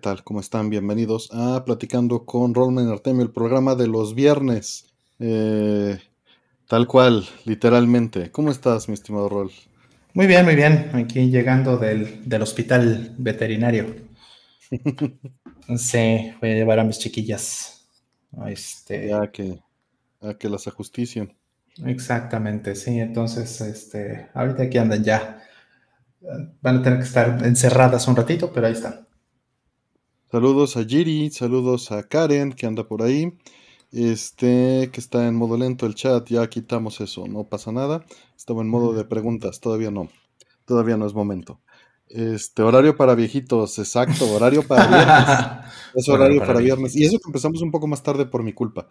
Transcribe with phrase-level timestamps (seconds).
[0.00, 0.24] Hola, ¿qué tal?
[0.24, 0.70] ¿Cómo están?
[0.70, 4.86] Bienvenidos a Platicando con Rollman Artemio, el programa de los viernes.
[5.18, 5.98] Eh,
[6.66, 8.30] tal cual, literalmente.
[8.30, 9.50] ¿Cómo estás, mi estimado Roll?
[10.14, 10.90] Muy bien, muy bien.
[10.94, 13.94] Aquí llegando del, hospital veterinario.
[15.76, 17.86] sí, voy a llevar a mis chiquillas.
[18.46, 19.08] Este...
[19.08, 19.60] Ya que,
[20.22, 21.30] a que las ajustician.
[21.84, 22.98] Exactamente, sí.
[22.98, 25.42] Entonces, este, ahorita aquí andan ya.
[26.62, 29.09] Van a tener que estar encerradas un ratito, pero ahí están.
[30.30, 33.36] Saludos a Jiri, saludos a Karen que anda por ahí.
[33.90, 38.04] Este, que está en modo lento el chat, ya quitamos eso, no pasa nada.
[38.36, 40.08] Estaba en modo de preguntas, todavía no.
[40.66, 41.60] Todavía no es momento.
[42.06, 45.74] Este, horario para viejitos, exacto, horario para viernes.
[45.96, 46.94] es horario para, viernes.
[46.94, 48.86] Y eso que empezamos un poco más tarde por mi culpa.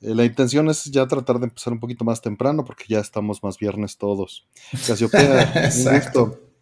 [0.00, 3.42] Eh, la intención es ya tratar de empezar un poquito más temprano porque ya estamos
[3.42, 4.46] más viernes todos.
[4.86, 6.53] Casiopea, un gusto.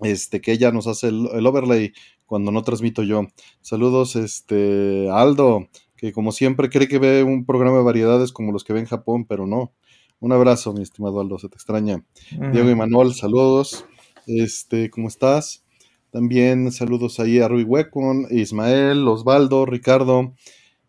[0.00, 1.92] Este, que ella nos hace el overlay
[2.28, 3.26] cuando no transmito yo.
[3.62, 8.64] Saludos, este, Aldo, que como siempre cree que ve un programa de variedades como los
[8.64, 9.72] que ve en Japón, pero no.
[10.20, 12.04] Un abrazo, mi estimado Aldo, se te extraña.
[12.52, 13.86] Diego y Manuel, saludos.
[14.26, 15.64] Este, ¿cómo estás?
[16.10, 20.34] También saludos ahí a Rui Huecon, Ismael, Osvaldo, Ricardo.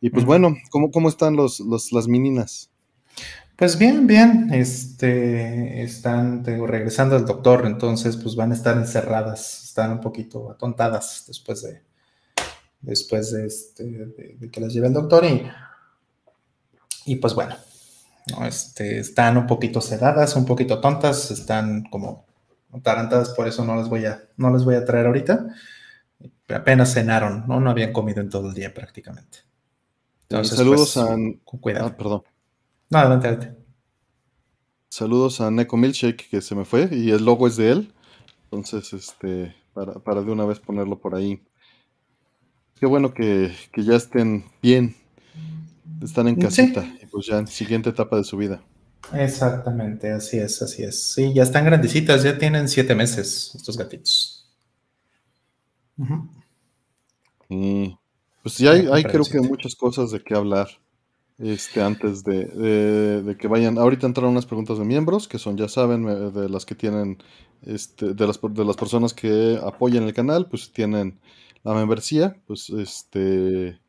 [0.02, 2.69] Y pues bueno, ¿cómo, cómo están los, los, las meninas?
[3.59, 9.91] Pues bien, bien, este, están regresando al doctor, entonces pues van a estar encerradas, están
[9.91, 11.83] un poquito atontadas después de,
[12.80, 15.45] después de, este, de, que las lleve el doctor y,
[17.03, 17.57] y pues bueno,
[18.31, 18.45] ¿no?
[18.45, 22.27] este, están un poquito sedadas, un poquito tontas, están como
[22.71, 25.47] atarantadas, por eso no les voy a, no les voy a traer ahorita.
[26.47, 27.59] Apenas cenaron, ¿no?
[27.59, 29.39] No habían comido en todo el día prácticamente.
[30.30, 31.17] Entonces, saludos pues, a...
[31.59, 31.87] Cuidado.
[31.87, 32.23] Ah, perdón.
[32.92, 33.55] No, adelante,
[34.89, 37.94] Saludos a Neko Milkshake que se me fue y el logo es de él.
[38.45, 41.39] Entonces, este, para, de una vez ponerlo por ahí.
[42.80, 44.95] Qué bueno que, ya estén bien,
[46.02, 48.64] están en casita y pues ya en siguiente etapa de su vida.
[49.14, 51.14] Exactamente, así es, así es.
[51.14, 54.49] Sí, ya están grandecitas, ya tienen siete meses estos gatitos.
[57.49, 57.95] Y
[58.42, 60.70] pues ya hay, hay creo que muchas cosas de qué hablar
[61.39, 63.77] este, antes de, que vayan.
[63.77, 67.17] Ahorita entraron unas preguntas de miembros, que son, ya saben, eh, de las que tienen,
[67.64, 71.20] este, de, las, de las personas que apoyan el canal, pues tienen
[71.64, 73.80] la membresía, pues este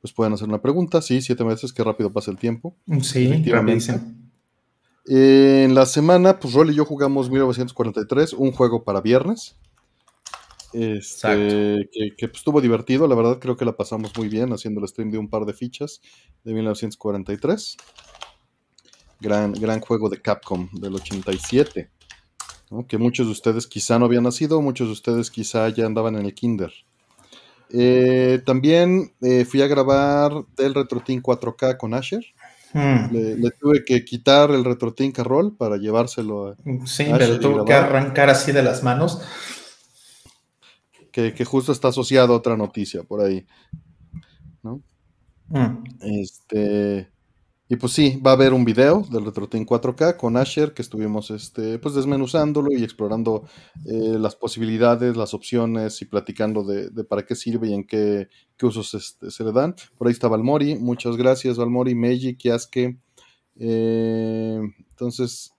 [0.00, 1.02] pues pueden hacer una pregunta.
[1.02, 2.76] Sí, siete meses, qué rápido pasa el tiempo.
[3.02, 4.00] Sí, efectivamente.
[5.08, 9.56] En la semana, pues Rolly y yo jugamos 1943, un juego para viernes.
[10.76, 11.88] Este,
[12.18, 15.10] que, pues, estuvo divertido, la verdad creo que la pasamos muy bien haciendo el stream
[15.10, 16.02] de un par de fichas
[16.44, 17.76] de 1943.
[19.18, 21.88] Gran, gran juego de Capcom del 87.
[22.88, 26.26] Que muchos de ustedes quizá no habían nacido, muchos de ustedes quizá ya andaban en
[26.26, 26.72] el kinder.
[27.70, 32.26] Eh, también eh, fui a grabar del RetroTin 4K con Asher.
[32.74, 33.06] Hmm.
[33.12, 36.56] Le, tuve que quitar el RetroTin Carroll para llevárselo a.
[36.84, 39.22] Sí, pero tuvo que arrancar así de las manos
[41.16, 43.46] que, justo está asociado a otra noticia por ahí.
[44.62, 44.82] ¿no?
[45.48, 45.84] Mm.
[46.00, 47.08] Este.
[47.68, 51.32] Y pues sí, va a haber un video del RetroTin 4K con Asher que estuvimos
[51.32, 53.48] este, pues desmenuzándolo y explorando
[53.86, 58.28] eh, las posibilidades, las opciones y platicando de, para qué sirve y en qué,
[58.62, 59.74] usos este, se le dan.
[59.98, 62.98] Por ahí está Valmori, muchas gracias Valmori, Meiji, Kiaske.
[63.58, 64.60] Eh,
[64.90, 65.52] entonces,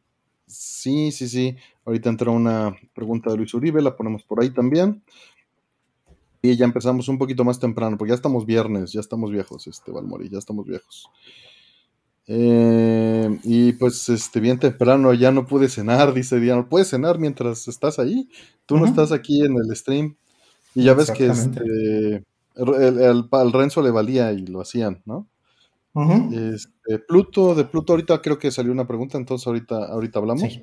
[0.45, 1.57] sí, sí, sí.
[1.83, 5.03] Ahorita entró una pregunta de Luis Uribe, la ponemos por ahí también.
[6.41, 9.91] Y ya empezamos un poquito más temprano, porque ya estamos viernes, ya estamos viejos, este
[9.91, 11.09] Valmori, ya estamos viejos.
[12.29, 16.67] Eh, y pues este bien temprano ya no pude cenar, dice Diana.
[16.67, 18.29] ¿Puedes cenar mientras estás ahí?
[18.65, 20.15] Tú no estás aquí en el stream.
[20.75, 22.23] Y ya ves que este,
[22.55, 25.27] el, al Renzo le valía y lo hacían, ¿no?
[26.31, 30.59] este, Pluto, de Pluto ahorita creo que salió una pregunta, entonces ahorita, ahorita hablamos.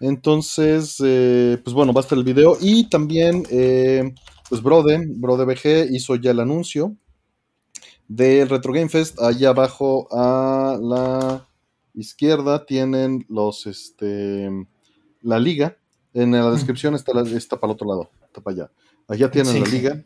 [0.00, 2.56] Entonces, eh, pues bueno, va a estar el video.
[2.60, 4.14] Y también eh,
[4.50, 6.96] pues Brode, Brode BG hizo ya el anuncio
[8.08, 9.20] del Retro Game Fest.
[9.20, 11.48] Allá abajo a la
[11.94, 14.50] izquierda tienen los, este,
[15.22, 15.76] la liga.
[16.12, 18.70] En la descripción está, está para el otro lado, está para allá.
[19.06, 20.02] Allá tienen la liga.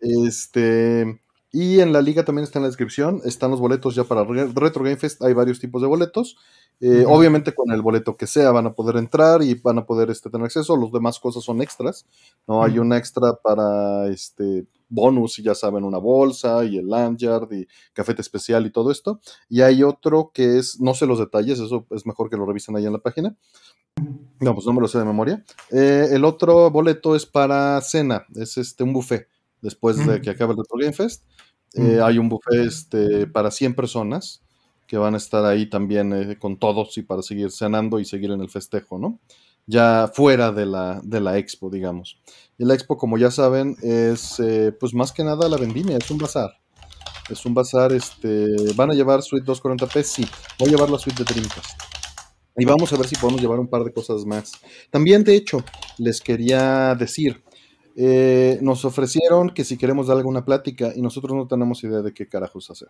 [0.00, 1.20] Este,
[1.54, 4.82] y en la liga también está en la descripción, están los boletos ya para Retro
[4.82, 6.36] Game Fest, hay varios tipos de boletos.
[6.80, 10.10] Eh, obviamente con el boleto que sea van a poder entrar y van a poder
[10.10, 12.06] este, tener acceso, los demás cosas son extras,
[12.48, 12.64] ¿no?
[12.64, 17.68] Hay un extra para este bonus, y ya saben, una bolsa y el lanyard y
[17.92, 19.20] cafete especial y todo esto.
[19.48, 22.74] Y hay otro que es, no sé los detalles, eso es mejor que lo revisen
[22.74, 23.36] ahí en la página.
[24.40, 25.44] No, pues no me lo sé de memoria.
[25.70, 29.28] Eh, el otro boleto es para cena, es este un buffet
[29.64, 31.24] después de que acabe el Retro Game Fest.
[31.72, 34.42] Eh, hay un buffet este, para 100 personas
[34.86, 38.30] que van a estar ahí también eh, con todos y para seguir cenando y seguir
[38.30, 39.18] en el festejo, ¿no?
[39.66, 42.20] Ya fuera de la, de la expo, digamos.
[42.58, 46.10] Y la expo, como ya saben, es eh, pues más que nada la vendimia, es
[46.10, 46.50] un bazar.
[47.30, 48.46] Es un bazar, este,
[48.76, 50.02] ¿van a llevar suite 240p?
[50.02, 50.26] Sí,
[50.58, 51.80] voy a llevar la suite de Dreamcast.
[52.56, 54.52] Y vamos a ver si podemos llevar un par de cosas más.
[54.90, 55.64] También, de hecho,
[55.98, 57.42] les quería decir,
[57.96, 62.12] eh, nos ofrecieron que si queremos dar alguna plática y nosotros no tenemos idea de
[62.12, 62.88] qué carajos hacer.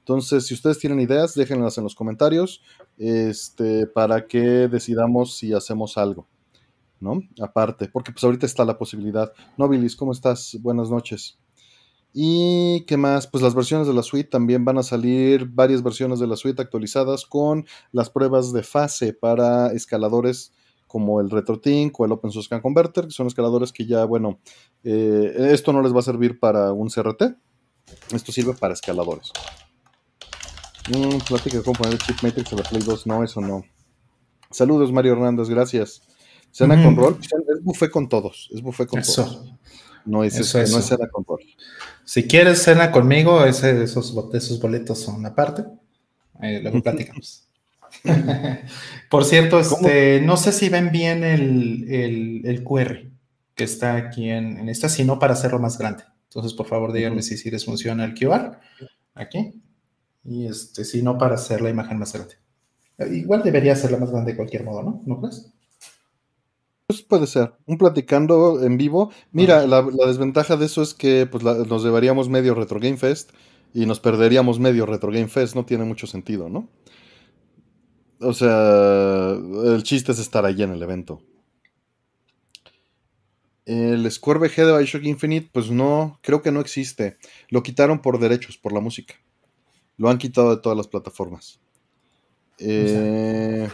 [0.00, 2.62] Entonces, si ustedes tienen ideas, déjenlas en los comentarios
[2.98, 6.26] este, para que decidamos si hacemos algo,
[6.98, 7.22] ¿no?
[7.40, 9.32] Aparte, porque pues ahorita está la posibilidad.
[9.56, 10.56] Nobilis, ¿cómo estás?
[10.60, 11.38] Buenas noches.
[12.12, 16.18] Y qué más, pues las versiones de la suite también van a salir varias versiones
[16.18, 20.52] de la suite actualizadas con las pruebas de fase para escaladores
[20.90, 24.40] como el RetroTink o el Open Source Scan Converter, que son escaladores que ya, bueno,
[24.82, 27.22] eh, esto no les va a servir para un CRT,
[28.12, 29.30] esto sirve para escaladores.
[30.88, 33.64] Mm, plática de cómo poner el chip Matrix a la Play 2, no, eso no.
[34.50, 36.02] Saludos, Mario Hernández, gracias.
[36.50, 39.54] Cena con rol, es buffet con todos, es buffet con todos.
[40.04, 41.44] No es, eso, no es cena con rol.
[42.04, 45.66] Si quieres cena conmigo, ese, esos, esos boletos son aparte.
[46.40, 47.48] luego platicamos.
[49.10, 53.10] Por cierto, este, no sé si ven bien el, QR
[53.54, 56.04] que está aquí en, esta, sino para hacerlo más grande.
[56.24, 58.58] Entonces, por favor, díganme si, si les funciona el QR
[59.14, 59.60] aquí.
[60.24, 62.34] Y este, si no, para hacer la imagen más grande.
[63.10, 65.02] Igual debería ser la más grande de cualquier modo, ¿no?
[65.06, 65.52] ¿No crees?
[66.86, 67.52] Pues puede ser.
[67.66, 69.12] Un platicando en vivo.
[69.32, 73.30] Mira, la, desventaja de eso es que pues, nos llevaríamos medio Retro Game Fest
[73.72, 75.54] y nos perderíamos medio Retro Game Fest.
[75.54, 76.68] No tiene mucho sentido, ¿no?
[78.20, 81.22] O sea, el chiste es estar allí en el evento.
[83.64, 87.16] El Square VG de Bioshock Infinite, pues no, creo que no existe.
[87.48, 89.14] Lo quitaron por derechos, por la música.
[89.96, 91.60] Lo han quitado de todas las plataformas.
[92.58, 93.68] Eh,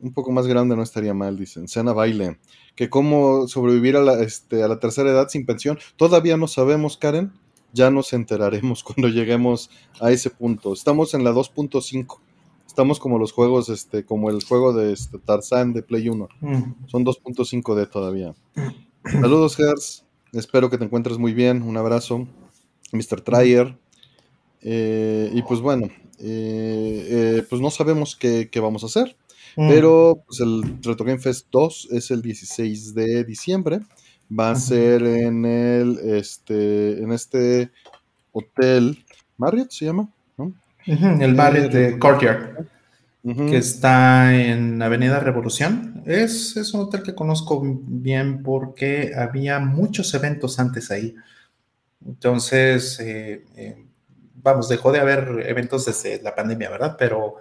[0.00, 1.68] un poco más grande no estaría mal, dicen.
[1.68, 2.38] Cena baile.
[2.74, 5.78] Que cómo sobrevivir a la, este, a la tercera edad sin pensión.
[5.96, 7.32] Todavía no sabemos, Karen.
[7.72, 10.72] Ya nos enteraremos cuando lleguemos a ese punto.
[10.72, 12.27] Estamos en la 2.5
[12.78, 16.28] estamos como los juegos, este, como el juego de este, Tarzan de Play 1.
[16.40, 16.62] Mm.
[16.86, 18.36] Son 2.5D todavía.
[19.04, 20.04] Saludos, Gers.
[20.32, 21.62] Espero que te encuentres muy bien.
[21.62, 22.28] Un abrazo.
[22.92, 23.20] Mr.
[23.22, 23.76] Trier.
[24.62, 25.88] Eh, y pues bueno,
[26.20, 27.08] eh,
[27.40, 29.16] eh, pues no sabemos qué, vamos a hacer.
[29.56, 29.68] Mm.
[29.68, 33.80] Pero pues, el Retro Game Fest 2 es el 16 de diciembre.
[34.30, 37.72] Va a ser en el este en este
[38.30, 39.04] hotel
[39.36, 40.10] Marriott se llama
[40.88, 42.66] el barrio de Courtyard,
[43.22, 46.02] que está en Avenida Revolución.
[46.06, 51.14] Es, es, un hotel que conozco bien porque había muchos eventos antes ahí.
[52.06, 53.84] Entonces, eh, eh,
[54.36, 56.96] vamos, dejó de haber eventos desde la pandemia, ¿verdad?
[56.98, 57.34] Pero,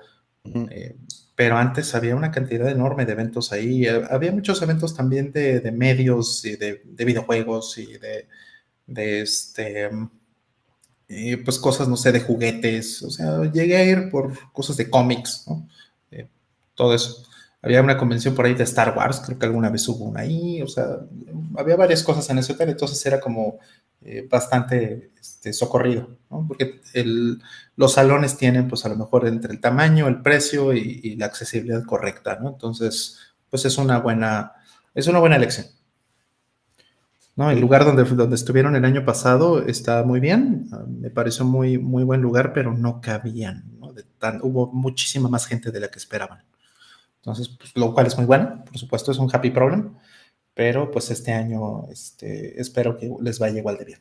[0.44, 0.98] eh,
[1.36, 3.88] pero antes había una cantidad enorme de eventos ahí.
[3.88, 8.28] Había muchos eventos también de, de medios y de, de, videojuegos y de,
[8.88, 9.90] de este
[11.46, 15.46] pues cosas, no sé, de juguetes, o sea, llegué a ir por cosas de cómics,
[15.48, 15.68] ¿no?
[16.12, 16.28] Eh,
[16.76, 17.24] todo eso.
[17.62, 20.62] Había una convención por ahí de Star Wars, creo que alguna vez hubo una ahí,
[20.62, 20.86] o sea,
[21.58, 23.60] había varias cosas en ese hotel, entonces era como
[24.02, 26.46] eh, bastante este, socorrido, ¿no?
[26.48, 26.82] Porque
[27.76, 31.26] los salones tienen, pues a lo mejor entre el tamaño, el precio y, y, la
[31.28, 32.50] accesibilidad correcta, ¿no?
[32.50, 33.18] Entonces,
[33.50, 34.54] pues es una buena,
[34.94, 35.68] es una buena elección.
[37.38, 41.46] No, el lugar donde, donde estuvieron el año pasado está muy bien, ah, me pareció
[41.46, 43.94] muy, muy buen lugar, pero no cabían, ¿no?
[44.42, 46.44] hubo muchísima más gente de la que esperaban.
[47.18, 49.94] Entonces, pues, lo cual es muy bueno, por supuesto, es un happy problem,
[50.56, 54.00] pero pues este año este, espero que les vaya igual de bien.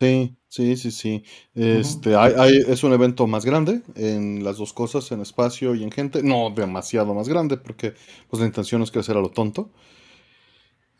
[0.00, 1.24] Sí, sí, sí, sí.
[1.54, 5.90] Este, hay, es un evento más grande en las dos cosas, en espacio y en
[5.90, 6.22] gente.
[6.22, 7.94] No demasiado más grande, porque
[8.30, 9.70] pues la intención es crecer a lo tonto.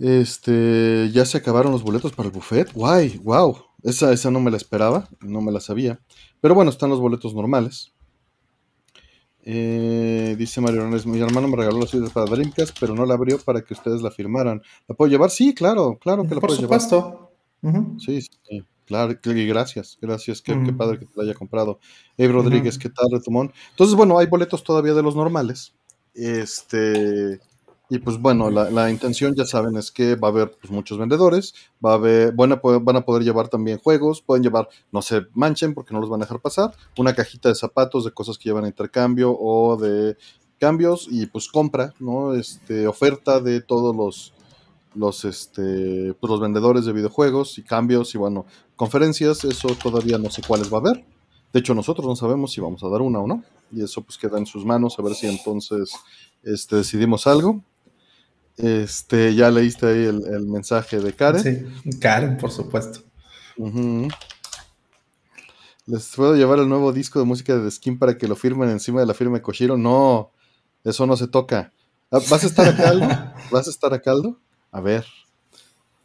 [0.01, 2.73] Este, ya se acabaron los boletos para el buffet.
[2.73, 3.57] Guay, wow.
[3.83, 6.01] Esa, esa no me la esperaba, no me la sabía.
[6.41, 7.93] Pero bueno, están los boletos normales.
[9.43, 13.39] Eh, dice Mario mi hermano me regaló las suites para Dreamcast, pero no la abrió
[13.39, 14.63] para que ustedes la firmaran.
[14.89, 15.31] ¿La puedo llevar?
[15.31, 16.79] Sí, claro, claro que la puedo llevar.
[16.79, 17.33] Por supuesto.
[17.99, 21.79] Sí, sí, claro, y gracias, gracias, qué, padre que te la haya comprado.
[22.17, 23.53] Ey Rodríguez, ¿qué tal, Retumón?
[23.71, 25.75] Entonces, bueno, hay boletos todavía de los normales.
[26.15, 27.39] Este,
[27.91, 31.55] y pues bueno, la, intención ya saben es que va a haber pues, muchos vendedores,
[31.85, 35.03] va a haber, van a, poder, van a poder llevar también juegos, pueden llevar, no
[35.03, 38.39] se manchen porque no los van a dejar pasar, una cajita de zapatos, de cosas
[38.39, 40.17] que llevan a intercambio o de
[40.61, 42.35] cambios y pues compra, ¿no?
[42.35, 44.35] Este, oferta de todos los,
[44.95, 50.31] los, este, pues, los vendedores de videojuegos y cambios y bueno, conferencias, eso todavía no
[50.31, 51.05] sé cuáles va a haber.
[51.53, 53.43] De hecho, nosotros no sabemos si vamos a dar una o no.
[53.73, 55.93] Y eso pues queda en sus manos, a ver si entonces
[56.43, 57.63] este, decidimos algo.
[58.63, 61.43] Este, ya leíste ahí el, mensaje de Karen.
[61.43, 63.01] Sí, Karen, por supuesto.
[65.87, 68.71] ¿Les puedo llevar el nuevo disco de música de The Skin para que lo firmen
[68.71, 69.77] encima de la firma de Koshiro?
[69.77, 70.33] No,
[70.85, 71.73] eso no se toca.
[72.11, 73.09] Ah, ¿Vas a estar a caldo?
[73.51, 74.39] ¿Vas a estar a caldo?
[74.73, 75.07] A ver.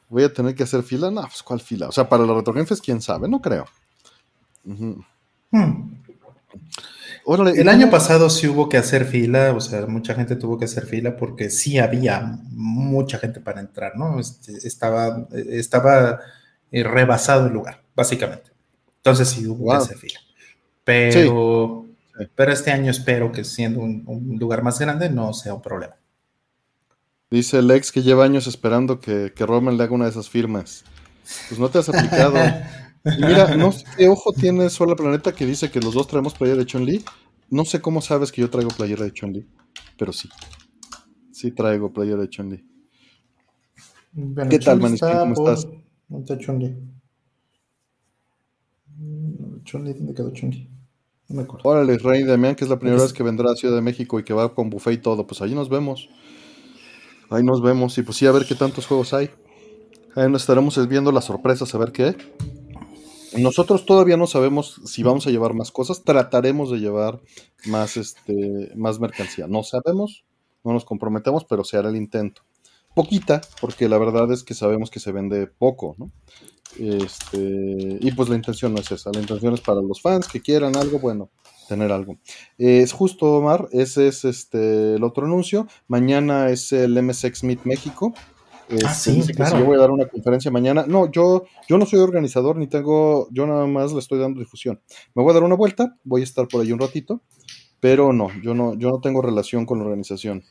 [0.09, 1.11] ¿Voy a tener que hacer fila?
[1.11, 1.87] No, pues ¿cuál fila?
[1.89, 3.65] O sea, para los retrogentes, quién sabe, no creo.
[4.63, 5.01] Hmm.
[7.27, 10.85] El año pasado sí hubo que hacer fila, o sea, mucha gente tuvo que hacer
[10.85, 14.19] fila porque sí había mucha gente para entrar, ¿no?
[14.19, 16.19] Este, estaba, estaba
[16.71, 18.51] eh, rebasado el lugar, básicamente.
[18.97, 20.19] Entonces sí hubo que hacer fila.
[20.83, 21.87] Pero,
[22.35, 25.95] pero este año espero que siendo un, lugar más grande no sea un problema.
[27.31, 30.85] Dice Lex que lleva años esperando que, que Roman le haga una de esas firmas.
[31.49, 32.35] Pues no te has aplicado.
[33.05, 36.59] mira, no sé qué ojo tiene Sola Planeta que dice que los dos traemos playera
[36.59, 37.03] de Chun-Li.
[37.49, 39.47] No sé cómo sabes que yo traigo playera de Chun-Li,
[39.97, 40.29] pero sí.
[41.31, 42.65] Sí traigo playera de Chun-Li.
[44.49, 45.09] ¿Qué tal, Maniskin?
[45.09, 45.67] ¿Cómo estás?
[46.09, 46.75] No está Chun-Li.
[49.63, 50.69] Chun-Li, ¿dónde quedó Chun-Li?
[51.27, 51.69] No me acuerdo.
[51.69, 54.23] Órale, Rey Damián, que es la primera vez que vendrá a Ciudad de México y
[54.23, 55.25] que va con buffet y todo.
[55.27, 56.07] Pues allí nos vemos.
[57.29, 57.97] Ahí nos vemos.
[57.97, 59.29] Y pues sí, a ver qué tantos juegos hay.
[60.15, 62.15] Ahí nos estaremos viendo las sorpresas, a ver qué.
[63.37, 66.03] Nosotros todavía no sabemos si vamos a llevar más cosas.
[66.03, 67.21] Trataremos de llevar
[67.65, 69.47] más, este, más mercancía.
[69.47, 70.25] No sabemos,
[70.63, 72.43] no nos comprometemos, pero se hará el intento.
[72.93, 76.11] Poquita, porque la verdad es que sabemos que se vende poco, ¿no?
[76.79, 79.11] Este, y pues la intención no es esa.
[79.13, 81.29] La intención es para los fans que quieran algo, bueno,
[81.67, 82.17] tener algo.
[82.57, 85.67] es justo, Omar, ese es este el otro anuncio.
[85.87, 88.13] Mañana es el MSX Meet México.
[88.85, 89.59] Ah, sí, claro.
[89.59, 90.85] yo voy a dar una conferencia mañana.
[90.87, 94.79] No, yo, yo no soy organizador ni tengo, yo nada más le estoy dando difusión.
[95.13, 97.21] Me voy a dar una vuelta, voy a estar por ahí un ratito,
[97.79, 100.43] pero no, yo no, yo no tengo relación con la organización.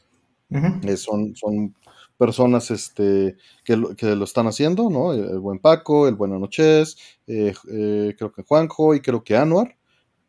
[0.83, 1.75] Eh, son, son
[2.17, 5.13] personas este, que, lo, que lo están haciendo, ¿no?
[5.13, 9.77] El, buen Paco, el buen Noches, eh, eh, creo que Juanjo y creo que Anuar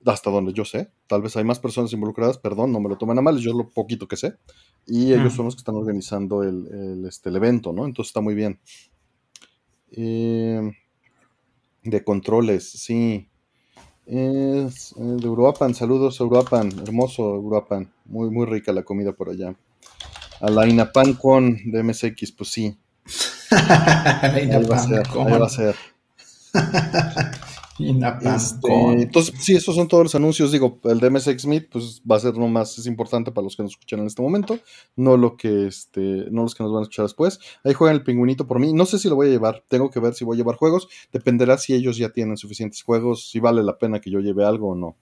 [0.06, 0.92] hasta donde yo sé.
[1.08, 3.70] Tal vez hay más personas involucradas, perdón, no me lo tomen a mal, yo lo
[3.70, 4.36] poquito que sé.
[4.86, 7.86] Y ellos son los que están organizando el, este, el evento, ¿no?
[7.86, 8.60] Entonces está muy bien.
[9.92, 10.72] Eh,
[11.84, 13.30] de controles, sí.
[14.06, 19.30] Es, eh, de Uruapan, saludos a Uruapan, hermoso Uruapan, muy, muy rica la comida por
[19.30, 19.56] allá.
[20.42, 22.78] A la Inapan con de MSX, pues sí.
[23.52, 25.76] ahí va a ser, ahí va a ser.
[27.78, 30.52] Este, entonces, sí, esos son todos los anuncios.
[30.52, 33.58] Digo, el de MSX Meet, pues va a ser lo más es importante para los
[33.58, 34.60] que nos escuchan en este momento,
[34.96, 37.40] no lo que este, no los que nos van a escuchar después.
[37.66, 38.72] Ahí juegan el pingüinito por mí.
[38.72, 40.88] No sé si lo voy a llevar, tengo que ver si voy a llevar juegos.
[41.12, 44.70] Dependerá si ellos ya tienen suficientes juegos, si vale la pena que yo lleve algo
[44.70, 44.96] o no.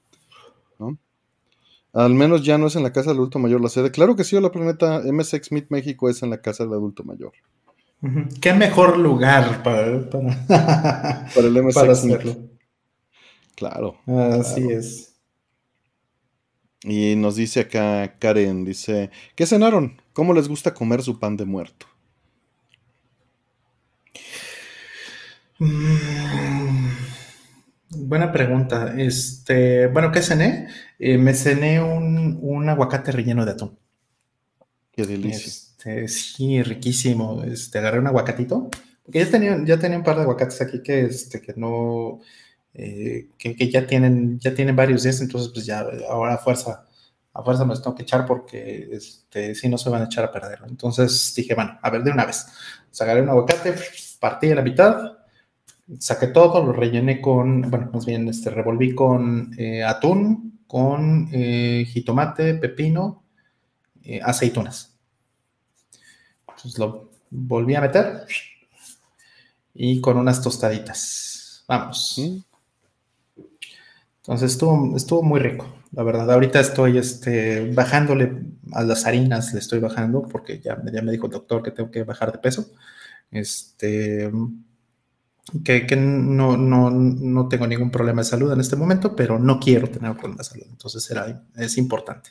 [1.93, 3.91] Al menos ya no es en la casa del adulto mayor la sede.
[3.91, 7.33] Claro que sí, la planeta MSX Meet México es en la casa del adulto mayor.
[8.41, 12.52] ¿Qué mejor lugar para, para, el MSX
[13.55, 13.97] Claro.
[14.07, 15.13] Así es.
[16.83, 20.01] Y nos dice acá Karen, dice, ¿qué cenaron?
[20.11, 21.85] ¿Cómo les gusta comer su pan de muerto?
[25.59, 26.89] Mm,
[27.89, 28.93] buena pregunta.
[28.97, 30.67] Este, bueno, ¿qué cené?
[30.99, 33.79] Eh, me cené un, aguacate relleno de atún.
[34.91, 35.47] Qué delicia.
[35.47, 37.43] Este, sí, riquísimo.
[37.43, 38.69] Este, agarré un aguacatito.
[39.03, 42.19] Porque ya tenía, ya tenía un par de aguacates aquí que, este, que no,
[42.75, 46.85] eh, que, ya, tienen, ya tienen varios días, entonces pues ya ahora a fuerza,
[47.33, 50.25] a fuerza me los tengo que echar porque este, si no se van a echar
[50.25, 50.59] a perder.
[50.67, 52.47] Entonces dije, bueno, a ver, de una vez,
[52.89, 53.75] sacaré un aguacate,
[54.19, 55.17] partí a la mitad,
[55.99, 61.85] saqué todo, lo rellené con, bueno, más bien este, revolví con eh, atún, con eh,
[61.87, 63.23] jitomate, pepino,
[64.23, 64.97] aceitunas.
[66.47, 68.25] Entonces lo volví a meter
[69.73, 71.63] y con unas tostaditas.
[71.67, 72.19] Vamos.
[74.23, 76.31] Entonces estuvo, estuvo muy rico, la verdad.
[76.31, 78.31] Ahorita estoy este, bajándole
[78.71, 81.91] a las harinas, le estoy bajando porque ya, ya me dijo el doctor que tengo
[81.91, 82.71] que bajar de peso.
[83.31, 84.31] Este,
[85.65, 89.59] que, que no, no, no, tengo ningún problema de salud en este momento, pero no
[89.59, 90.67] quiero tener un problema de salud.
[90.69, 92.29] Entonces era, es importante.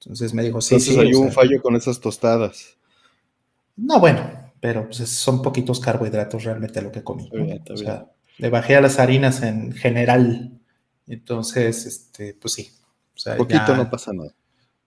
[0.00, 2.76] Entonces me dijo, sí, Entonces hay un fallo con esas tostadas.
[3.74, 4.20] No, bueno,
[4.60, 7.30] pero pues, son poquitos carbohidratos realmente lo que comí.
[7.70, 8.04] o sea,
[8.36, 10.59] le bajé a las harinas en general
[11.10, 12.70] entonces, este, pues sí.
[13.32, 14.30] O Poquito no pasa nada.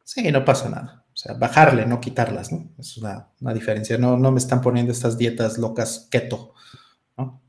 [0.04, 1.06] Sí, no pasa nada.
[1.14, 2.70] O sea, bajarle, no quitarlas, ¿no?
[2.80, 3.98] Es una, diferencia.
[3.98, 6.54] No, no me están poniendo estas dietas locas keto,
[7.18, 7.42] ¿no?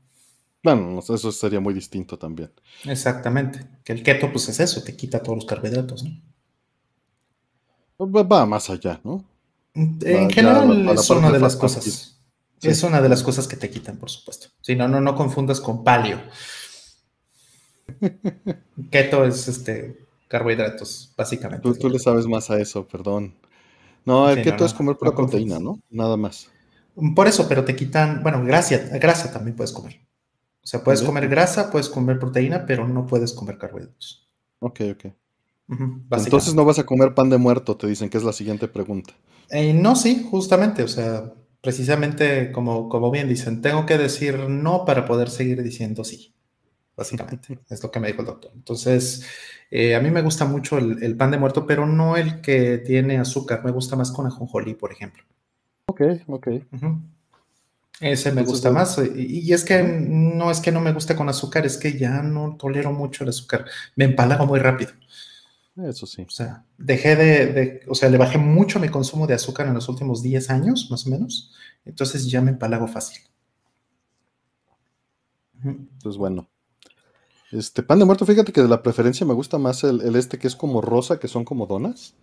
[0.61, 2.51] Bueno, eso sería muy distinto también.
[2.83, 3.65] Exactamente.
[3.83, 6.21] Que el keto, pues es eso, te quita todos los carbohidratos, ¿no?
[7.97, 9.23] Va más allá, ¿no?
[9.73, 12.19] En general es una de las cosas.
[12.61, 14.47] Es una de las cosas que te quitan, por supuesto.
[14.61, 16.19] Si no, no, no confundas con palio.
[18.91, 21.71] Keto es este carbohidratos, básicamente.
[21.73, 23.33] Tú, le sabes más a eso, perdón.
[24.03, 25.79] No, el keto es comer pura proteína, ¿no?
[25.89, 26.49] Nada más.
[27.15, 29.99] Por eso, pero te quitan, bueno, grasa, grasa también puedes comer.
[30.63, 34.27] O sea, puedes comer grasa, puedes comer proteína, pero no puedes comer carbohidratos.
[34.59, 35.05] Ok, ok.
[36.11, 39.13] Entonces no vas a comer pan de muerto, te dicen que es la siguiente pregunta.
[39.49, 44.85] Eh, no, sí, justamente, o sea, precisamente como, como bien dicen, tengo que decir no
[44.85, 46.33] para poder seguir diciendo sí,
[46.95, 48.51] básicamente, es lo que me dijo el doctor.
[48.53, 49.25] Entonces,
[49.71, 53.17] eh, a mí me gusta mucho el, pan de muerto, pero no el que tiene
[53.17, 55.23] azúcar, me gusta más con ajonjolí, por ejemplo.
[55.87, 56.47] Ok, ok.
[57.99, 58.99] Ese me gusta más.
[59.15, 62.57] Y, es que no es que no me guste con azúcar, es que ya no
[62.57, 63.65] tolero mucho el azúcar.
[63.95, 64.91] Me empalago muy rápido.
[65.83, 66.23] Eso sí.
[66.23, 69.89] O sea, dejé de, o sea, le bajé mucho mi consumo de azúcar en los
[69.89, 71.53] últimos 10 años, más o menos.
[71.85, 73.21] Entonces ya me empalago fácil.
[76.01, 76.47] Pues bueno.
[77.57, 80.47] Este pan de muerto, fíjate que de la preferencia me gusta más el, este que
[80.47, 82.13] es como rosa, que son como donas.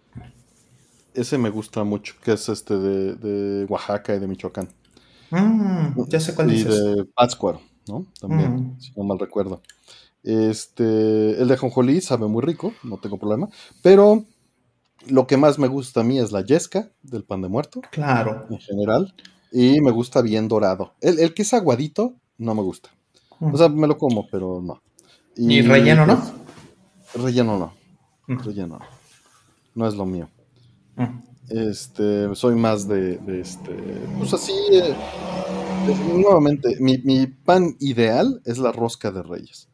[1.14, 4.68] Ese me gusta mucho, que es este de, Oaxaca y de Michoacán.
[5.30, 8.04] Mm, ya sé cuál y de Pátzcuaro, ¿no?
[8.20, 8.80] También, mm.
[8.80, 9.62] si no mal recuerdo.
[10.22, 13.48] Este, el de jonjolí sabe muy rico, no tengo problema,
[13.82, 14.26] pero
[15.08, 17.80] lo que más me gusta a mí es la yesca del pan de muerto.
[17.90, 18.46] Claro.
[18.50, 19.14] En general.
[19.50, 20.92] Y me gusta bien dorado.
[21.00, 22.90] El, que es aguadito, no me gusta.
[23.40, 24.82] O sea, me lo como, pero no.
[25.36, 26.22] Y, relleno, ¿no?
[27.12, 27.74] Pues, relleno no.
[28.26, 28.86] Relleno no.
[29.74, 30.28] No es lo mío.
[31.48, 33.74] Este, soy más de, este,
[34.18, 34.94] pues así, eh,
[36.14, 39.68] nuevamente, mi, mi, pan ideal es la rosca de reyes.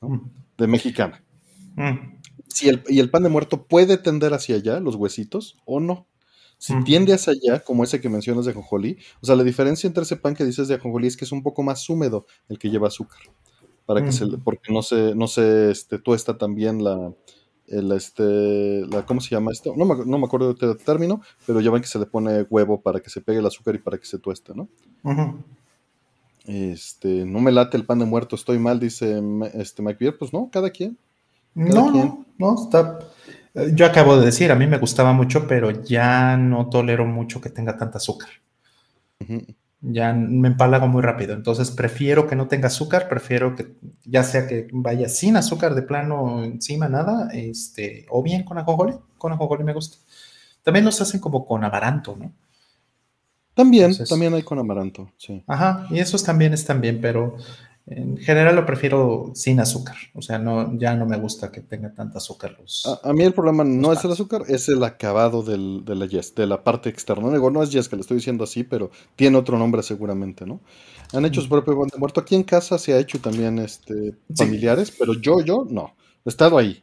[0.00, 0.18] Mm.
[0.58, 1.24] de mexicana.
[1.76, 2.18] Mm.
[2.48, 6.06] Si el, y el pan de muerto puede tender hacia allá, los huesitos, o no.
[6.58, 6.84] Si mm.
[6.84, 10.16] tiende hacia allá, como ese que mencionas de ajonjolí, o sea, la diferencia entre ese
[10.16, 12.88] pan que dices de ajonjolí es que es un poco más húmedo el que lleva
[12.88, 13.20] azúcar.
[13.86, 17.12] Para que se, porque no se, no se este, tuesta también la,
[17.68, 19.74] el, este, la, ¿cómo se llama esto?
[19.76, 22.80] No me, no me acuerdo del término, pero ya ven que se le pone huevo
[22.80, 24.68] para que se pegue el azúcar y para que se tueste, ¿no?
[26.46, 29.20] Este, no me late el pan de muerto, estoy mal, dice
[29.54, 30.96] este Mike Pues no, cada quien.
[31.54, 32.98] no, no, no, está.
[33.54, 37.40] Eh, yo acabo de decir, a mí me gustaba mucho, pero ya no tolero mucho
[37.40, 38.28] que tenga tanta azúcar.
[39.88, 41.34] Ya me empalago muy rápido.
[41.34, 45.82] Entonces prefiero que no tenga azúcar, prefiero que ya sea que vaya sin azúcar de
[45.82, 48.94] plano encima, nada, este, o bien con ajonjolí.
[49.18, 49.98] Con ajonjolí me gusta.
[50.62, 52.32] También los hacen como con amaranto, ¿no?
[53.54, 55.42] También, también hay con amaranto, sí.
[55.46, 57.36] Ajá, y esos también están bien, pero
[57.88, 59.96] en general lo prefiero sin azúcar.
[60.14, 62.56] O sea, no, ya no me gusta que tenga tanta azúcar.
[63.02, 66.34] a, mí el problema no es el azúcar, es el acabado del, de la yes,
[66.34, 67.30] de la parte externa.
[67.30, 70.60] Digo, no es yes que le estoy diciendo así, pero tiene otro nombre seguramente, ¿no?
[71.12, 72.20] Han hecho su propio pan de muerto.
[72.20, 75.94] Aquí en casa se ha hecho también este, familiares, pero yo, yo no.
[76.24, 76.82] He estado ahí.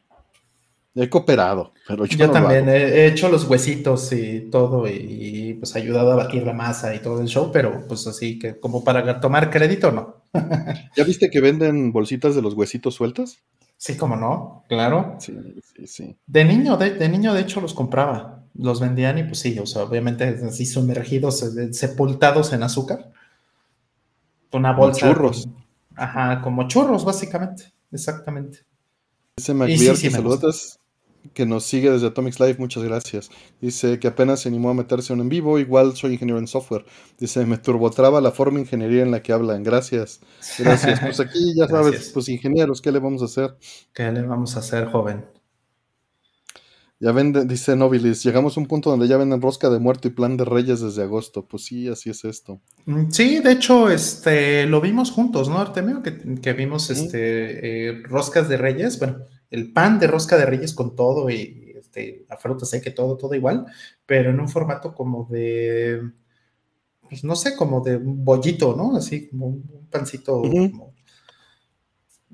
[0.96, 6.12] He cooperado, pero yo, yo también he hecho los huesitos y todo y, pues ayudado
[6.12, 9.50] a batir la masa y todo el show, pero pues así que como para tomar
[9.50, 10.18] crédito, no.
[10.96, 13.40] ¿Ya viste que venden bolsitas de los huesitos sueltos?
[13.76, 15.16] Sí, como no, claro.
[15.18, 15.36] Sí,
[15.76, 16.18] sí, sí.
[16.28, 19.84] De niño, de, niño de hecho los compraba, los vendían y pues sí, o sea,
[19.84, 23.12] obviamente así sumergidos, eh, sepultados en azúcar.
[24.52, 25.08] Una bolsa.
[25.08, 25.50] Como churros.
[25.96, 28.60] ajá, como churros básicamente, exactamente.
[29.38, 30.80] Dice McBeer que saludas
[31.34, 33.30] que nos sigue desde Atomics Live, muchas gracias.
[33.62, 36.86] Dice que apenas se animó a meterse en en vivo, igual soy ingeniero en software.
[37.18, 39.64] Dice, me turbotraba la forma de ingeniería en la que hablan.
[39.64, 40.20] Gracias,
[40.60, 41.00] gracias.
[41.00, 43.58] Pues aquí ya sabes, pues ingenieros, ¿qué le vamos a hacer?
[43.94, 45.26] ¿Qué le vamos a hacer, joven?
[47.00, 50.12] Ya venden, dice Nobilis, llegamos a un punto donde ya venden rosca de muerto y
[50.12, 51.46] plan de reyes desde agosto.
[51.46, 52.62] Pues sí, así es esto.
[52.86, 56.02] Mm, sí, de hecho, este, lo vimos juntos, ¿no, Artemio?
[56.02, 59.18] Que, que vimos este, eh, roscas de reyes, bueno,
[59.54, 63.36] el pan de rosca de reyes con todo y este, la fruta que todo, todo
[63.36, 63.68] igual,
[64.04, 66.02] pero en un formato como de,
[67.08, 68.96] pues no sé, como de un bollito, ¿no?
[68.98, 70.94] Así como un pancito, o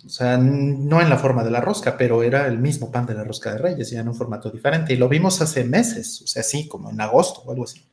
[0.08, 3.26] sea, no en la forma de la rosca, pero era el mismo pan de la
[3.26, 4.94] rosca de reyes, ya en un formato diferente.
[4.94, 7.86] Y lo vimos hace meses, o sea, sí, como en agosto o algo así.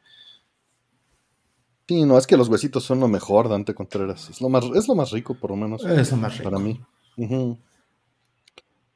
[1.88, 4.30] Sí, no, es que los huesitos son lo mejor, Dante Contreras.
[4.30, 5.84] Es lo más, es lo más rico, por lo menos.
[5.84, 6.48] Es lo más rico.
[6.48, 6.80] Para mí.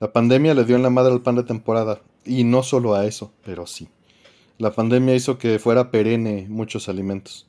[0.00, 2.00] La pandemia le dio en la madre al pan de temporada.
[2.24, 3.88] Y no solo a eso, pero sí.
[4.58, 7.46] La pandemia hizo que fuera perenne muchos alimentos.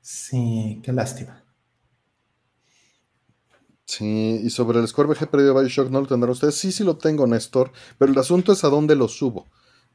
[0.00, 1.44] Sí, qué lástima.
[3.86, 6.56] Sí, y sobre el Score VG perdido Bioshock, ¿no lo tendrán ustedes?
[6.56, 9.46] Sí, sí lo tengo, Néstor, pero el asunto es a dónde lo subo.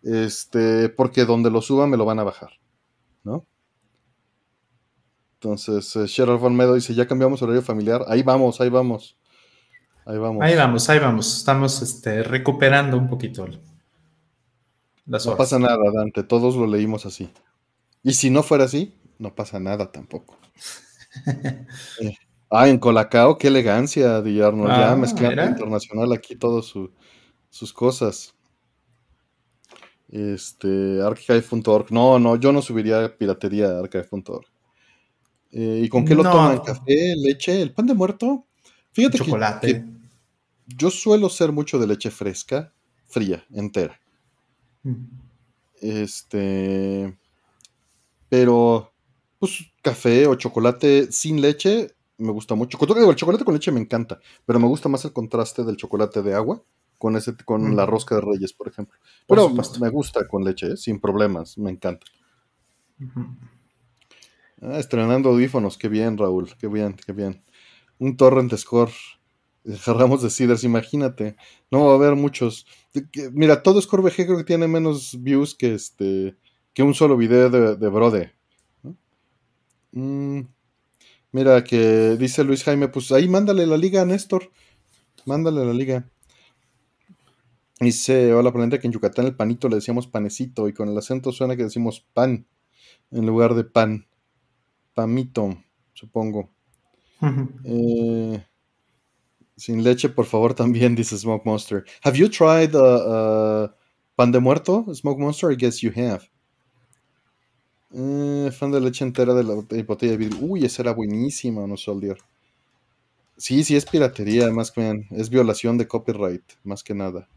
[0.01, 2.51] Este, porque donde lo suba me lo van a bajar,
[3.23, 3.45] ¿no?
[5.33, 8.05] Entonces, eh, Cheryl Van Meadow dice, ya cambiamos horario familiar.
[8.07, 9.18] Ahí vamos, ahí vamos.
[10.05, 10.43] Ahí vamos.
[10.43, 11.38] Ahí vamos, ahí vamos.
[11.38, 13.47] Estamos este, recuperando un poquito
[15.05, 16.23] las No pasa nada, Dante.
[16.23, 17.29] Todos lo leímos así.
[18.03, 20.38] Y si no fuera así, no pasa nada tampoco.
[21.99, 22.15] Eh,
[22.51, 24.67] ah, en Colacao, qué elegancia, Dillarno.
[24.67, 26.71] ya ah, mezclando internacional aquí todas
[27.49, 28.35] sus cosas.
[30.07, 31.91] Este, archive.org.
[31.91, 34.45] No, no, yo no subiría piratería a archive.org.
[35.51, 36.59] Eh, ¿Y con qué lo toman?
[36.59, 38.45] ¿Café, leche, el pan de muerto?
[38.91, 39.19] Fíjate
[39.62, 39.86] Que,
[40.67, 42.73] yo suelo ser mucho de leche fresca,
[43.08, 43.99] fría, entera.
[44.84, 45.06] Mm.
[45.82, 47.17] Este.
[48.30, 48.91] Pero,
[49.39, 52.78] pues, café o chocolate sin leche me gusta mucho.
[52.82, 56.36] El chocolate con leche me encanta, pero me gusta más el contraste del chocolate de
[56.36, 56.62] agua
[56.97, 58.97] con, ese, con la rosca de reyes, por ejemplo.
[59.28, 59.49] Pero
[59.80, 60.78] me gusta con leche, ¿eh?
[60.78, 62.06] sin problemas, me encanta.
[64.62, 67.41] Ah, estrenando audífonos, qué bien, Raúl, qué bien, qué bien.
[67.99, 68.91] Un torrent score.
[69.81, 71.35] Jarramos de Cedars, imagínate.
[71.69, 72.65] No va a haber muchos.
[73.33, 76.38] Mira, todo Score VG creo que tiene menos views que este
[76.73, 78.33] que un solo video de, de Brode.
[79.91, 80.41] Mm,
[81.31, 84.49] mira, que dice Luis Jaime, pues ahí mándale la liga a Néstor.
[85.25, 86.09] Mándale la liga.
[87.79, 91.31] Dice, hola, ponente que en Yucatán el panito le decíamos panecito y con el acento
[91.31, 92.45] suena que decimos pan
[93.12, 94.07] en lugar de pan.
[94.93, 96.49] Pamito, supongo.
[97.63, 98.43] Eh,
[99.55, 101.86] sin leche, por favor, también, dice Smoke Monster.
[102.03, 103.67] Have you tried uh, uh,
[104.15, 105.51] pan de muerto, Smoke Monster?
[105.51, 106.29] I guess you have.
[107.91, 110.39] Eh, fan de leche entera de la botella de vidrio.
[110.41, 112.17] Uy, esa era buenísima, no soldier.
[113.38, 117.27] Sí, sí, es piratería, más que es violación de copyright, más que nada.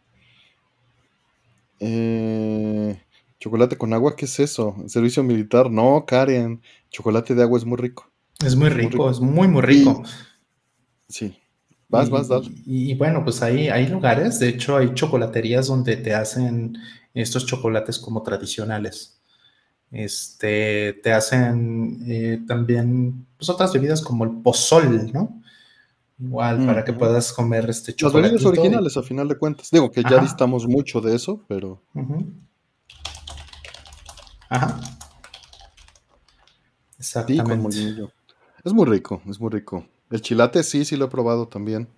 [1.81, 3.01] Eh,
[3.41, 4.77] chocolate con agua, ¿qué es eso?
[4.87, 5.71] ¿Servicio militar?
[5.71, 6.63] No, Karen.
[6.91, 8.12] Chocolate de agua es muy rico.
[8.45, 10.03] Es muy rico, es muy, muy rico.
[11.09, 11.37] sí.
[11.89, 12.49] Vas, vas, dale.
[12.65, 16.79] Y, bueno, pues ahí hay lugares, de hecho hay chocolaterías donde te hacen
[17.13, 19.21] estos chocolates como tradicionales.
[19.91, 25.43] Este, te hacen eh, también pues, otras bebidas como el pozol, ¿no?
[26.19, 28.23] Igual, para que puedas comer este chocolate.
[28.23, 29.69] Las bebidas originales, a final de cuentas.
[29.71, 31.83] Digo que ya distamos mucho de eso, pero.
[34.49, 34.81] Ajá.
[36.99, 38.09] Exactamente.
[38.65, 39.85] Es muy rico, es muy rico.
[40.11, 41.89] El chilate sí, sí lo he probado también.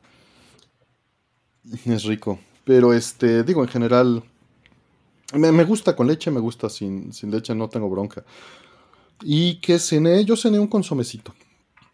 [1.84, 2.38] Es rico.
[2.64, 4.22] Pero este, digo, en general,
[5.34, 8.24] me, gusta con leche, me gusta sin, sin, leche, no tengo bronca.
[9.22, 11.34] Y que cené, yo cené un consomecito.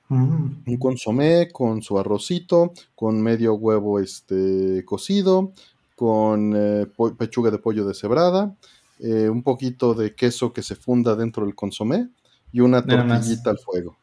[0.09, 0.62] Mm.
[0.66, 5.52] Un consomé con su arrocito, con medio huevo este, cocido,
[5.96, 6.87] con eh,
[7.18, 8.56] pechuga de pollo deshebrada,
[8.98, 12.09] eh, un poquito de queso que se funda dentro del consomé
[12.52, 13.99] y una tortillita al fuego.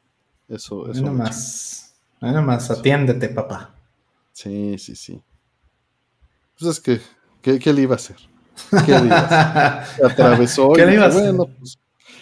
[0.48, 1.02] Eso, eso.
[1.02, 1.96] Nada más.
[2.22, 3.76] Nada más, atiéndete, papá.
[4.32, 5.22] Sí, sí, sí.
[6.58, 7.02] Pues es que,
[7.42, 8.18] ¿qué, le iba a hacer?
[8.86, 10.06] ¿Qué le iba a hacer?
[10.12, 10.74] atravesó.
[10.74, 11.34] ¿Qué le iba a hacer?
[11.34, 11.78] Bueno, pues,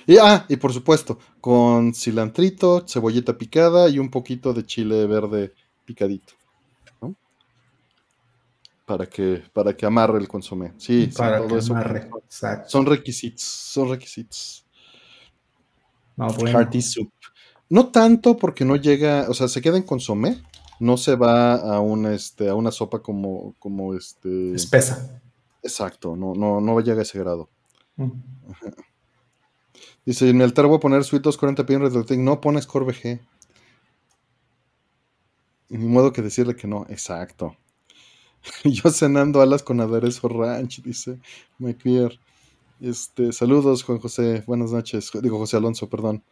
[0.07, 5.53] y, ah, y por supuesto, con cilantrito, cebolleta picada y un poquito de chile verde
[5.83, 6.33] picadito.
[7.01, 7.15] ¿no?
[8.85, 10.73] Para que, para que amarre el consomé.
[10.77, 11.73] Sí, para todo eso.
[11.73, 12.09] Amarre.
[12.67, 14.65] Son requisitos, son requisitos.
[16.17, 16.59] No, bueno.
[16.59, 17.11] Hearty soup.
[17.69, 20.41] No tanto porque no llega, o sea, se queda en consomé,
[20.79, 24.53] no se va a una, este, a una sopa como, como este.
[24.53, 25.21] Espesa.
[25.63, 27.49] Exacto, no, no, no llega a ese grado.
[27.95, 28.11] Mm.
[30.05, 33.19] Dice, en el altar voy a poner Sweet 240 p en No pones Core VG.
[35.69, 36.85] Ni modo que decirle que no.
[36.89, 37.57] Exacto.
[38.63, 41.19] Yo cenando alas con aderezo ranch, dice
[41.57, 42.19] McPierre.
[42.79, 44.43] Este, saludos, Juan José.
[44.45, 45.09] Buenas noches.
[45.21, 46.23] Digo, José Alonso, perdón.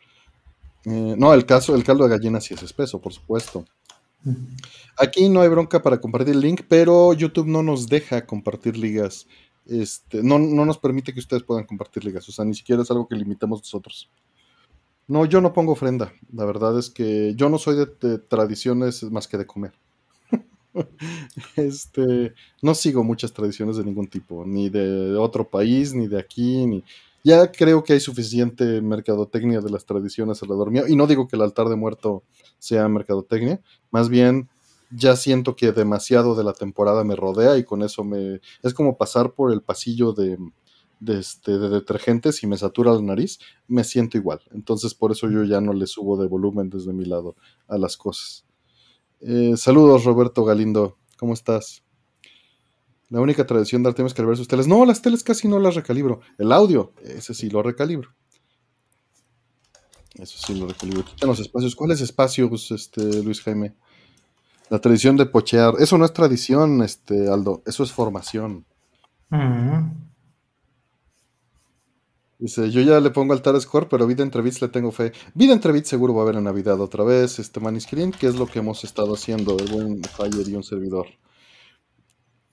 [0.85, 3.65] Eh, no, el caso, el caldo de gallina sí es espeso, por supuesto.
[4.97, 9.27] Aquí no hay bronca para compartir el link, pero YouTube no nos deja compartir ligas.
[9.65, 12.27] Este, no, no nos permite que ustedes puedan compartir ligas.
[12.29, 14.09] O sea, ni siquiera es algo que limitemos nosotros.
[15.07, 16.13] No, yo no pongo ofrenda.
[16.31, 19.73] La verdad es que yo no soy de, tradiciones más que de comer.
[21.55, 26.65] este, no sigo muchas tradiciones de ningún tipo, ni de otro país, ni de aquí,
[26.65, 26.83] ni
[27.23, 30.87] ya creo que hay suficiente mercadotecnia de las tradiciones alrededor mío.
[30.87, 32.23] Y no digo que el altar de muerto
[32.59, 34.49] sea mercadotecnia, más bien
[34.91, 38.41] ya siento que demasiado de la temporada me rodea y con eso me...
[38.61, 40.37] Es como pasar por el pasillo de,
[40.99, 44.41] de, este, de detergentes y me satura la nariz, me siento igual.
[44.51, 47.35] Entonces por eso yo ya no le subo de volumen desde mi lado
[47.67, 48.45] a las cosas.
[49.21, 51.82] Eh, saludos Roberto Galindo, ¿cómo estás?
[53.13, 54.67] La única tradición de Artemis es calibrar sus teles.
[54.67, 56.21] No, las teles casi no las recalibro.
[56.39, 58.09] El audio, ese sí lo recalibro.
[60.15, 61.05] Eso sí lo recalibro.
[61.21, 61.75] En los espacios.
[61.75, 63.75] ¿Cuáles espacios, este, Luis Jaime?
[64.71, 65.75] La tradición de pochear.
[65.77, 67.61] Eso no es tradición, este, Aldo.
[67.67, 68.65] Eso es formación.
[69.29, 69.91] Mm.
[72.39, 75.11] Dice, yo ya le pongo altar score, pero Vida entre le tengo fe.
[75.35, 78.47] Vida entre seguro va a haber en Navidad otra vez, este Maniscreen, que es lo
[78.47, 81.05] que hemos estado haciendo, de buen Fire y un servidor.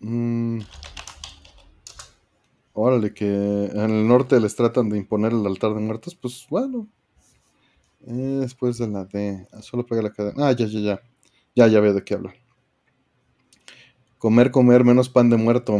[0.01, 0.61] Mm.
[2.73, 6.89] Órale, que en el norte les tratan de imponer el altar de muertos, pues bueno.
[8.01, 10.49] después de la D, ah, solo pega la cadena.
[10.49, 11.03] Ah, ya, ya, ya.
[11.55, 12.33] Ya, ya veo de qué hablo.
[14.19, 15.79] Comer, comer, menos pan de muerto.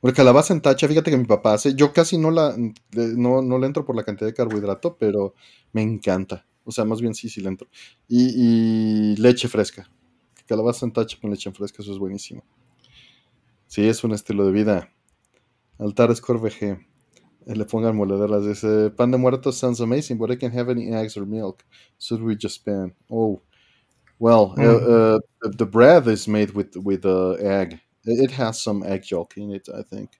[0.00, 2.56] Porque calabaza en tacha, fíjate que mi papá hace, yo casi no la,
[2.92, 5.34] no, no le entro por la cantidad de carbohidrato, pero
[5.72, 6.46] me encanta.
[6.64, 7.68] O sea, más bien sí, sí le entro.
[8.08, 9.88] Y, leche fresca.
[10.46, 12.42] Calabaza en tacha con leche fresca, eso es buenísimo.
[13.72, 14.90] Sí, es un estilo de vida.
[15.78, 16.78] Altar Score VG.
[17.46, 18.44] Eh, le pongan molederas.
[18.44, 21.64] Dice: Pan de muertos sounds amazing, but I can't have any eggs or milk.
[21.98, 22.94] Should we just pan?
[23.08, 23.40] Oh,
[24.18, 25.16] well, uh, mm.
[25.16, 27.80] uh, the bread is made with with uh, egg.
[28.04, 30.10] It has some egg yolk in it, I think.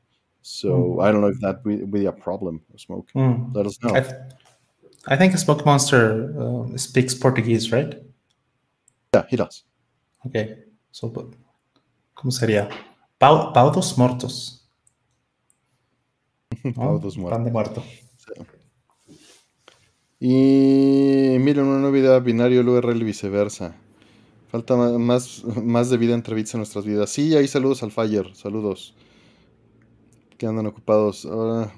[0.40, 1.04] So mm.
[1.04, 2.62] I don't know if that will be a problem.
[2.78, 3.10] Smoke.
[3.14, 3.54] Mm.
[3.54, 3.94] Let us know.
[3.94, 4.14] I, th
[5.08, 8.00] I think a Smoke Monster uh, speaks Portuguese, right?
[9.14, 9.64] Yeah, he does.
[10.24, 10.56] Okay.
[10.90, 11.12] So,
[12.16, 12.70] ¿cómo sería?
[13.22, 14.68] Paudos muertos.
[16.74, 17.38] Paudos muertos.
[17.38, 17.84] Pan de muerto.
[20.18, 23.76] Y miren, una novedad binario, el URL y viceversa.
[24.48, 27.10] Falta más, más de vida entre bits en nuestras vidas.
[27.10, 28.96] Sí, ahí saludos al Fire, saludos.
[30.36, 31.24] Que andan ocupados.
[31.24, 31.72] Ahora,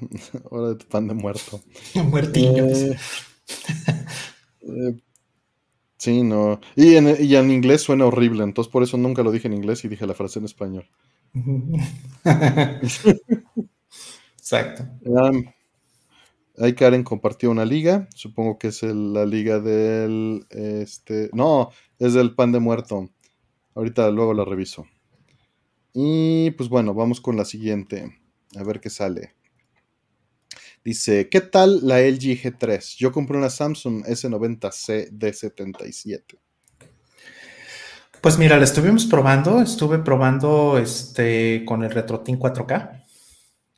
[0.50, 1.60] ahora de tu pan de muerto.
[2.08, 2.78] Muertillos.
[2.78, 2.96] Eh,
[4.62, 4.96] eh,
[5.98, 6.58] sí, no.
[6.74, 9.84] Y en, y en inglés suena horrible, entonces por eso nunca lo dije en inglés
[9.84, 10.88] y dije la frase en español.
[14.38, 14.84] Exacto.
[16.58, 22.34] ahí Karen compartió una liga, supongo que es la liga del, este, no, es del
[22.34, 23.10] pan de muerto.
[23.74, 24.86] Ahorita luego la reviso.
[25.94, 28.18] Y pues bueno, vamos con la siguiente,
[28.56, 29.34] a ver qué sale.
[30.84, 32.96] Dice, ¿qué tal la LG G3?
[32.98, 36.38] Yo compré una Samsung S90C D77.
[38.24, 43.04] Pues mira, la estuvimos probando, estuve probando este con el RetroTin 4K.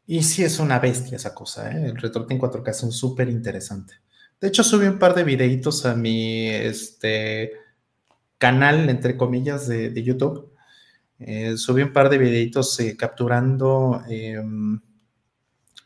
[0.06, 1.86] Y sí es una bestia esa cosa, ¿eh?
[1.86, 3.94] El RetroTin 4K es un súper interesante.
[4.40, 7.54] De hecho, subí un par de videitos a mi este,
[8.38, 10.52] canal, entre comillas, de, YouTube.
[11.18, 14.80] Eh, subí un par de videitos eh, capturando em,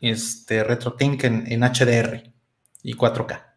[0.01, 2.31] este RetroTink en, en HDR
[2.83, 3.50] y 4K.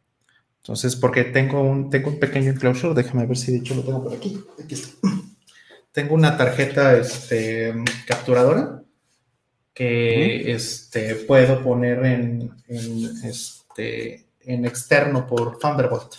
[0.65, 4.03] Entonces, porque tengo un, tengo un pequeño enclosure, déjame ver si de hecho lo tengo
[4.03, 4.43] por aquí.
[4.59, 4.97] Aquí está.
[5.93, 7.75] Tengo una tarjeta este,
[8.07, 8.83] capturadora
[9.75, 16.15] que este, puedo poner en, este, en externo por Thunderbolt.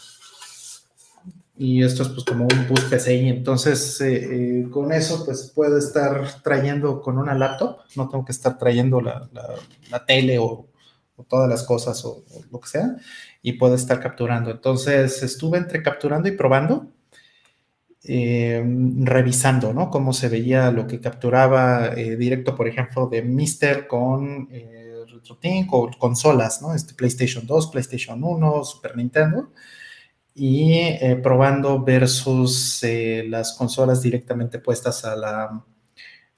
[1.58, 3.30] Y esto es pues como un bus PCI.
[3.30, 7.80] Entonces, eh, eh, con eso pues puedo estar trayendo con una laptop.
[7.96, 9.28] No tengo que estar trayendo la,
[9.90, 10.68] la, tele o,
[11.24, 12.98] todas las cosas o, o, lo que sea
[13.42, 14.52] y puede estar capturando.
[14.52, 16.92] Entonces estuve entre capturando y probando,
[18.04, 18.64] eh,
[19.00, 19.90] revisando, ¿no?
[19.90, 25.74] Cómo se veía lo que capturaba eh, directo, por ejemplo, de Mister con eh, RetroTink
[25.74, 26.76] o consolas, ¿no?
[26.76, 29.52] Este PlayStation 2, PlayStation 1, Super Nintendo.
[30.36, 32.84] Y eh, probando versus
[33.28, 35.66] las consolas directamente puestas a la,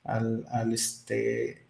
[0.04, 1.67] al este,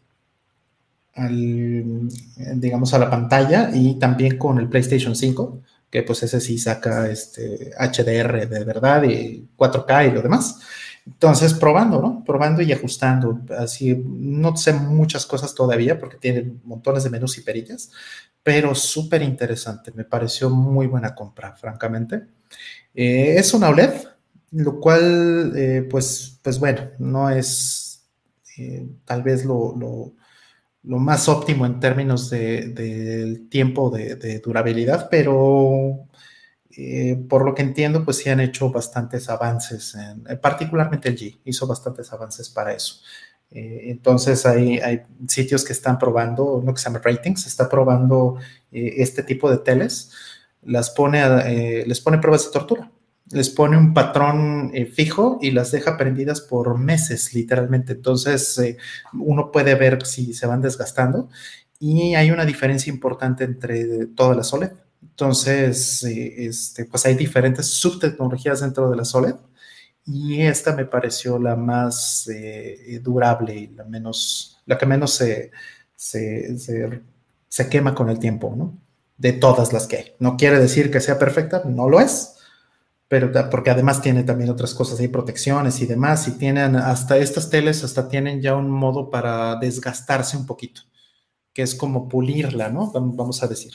[2.56, 7.10] digamos, a la pantalla y también con el PlayStation 5, que pues ese sí saca
[7.10, 10.60] este HDR de verdad y 4K y lo demás.
[11.06, 12.24] Entonces, probando, ¿no?
[12.26, 13.40] Probando y ajustando.
[13.58, 17.92] Así, no sé muchas cosas todavía porque tiene montones de menús y perillas,
[18.44, 19.92] pero súper interesante.
[19.96, 22.28] Me pareció muy buena compra, francamente.
[22.94, 23.94] Eh, es una OLED,
[24.52, 28.04] lo cual, eh, pues, pues bueno, no es
[28.58, 30.14] eh, tal vez lo
[30.88, 36.08] más óptimo en términos del de, tiempo de, durabilidad, pero
[36.72, 41.18] eh, por lo que entiendo, pues sí han hecho bastantes avances, en, eh, particularmente el
[41.18, 43.02] G hizo bastantes avances para eso.
[43.52, 48.38] Eh, entonces hay, hay, sitios que están probando, no que se llama ratings, está probando
[48.72, 50.12] este tipo de teles,
[50.64, 52.92] las pone, les pone pruebas de tortura
[53.32, 57.94] les pone un patrón eh, fijo y las deja prendidas por meses, literalmente.
[57.94, 58.78] Entonces, eh,
[59.14, 61.30] uno puede ver si se van desgastando
[61.80, 64.72] y hay una diferencia importante entre todas las OLED.
[65.02, 69.36] Entonces, eh, este, pues hay diferentes subtecnologías dentro de la OLED
[70.06, 72.30] y esta me pareció la más
[73.02, 75.52] durable y la, menos, la que menos se,
[75.98, 76.58] se,
[77.50, 78.78] se, quema con el tiempo, ¿no?
[79.18, 80.06] De todas las que hay.
[80.20, 82.37] No quiere decir que sea perfecta, no lo es,
[83.08, 87.50] pero porque además tiene también otras cosas, hay protecciones y demás, y tienen hasta estas
[87.50, 90.82] teles, hasta tienen ya un modo para desgastarse un poquito,
[91.54, 92.92] que es como pulirla, ¿no?
[92.92, 93.74] Vamos a decir.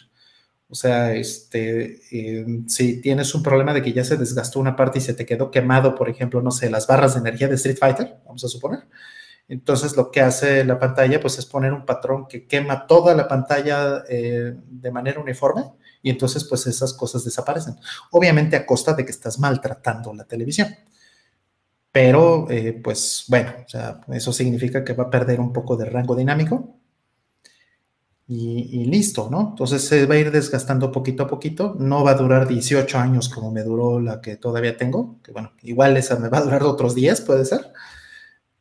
[0.68, 4.98] O sea, este, eh, si tienes un problema de que ya se desgastó una parte
[4.98, 7.76] y se te quedó quemado, por ejemplo, no sé, las barras de energía de Street
[7.78, 8.80] Fighter, vamos a suponer.
[9.48, 13.28] Entonces lo que hace la pantalla, pues es poner un patrón que quema toda la
[13.28, 15.64] pantalla eh, de manera uniforme
[16.02, 17.76] y entonces pues esas cosas desaparecen.
[18.10, 20.68] Obviamente a costa de que estás maltratando la televisión.
[21.92, 23.52] Pero eh, pues bueno,
[24.08, 26.76] eso significa que va a perder un poco de rango dinámico
[28.26, 29.50] y, listo, ¿no?
[29.50, 31.76] Entonces se va a ir desgastando poquito a poquito.
[31.78, 35.52] No va a durar 18 años como me duró la que todavía tengo, que bueno,
[35.62, 37.72] igual esa me va a durar otros 10, puede ser.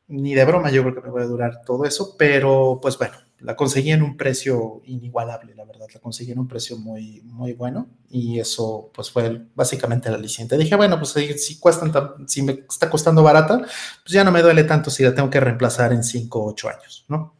[0.08, 3.15] Ni de broma yo creo que me va a durar todo eso, pero pues bueno,
[3.41, 7.54] la conseguí en un precio inigualable, la verdad, la conseguí en un precio muy, muy
[7.54, 10.58] bueno y eso pues fue básicamente la aliciente.
[10.58, 11.91] Dije, bueno, pues si, cuestan,
[12.27, 15.39] si me está costando barata, pues ya no me duele tanto si la tengo que
[15.39, 17.36] reemplazar en 5 o 8 años, ¿no?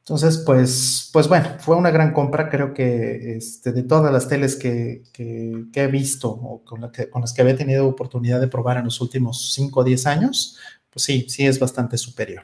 [0.00, 2.50] Entonces, pues, pues bueno, fue una gran compra.
[2.50, 7.56] Creo que este, de todas las teles que, he visto o con, las que había
[7.56, 10.58] tenido oportunidad de probar en los últimos 5 o 10 años,
[10.90, 12.42] pues sí, sí es bastante superior.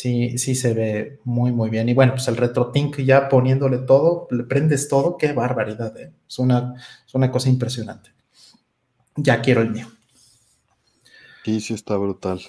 [0.00, 1.86] Sí, sí se ve muy, muy bien.
[1.90, 5.94] Y bueno, pues el RetroTink ya poniéndole todo, le prendes todo, qué barbaridad.
[5.98, 6.10] ¿eh?
[6.26, 6.74] Es, una,
[7.06, 8.10] es una cosa impresionante.
[9.16, 9.88] Ya quiero el mío.
[11.44, 12.40] Sí, sí está brutal.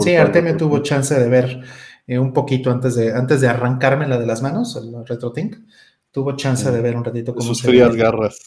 [0.00, 1.62] sí, Artemio tuvo chance de ver
[2.06, 5.56] eh, un poquito antes de, antes de arrancarme la de las manos, el RetroTink.
[6.10, 8.38] Tuvo chance de ver un ratito cómo Sus frías garras.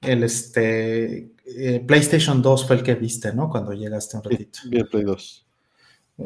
[0.00, 3.48] El este eh, PlayStation 2 fue el que viste, ¿no?
[3.48, 4.58] Cuando llegaste un ratito.
[4.60, 5.45] Sí, Play 2.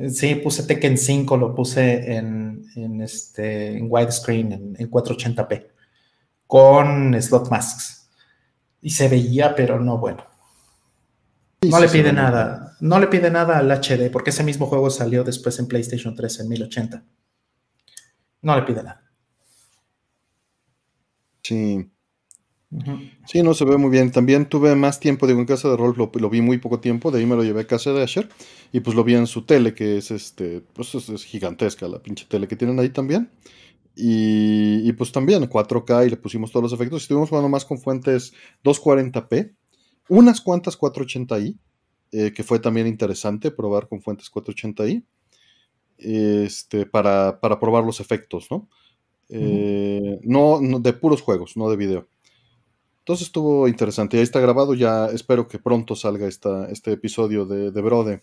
[0.08, 5.66] Sí, puse Tekken 5, lo puse en, en, este, en widescreen, en, en 480p,
[6.46, 8.08] con slot masks.
[8.82, 10.30] Y se veía, pero no bueno
[11.68, 15.24] no le pide nada, no le pide nada al HD, porque ese mismo juego salió
[15.24, 17.04] después en PlayStation 3 en 1080.
[18.42, 19.02] No le pide nada.
[21.42, 21.89] Sí.
[23.26, 24.12] Sí, no se ve muy bien.
[24.12, 27.18] También tuve más tiempo, digo, en casa de rol lo, vi muy poco tiempo, de
[27.18, 28.28] ahí me lo llevé a casa de Asher
[28.72, 32.26] y pues lo vi en su tele, que es este, pues es, gigantesca la pinche
[32.28, 33.30] tele que tienen ahí también.
[33.96, 37.02] Y, y, pues también 4K y le pusimos todos los efectos.
[37.02, 38.32] Estuvimos jugando más con fuentes
[38.64, 39.52] 240p
[40.10, 41.56] unas cuantas 480i,
[42.12, 45.04] eh, que fue también interesante probar con fuentes 480i,
[45.98, 48.48] este, para, probar los efectos,
[49.28, 50.60] eh, ¿no?
[50.60, 52.08] no, de puros juegos, no de video.
[53.10, 54.18] Entonces estuvo interesante.
[54.18, 54.72] Ahí está grabado.
[54.72, 58.22] Ya espero que pronto salga esta, este episodio de, de Brode.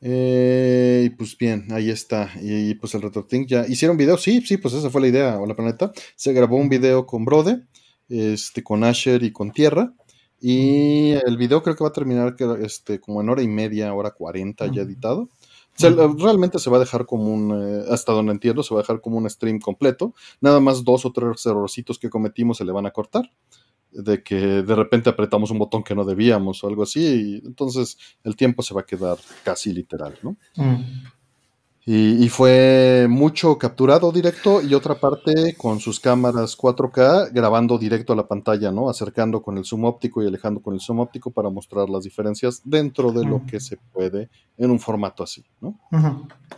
[0.00, 2.32] Eh, y pues bien, ahí está.
[2.42, 3.64] Y, pues el RetroTink ya.
[3.68, 4.18] ¿Hicieron video?
[4.18, 5.38] Sí, sí, pues esa fue la idea.
[5.38, 5.92] Hola Planeta.
[6.16, 7.62] Se grabó un video con Brode
[8.08, 9.94] este, con Asher y con Tierra.
[10.40, 14.10] Y el video creo que va a terminar este, como en hora y media, hora
[14.10, 15.28] cuarenta ya editado.
[15.78, 19.00] Realmente se va a dejar como un, eh, hasta donde entiendo, se va a dejar
[19.00, 20.14] como un stream completo.
[20.40, 23.30] Nada más dos o tres errorcitos que cometimos se le van a cortar.
[23.92, 27.00] De que de repente apretamos un botón que no debíamos o algo así.
[27.42, 30.36] Y entonces el tiempo se va a quedar casi literal, ¿no?
[31.88, 38.16] Y, fue mucho capturado directo y otra parte con sus cámaras 4K grabando directo a
[38.16, 38.90] la pantalla, ¿no?
[38.90, 42.60] Acercando con el zoom óptico y alejando con el zoom óptico para mostrar las diferencias
[42.64, 44.28] dentro de lo que se puede
[44.58, 45.78] en un formato así, ¿no?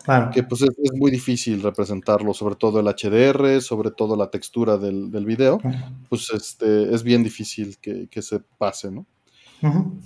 [0.03, 0.31] Claro.
[0.33, 5.11] Que pues es, muy difícil representarlo, sobre todo el HDR, sobre todo la textura del,
[5.11, 5.61] del video,
[6.09, 9.05] pues este, es bien difícil que, que se pase, ¿no?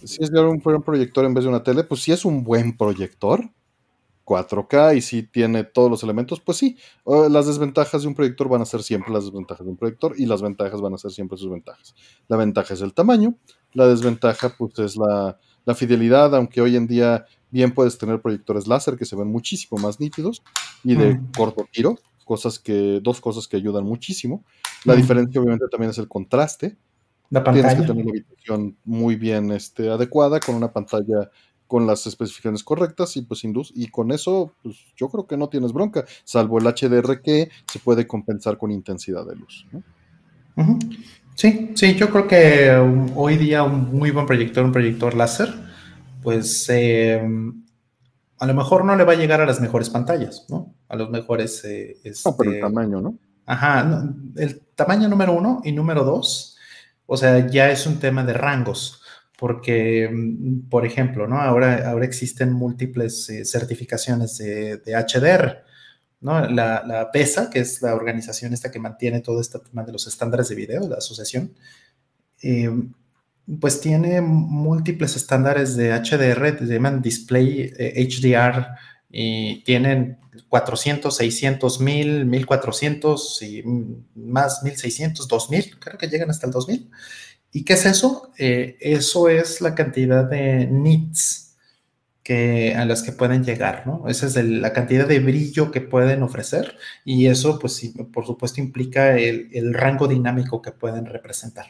[0.02, 2.76] Si es un, un proyector en vez de una tele, pues si es un buen
[2.76, 3.48] proyector,
[4.24, 8.62] 4K y si tiene todos los elementos, pues sí, las desventajas de un proyector van
[8.62, 11.38] a ser siempre las desventajas de un proyector y las ventajas van a ser siempre
[11.38, 11.94] sus ventajas.
[12.28, 13.34] La ventaja es el tamaño,
[13.72, 15.38] la desventaja pues es la,
[15.74, 20.00] fidelidad, aunque hoy en día bien puedes tener proyectores láser que se ven muchísimo más
[20.00, 20.42] nítidos
[20.82, 21.32] y de mm.
[21.36, 24.44] corto tiro, cosas que, dos cosas que ayudan muchísimo.
[24.84, 24.96] La mm.
[24.96, 26.76] diferencia obviamente también es el contraste.
[27.30, 27.68] La pantalla.
[27.68, 31.30] Tienes que tener una habitación muy bien este, adecuada con una pantalla
[31.72, 33.72] con las especificaciones correctas y pues sin luz.
[33.74, 37.78] Y con eso, pues yo creo que no tienes bronca, salvo el HDR que se
[37.78, 39.66] puede compensar con intensidad de luz.
[41.34, 42.72] Sí, sí, yo creo que
[43.16, 45.48] hoy día un muy buen proyector, un proyector láser,
[46.22, 47.64] pues em,
[48.38, 50.74] a lo mejor no le va a llegar a las mejores pantallas, ¿no?
[50.90, 51.64] A los mejores...
[51.64, 51.96] Eh,
[52.26, 53.14] no, pero el este, tamaño, ¿no?
[53.46, 54.04] Ajá,
[54.36, 56.58] el tamaño número uno y número dos,
[57.06, 59.01] o sea, ya es un tema de rangos,
[59.42, 61.40] porque, mm, por ejemplo, ¿no?
[61.40, 65.64] Ahora, ahora existen múltiples eh, certificaciones de, HDR,
[66.20, 66.48] ¿no?
[66.48, 70.48] La, PESA, que es la organización esta que mantiene todo este tema de los estándares
[70.48, 71.54] de video, la asociación,
[72.40, 72.70] eh,
[73.60, 78.66] pues tiene múltiples estándares de HDR, se llaman Display HDR, eh,
[79.10, 80.18] y tienen
[80.48, 83.64] 400, 600, 1000, 1400 y
[84.14, 86.88] más 1600, 2000, creo que llegan hasta el 2000.
[87.52, 88.32] ¿Y qué es eso?
[88.38, 91.58] Eh, eso es la cantidad de nits
[92.22, 94.08] que, a las que pueden llegar, ¿no?
[94.08, 99.18] Esa es la cantidad de brillo que pueden ofrecer y eso, pues, por supuesto, implica
[99.18, 101.66] el, rango dinámico que pueden representar,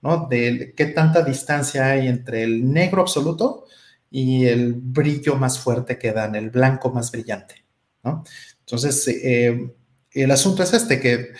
[0.00, 0.28] ¿no?
[0.30, 3.66] De qué tanta distancia hay entre el negro absoluto
[4.10, 7.66] y el brillo más fuerte que dan, el blanco más brillante,
[8.02, 8.24] ¿no?
[8.60, 9.74] Entonces, eh,
[10.12, 11.32] el asunto es este, que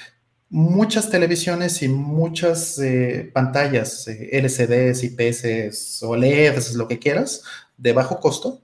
[0.53, 7.43] muchas televisiones y muchas eh, pantallas, eh, LCDs, IPS, OLEDs, lo que quieras,
[7.77, 8.61] de bajo costo,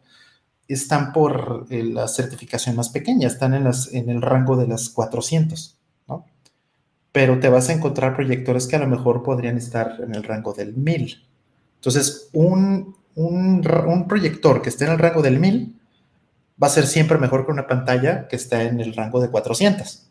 [0.68, 5.76] están por la certificación más pequeña, están en, las, en el rango de las 400,
[6.06, 6.26] ¿no?
[7.10, 10.52] Pero te vas a encontrar proyectores que a lo mejor podrían estar en el rango
[10.52, 11.26] del 1000.
[11.76, 15.74] Entonces, un un, proyector que esté en el rango del 1000
[16.62, 20.07] va a ser siempre mejor que una pantalla que está en el rango de 400.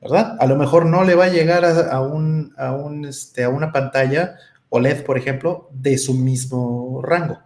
[0.00, 0.36] ¿Verdad?
[0.38, 3.72] A lo mejor no le va a llegar a, un, a, un, este, a una
[3.72, 4.36] pantalla
[4.68, 7.38] OLED, por ejemplo, de su mismo rango.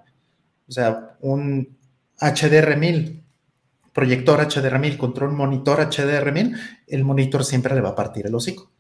[0.69, 1.77] O sea, un
[2.21, 3.23] HDR1000,
[3.93, 8.71] proyector HDR1000 contra un monitor HDR1000, el monitor siempre le va a partir el hocico.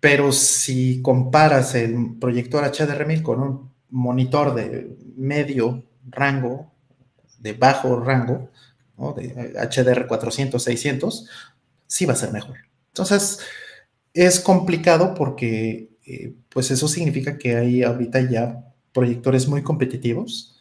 [0.00, 6.72] Pero si comparas el proyector HDR1000 con un monitor de medio rango,
[7.38, 8.50] de bajo rango,
[9.16, 11.28] de HDR 400, 600,
[11.88, 12.58] sí va a ser mejor.
[12.88, 13.40] Entonces,
[14.14, 20.60] es complicado porque, eh, pues eso significa que hay ahorita ya proyectores muy competitivos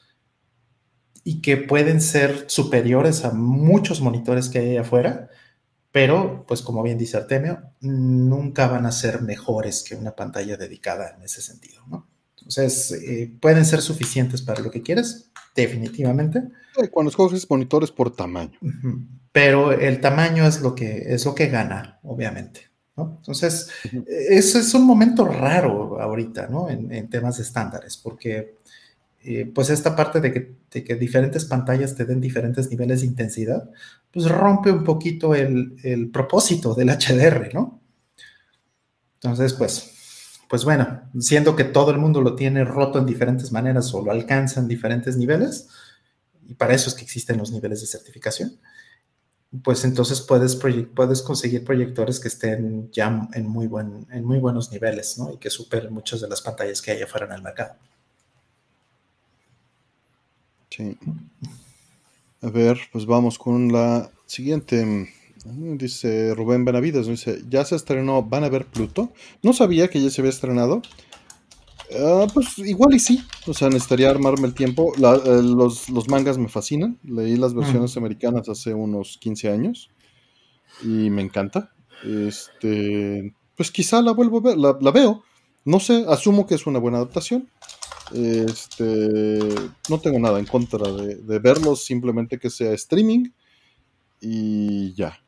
[1.24, 5.30] y que pueden ser superiores a muchos monitores que hay afuera,
[5.92, 11.16] pero, pues como bien dice Artemio, nunca van a ser mejores que una pantalla dedicada
[11.16, 12.08] en ese sentido, ¿no?
[12.38, 16.44] Entonces, eh, pueden ser suficientes para lo que quieres, definitivamente.
[16.92, 18.58] Cuando escoges monitores por tamaño.
[19.38, 22.72] Pero el tamaño es lo que, es lo que gana, obviamente.
[22.98, 23.70] Entonces,
[24.08, 26.68] eso es un momento raro ahorita, ¿no?
[26.68, 28.56] En, temas de estándares, porque
[29.22, 33.06] eh, pues esta parte de que, de que, diferentes pantallas te den diferentes niveles de
[33.06, 33.70] intensidad,
[34.12, 37.80] pues rompe un poquito el, el propósito del HDR, ¿no?
[39.22, 39.94] Entonces, pues
[40.50, 44.12] pues bueno, siendo que todo el mundo lo tiene roto en diferentes maneras o lo
[44.12, 45.68] alcanza en diferentes niveles,
[46.48, 48.58] y para eso es que existen los niveles de certificación,
[49.64, 50.60] pues entonces puedes,
[50.94, 55.34] puedes conseguir proyectores que estén ya en muy, buen, en muy buenos niveles, ¿no?
[55.34, 57.76] Y que superen muchas de las pantallas que hay afuera en el mercado.
[60.70, 60.98] Sí.
[62.42, 65.08] A ver, pues vamos con la siguiente
[65.56, 69.14] Dice Rubén Benavides, dice, ya se estrenó, van a ver Pluto.
[69.44, 70.82] No sabía que ya se había estrenado.
[71.96, 74.94] Ah, pues igual y sí, o sea, necesitaría armarme el tiempo.
[74.96, 77.00] Eh, los, mangas me fascinan.
[77.04, 79.90] Leí las versiones americanas hace unos 15 años
[80.84, 81.72] y me encanta.
[82.04, 85.24] Este, pues quizá la vuelvo a ver, la, veo.
[85.66, 87.50] No sé, asumo que es una buena adaptación.
[88.14, 89.40] Este,
[89.90, 93.30] no tengo nada en contra de, de verlos, simplemente que sea streaming
[94.22, 95.20] y ya.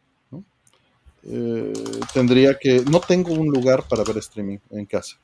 [1.24, 1.74] Eh,
[2.14, 5.18] tendría que, no tengo un lugar para ver streaming en casa,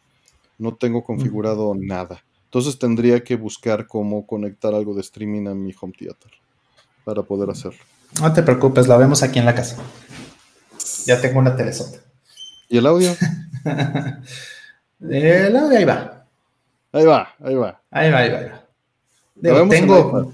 [0.57, 5.73] no tengo configurado nada, entonces tendría que buscar cómo conectar algo de streaming a mi
[5.79, 6.31] home theater
[7.03, 7.79] para poder hacerlo.
[8.21, 9.77] No te preocupes, la vemos aquí en la casa.
[11.05, 11.99] Ya tengo una telesota.
[12.69, 13.11] ¿Y el audio?
[15.09, 16.25] el audio ahí va.
[16.91, 17.81] Ahí va, ahí va.
[17.91, 19.67] Ahí va, ahí va.
[19.69, 20.33] tengo,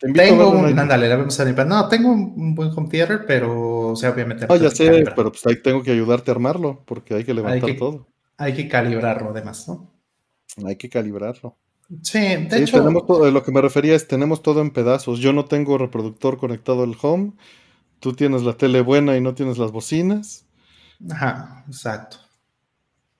[0.00, 4.10] tengo un, ándale, la vemos a No, tengo un, buen home theater, pero, o sea,
[4.10, 4.46] obviamente.
[4.48, 7.76] No, ya sé, pero pues ahí tengo que ayudarte a armarlo, porque hay que levantar
[7.76, 8.08] todo.
[8.40, 9.92] Hay que calibrarlo, además, ¿no?
[10.66, 11.58] Hay que calibrarlo.
[12.02, 12.78] Sí, de hecho.
[12.78, 15.18] Tenemos todo, lo que me refería es, tenemos todo en pedazos.
[15.18, 17.32] Yo no tengo reproductor conectado al home.
[17.98, 20.46] Tú tienes la tele buena y no tienes las bocinas.
[21.10, 22.16] Ajá, exacto.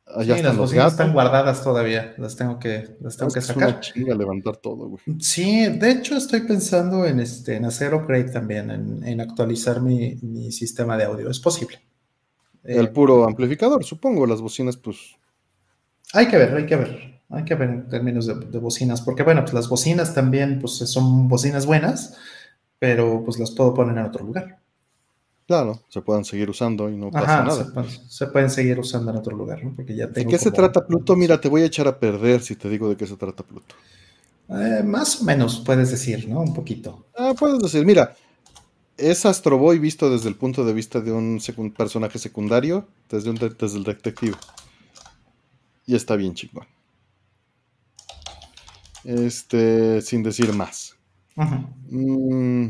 [0.06, 3.78] Allá sí, las bocinas están guardadas todavía, las tengo que, las tengo que sacar.
[3.80, 5.02] Es una levantar todo, güey.
[5.20, 8.70] Sí, de hecho estoy pensando en, este, en hacer upgrade también,
[9.04, 11.30] en, actualizar mi, sistema de audio.
[11.30, 11.78] Es posible.
[12.64, 15.16] El eh, puro amplificador, supongo, las bocinas, pues.
[16.12, 17.20] Hay que ver, hay que ver.
[17.30, 21.28] Hay que ver en términos de, bocinas, porque bueno, pues las bocinas también pues son
[21.28, 22.16] bocinas buenas,
[22.80, 24.58] pero pues las puedo poner en otro lugar.
[25.46, 27.84] Claro, se pueden seguir usando y no pasa nada.
[28.08, 29.74] Se, pueden seguir usando en otro lugar, ¿no?
[29.74, 31.14] Porque ya ¿De qué se trata Pluto?
[31.14, 33.74] Mira, te voy a echar a perder si te digo de qué se trata Pluto.
[34.48, 36.40] Eh, más o menos puedes decir, ¿no?
[36.40, 37.06] Un poquito.
[37.16, 38.16] Ah, puedes decir, mira,
[39.00, 41.40] es Astro Boy visto desde el punto de vista de un
[41.76, 44.36] personaje secundario, desde, un desde el detective.
[45.86, 46.66] Y está bien chingón.
[49.04, 50.96] Este, sin decir más.
[51.88, 52.68] Mm,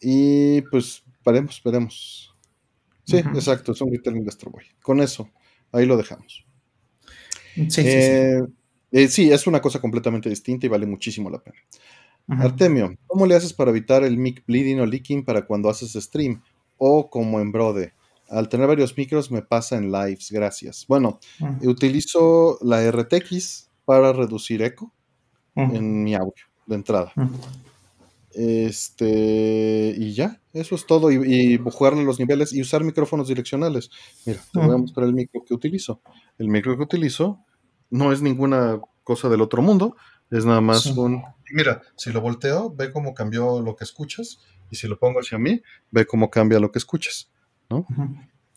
[0.00, 2.34] y pues, veremos, veremos.
[3.04, 4.64] Sí, exacto, es un retelling de Astro Boy.
[4.82, 5.30] Con eso,
[5.72, 6.44] ahí lo dejamos.
[7.54, 7.82] Sí, sí, sí.
[7.82, 8.42] Eh,
[8.92, 11.58] eh, sí, es una cosa completamente distinta y vale muchísimo la pena.
[12.28, 16.42] Artemio, ¿cómo le haces para evitar el mic bleeding o leaking para cuando haces stream?
[16.76, 17.92] O como en Brode.
[18.28, 20.84] Al tener varios micros me pasa en lives, gracias.
[20.88, 21.20] Bueno,
[21.62, 24.92] utilizo la RTX para reducir eco
[25.54, 27.12] en mi audio de entrada.
[28.32, 31.10] Este, y ya, eso es todo.
[31.10, 33.90] Y, jugarle los niveles y usar micrófonos direccionales.
[34.26, 36.00] Mira, te voy a mostrar el micro que utilizo.
[36.38, 37.38] El micro que utilizo
[37.88, 39.96] no es ninguna cosa del otro mundo,
[40.30, 41.22] es nada más un...
[41.52, 44.40] Mira, si lo volteo, ve cómo cambió lo que escuchas,
[44.70, 47.30] y si lo pongo hacia mí, ve cómo cambia lo que escuchas,
[47.70, 47.86] ¿no?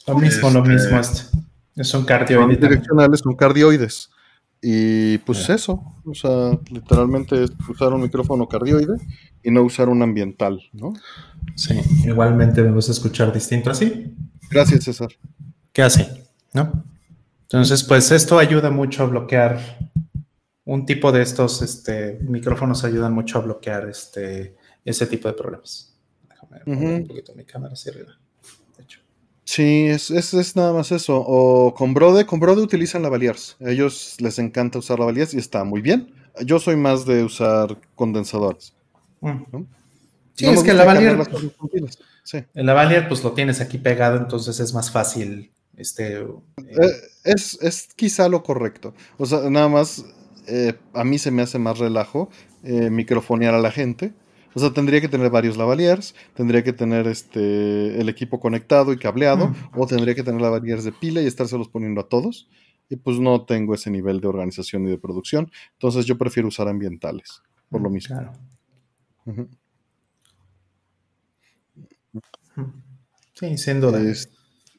[0.08, 1.24] Lo mismo, lo mismo este.
[1.84, 2.60] Son cardioides.
[2.60, 4.10] direccionales, son cardioides.
[4.62, 8.98] Y pues eso, o sea, literalmente es usar un micrófono cardioide
[9.42, 10.94] y no usar un ambiental, ¿no?
[11.56, 14.14] Sí, igualmente me gusta escuchar distinto así.
[14.50, 15.10] Gracias, César.
[15.72, 16.26] ¿Qué hace?
[16.54, 16.84] ¿No?
[17.44, 19.89] Entonces, pues esto ayuda mucho a bloquear
[20.70, 24.56] un tipo de estos este, micrófonos ayudan mucho a bloquear este,
[24.86, 25.98] ese tipo de problemas.
[26.30, 28.20] Déjame poner un poquito mi cámara hacia arriba.
[29.46, 31.24] Sí, es, es, nada más eso.
[31.26, 33.58] O con Brode, con Brode utilizan la Valiers.
[33.66, 36.14] A ellos les encanta usar la Valiers y está muy bien.
[36.46, 38.76] Yo soy más de usar condensadores.
[39.22, 39.64] Mm.
[40.36, 41.18] Sí, es que la Valier,
[42.24, 42.44] sí.
[42.54, 45.52] el Lavalier pues lo tienes aquí pegado, entonces es más fácil.
[45.76, 46.28] Este, eh,
[47.24, 48.94] es, es, quizá lo correcto.
[49.18, 50.06] O sea, nada más
[50.50, 52.30] eh, a mí se me hace más relajo
[52.64, 54.14] eh, microfonear a la gente.
[54.56, 58.98] O sea, tendría que tener varios lavaliers, tendría que tener este el equipo conectado y
[58.98, 62.50] cableado, o tendría que tener lavaliers de pila y estárselos poniendo a todos.
[62.90, 65.52] Y pues no tengo ese nivel de organización y de producción.
[65.74, 68.16] Entonces yo prefiero usar ambientales, por lo mismo.
[68.16, 68.34] Claro.
[73.36, 74.16] Sí, siendo de...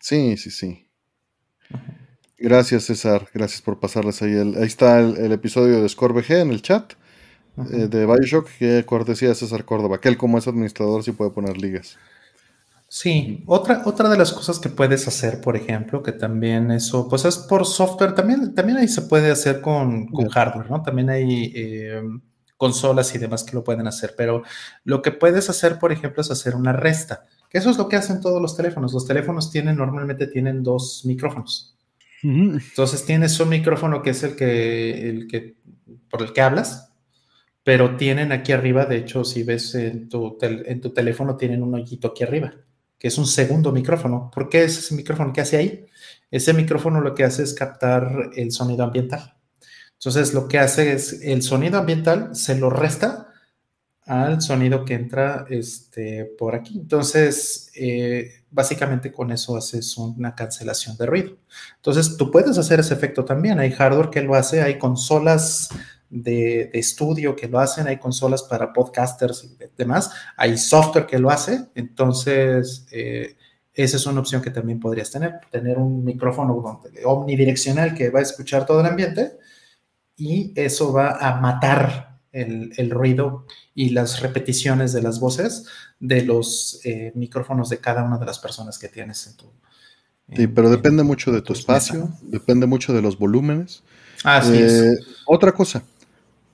[0.01, 0.87] sí, sí, sí.
[2.43, 3.29] Gracias, César.
[3.35, 4.33] Gracias por pasarles ahí.
[4.33, 6.95] ahí está el, episodio de ScoreBG en el chat
[7.71, 11.33] eh, de Bioshock, que cortesía de César Córdoba, que él como es administrador sí puede
[11.33, 11.99] poner ligas.
[12.89, 17.27] Sí, otra, otra de las cosas que puedes hacer, por ejemplo, que también eso, pues
[17.27, 20.83] es por software, también, también ahí se puede hacer con, hardware, ¿no?
[20.83, 22.03] También hay eh,
[22.57, 24.43] consolas y demás que lo pueden hacer, pero
[24.85, 27.97] lo que puedes hacer, por ejemplo, es hacer una resta, que eso es lo que
[27.97, 28.95] hacen todos los teléfonos.
[28.95, 31.77] Los teléfonos tienen, normalmente tienen dos micrófonos.
[32.23, 35.57] Entonces tienes un micrófono que es el que, el que,
[36.09, 36.93] por el que hablas,
[37.63, 41.75] pero tienen aquí arriba, de hecho, si ves en tu, en tu teléfono, tienen un
[41.75, 42.55] hoyito aquí arriba,
[42.99, 44.31] que es un segundo micrófono.
[44.35, 45.33] ¿Por qué es ese micrófono?
[45.33, 45.87] ¿Qué hace ahí?
[46.31, 49.37] Ese micrófono lo que hace es captar el sonido ambiental.
[49.93, 53.29] Entonces, lo que hace es el sonido ambiental se lo resta
[54.07, 56.79] al sonido que entra este, por aquí.
[56.79, 61.37] Entonces, eh, básicamente con eso haces una cancelación de ruido.
[61.77, 63.59] Entonces, tú puedes hacer ese efecto también.
[63.59, 65.69] Hay hardware que lo hace, hay consolas
[66.09, 71.31] de, estudio que lo hacen, hay consolas para podcasters y demás, hay software que lo
[71.31, 71.69] hace.
[71.75, 73.37] Entonces, eh,
[73.73, 78.23] esa es una opción que también podrías tener, tener un micrófono omnidireccional que va a
[78.23, 79.39] escuchar todo el ambiente
[80.17, 85.67] y eso va a matar el, el ruido y las repeticiones de las voces
[85.99, 89.53] de los eh, micrófonos de cada una de las personas que tienes en tu...
[90.35, 93.83] sí, pero depende mucho de tu espacio, depende mucho de los volúmenes.
[94.25, 94.73] Así es.
[94.73, 95.83] Eh, otra cosa,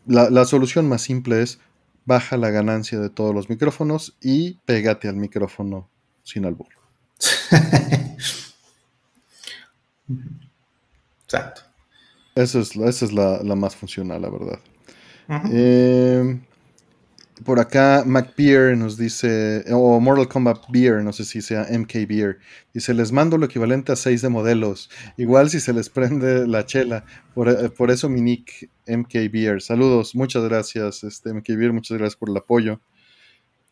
[0.06, 1.58] la, solución más simple es
[2.04, 5.88] baja la ganancia de todos los micrófonos y pégate al micrófono
[6.22, 6.68] sin albur.
[11.24, 11.62] Exacto.
[12.36, 14.60] Esa es, esa es la, más funcional, la verdad.
[15.28, 16.40] Eh,
[17.44, 22.38] por acá, McBeer nos dice, o Mortal Kombat Beer, no sé si sea MK Beer,
[22.72, 26.64] dice, les mando lo equivalente a 6 de modelos, igual si se les prende la
[26.64, 27.04] chela,
[27.34, 29.60] por, eh, eso mi nick MK Beer.
[29.60, 32.80] Saludos, muchas gracias, este MK Beer, muchas gracias por el apoyo.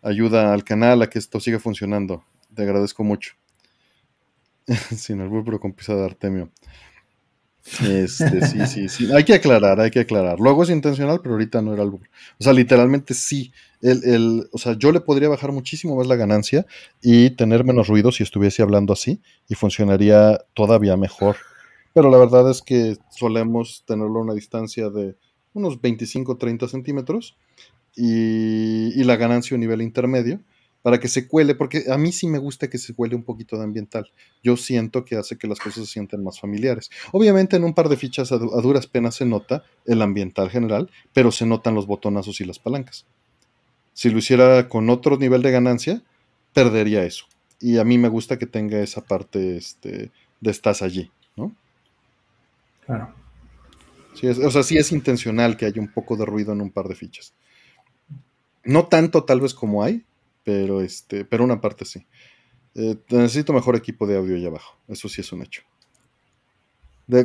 [0.02, 2.24] Ayuda al canal a que esto siga funcionando.
[2.54, 3.32] Te agradezco mucho.
[4.94, 6.50] Sin albur, pero con pisa de Artemio.
[7.64, 9.12] Este, sí, sí, sí.
[9.12, 10.38] Hay que aclarar, hay que aclarar.
[10.38, 12.00] Luego es intencional, pero ahorita no era algo.
[12.38, 13.52] O sea, literalmente sí.
[13.80, 16.66] El, o sea, yo le podría bajar muchísimo más la ganancia
[17.02, 21.36] y tener menos ruido si estuviese hablando así y funcionaría todavía mejor.
[21.92, 25.16] Pero la verdad es que solemos tenerlo a una distancia de
[25.52, 27.36] unos 25-30 centímetros
[27.94, 30.40] y, y la ganancia a un nivel intermedio
[30.84, 33.56] para que se cuele, porque a mí sí me gusta que se cuele un poquito
[33.56, 34.12] de ambiental.
[34.42, 36.90] Yo siento que hace que las cosas se sientan más familiares.
[37.10, 41.32] Obviamente en un par de fichas a, duras penas se nota el ambiental general, pero
[41.32, 43.06] se notan los botonazos y las palancas.
[43.94, 46.02] Si lo hiciera con otro nivel de ganancia,
[46.52, 47.24] perdería eso.
[47.60, 50.10] Y a mí me gusta que tenga esa parte este,
[50.42, 51.56] de estás allí, ¿no?
[52.84, 53.14] Claro.
[54.44, 56.94] o sea, sí es intencional que haya un poco de ruido en un par de
[56.94, 57.32] fichas.
[58.64, 60.04] No tanto tal vez como hay,
[60.44, 62.06] pero, este, pero una parte sí.
[62.74, 64.78] Eh, necesito mejor equipo de audio allá abajo.
[64.88, 65.62] Eso sí es un hecho.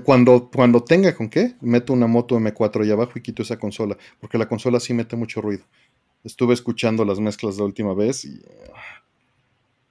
[0.04, 3.98] Cuando, cuando tenga con qué, meto una moto M4 allá abajo y quito esa consola.
[4.20, 5.66] Porque la consola sí mete mucho ruido.
[6.24, 8.42] Estuve escuchando las mezclas la última vez y.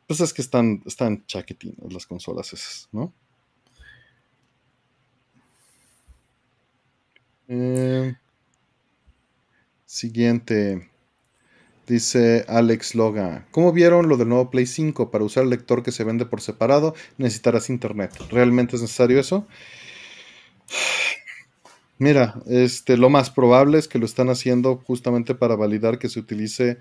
[0.07, 3.13] Pues es que están, están chaquetinas las consolas esas, ¿no?
[7.49, 8.15] Eh,
[9.87, 10.91] siguiente.
[11.89, 15.11] Dice Alex Loga, ¿cómo vieron lo del nuevo Play 5?
[15.11, 18.13] Para usar el lector que se vende por separado necesitarás internet.
[18.31, 19.47] ¿Realmente es necesario eso?
[21.99, 26.21] Mira, este, lo más probable es que lo están haciendo justamente para validar que se
[26.21, 26.77] utilice,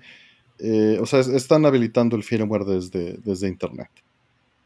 [0.58, 3.88] eh, o sea, están habilitando el firmware desde, desde internet.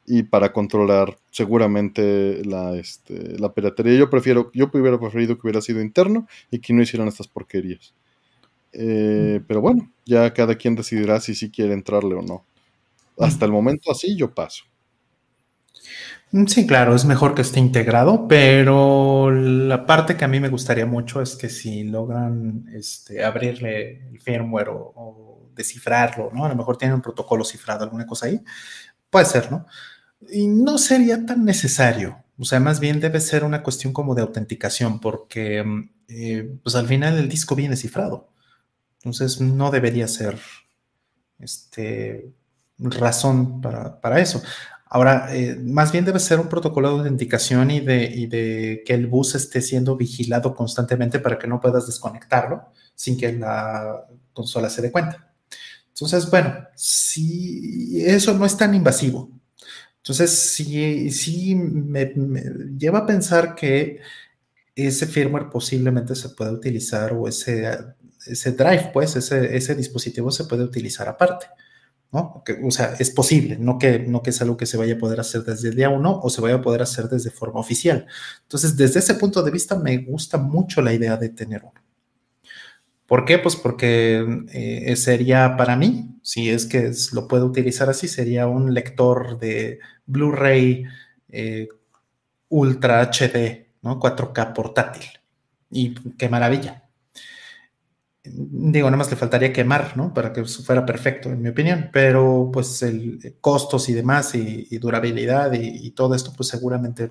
[0.07, 3.97] Y para controlar seguramente la, este, la piratería.
[3.97, 7.95] Yo prefiero, yo hubiera preferido que hubiera sido interno y que no hicieran estas porquerías.
[8.73, 12.45] Eh, pero bueno, ya cada quien decidirá si sí quiere entrarle o no.
[13.19, 14.65] Hasta el momento así yo paso.
[16.33, 20.49] Mm, sí, claro, es mejor que esté integrado, pero la parte que a mí me
[20.49, 26.47] gustaría mucho es que si logran este, abrirle el firmware o, descifrarlo, ¿no?
[26.47, 28.41] A lo mejor tienen un protocolo cifrado, alguna cosa ahí,
[29.11, 29.67] puede ser, ¿no?
[30.31, 34.23] Y no sería tan necesario, o sea, más bien debe ser una cuestión como de
[34.23, 38.32] autenticación, porque mm, eh, pues al final el disco viene cifrado.
[39.03, 40.39] Entonces no debería ser
[41.41, 42.33] este,
[42.79, 44.43] razón para, eso.
[44.87, 49.09] Ahora, eh, más bien debe ser un protocolo de autenticación y de, de, que el
[49.09, 54.83] bus esté siendo vigilado constantemente para que no puedas desconectarlo sin que la consola se
[54.83, 55.35] dé cuenta.
[55.89, 59.31] Entonces, bueno, si eso no es tan invasivo.
[59.97, 62.43] Entonces, sí, sí me, me
[62.79, 64.01] lleva a pensar que
[64.75, 67.69] ese firmware posiblemente se pueda utilizar o ese
[68.27, 71.47] ese drive, pues, ese, ese dispositivo se puede utilizar aparte.
[72.13, 72.45] ¿no?
[72.63, 75.19] o sea, es posible, no que, no que es algo que se vaya a poder
[75.19, 78.07] hacer desde el día uno o se vaya a poder hacer desde forma oficial.
[78.43, 81.81] Entonces, desde ese punto de vista, me gusta mucho la idea de tener uno.
[83.07, 83.39] ¿Por qué?
[83.39, 88.75] Pues porque eh, sería para mí, si es que lo puedo utilizar así, sería un
[88.75, 90.85] lector de Blu-ray
[91.31, 91.69] eh,
[92.49, 93.99] Ultra HD, ¿no?
[93.99, 95.05] 4K portátil.
[95.71, 96.82] Y qué maravilla
[98.25, 100.15] digo, nada más le faltaría quemar, ¿no?
[100.15, 105.53] Para que fuera perfecto, en mi opinión, pero pues el costos y demás y, durabilidad
[105.55, 107.11] y, todo esto, pues seguramente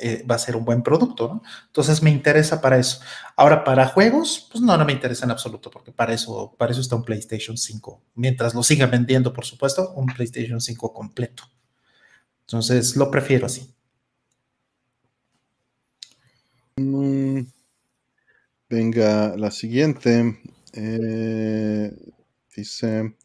[0.00, 1.42] eh, va a ser un buen producto, ¿no?
[1.66, 3.00] Entonces me interesa para eso.
[3.36, 6.80] Ahora, para juegos, pues no, no me interesa en absoluto, porque para eso, para eso
[6.80, 8.02] está un PlayStation 5.
[8.16, 11.44] Mientras lo sigan vendiendo, por supuesto, un PlayStation 5 completo.
[12.42, 13.72] Entonces, lo prefiero así.
[16.78, 17.40] Mm,
[18.68, 20.40] Venga, la siguiente.
[20.72, 21.92] Eh,
[22.54, 23.16] dice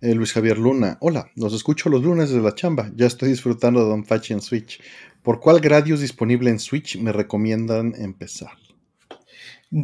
[0.00, 0.96] eh, Luis Javier Luna.
[1.00, 2.90] Hola, los escucho los lunes desde la chamba.
[2.94, 4.80] Ya estoy disfrutando de Don Fachi en Switch.
[5.22, 8.52] ¿Por cuál Gradius disponible en Switch me recomiendan empezar?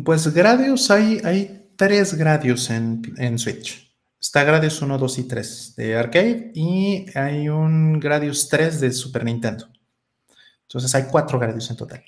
[0.05, 3.93] Pues Gradius, hay, hay tres Gradius en, en Switch.
[4.19, 9.25] Está Gradius 1, 2 y 3 de arcade y hay un Gradius 3 de Super
[9.25, 9.69] Nintendo.
[10.63, 12.05] Entonces hay cuatro Gradius en total.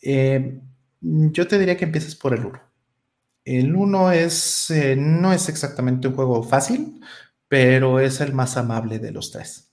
[0.00, 0.60] Eh,
[1.02, 2.60] yo te diría que empieces por el 1.
[3.44, 7.00] El 1 es, eh, no es exactamente un juego fácil,
[7.48, 9.72] pero es el más amable de los tres.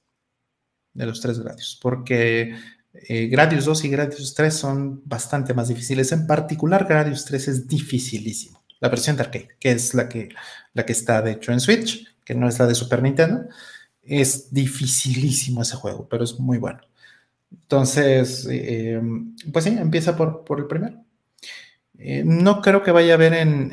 [0.93, 1.79] De los tres Gradius.
[1.81, 2.55] Porque
[2.93, 6.11] eh, Gradius 2 y Gradius 3 son bastante más difíciles.
[6.11, 8.63] En particular, Gradius 3 es dificilísimo.
[8.79, 10.29] La versión de arcade, que es la que,
[10.73, 13.47] la que está de hecho en Switch, que no es la de Super Nintendo,
[14.01, 16.79] es dificilísimo ese juego, pero es muy bueno.
[17.51, 19.01] Entonces, eh,
[19.51, 21.03] pues sí, empieza por, por el primero.
[21.99, 23.71] Eh, no creo que vaya a haber en,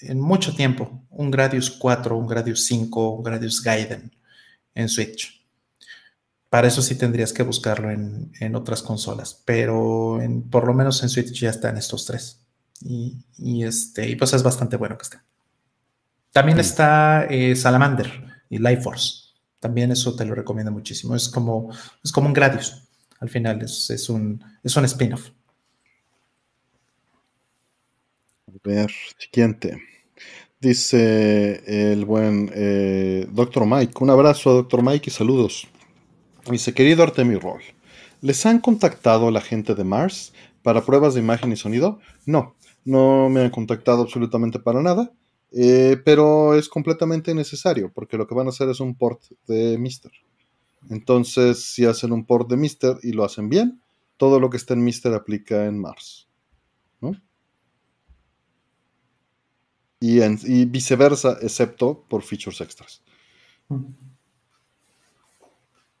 [0.00, 4.12] en, mucho tiempo un Gradius 4, un Gradius 5, un Gradius Gaiden
[4.74, 5.42] en Switch.
[6.50, 10.20] para eso sí tendrías que buscarlo en, otras consolas, pero
[10.50, 12.40] por lo menos en Switch ya están estos tres.
[12.80, 15.18] Y, este, y pues es bastante bueno que esté.
[16.30, 19.28] También está eh, Salamander y Life Force.
[19.58, 21.16] También eso te lo recomiendo muchísimo.
[21.16, 21.70] Es como,
[22.04, 22.84] es como un Gradius.
[23.20, 25.30] Al final es, un, es un spin-off.
[28.46, 29.82] A ver, siguiente.
[30.60, 31.62] Dice
[31.92, 33.64] el buen eh, Dr.
[33.66, 33.94] Mike.
[34.00, 34.82] Un abrazo a Dr.
[34.82, 35.66] Mike y saludos.
[36.50, 37.62] Dice, querido Artemio Roll,
[38.20, 42.00] ¿les han contactado la gente de Mars para pruebas de imagen y sonido?
[42.26, 42.54] No,
[42.84, 45.12] no me han contactado absolutamente para nada,
[45.52, 49.78] eh, pero es completamente necesario porque lo que van a hacer es un port de
[49.78, 50.12] Mister.
[50.90, 53.80] Entonces, si hacen un port de Mister y lo hacen bien,
[54.16, 56.17] todo lo que está en Mister aplica en Mars.
[60.00, 63.02] Y, y viceversa, excepto por features extras.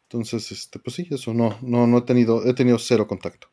[0.04, 3.48] Entonces, este, pues sí, eso no, no, no he tenido, he tenido cero contacto.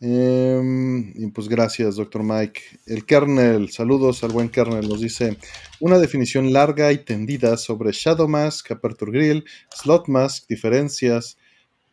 [0.00, 2.60] Em, y pues gracias, doctor Mike.
[2.86, 5.38] El kernel, saludos al buen kernel, nos dice
[5.80, 9.44] una definición larga y tendida sobre Shadow Mask, Aperture Grill,
[9.74, 11.38] Slot Mask, diferencias.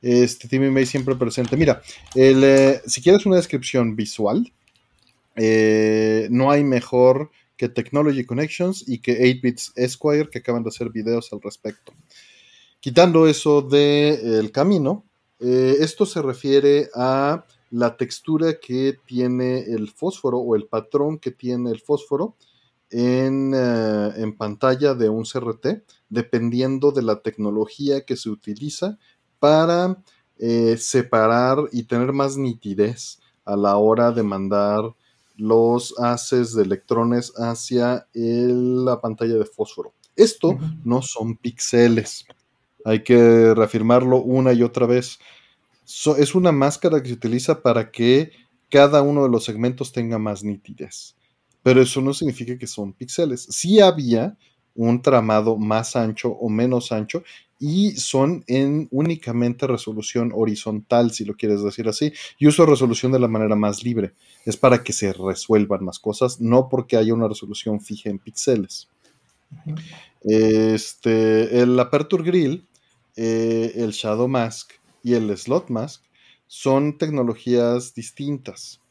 [0.01, 1.55] Este Timmy May siempre presente.
[1.55, 1.81] Mira,
[2.13, 4.51] el, eh, si quieres una descripción visual,
[5.35, 10.89] eh, no hay mejor que Technology Connections y que 8-Bits Esquire, que acaban de hacer
[10.89, 11.93] videos al respecto.
[12.79, 15.05] Quitando eso del camino,
[15.39, 21.31] eh, esto se refiere a la textura que tiene el fósforo o el patrón que
[21.31, 22.35] tiene el fósforo
[22.89, 28.97] en, eh, pantalla de un CRT, dependiendo de la tecnología que se utiliza
[29.39, 30.03] para
[30.77, 34.93] separar y tener más nitidez a la hora de mandar
[35.35, 39.93] los haces de electrones hacia la pantalla de fósforo.
[40.15, 42.25] Esto no son píxeles.
[42.85, 45.19] Hay que reafirmarlo una y otra vez.
[46.17, 48.31] es una máscara que se utiliza para que
[48.69, 51.15] cada uno de los segmentos tenga más nitidez.
[51.63, 53.43] Pero eso no significa que son píxeles.
[53.49, 54.37] Sí había
[54.75, 57.23] un tramado más ancho o menos ancho
[57.59, 62.11] y son en únicamente resolución horizontal, si lo quieres decir así.
[62.37, 64.11] Y uso resolución de la manera más libre.
[64.45, 68.89] Es para que se resuelvan más cosas, no porque haya una resolución fija en píxeles.
[70.21, 72.67] Este, el Aperture Grill,
[73.15, 74.71] eh, el Shadow Mask
[75.01, 76.03] y el Slot Mask
[76.47, 78.81] son tecnologías distintas.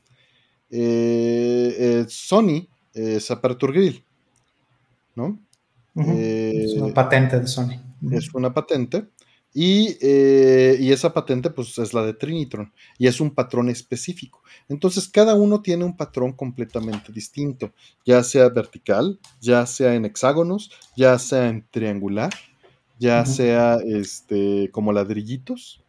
[0.70, 4.05] Eh, eh, Sony es Aperture Grill,
[5.14, 5.39] ¿no?
[5.95, 9.07] Es una patente de Sony es una patente.
[9.55, 14.43] Eh, y, esa patente pues es la de Trinitron y es un patrón específico.
[14.68, 17.72] Entonces cada uno tiene un patrón completamente distinto,
[18.07, 22.32] ya sea vertical, ya sea en hexágonos, ya sea en triangular,
[22.99, 25.82] ya sea este, como ladrillitos.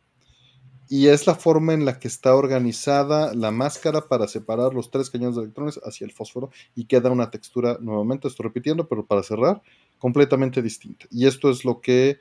[0.89, 5.10] Y es la forma en la que está organizada la máscara para separar los tres
[5.10, 9.24] cañones de electrones hacia el fósforo y queda una textura, nuevamente estoy repitiendo, pero para
[9.24, 9.64] cerrar,
[10.04, 11.06] completamente distinta.
[11.10, 12.18] Y esto es lo que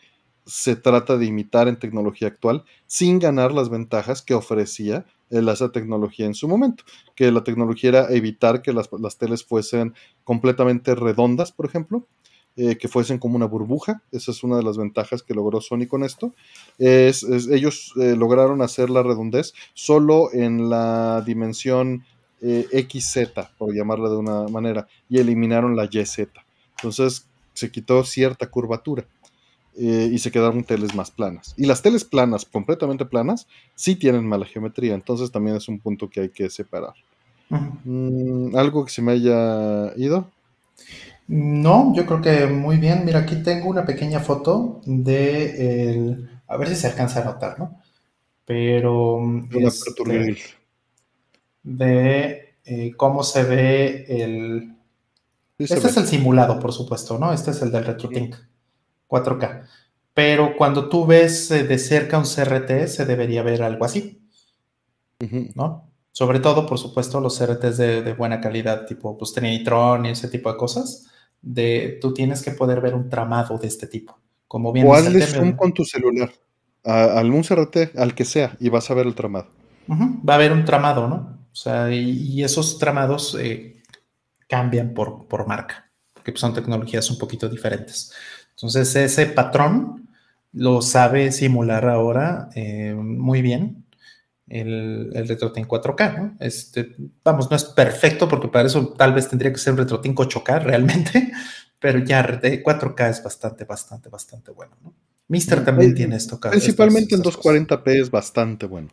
[0.47, 6.26] se trata de imitar en tecnología actual sin ganar las ventajas que ofrecía esa tecnología
[6.26, 6.85] en su momento,
[7.16, 12.07] que la tecnología era evitar que las, teles fuesen completamente redondas, por ejemplo,
[12.55, 14.05] eh, que fuesen como una burbuja.
[14.12, 16.33] Esa es una de las ventajas que logró Sony con esto.
[16.78, 22.05] Es, ellos eh, lograron hacer la redondez solo en la dimensión
[22.43, 26.28] eh, XZ, por llamarla de una manera, y eliminaron la YZ.
[26.76, 29.05] Entonces, se quitó cierta curvatura
[29.76, 31.55] eh, y se quedaron teles más planas.
[31.57, 36.11] Y las teles planas, completamente planas, sí tienen mala geometría, entonces también es un punto
[36.11, 36.94] que hay que separar.
[37.84, 40.30] Mm, ¿Algo que se me haya ido?
[41.28, 43.05] No, yo creo que muy bien.
[43.05, 46.30] Mira, aquí tengo una pequeña foto de el...
[46.48, 47.80] A ver si se alcanza a notar, ¿no?
[48.44, 49.20] Pero...
[49.50, 50.36] Este,
[51.62, 54.72] de eh, cómo se ve el,
[55.65, 57.33] este es el simulado, por supuesto, ¿no?
[57.33, 58.37] Este es el del RetroTink
[59.09, 59.63] 4K.
[60.15, 64.23] Pero cuando tú ves eh, de cerca un CRT, se debería ver algo así,
[65.55, 65.91] ¿no?
[66.13, 70.53] Sobre todo, por supuesto, los CRTs de, buena calidad, tipo pues, Trinitron y ese tipo
[70.53, 71.07] de cosas,
[71.41, 74.19] de, tú tienes que poder ver un tramado de este tipo.
[74.47, 76.31] Como bien o hazle zoom con tu celular
[76.85, 79.47] a, algún CRT, al que sea, y vas a ver el tramado.
[79.89, 81.39] Va a haber un tramado, ¿no?
[81.51, 83.82] O sea, y, esos tramados eh,
[84.53, 88.12] cambian por, por marca, porque son tecnologías un poquito diferentes.
[88.50, 90.11] Entonces, ese patrón
[90.53, 93.86] lo sabe simular ahora eh, muy bien
[94.46, 96.36] el, el RetroTink 4K, ¿no?
[96.38, 96.94] Este,
[97.24, 100.62] vamos, no es perfecto porque para eso tal vez tendría que ser un RetroTink 8K
[100.64, 101.32] realmente,
[101.78, 104.94] pero ya de 4K es bastante, bastante, bastante bueno, ¿no?
[105.28, 106.38] Mister también tiene esto.
[106.38, 108.90] Principalmente en 240p es bastante bueno.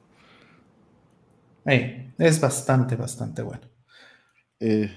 [1.66, 3.68] es bastante, bastante bueno.
[4.62, 4.90] Eh,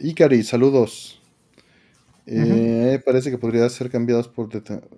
[0.00, 1.20] Icari, saludos.
[2.26, 4.48] Eh, parece que podría ser cambiados por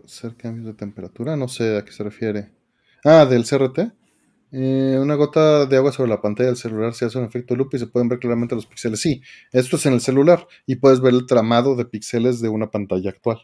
[0.07, 1.37] ser cambios de temperatura.
[1.37, 2.51] No sé a qué se refiere.
[3.05, 3.93] Ah, del CRT.
[4.55, 7.71] Eh, una gota de agua sobre la pantalla del celular se hace un efecto loop
[7.73, 9.01] y se pueden ver claramente los píxeles.
[9.01, 12.71] Sí, esto es en el celular y puedes ver el tramado de píxeles de una
[12.71, 13.39] pantalla actual.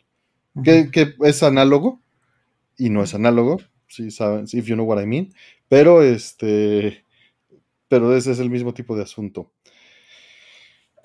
[0.63, 2.03] que, es análogo
[2.77, 5.33] y no es análogo, si saben, if you know what I mean.
[5.69, 7.05] Pero este,
[7.89, 9.51] pero ese es el mismo tipo de asunto.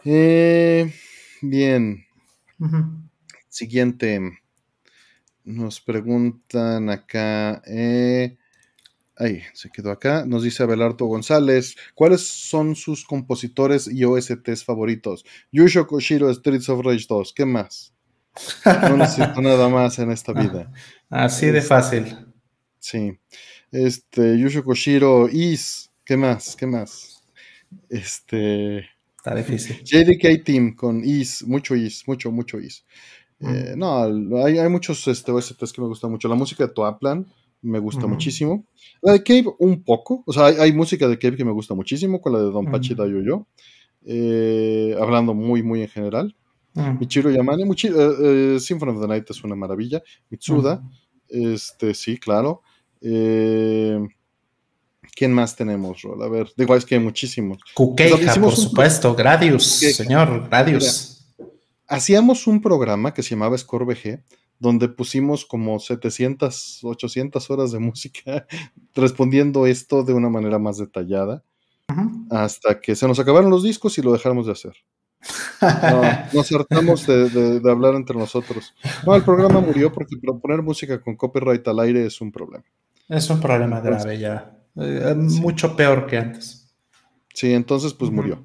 [0.06, 0.94] Eh,
[1.42, 2.06] bien.
[3.50, 4.20] Siguiente.
[5.44, 7.62] Nos preguntan acá.
[7.66, 8.38] Eh,
[9.16, 10.26] Ahí, se quedó acá.
[10.26, 11.76] Nos dice Abelardo González.
[11.94, 15.24] ¿Cuáles son sus compositores y OSTs favoritos?
[15.52, 17.34] Yusho Koshiro, Streets of Rage 2.
[17.34, 17.94] ¿Qué más?
[18.66, 20.72] No necesito nada más en esta vida.
[21.10, 22.18] Así de fácil.
[22.80, 23.20] Sí.
[23.72, 25.92] Este, Yusho Koshiro, Is.
[26.04, 26.56] ¿Qué más?
[26.56, 27.24] ¿Qué más?
[27.90, 28.90] Este.
[29.26, 29.82] Está difícil.
[29.86, 32.84] JDK Team con Is, mucho Is, mucho, mucho Is.
[33.40, 34.04] Eh, no,
[34.44, 36.28] hay, hay muchos este, OSTs que me gustan mucho.
[36.28, 37.26] La música de Toaplan
[37.62, 38.66] me gusta muchísimo.
[39.02, 42.20] La de Cave un poco, o sea, hay, música de Cave que me gusta muchísimo,
[42.20, 43.48] con la de Don Pachi Dayoyo,
[44.06, 46.36] eh, hablando muy, muy en general.
[47.00, 50.04] Michiro Yamane, eh, eh, Symphony of the Night es una maravilla.
[50.30, 50.84] Mitsuda,
[51.30, 52.62] este, sí, claro.
[55.16, 56.24] ¿Quién más tenemos, Rol?
[56.24, 57.60] A ver, digo, es que hay muchísimos.
[57.76, 61.26] Kukeija, por supuesto, Gradius, señor, Gradius.
[61.88, 64.24] hacíamos un programa que se llamaba Score VG,
[64.58, 68.48] donde pusimos como 700, 800 horas de música
[68.96, 71.44] respondiendo esto de una manera más detallada,
[72.32, 74.74] hasta que se nos acabaron los discos y lo dejamos de hacer.
[76.34, 78.74] nos hartamos de, hablar entre nosotros.
[79.06, 82.66] No, el programa murió porque poner música con copyright al aire es un problema.
[83.08, 84.63] Es un problema grave ya.
[84.76, 86.74] Eh, mucho peor que antes.
[87.34, 88.44] Sí, entonces pues murió.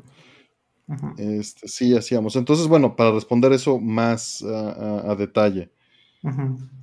[1.18, 2.36] Este, sí, hacíamos.
[2.36, 5.70] Entonces, bueno, para responder eso más a detalle.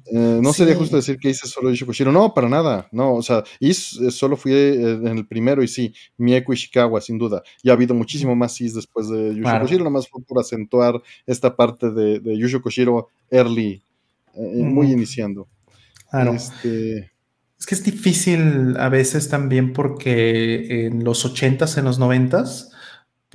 [0.08, 2.12] Eh, no sería justo decir que hice solo Yusho Koshiro.
[2.12, 2.88] No, para nada.
[2.92, 7.02] No, o sea, Is eh, solo fui eh, en el primero y sí, Mieko Ishikawa,
[7.02, 7.42] sin duda.
[7.64, 11.56] Y ha habido muchísimo más Is después de Yusho Koshiro, nomás fue por acentuar esta
[11.56, 13.82] parte de, de Yusho Koshiro early,
[14.36, 15.48] muy iniciando.
[16.34, 17.12] Este...
[17.58, 22.72] Es que es difícil a veces también porque en los 80s, en los 90s,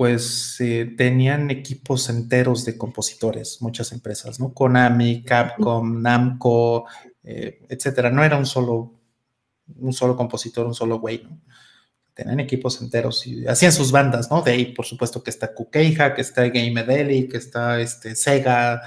[0.00, 4.54] pues eh, tenían equipos enteros de compositores, muchas empresas, ¿no?
[4.54, 6.86] Konami, Capcom, Namco,
[7.22, 8.10] eh, etcétera.
[8.10, 8.94] No era un solo,
[9.76, 11.38] un solo compositor, un solo güey, ¿no?
[12.14, 14.40] Tenían equipos enteros y hacían sus bandas, ¿no?
[14.40, 18.80] De ahí, por supuesto, que está Kukeija, que está Game Deli, que está este, Sega,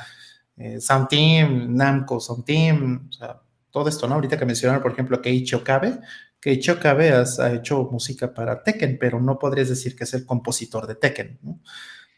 [0.58, 3.40] eh, Sound Team, Namco, Sound Team, o sea,
[3.74, 4.14] todo esto, ¿no?
[4.14, 6.00] Ahorita que mencionaron, por ejemplo, Keiichi Okabe,
[6.40, 10.86] que Choca ha hecho música para Tekken, pero no podrías decir que es el compositor
[10.86, 11.40] de Tekken.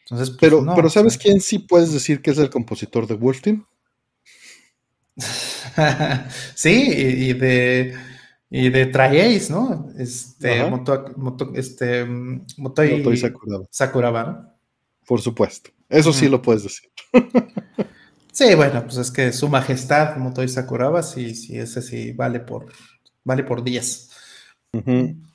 [0.02, 3.42] Entonces, pues, pero, pero ¿sabes quién sí puedes decir que es el compositor de Wolf
[3.42, 3.66] Team?
[6.56, 7.96] sí, y, de
[8.50, 9.90] y de Tri-Ace, ¿no?
[9.98, 13.18] Este, Moto, este, Motoi,
[13.72, 14.24] Sakuraba.
[14.24, 14.54] ¿no?
[15.06, 15.70] Por supuesto.
[15.88, 16.90] Eso sí lo puedes decir.
[18.36, 22.68] sí, bueno, pues es que su majestad Motoi Sakuraba, sí, sí, ese sí vale por,
[23.24, 24.12] vale por 10.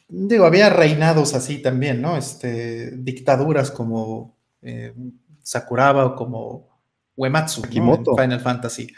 [0.09, 2.17] Digo, había reinados así también, ¿no?
[2.17, 4.95] Este, dictaduras como eh,
[5.43, 6.69] Sakuraba o como
[7.17, 8.17] Uematsu, ¿no?
[8.17, 8.89] Final Fantasy.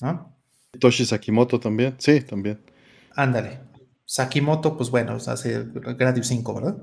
[0.00, 0.36] ¿no?
[0.78, 2.60] Toshi Sakimoto también, sí, también.
[3.14, 3.60] Ándale.
[4.04, 6.76] Sakimoto, pues bueno, hace Gradius 5, ¿verdad?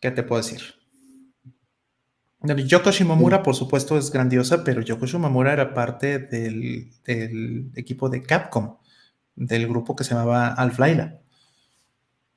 [0.00, 0.77] ¿Qué te puedo decir?
[2.42, 8.22] Yoko Shimomura, por supuesto, es grandiosa, pero Yoko Shimomura era parte del, del equipo de
[8.22, 8.76] Capcom
[9.38, 11.20] del grupo que se llamaba Alf Laila.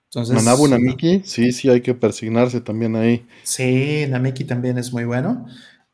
[0.05, 3.25] Entonces, Manabu Namiki, sí, sí, hay que persignarse también ahí.
[3.43, 5.45] Sí, Namiki también es muy bueno.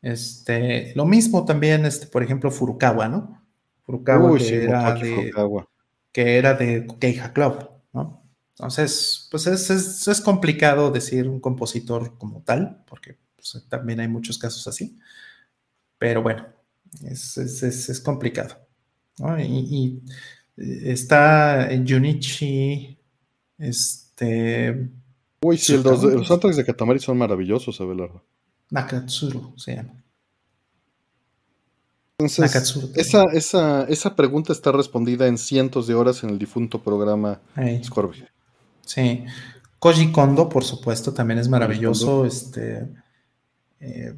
[0.02, 3.42] Este, lo mismo también, este, por ejemplo, Furukawa, ¿no?
[3.82, 5.32] Furukawa, que, era de,
[6.12, 8.22] que era de Keija Club, ¿no?
[8.50, 9.70] Entonces, pues es,
[10.08, 14.98] es, complicado decir un compositor como tal, porque pues, también hay muchos casos así.
[15.98, 16.46] Pero bueno,
[17.02, 18.56] es, es complicado.
[19.18, 19.40] ¿no?
[19.40, 20.02] y,
[20.56, 22.98] está en Junichi,
[23.58, 24.90] este...
[25.40, 28.24] Uy, sí, los, los de Katamari son maravillosos, Abelardo.
[28.70, 30.02] Nakatsuru se llama.
[32.18, 37.40] Entonces, esa, esa, esa, pregunta está respondida en cientos de horas en el difunto programa
[37.84, 38.26] Scorpio.
[38.84, 39.24] Sí.
[39.78, 42.26] Koji Kondo, por supuesto, también es maravilloso.
[42.26, 42.88] Este,
[43.80, 44.14] eh,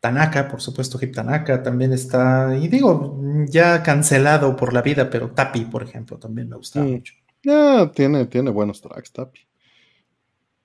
[0.00, 2.56] Tanaka, por supuesto, Hip Tanaka también está.
[2.56, 3.18] Y digo,
[3.48, 6.90] ya cancelado por la vida, pero Tapi, por ejemplo, también me gustaba mm.
[6.90, 7.14] mucho.
[7.42, 9.40] Ya, tiene, tiene buenos tracks, Tapi.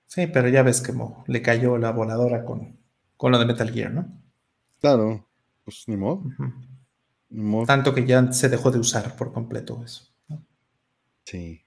[0.06, 2.76] Sí, pero ya ves como le cayó la voladora con,
[3.16, 4.20] con lo de Metal Gear, ¿no?
[4.80, 5.26] Claro,
[5.64, 6.24] pues ni modo.
[7.66, 10.04] Tanto que ya se dejó de usar por completo eso.
[11.24, 11.62] Sí.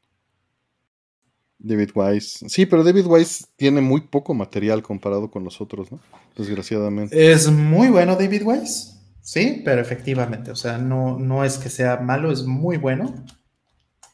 [1.64, 2.47] David Wise.
[2.49, 5.99] Sí, pero David Wise tiene muy poco material comparado con los otros, ¿no?
[6.38, 7.32] Desgraciadamente.
[7.32, 11.97] Es muy bueno David Wise, sí, pero efectivamente, o sea, no, no es que sea
[11.97, 13.16] malo, es muy bueno,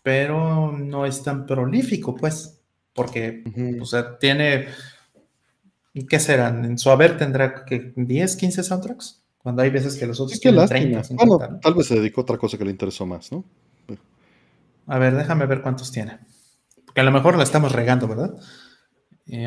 [0.03, 2.61] pero no es tan prolífico, pues,
[2.93, 3.43] porque,
[3.81, 4.67] o sea, tiene,
[6.07, 6.65] ¿qué serán?
[6.65, 10.67] En su haber tendrá que 10, 15 soundtracks, cuando hay veces que los otros tienen
[10.67, 13.43] 30, bueno, tal vez se dedicó a otra cosa que le interesó más, ¿no?
[14.85, 16.19] A ver, déjame ver cuántos tiene.
[16.89, 18.33] Porque a lo mejor la estamos regando, ¿verdad?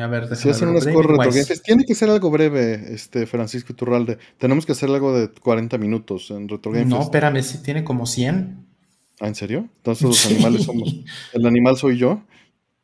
[0.01, 1.17] a ver, si hacen un score
[1.61, 4.17] tiene que ser algo breve, este Francisco Iturralde.
[4.37, 8.65] Tenemos que hacer algo de 40 minutos en Retro No, espérame, si tiene como 100.
[9.19, 9.67] ¿Ah, en serio?
[9.77, 10.95] Entonces los animales somos.
[11.33, 12.23] ¿El animal soy yo?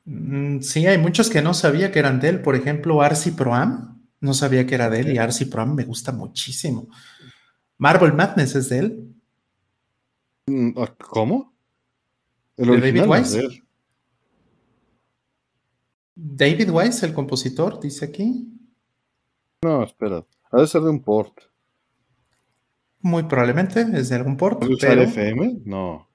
[0.03, 2.41] Mm, sí, hay muchos que no sabía que eran de él.
[2.41, 3.97] Por ejemplo, Arsi Proam.
[4.20, 6.89] No sabía que era de él y Arsi Proam me gusta muchísimo.
[7.78, 9.16] Marvel Madness es de él.
[10.47, 11.53] Mm, ah, ¿Cómo?
[12.57, 13.64] El de David Wise.
[16.39, 18.47] David Wise, el compositor, dice aquí.
[19.61, 20.25] No, espera.
[20.51, 21.37] Ha de ser de un port.
[23.01, 24.59] Muy probablemente es de algún port.
[24.59, 25.59] ¿Puede usar FM?
[25.65, 26.09] No.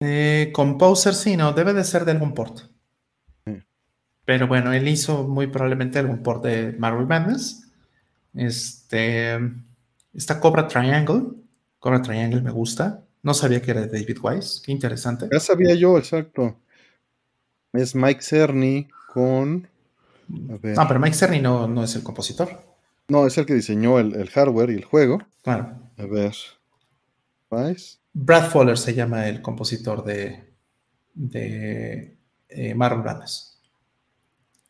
[0.00, 2.58] Eh, Composer, sí, no, debe de ser de algún port.
[4.24, 7.70] Pero bueno, él hizo muy probablemente algún port de Marvel Madness.
[8.34, 9.38] Este.
[10.12, 11.22] Esta Cobra Triangle.
[11.78, 13.04] Cobra Triangle me gusta.
[13.22, 14.60] No sabía que era de David Wise.
[14.64, 15.28] Qué interesante.
[15.32, 16.58] Ya sabía yo, exacto.
[17.76, 19.68] Es Mike Cerny con.
[20.28, 22.48] No, pero Mike Cerny no, no, es el compositor.
[23.08, 25.22] No, es el que diseñó el, hardware y el juego.
[25.42, 25.78] Claro.
[25.96, 26.34] A ver.
[28.12, 30.52] Brad Fowler se llama el compositor de,
[31.14, 32.16] de
[32.48, 33.60] eh, Marvel Madness.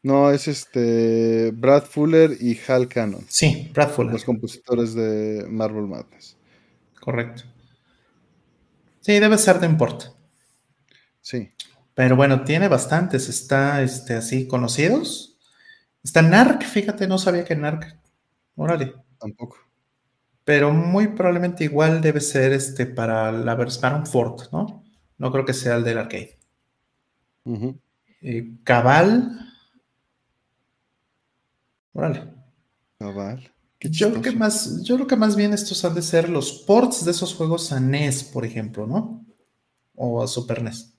[0.03, 3.25] No, es este Brad Fuller y Hal Cannon.
[3.29, 4.13] Sí, Brad Fuller.
[4.13, 6.37] Los compositores de Marvel Madness.
[7.01, 7.43] Correcto.
[9.01, 10.05] Sí, debe ser de import.
[11.21, 11.51] Sí.
[11.97, 15.39] Pero bueno, tiene bastantes, está este, así conocidos.
[16.05, 17.97] Está Narc, fíjate, no sabía que Narc.
[18.55, 18.93] Órale.
[19.19, 19.57] Tampoco.
[20.45, 24.85] Pero muy probablemente igual debe ser este para la para un Ford, ¿no?
[25.17, 26.39] No creo que sea el del arcade.
[28.21, 29.55] Eh, Cabal.
[31.95, 32.25] Órale.
[32.99, 33.51] Cabal.
[33.81, 37.07] yo creo, que más, yo creo que más bien estos han de ser los ports
[37.07, 39.25] de esos juegos a NES, por ejemplo, ¿no?
[39.95, 40.96] O a Super NES.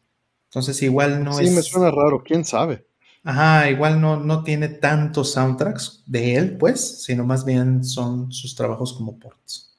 [0.50, 1.50] Entonces igual no es...
[1.50, 2.86] Sí, me suena raro, quién sabe.
[3.24, 8.56] Ajá, igual no, no tiene tantos soundtracks de él, pues, sino más bien son sus
[8.56, 9.76] trabajos como ports.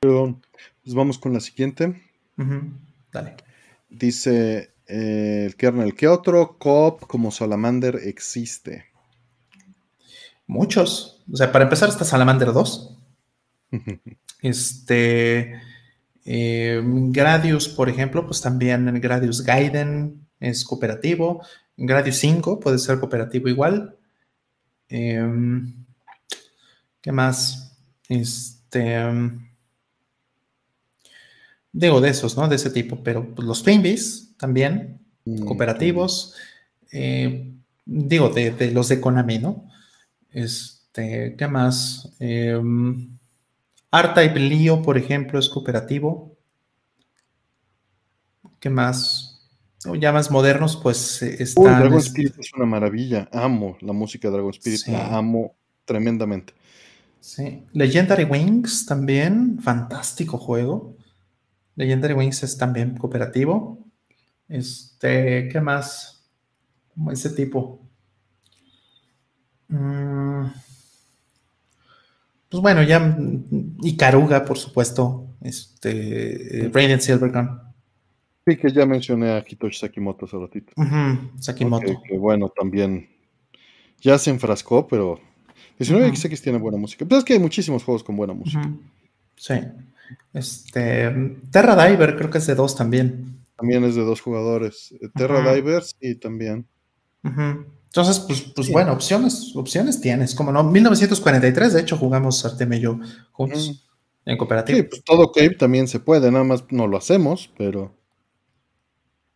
[0.00, 0.40] Perdón.
[0.82, 2.00] Pues vamos con la siguiente.
[3.12, 3.36] Dale.
[3.88, 8.86] Dice eh, el kernel, ¿qué otro cop como Salamander existe?
[10.46, 11.22] Muchos.
[11.32, 12.98] O sea, para empezar está Salamander 2.
[14.44, 15.58] Este,
[16.26, 21.42] eh, Gradius, por ejemplo, pues también Gradius Gaiden es cooperativo.
[21.78, 23.96] Gradius 5 puede ser cooperativo igual.
[24.90, 25.86] Em,
[27.00, 27.74] ¿Qué más?
[28.06, 29.00] Este.
[31.72, 32.46] digo de esos, ¿no?
[32.46, 36.34] De ese tipo, pero pues, los Twinbees también, mm, cooperativos.
[36.92, 37.50] Eh,
[37.86, 39.70] digo, de, los de Konami, ¿no?
[40.30, 42.14] Este, ¿qué más?
[43.94, 46.36] Eh, R-Type Leo, por ejemplo, es cooperativo.
[48.60, 49.30] ¿Qué más?
[50.00, 51.80] ya más modernos, pues están.
[51.80, 53.28] Dragon Spirit es una maravilla.
[53.32, 54.86] Amo la música de Dragon Spirit.
[54.86, 56.54] La amo tremendamente.
[57.20, 57.62] Sí.
[57.72, 59.58] Legendary Wings también.
[59.60, 60.96] Fantástico juego.
[61.76, 63.84] Legendary Wings es también cooperativo.
[64.48, 66.26] Este, ¿qué más?
[66.94, 67.80] Como ese tipo.
[69.68, 70.46] Mm
[72.54, 73.18] pues bueno, ya,
[73.82, 77.58] y Caruga, por supuesto, este, Radiant Silvergun.
[78.46, 80.72] Sí, que ya mencioné a Hitoshi Sakimoto hace ratito.
[81.40, 82.00] Sakimoto.
[82.06, 83.08] que bueno, también
[84.00, 85.18] ya se enfrascó, pero
[85.80, 87.04] 19XX tiene buena música.
[87.04, 88.70] Pero es que hay muchísimos juegos con buena música.
[89.34, 89.54] Sí.
[90.32, 91.10] Este,
[91.50, 93.40] Terra Diver creo que es de dos también.
[93.56, 94.94] También es de dos jugadores.
[95.16, 96.68] Terra Divers y también.
[97.94, 100.64] Entonces, pues, pues bueno, opciones, opciones tienes, como no.
[100.64, 102.98] 1943, de hecho, jugamos Artemio y yo
[103.30, 103.86] juntos
[104.24, 104.76] en cooperativa.
[104.76, 107.94] Sí, pues todo Cape también se puede, nada más no lo hacemos, pero.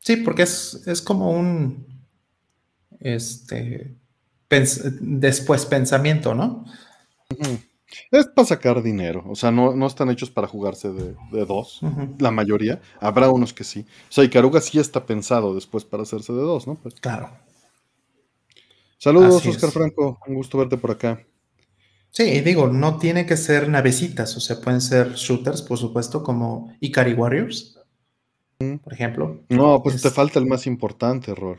[0.00, 1.86] Sí, porque es, como un.
[2.98, 3.94] Este.
[4.48, 6.64] después pensamiento, ¿no?
[8.10, 11.14] Es para sacar dinero, o sea, no, están hechos para jugarse de,
[11.46, 11.78] dos,
[12.18, 12.80] la mayoría.
[12.98, 13.86] Habrá unos que sí.
[14.08, 16.74] O sea, Icaruga sí está pensado después para hacerse de dos, ¿no?
[16.74, 17.46] Pues claro.
[18.98, 21.24] Saludos, Oscar Franco, un gusto verte por acá.
[22.10, 26.74] Sí, digo, no tiene que ser navecitas, o sea, pueden ser shooters, por supuesto, como
[26.80, 27.78] Ikari Warriors,
[28.82, 29.44] por ejemplo.
[29.50, 31.58] No, pues te falta el más importante, error.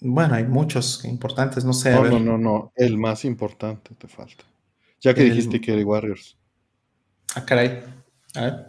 [0.00, 1.92] Bueno, hay muchos importantes, no sé.
[1.92, 4.44] No, no, no, no, el más importante te falta.
[5.00, 6.38] Ya que dijiste Ikari Warriors.
[7.34, 7.82] Ah, caray.
[8.36, 8.66] A ver.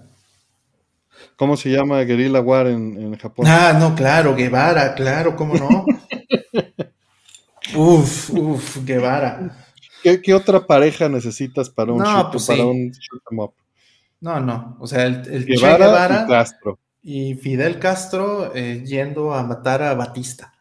[1.35, 3.45] ¿Cómo se llama Guerrilla War en, en Japón?
[3.47, 5.85] Ah, no, claro, Guevara, claro, ¿cómo no?
[7.75, 9.57] uf, uf, Guevara.
[10.03, 12.91] ¿Qué, otra pareja necesitas para un no, pues para un
[14.19, 14.77] No, no.
[14.79, 16.79] O sea, el, el Guevara, y Castro.
[17.01, 20.53] Y Fidel Castro eh, yendo a matar a Batista.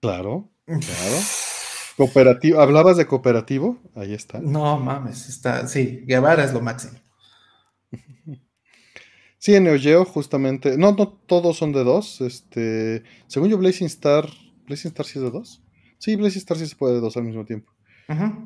[0.00, 0.80] Claro, claro.
[1.96, 3.78] Cooperativo, ¿hablabas de cooperativo?
[3.94, 4.38] Ahí está.
[4.38, 6.98] No mames, está, sí, Guevara es lo máximo.
[9.38, 10.76] Sí, en Neo Geo, justamente.
[10.76, 12.20] No, no todos son de dos.
[12.20, 13.04] Este.
[13.28, 14.28] Según yo, Blazing Star.
[14.66, 15.62] ¿Blazing Star sí es de dos?
[15.98, 17.72] Sí, Blazing Star sí se puede de dos al mismo tiempo.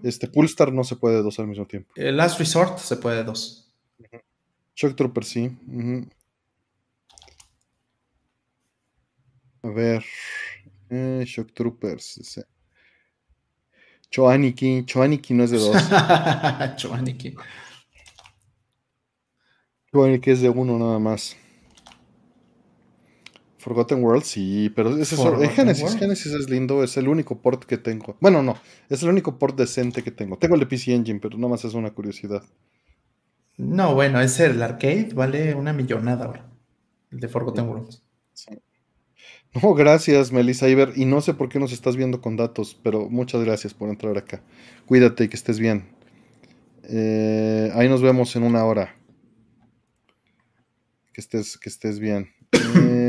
[0.02, 1.92] Este Pulstar no se puede de dos al mismo tiempo.
[1.94, 3.70] El Last Resort se puede de dos.
[4.74, 5.50] Shock Trooper sí.
[9.62, 10.04] A ver.
[10.88, 12.44] Eh, Shock Troopers.
[14.10, 14.84] Choaniki.
[14.86, 15.76] Choaniki no es de dos.
[16.76, 17.36] Choaniki.
[19.92, 21.36] Choaniki es de uno nada más.
[23.60, 27.76] Forgotten World, sí, pero es eso, Genesis, Genesis es lindo, es el único port que
[27.78, 28.16] tengo.
[28.20, 28.56] Bueno, no,
[28.88, 30.38] es el único port decente que tengo.
[30.38, 32.42] Tengo el de PC Engine, pero nada más es una curiosidad.
[33.58, 36.50] No, bueno, ese el arcade vale una millonada ahora.
[37.10, 38.02] El de Forgotten Worlds.
[39.52, 40.92] No, gracias, Melissa Iber.
[40.96, 44.16] Y no sé por qué nos estás viendo con datos, pero muchas gracias por entrar
[44.16, 44.42] acá.
[44.86, 45.88] Cuídate y que estés bien.
[46.84, 48.96] Eh, ahí nos vemos en una hora.
[51.12, 52.30] Que estés, que estés bien.
[52.52, 52.99] Eh,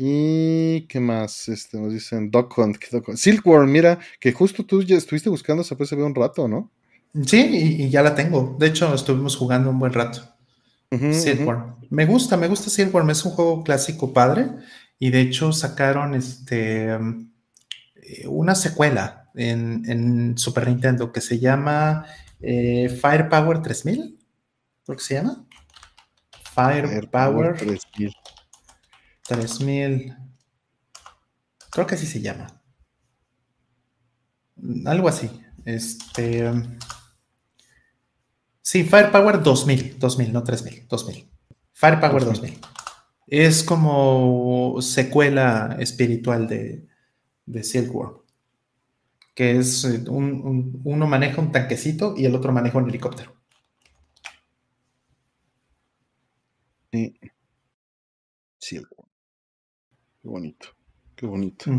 [0.00, 2.78] y qué más, este, nos dicen Duck Hunt,
[3.16, 6.70] Silkworm, mira, que justo tú ya estuviste buscando esa PSV un rato, ¿no?
[7.26, 7.48] Sí,
[7.80, 8.56] y, ya la tengo.
[8.60, 10.22] De hecho, estuvimos jugando un buen rato.
[10.90, 11.76] Silkworm.
[11.90, 14.46] Me gusta, me gusta Silkworm, es un juego clásico padre.
[15.00, 16.96] Y de hecho sacaron este
[18.26, 22.06] una secuela en, Super Nintendo que se llama
[22.40, 24.18] eh, Firepower 3000,
[24.84, 25.46] ¿por qué se llama?
[26.54, 28.12] Firepower 3000.
[29.28, 30.16] 3000.
[31.70, 32.46] Creo que así se llama.
[34.86, 35.30] Algo así.
[35.64, 36.50] Este.
[38.62, 39.98] Sí, Firepower 2000.
[39.98, 40.88] 2000, no 3000.
[40.88, 41.30] 2000.
[41.72, 42.58] Firepower 2000.
[43.26, 46.88] Es como secuela espiritual de,
[47.46, 48.22] de Silkworm.
[49.34, 53.36] Que es eh, uno maneja un tanquecito y el otro maneja un helicóptero.
[56.92, 57.14] Sí.
[58.58, 58.97] Silkworm.
[60.22, 60.68] Qué bonito,
[61.14, 61.70] qué bonito.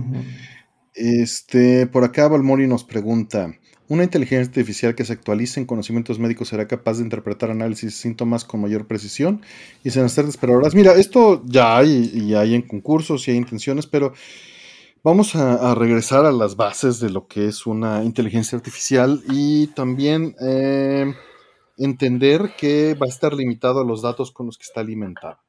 [0.94, 3.54] Este, por acá Balmori nos pregunta:
[3.88, 7.98] ¿Una inteligencia artificial que se actualice en conocimientos médicos será capaz de interpretar análisis de
[7.98, 9.42] síntomas con mayor precisión
[9.84, 10.76] y sin hacer horas?
[10.76, 14.14] Mira, esto ya hay y hay en concursos y hay intenciones, pero
[15.04, 20.36] vamos a, regresar a las bases de lo que es una inteligencia artificial y también
[20.42, 21.14] eh,
[21.78, 25.40] entender que va a estar limitado a los datos con los que está alimentado.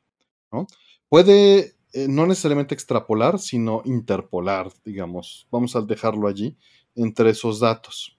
[0.52, 0.66] ¿no?
[1.08, 5.48] Puede eh, no necesariamente extrapolar, sino interpolar, digamos.
[5.50, 6.56] Vamos a dejarlo allí
[6.94, 8.16] entre esos datos.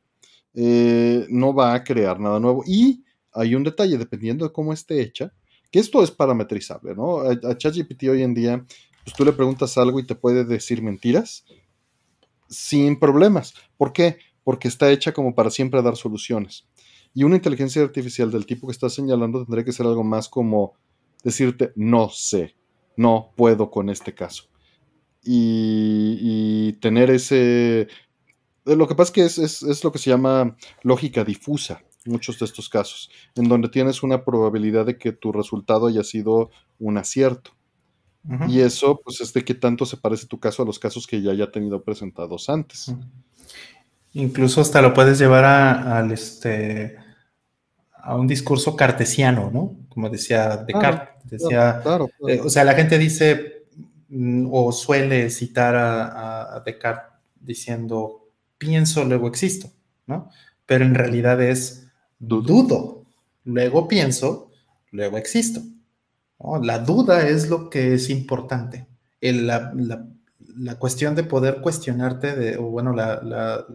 [0.54, 2.64] Eh, no va a crear nada nuevo.
[2.68, 5.34] Y hay un detalle, dependiendo de cómo esté hecha,
[5.72, 7.22] que esto es parametrizable, ¿no?
[7.22, 8.66] A, ChatGPT hoy en día,
[9.06, 11.46] pues tú le preguntas algo y te puede decir mentiras
[12.50, 13.54] sin problemas.
[13.78, 14.18] ¿Por qué?
[14.44, 16.68] Porque está hecha como para siempre dar soluciones.
[17.14, 20.74] Y una inteligencia artificial del tipo que estás señalando tendría que ser algo más como
[21.24, 22.56] decirte no sé
[23.02, 24.46] no puedo con este caso.
[25.24, 27.82] Y, tener ese...
[28.66, 32.46] Eh, lo que pasa es que es, lo que se llama lógica difusa, muchos de
[32.46, 36.50] estos casos, en donde tienes una probabilidad de que tu resultado haya sido
[36.80, 37.52] un acierto.
[38.48, 41.24] Y eso, pues, es de qué tanto se parece tu caso a los casos que
[41.24, 42.94] ya haya tenido presentados antes.
[44.14, 46.98] Incluso hasta lo puedes llevar a, al este,
[48.04, 49.78] a un discurso cartesiano, ¿no?
[49.90, 51.12] Como decía Descartes.
[51.24, 51.82] Decía,
[52.28, 53.66] eh, o sea, la gente dice
[54.10, 59.72] mm, o suele citar a, Descartes diciendo pienso, luego existo,
[60.06, 60.30] ¿no?
[60.66, 61.88] Pero en realidad es
[62.20, 63.06] dudo,
[63.44, 64.52] luego pienso,
[64.92, 65.62] luego existo.
[66.62, 68.88] La duda es lo que es importante.
[69.22, 69.74] la,
[70.58, 73.66] la cuestión de poder cuestionarte, de, o bueno, la,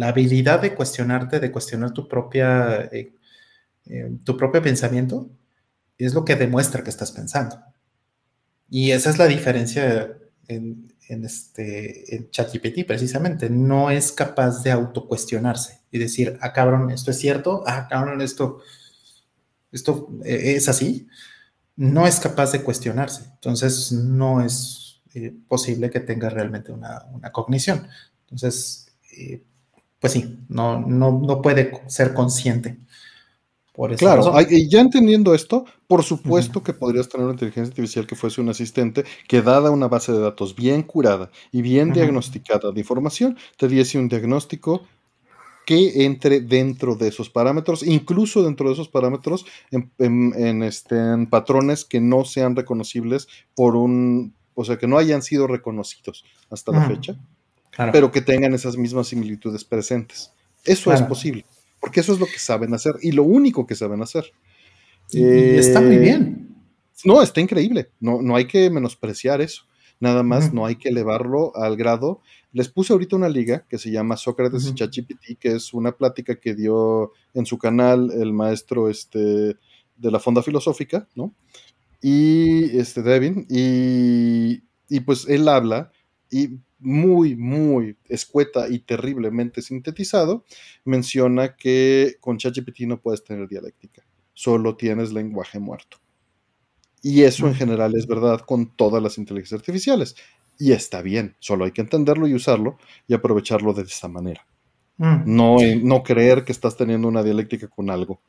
[0.00, 3.12] habilidad de cuestionarte, de cuestionar tu propia, eh,
[3.86, 5.30] eh, tu propio pensamiento,
[5.98, 7.58] es lo que demuestra que estás pensando.
[8.68, 10.16] Y esa es la diferencia
[10.48, 13.50] en, en, este, en ChatGPT, precisamente.
[13.50, 18.60] No es capaz de autocuestionarse y decir, ah, cabrón, esto es cierto, ah, cabrón, esto,
[19.70, 21.06] esto eh, es así.
[21.76, 23.24] No es capaz de cuestionarse.
[23.34, 27.86] Entonces, no es eh, posible que tenga realmente una, cognición.
[28.22, 28.86] Entonces,
[29.16, 29.42] eh,
[29.98, 32.78] pues sí, no, no, no puede ser consciente
[33.96, 38.40] claro, y ya entendiendo esto, por supuesto que podrías tener una inteligencia artificial que fuese
[38.40, 43.36] un asistente que dada una base de datos bien curada y bien diagnosticada de información,
[43.56, 44.82] te diese un diagnóstico
[45.64, 50.96] que entre dentro de esos parámetros, incluso dentro de esos parámetros, en, este,
[51.30, 56.72] patrones que no sean reconocibles por un, o sea, que no hayan sido reconocidos hasta
[56.72, 57.16] la fecha,
[57.92, 60.32] pero que tengan esas mismas similitudes presentes.
[60.64, 61.46] Eso es posible
[61.82, 64.32] porque eso es lo que saben hacer y lo único que saben hacer.
[65.10, 66.56] Y, está muy eh, bien.
[67.04, 69.64] No, está increíble, no, no hay que menospreciar eso.
[69.98, 72.20] Nada más no hay que elevarlo al grado.
[72.52, 76.38] Les puse ahorita una liga que se llama Sócrates y ChatGPT, que es una plática
[76.40, 79.18] que dio en su canal el maestro este,
[79.96, 81.34] de la Fonda Filosófica, ¿no?
[82.00, 85.92] Y este Devin, y, y pues él habla
[86.30, 90.44] y muy, muy escueta y terriblemente sintetizado,
[90.84, 94.04] menciona que con ChatGPT no puedes tener dialéctica,
[94.34, 95.98] solo tienes lenguaje muerto.
[97.02, 100.14] Y eso en general es verdad con todas las inteligencias artificiales.
[100.58, 102.78] Y está bien, solo hay que entenderlo y usarlo
[103.08, 104.46] y aprovecharlo de esta manera.
[104.98, 105.22] Mm.
[105.26, 108.20] No, no creer que estás teniendo una dialéctica con algo.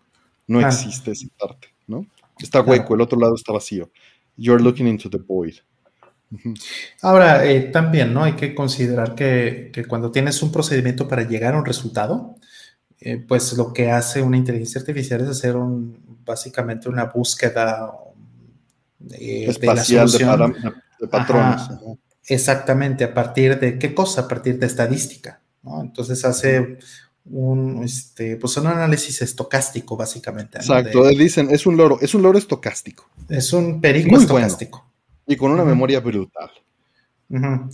[0.47, 2.07] No existe esa parte, ¿no?
[2.39, 3.91] Está hueco, el otro lado está vacío.
[4.35, 5.55] You're looking into the void.
[7.01, 8.23] Ahora, eh, también, ¿no?
[8.23, 12.35] Hay que considerar que, cuando tienes un procedimiento para llegar a un resultado,
[12.99, 17.91] eh, pues lo que hace una inteligencia artificial es hacer un, básicamente una búsqueda
[19.11, 20.17] eh, Espacial de,
[20.99, 21.61] de, patrones.
[22.27, 25.81] exactamente, a partir de qué cosa, a partir de estadística, ¿no?
[25.81, 26.77] Entonces hace
[27.25, 30.57] un, este, pues un análisis estocástico, básicamente.
[30.57, 33.09] Exacto, dicen, es un loro, es un loro estocástico.
[33.29, 34.92] Es un perico estocástico.
[35.25, 36.49] Y con una memoria brutal.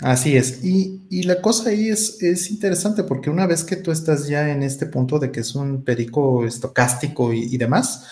[0.01, 0.63] Así es.
[0.63, 4.63] Y, la cosa ahí es, es, interesante porque una vez que tú estás ya en
[4.63, 8.07] este punto de que es un perico estocástico y, demás,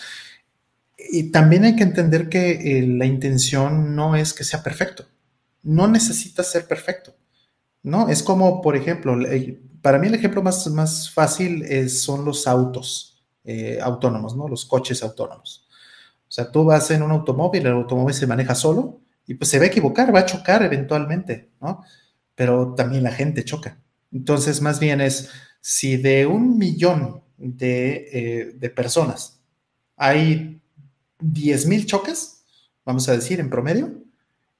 [1.10, 5.06] y también hay que entender que eh, la intención no es que sea perfecto.
[5.62, 7.14] No necesita ser perfecto.
[7.82, 8.08] ¿no?
[8.08, 9.16] Es como, por ejemplo,
[9.82, 14.48] para mí el ejemplo más, más fácil es, son los autos eh, autónomos, ¿no?
[14.48, 15.66] Los coches autónomos.
[16.28, 19.58] O sea, tú vas en un automóvil, el automóvil se maneja solo, y pues se
[19.58, 21.84] va a equivocar, va a chocar eventualmente, ¿no?
[22.34, 23.78] Pero también la gente choca.
[24.10, 25.30] Entonces, más bien es,
[25.60, 29.42] si de un millón de, eh, personas
[29.96, 30.62] hay
[31.20, 32.42] 10 mil choques,
[32.86, 34.02] vamos a decir en promedio,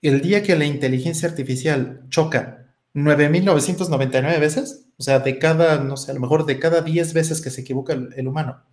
[0.03, 6.11] el día que la inteligencia artificial choca 9.999 veces, o sea, de cada, no sé,
[6.11, 8.65] a lo mejor de cada 10 veces que se equivoca el, el humano,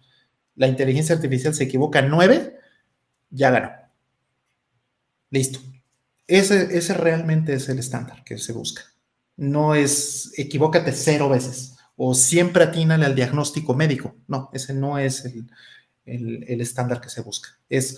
[0.56, 2.58] la inteligencia artificial se equivoca 9,
[3.30, 3.72] ya ganó.
[5.30, 5.75] Listo.
[6.28, 8.84] Ese, realmente es el estándar que se busca.
[9.38, 14.16] No es equivócate cero veces o siempre atínale al diagnóstico médico.
[14.28, 15.26] No, ese no es
[16.06, 17.50] el, estándar que se busca.
[17.70, 17.98] Es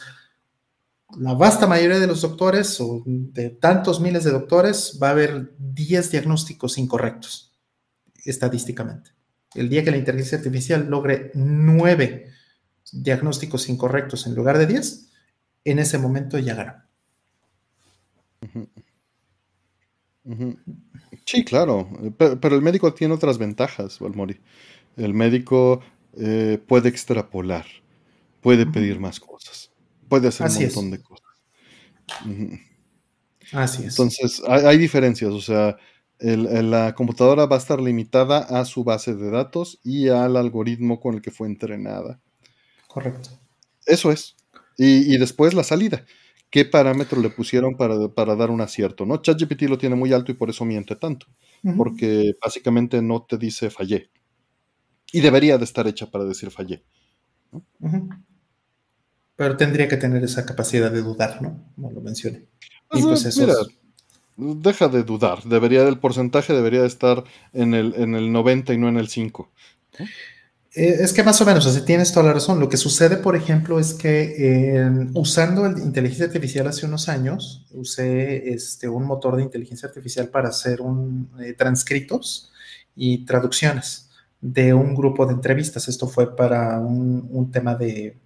[1.18, 5.54] la vasta mayoría de los doctores o de tantos miles de doctores va a haber
[5.58, 7.58] 10 diagnósticos incorrectos
[8.26, 9.12] estadísticamente.
[9.56, 12.28] El día que la inteligencia artificial logre 9
[12.91, 15.10] diagnósticos incorrectos en lugar de 10,
[15.64, 16.86] en ese momento ya ganó.
[21.26, 24.40] Sí, claro, pero, el médico tiene otras ventajas, Valmori.
[24.98, 25.82] El médico
[26.18, 27.65] eh, puede extrapolar,
[28.41, 29.72] puede pedir más cosas,
[30.10, 31.28] puede hacer un montón de cosas.
[33.53, 33.94] Así es.
[33.94, 35.78] Entonces, hay, diferencias, o sea,
[36.19, 41.15] la computadora va a estar limitada a su base de datos y al algoritmo con
[41.15, 42.19] el que fue entrenada.
[42.88, 43.30] Correcto.
[43.86, 44.36] Eso es.
[44.78, 46.06] y después la salida
[46.58, 49.18] qué parámetro le pusieron para, dar un acierto, ¿no?
[49.18, 51.28] ChatGPT lo tiene muy alto y por eso miente tanto,
[51.78, 54.10] porque básicamente no te dice fallé.
[55.14, 56.84] Y debería de estar hecha para decir fallé.
[59.36, 61.64] Pero tendría que tener esa capacidad de dudar, ¿no?
[61.76, 62.48] Como lo mencioné.
[62.90, 63.68] Pues, pues eso
[64.36, 65.44] deja de dudar.
[65.44, 67.24] Debería, el porcentaje debería de estar
[67.54, 69.52] en el, en el 90 y no en el 5.
[70.00, 70.06] Eh,
[70.73, 72.60] es que más o menos, así tienes toda la razón.
[72.60, 78.49] Lo que sucede, por ejemplo, es que usando el inteligencia artificial hace unos años, usé
[78.49, 80.80] este, un motor de inteligencia artificial para hacer
[81.39, 82.52] eh, transcritos
[82.95, 84.10] y traducciones
[84.41, 85.88] de un grupo de entrevistas.
[85.88, 88.19] Esto fue para un, tema de,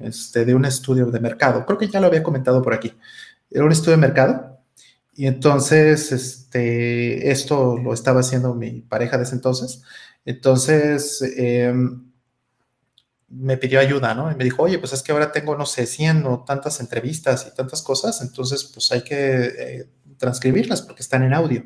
[0.00, 1.64] este, de un estudio de mercado.
[1.64, 2.92] Creo que ya lo había comentado por aquí.
[3.50, 4.58] Era un estudio de mercado.
[5.16, 9.82] Y entonces, este, esto lo estaba haciendo mi pareja de ese entonces.
[10.24, 12.10] Entonces, em,
[13.28, 14.30] me pidió ayuda, ¿no?
[14.30, 17.48] Y me dijo, oye, pues es que ahora tengo, no sé, 100 o tantas entrevistas
[17.50, 19.88] y tantas cosas, entonces, pues hay que eh,
[20.18, 21.64] transcribirlas porque están en audio.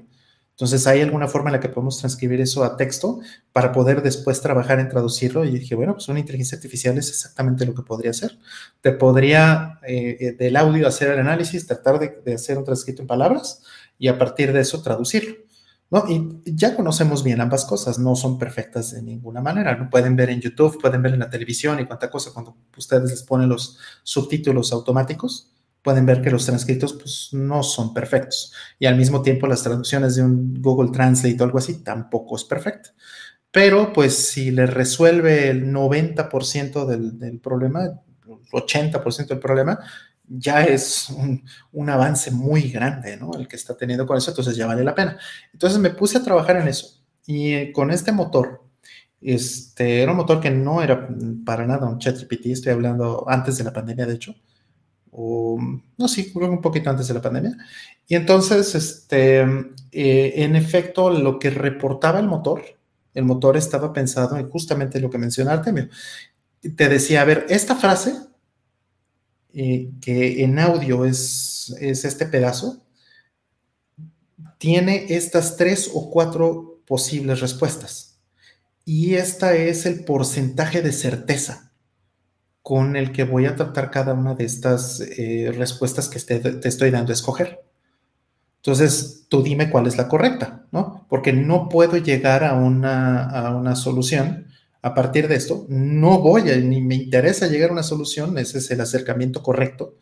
[0.58, 3.20] Entonces, ¿hay alguna forma en la que podemos transcribir eso a texto
[3.52, 5.44] para poder después trabajar en traducirlo?
[5.44, 8.38] Y dije, bueno, pues una inteligencia artificial es exactamente lo que podría hacer.
[8.80, 13.02] Te podría eh, eh, del audio hacer el análisis, tratar de, de hacer un transcrito
[13.02, 13.62] en palabras
[14.00, 15.47] y a partir de eso traducirlo.
[15.90, 16.04] ¿No?
[16.08, 19.76] Y ya conocemos bien ambas cosas, no son perfectas de ninguna manera.
[19.76, 19.88] ¿no?
[19.90, 23.22] Pueden ver en YouTube, pueden ver en la televisión y cuánta cosa cuando ustedes les
[23.22, 25.52] ponen los subtítulos automáticos,
[25.82, 28.52] pueden ver que los transcritos pues, no son perfectos.
[28.78, 32.44] Y al mismo tiempo las traducciones de un Google Translate o algo así tampoco es
[32.44, 32.90] perfecto.
[33.50, 37.92] Pero pues si le resuelve el 90% del, del problema, el
[38.52, 39.78] 80% del problema,
[40.28, 41.10] ya es
[41.72, 43.32] un, avance muy grande, ¿no?
[43.34, 45.18] El que está teniendo con eso, entonces ya vale la pena.
[45.52, 48.62] Entonces me puse a trabajar en eso y eh, con este motor,
[49.20, 51.08] este era un motor que no era
[51.44, 54.34] para nada un ChatGPT, estoy hablando antes de la pandemia, de hecho,
[55.10, 55.58] o
[55.96, 57.56] no, sí, un poquito antes de la pandemia.
[58.06, 62.62] Y entonces, este, eh, en efecto, lo que reportaba el motor,
[63.14, 65.88] el motor estaba pensado en justamente lo que mencionaste,
[66.76, 68.14] te decía, a ver, esta frase
[69.60, 72.80] eh, que en audio es, es este pedazo,
[74.56, 78.20] tiene estas tres o cuatro posibles respuestas.
[78.84, 81.72] Y esta es el porcentaje de certeza
[82.62, 86.92] con el que voy a tratar cada una de estas eh, respuestas que te, estoy
[86.92, 87.64] dando a escoger.
[88.58, 91.04] Entonces, tú dime cuál es la correcta, ¿no?
[91.08, 94.46] Porque no puedo llegar a una, a una solución
[94.82, 98.58] a partir de esto, no voy a, ni me interesa llegar a una solución, ese
[98.58, 99.96] es el acercamiento correcto,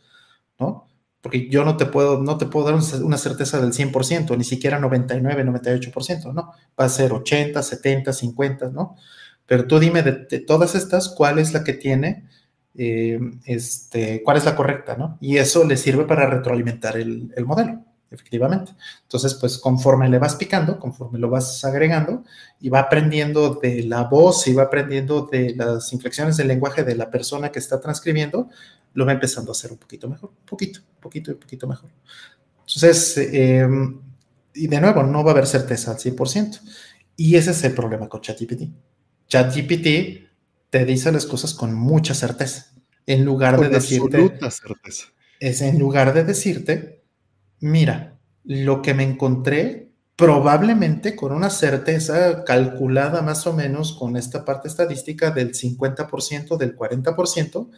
[0.58, 0.88] ¿no?
[1.20, 4.78] Porque yo no te puedo, no te puedo dar una certeza del 100%, ni siquiera
[4.78, 6.52] 99, 98%, ¿no?
[6.78, 8.96] Va a ser 80, 70, 50, ¿no?
[9.46, 12.28] Pero tú dime de, todas estas, ¿cuál es la que tiene,
[12.74, 15.18] eh, este, cuál es la correcta, ¿no?
[15.20, 18.72] Y eso le sirve para retroalimentar el modelo efectivamente.
[19.02, 22.24] Entonces, pues conforme le vas picando, conforme lo vas agregando,
[22.60, 26.94] y va aprendiendo de la voz y va aprendiendo de las inflexiones del lenguaje de
[26.94, 28.48] la persona que está transcribiendo,
[28.94, 31.66] lo va empezando a hacer un poquito mejor, un poquito, un poquito y un poquito
[31.66, 31.90] mejor.
[32.60, 34.00] Entonces, em,
[34.54, 36.60] y de nuevo, no va a haber certeza al 100%.
[37.16, 38.62] Y ese es el problema con ChatGPT.
[39.28, 40.26] ChatGPT
[40.70, 42.72] te dice las cosas con mucha certeza,
[43.06, 44.16] en lugar de decirte...
[44.16, 45.06] Absoluta certeza.
[45.38, 46.95] Es en lugar de decirte,
[47.60, 54.44] mira, lo que me encontré probablemente con una certeza calculada más o menos con esta
[54.44, 57.68] parte estadística del 50%, del 40%,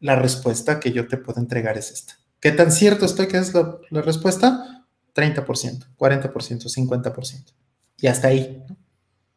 [0.00, 2.14] la respuesta que yo te puedo entregar es esta.
[2.40, 4.84] ¿Qué tan cierto estoy que es la, respuesta?
[5.14, 7.44] 30%, 40%, 50%.
[8.00, 8.64] Y hasta ahí.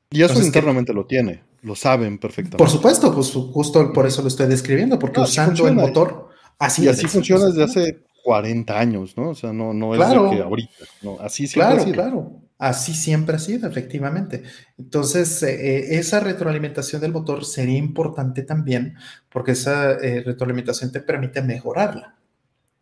[0.09, 2.57] Y eso internamente lo tiene, lo saben perfectamente.
[2.57, 6.87] Por supuesto, pues justo por eso lo estoy describiendo, porque usando el motor, así Y
[6.87, 9.29] así funciona desde hace 40 años, ¿no?
[9.29, 10.73] O sea, no, no es de que ahorita,
[11.03, 11.93] no, así siempre claro, ha sido.
[11.93, 14.41] Claro, así siempre ha sido, efectivamente.
[14.79, 18.95] Entonces, eh, eh, esa retroalimentación del motor sería importante también
[19.29, 22.17] porque esa eh, retroalimentación te permite mejorarla,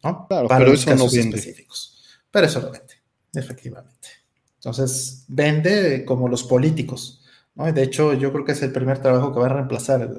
[0.01, 0.27] ¿no?
[0.29, 1.37] Claro, Para pero los eso casos no vende.
[1.37, 2.01] específicos.
[2.31, 2.93] Pero eso lo vende,
[3.33, 4.07] efectivamente.
[4.55, 7.21] Entonces, vende como los políticos,
[7.55, 7.69] ¿no?
[7.69, 10.09] De hecho, yo creo que es el primer trabajo que va a reemplazar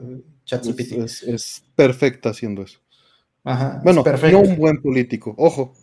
[0.45, 0.93] ChatGPT.
[0.93, 2.84] Es, es perfecta haciendo eso
[3.83, 5.35] bueno, no un buen político.
[5.37, 5.75] Ojo,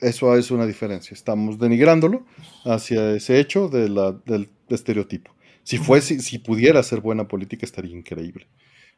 [0.00, 1.14] eso es una diferencia.
[1.14, 2.24] Estamos denigrándolo
[2.64, 5.32] hacia ese hecho de la, del estereotipo.
[5.62, 8.46] Si fuese, si pudiera ser buena política, estaría increíble.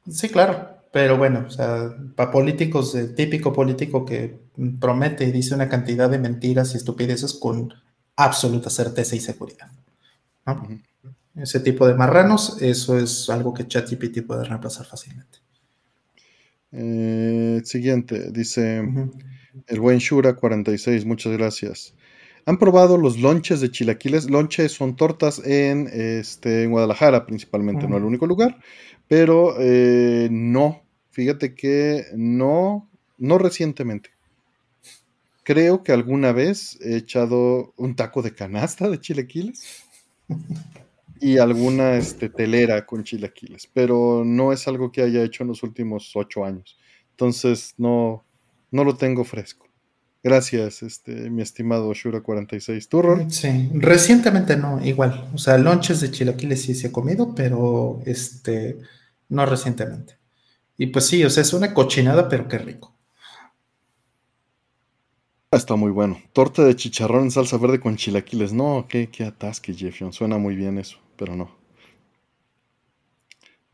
[0.09, 4.39] Sí, claro, pero bueno, o sea, para políticos, el típico político que
[4.81, 7.73] promete y dice una cantidad de mentiras y estupideces con
[8.17, 9.71] absoluta certeza y seguridad.
[11.35, 15.39] Ese tipo de marranos, eso es algo que ChatGPT puede reemplazar fácilmente.
[16.73, 18.83] Eh, siguiente, dice
[19.67, 21.95] el buen Shura 46, muchas gracias.
[22.45, 24.31] ¿Han probado los lonches de chilaquiles?
[24.31, 28.59] Lonches son tortas en, este, en Guadalajara principalmente, no el único lugar,
[29.09, 32.89] pero eh, no, fíjate que no,
[33.19, 34.11] no recientemente.
[35.43, 39.85] Creo que alguna vez he echado un taco de canasta de chilaquiles.
[41.21, 45.63] y alguna este, telera con chilaquiles, pero no es algo que haya hecho en los
[45.63, 46.79] últimos ocho años.
[47.11, 48.25] Entonces no,
[48.71, 49.67] no lo tengo fresco.
[50.23, 52.89] Gracias, este, mi estimado Shura46.
[52.89, 55.31] ¿Tú, Sí, recientemente no, igual.
[55.33, 58.79] O sea, lonches de chilaquiles sí se he comido, pero este,
[59.29, 60.19] no recientemente.
[60.77, 62.97] Y pues sí, o sea, es una cochinada, pero qué rico.
[65.53, 66.21] Está muy bueno.
[66.33, 68.53] Torta de chicharrón en salsa verde con chilaquiles.
[68.53, 70.13] No, qué, qué atasque, Jeffion.
[70.13, 71.57] Suena muy bien eso, pero no.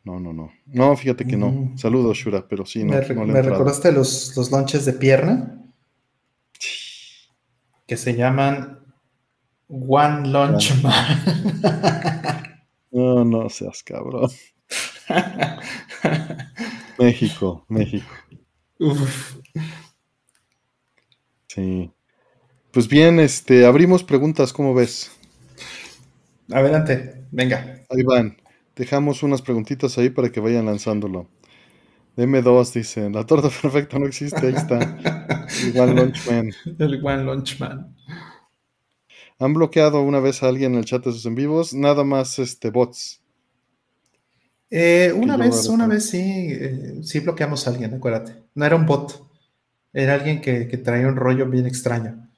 [0.05, 0.52] No, no, no.
[0.66, 1.51] No, fíjate que no.
[1.51, 1.78] Mm.
[1.78, 2.93] Saludos, Shura, pero sí, no.
[2.93, 5.62] ¿Me, ¿me recordaste los, los lonches de pierna?
[7.86, 8.81] Que se llaman
[9.69, 12.48] One Lunch Man.
[12.94, 14.31] No, no seas cabrón.
[16.98, 18.06] México, México.
[18.78, 19.39] Uf.
[21.48, 21.90] Sí.
[22.70, 25.10] Pues bien, este, abrimos preguntas, ¿cómo ves?
[26.51, 27.82] Adelante, venga.
[27.90, 28.36] Ahí van.
[28.76, 31.28] Dejamos unas preguntitas ahí para que vayan lanzándolo.
[32.16, 34.78] M2 dice, la torta perfecta no existe, ahí está.
[35.64, 36.52] El One Lunch Man.
[36.78, 37.96] El One Lunch Man.
[39.38, 41.74] ¿Han bloqueado una vez a alguien en el chat de sus en vivos?
[41.74, 43.20] Nada más este bots.
[44.70, 48.44] Eh, una vez, una vez sí, eh, sí bloqueamos a alguien, acuérdate.
[48.54, 49.26] No era un bot.
[49.92, 52.28] Era alguien que, traía un rollo bien extraño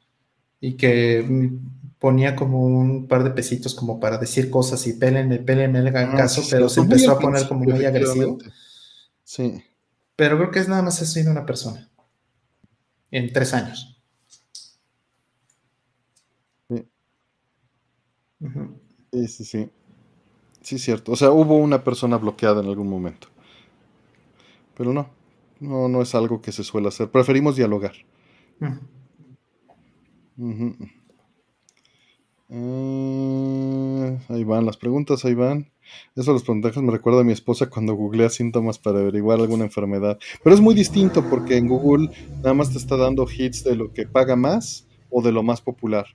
[0.60, 1.24] y que
[2.04, 6.16] ponía como un par de pesitos como para decir cosas y pélenme, pélenme, hagan ah,
[6.18, 8.36] caso, pero se empezó a poner como muy agresivo.
[9.22, 9.64] Sí.
[10.14, 11.88] Pero creo que es nada más eso de una persona.
[13.10, 13.98] En tres años.
[16.68, 16.86] Sí.
[19.10, 19.70] Sí, sí, sí.
[20.60, 21.12] Sí, cierto.
[21.12, 23.28] O sea, hubo una persona bloqueada en algún momento.
[24.76, 25.08] Pero no,
[25.58, 27.10] no, no es algo que se suele hacer.
[27.10, 27.94] Preferimos dialogar.
[32.56, 35.72] Eh, ahí van las preguntas, ahí van.
[36.14, 40.18] Eso los puntajes me recuerda a mi esposa cuando googlea síntomas para averiguar alguna enfermedad.
[40.42, 43.92] Pero es muy distinto porque en Google nada más te está dando hits de lo
[43.92, 46.06] que paga más o de lo más popular.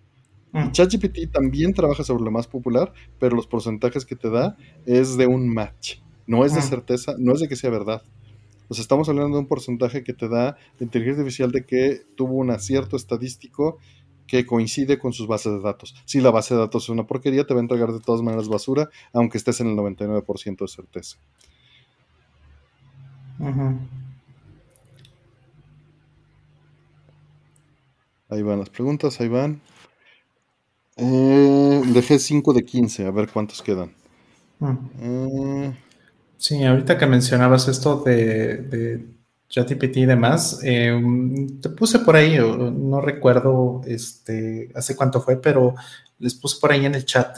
[0.71, 5.27] ChatGPT también trabaja sobre lo más popular, pero los porcentajes que te da es de
[5.27, 5.97] un match.
[6.25, 8.01] No es de certeza, no es de que sea verdad.
[8.69, 12.01] O sea, estamos hablando de un porcentaje que te da la inteligencia artificial de que
[12.15, 13.77] tuvo un acierto estadístico
[14.29, 15.95] que coincide con sus bases de datos.
[16.05, 18.47] Si la base de datos es una porquería, te va a entregar de todas maneras
[18.47, 21.17] basura, aunque estés en el 99% de certeza.
[28.29, 29.61] Ahí van las preguntas, ahí van.
[30.97, 33.91] Eh, dejé 5 de 15, a ver cuántos quedan.
[35.01, 35.73] eh,
[36.37, 39.05] Sí, ahorita que mencionabas esto de, de
[39.49, 41.01] ChatGPT y demás, eh,
[41.61, 45.73] te puse por ahí, no recuerdo este, hace cuánto fue, pero
[46.19, 47.35] les puse por ahí en el chat.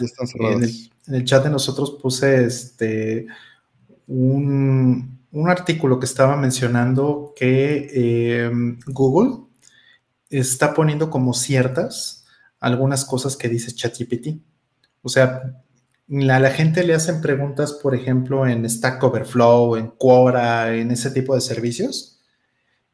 [1.07, 3.27] En el, chat de nosotros puse este,
[4.07, 9.45] un, artículo que estaba mencionando que em, Google
[10.29, 12.25] está poniendo como ciertas
[12.59, 14.41] algunas cosas que dice ChatGPT.
[15.01, 15.63] O sea,
[16.11, 21.11] a la gente le hacen preguntas, por ejemplo, en Stack Overflow, en Quora, en ese
[21.11, 22.19] tipo de servicios.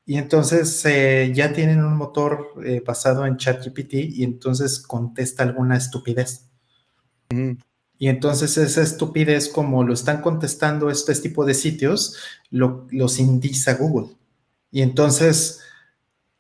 [0.05, 5.75] Y entonces eh, ya tienen un motor eh, basado en ChatGPT y entonces contesta alguna
[5.77, 6.45] estupidez.
[7.99, 12.15] Y entonces esa estupidez, como lo están contestando este tipo de sitios,
[12.51, 14.15] los indica Google.
[14.71, 15.59] Y entonces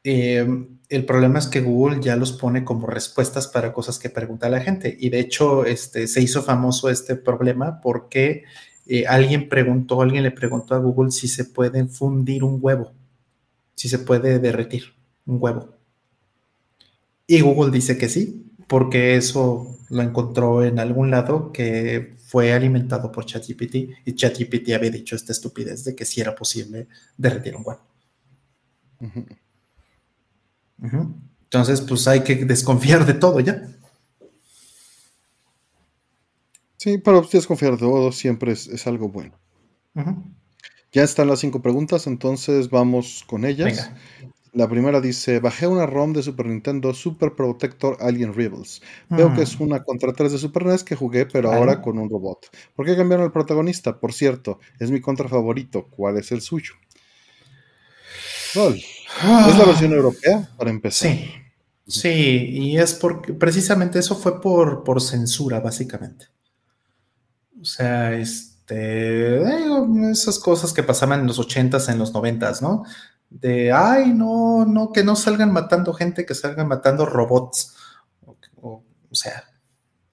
[0.03, 0.47] eh,
[0.89, 4.61] el problema es que Google ya los pone como respuestas para cosas que pregunta la
[4.61, 4.95] gente.
[4.99, 8.43] Y de hecho, este, se hizo famoso este problema porque
[8.85, 12.93] eh, alguien preguntó, alguien le preguntó a Google si se puede fundir un huevo,
[13.75, 14.95] si se puede derretir
[15.25, 15.75] un huevo.
[17.27, 23.11] Y Google dice que sí, porque eso lo encontró en algún lado que fue alimentado
[23.11, 26.87] por ChatGPT y ChatGPT había dicho esta estupidez de que sí era posible
[27.17, 27.81] derretir un huevo.
[30.81, 33.67] Entonces, pues hay que desconfiar de todo ya.
[36.77, 39.37] Sí, pero desconfiar de todo siempre es, algo bueno.
[40.91, 43.91] Ya están las cinco preguntas, entonces vamos con ellas.
[44.53, 48.81] La primera dice, bajé una ROM de Super Nintendo Super Protector Alien Rebels.
[49.09, 49.63] Veo que es mm.
[49.63, 52.47] una contra 3 de Super NES que jugué, pero ahora con un robot.
[52.75, 53.99] ¿Por qué cambiaron el protagonista?
[53.99, 55.87] Por cierto, es mi contra favorito.
[55.89, 56.73] ¿Cuál es el suyo?
[59.47, 61.11] ¿Es la versión europea para empezar?
[61.11, 61.31] Sí.
[61.87, 66.27] Sí, y es porque precisamente eso fue por, por censura, básicamente.
[67.61, 69.41] O sea, este,
[70.11, 72.83] esas cosas que pasaban en los 80s, en los 90s, ¿no?
[73.29, 77.73] De, ay, no, no, que no salgan matando gente, que salgan matando robots.
[78.61, 79.45] O, o sea,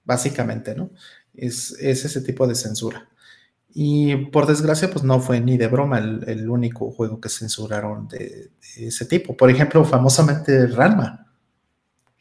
[0.05, 0.91] básicamente, ¿no?
[1.33, 3.09] Es, ese tipo de censura.
[3.77, 8.51] Y por desgracia, pues no fue ni de broma el, único juego que censuraron de,
[8.77, 9.35] ese tipo.
[9.35, 11.27] Por ejemplo, famosamente Ranma.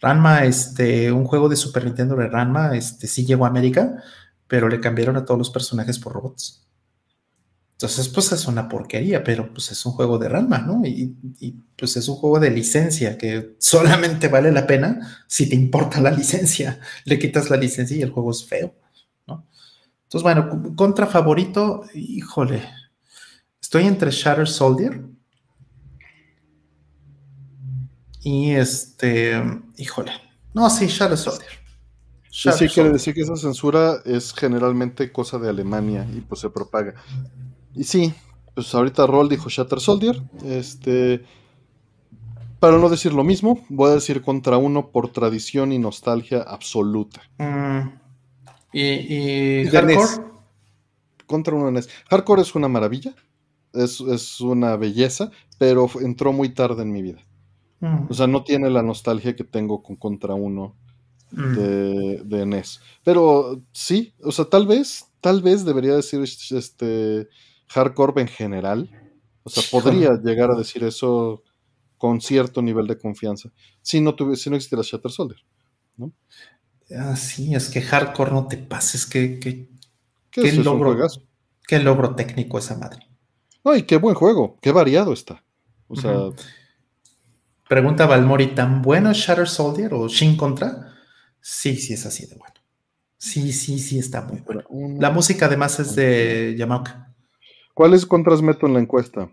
[0.01, 4.03] Ranma, este, un juego de Super Nintendo de Ranma, este, sí llegó a América,
[4.49, 6.67] pero le cambiaron a todos los personajes por robots.
[7.75, 10.83] Entonces, pues es una porquería, pero pues es un juego de Ranma, ¿no?
[10.85, 11.15] Y,
[11.77, 16.11] pues es un juego de licencia que solamente vale la pena si te importa la
[16.11, 16.81] licencia.
[17.05, 18.75] Le quitas la licencia y el juego es feo.
[20.15, 22.63] Entonces, bueno, contra favorito, híjole,
[23.61, 25.03] estoy entre Shatter Soldier
[28.23, 29.43] y este,
[29.77, 30.13] híjole,
[30.53, 31.51] no, sí, Shatter Soldier.
[32.31, 36.95] sí, quiere decir que esa censura es generalmente cosa de Alemania y pues se propaga.
[37.75, 38.15] Y sí,
[38.55, 40.23] pues ahorita Roll dijo Shatter Soldier.
[40.45, 41.25] Este.
[42.61, 47.21] Para no decir lo mismo, voy a decir contra uno por tradición y nostalgia absoluta.
[47.39, 48.04] Mm.
[48.75, 50.35] ¿Y, Hardcore?
[51.27, 51.89] Contra uno en NES.
[52.11, 53.15] Hardcore es una maravilla.
[53.73, 57.21] Es, una belleza, pero entró muy tarde en mi vida.
[57.81, 58.07] Mm.
[58.09, 60.77] O sea, no tiene la nostalgia que tengo con Contra uno
[61.33, 61.55] mm.
[61.55, 62.81] de, de NES.
[63.03, 67.29] Pero sí, o sea, tal vez, tal vez debería decir este
[67.69, 68.91] hardcore en general.
[69.43, 71.43] O sea, podría llegar a decir eso
[71.99, 73.51] con cierto nivel de confianza
[73.83, 75.41] si no, si no existiera Shatter Soldier.
[75.97, 76.13] ¿no?
[76.91, 79.69] Ah, sí, es que hardcore no te pases, que, que,
[80.31, 80.97] ¿Qué, logro,
[81.67, 83.07] qué logro técnico esa madre.
[83.65, 85.43] No, y qué buen juego, qué variado está.
[85.89, 86.13] O sea.
[87.69, 90.93] Pregunta Valmori, ¿tan bueno es Shatter Soldier o Shin Contra?
[91.41, 92.55] Sí, sí es así de bueno.
[93.17, 94.65] Sí, sí, sí está muy bueno.
[95.01, 97.15] La música además es de Yamaoka.
[97.73, 99.31] ¿Cuáles contras meto en la encuesta?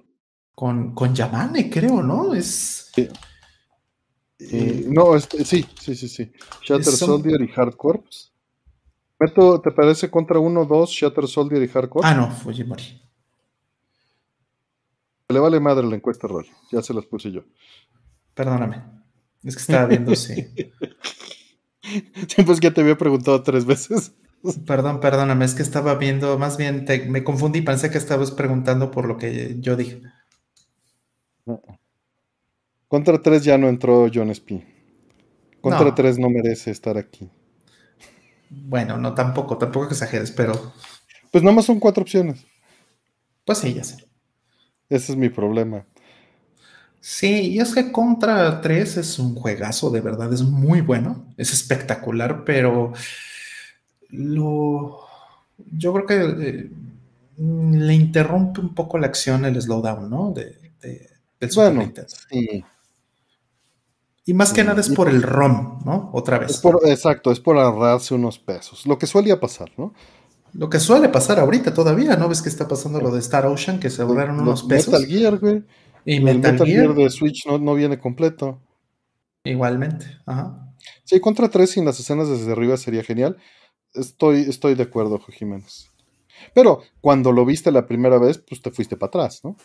[0.55, 2.33] Con, con Yamane, creo, ¿no?
[2.33, 2.89] Es.
[2.95, 3.09] Sí.
[4.87, 6.31] No, este, sí, sí, sí, sí.
[6.63, 8.01] Shatter Soldier y Hardcore.
[9.19, 12.07] Meto, ¿te parece contra uno, dos, Shatter Soldier y Hardcore?
[12.07, 13.01] Ah, no, Fujimori.
[15.29, 16.49] Le vale madre la encuesta, Roy.
[16.71, 17.43] Ya se las puse yo.
[18.33, 18.83] Perdóname.
[19.43, 20.35] Es que estaba viendo si.
[22.27, 24.13] sí, pues ya te había preguntado tres veces.
[24.65, 29.05] Perdón, perdóname, es que estaba viendo, más bien me confundí, pensé que estabas preguntando por
[29.05, 30.01] lo que yo dije.
[32.91, 34.59] Contra 3 ya no entró John Sp.
[35.61, 37.29] Contra 3 no merece estar aquí.
[38.49, 40.73] Bueno, no tampoco, tampoco exageres, pero.
[41.31, 42.45] Pues nomás son cuatro opciones.
[43.45, 44.05] Pues sí, ya sé.
[44.89, 45.85] Ese es mi problema.
[46.99, 51.53] Sí, y es que Contra 3 es un juegazo, de verdad, es muy bueno, es
[51.53, 52.91] espectacular, pero
[54.09, 54.99] lo,
[55.71, 56.71] yo creo que eh,
[57.37, 60.33] le interrumpe un poco la acción el slowdown, ¿no?
[60.33, 60.73] De,
[61.39, 62.65] del Super Sí.
[64.25, 66.11] Y más que nada es por el ROM, ¿no?
[66.13, 66.61] Otra vez.
[66.85, 68.85] exacto, es por ahorrarse unos pesos.
[68.85, 69.93] Lo que suele pasar, ¿no?
[70.53, 72.27] Lo que suele pasar ahorita todavía, ¿no?
[72.29, 74.93] Ves que está pasando lo de Star Ocean, que se ahorraron unos pesos.
[74.93, 75.63] Metal Gear, güey.
[76.05, 78.59] Y Metal, Gear, de Switch no, no, viene completo.
[79.43, 80.67] Igualmente, ajá.
[81.03, 83.37] Sí, contra 3 sin las escenas desde arriba sería genial.
[83.93, 85.89] Estoy, estoy de acuerdo, Jiménez.
[86.53, 89.55] Pero cuando lo viste la primera vez, pues te fuiste para atrás, ¿no?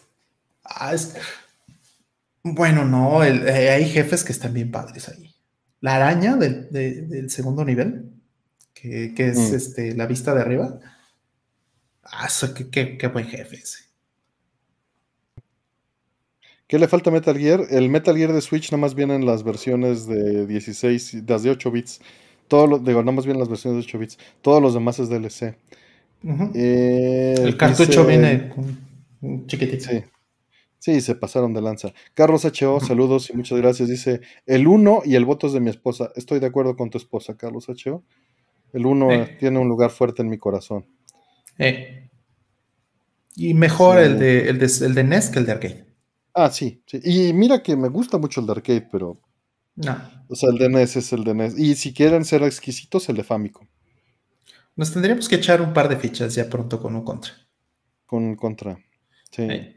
[0.64, 0.94] Ah,
[2.54, 5.34] bueno, no, eh, hay jefes que están bien padres ahí.
[5.80, 8.10] La araña del, segundo nivel,
[8.72, 9.54] que, es mm.
[9.54, 10.78] este, la vista de arriba.
[12.04, 12.28] Ah,
[12.70, 13.86] qué, qué, buen jefe ese.
[16.66, 17.62] ¿Qué le falta a Metal Gear?
[17.70, 22.00] El Metal Gear de Switch nomás vienen las versiones de 16, las de 8 bits.
[22.48, 24.18] Todo lo, digo, no más bien las versiones de 8 bits.
[24.40, 25.56] Todos los demás es DLC.
[26.54, 28.52] Eh, el cartucho viene
[29.46, 29.84] chiquitito.
[29.90, 30.02] Sí.
[30.78, 31.92] Sí, se pasaron de lanza.
[32.14, 33.88] Carlos H.O., saludos y muchas gracias.
[33.88, 36.10] Dice, el 1 y el voto es de mi esposa.
[36.14, 38.04] Estoy de acuerdo con tu esposa, Carlos H.O.
[38.72, 39.08] El 1
[39.38, 40.86] tiene un lugar fuerte en mi corazón.
[41.58, 42.10] Eh.
[43.34, 45.86] Y mejor el, de, el, de, el de NES que el de arcade.
[46.34, 47.00] Ah, sí, sí.
[47.02, 49.20] Y mira que me gusta mucho el de arcade, pero
[49.76, 49.96] no.
[50.28, 51.58] O sea, el de NES es el de NES.
[51.58, 53.66] Y si quieren ser exquisitos, el de Famicom.
[54.74, 57.32] Nos tendríamos que echar un par de fichas ya pronto con un contra.
[58.04, 58.78] Con un contra.
[59.30, 59.75] Sí.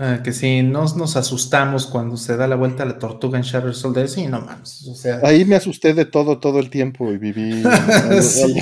[0.00, 3.42] Ah, que si nos, nos asustamos cuando se da la vuelta a la tortuga en
[3.42, 4.86] Shadow Soldier, sí, no mames.
[4.86, 5.20] O sea...
[5.24, 7.62] Ahí me asusté de todo, todo el tiempo y viví.
[8.22, 8.58] sí,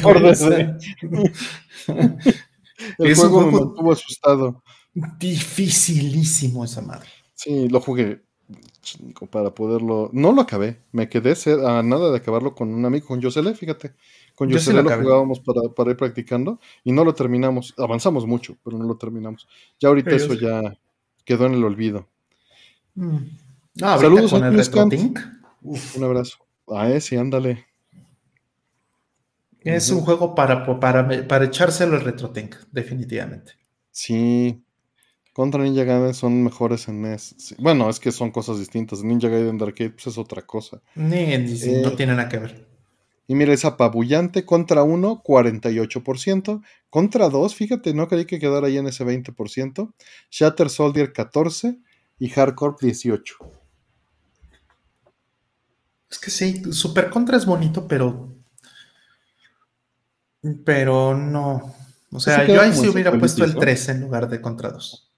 [2.98, 4.62] el juego me mantuvo asustado.
[4.94, 7.09] Dificilísimo esa madre.
[7.35, 8.23] Sí, lo jugué
[9.31, 10.09] para poderlo.
[10.14, 11.35] No lo acabé, me quedé
[11.66, 13.93] a nada de acabarlo con un amigo, con Yosele, fíjate.
[14.37, 17.75] Con Yosele lo, jugábamos para, ir practicando y no lo terminamos.
[17.79, 19.49] Avanzamos mucho, pero no lo terminamos.
[19.81, 20.79] Ya ahorita eso ya
[21.25, 22.07] quedó en el olvido.
[22.95, 23.17] Mm.
[23.75, 25.15] Saludos con el
[25.63, 26.37] Un abrazo.
[26.69, 27.67] Ah, sí, ándale.
[29.63, 33.55] Es un juego para, para, para echárselo el RetroTink, definitivamente.
[33.91, 34.63] Sí.
[35.33, 37.57] Contra Ninja Gaiden son mejores en NES.
[37.59, 39.03] Bueno, es que son cosas distintas.
[39.03, 40.81] Ninja Gaiden de Arcade pues, es otra cosa.
[40.95, 42.65] Ni, no eh, tiene nada que ver.
[43.27, 44.44] Y mira, es apabullante.
[44.44, 46.62] Contra 1, 48%.
[46.90, 49.93] Contra 2, fíjate, no creí que quedara ahí en ese 20%.
[50.31, 51.82] Shatter Soldier, 14%.
[52.19, 53.23] Y Hardcore, 18%.
[56.09, 58.32] Es que sí, Super Contra es bonito, pero.
[60.65, 61.74] Pero no.
[62.12, 65.12] O sea, yo ahí sí hubiera puesto el 3 en lugar de Contra 2.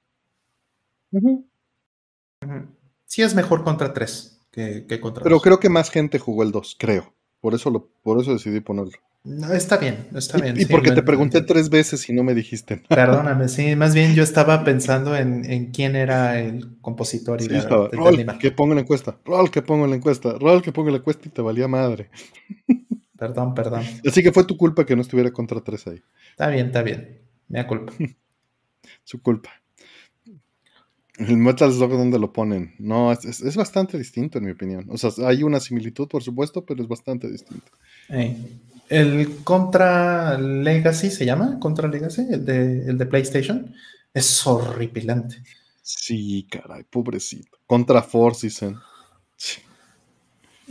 [3.05, 6.53] Sí es mejor contra 3 que, que contra Pero creo que más gente jugó el
[6.53, 7.15] 2, creo.
[7.41, 8.93] Por eso, lo, por eso decidí ponerlo.
[9.25, 10.59] No, está bien, está bien.
[10.59, 12.83] Y, porque te pregunté tres veces y no me dijiste.
[12.89, 18.39] Perdóname, sí, más bien yo estaba pensando en, quién era el compositor y sí, Rol,
[18.39, 21.31] que ponga la encuesta, Rol, que ponga la encuesta, Rol, que ponga la encuesta y
[21.31, 22.11] te valía madre.
[23.19, 23.83] Perdón, perdón.
[24.07, 26.01] Así que fue tu culpa que no estuviera contra tres ahí.
[26.31, 27.21] Está bien, está bien.
[27.49, 27.93] Me da culpa.
[29.05, 29.51] Su culpa.
[31.19, 32.75] El Metal Slug, ¿dónde lo ponen?
[32.79, 34.87] No, es, bastante distinto en mi opinión.
[34.89, 37.67] O sea, hay una similitud, por supuesto, pero es bastante distinto.
[38.89, 43.75] El Contra Legacy se llama, Contra Legacy, el de, el de PlayStation,
[44.15, 45.43] es horripilante.
[45.83, 47.59] Sí, caray, pobrecito.
[47.67, 48.77] Contra Force, dicen.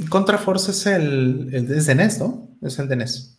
[0.09, 2.47] Contra Force es el, el de NES, ¿no?
[2.61, 3.37] Es el de NES.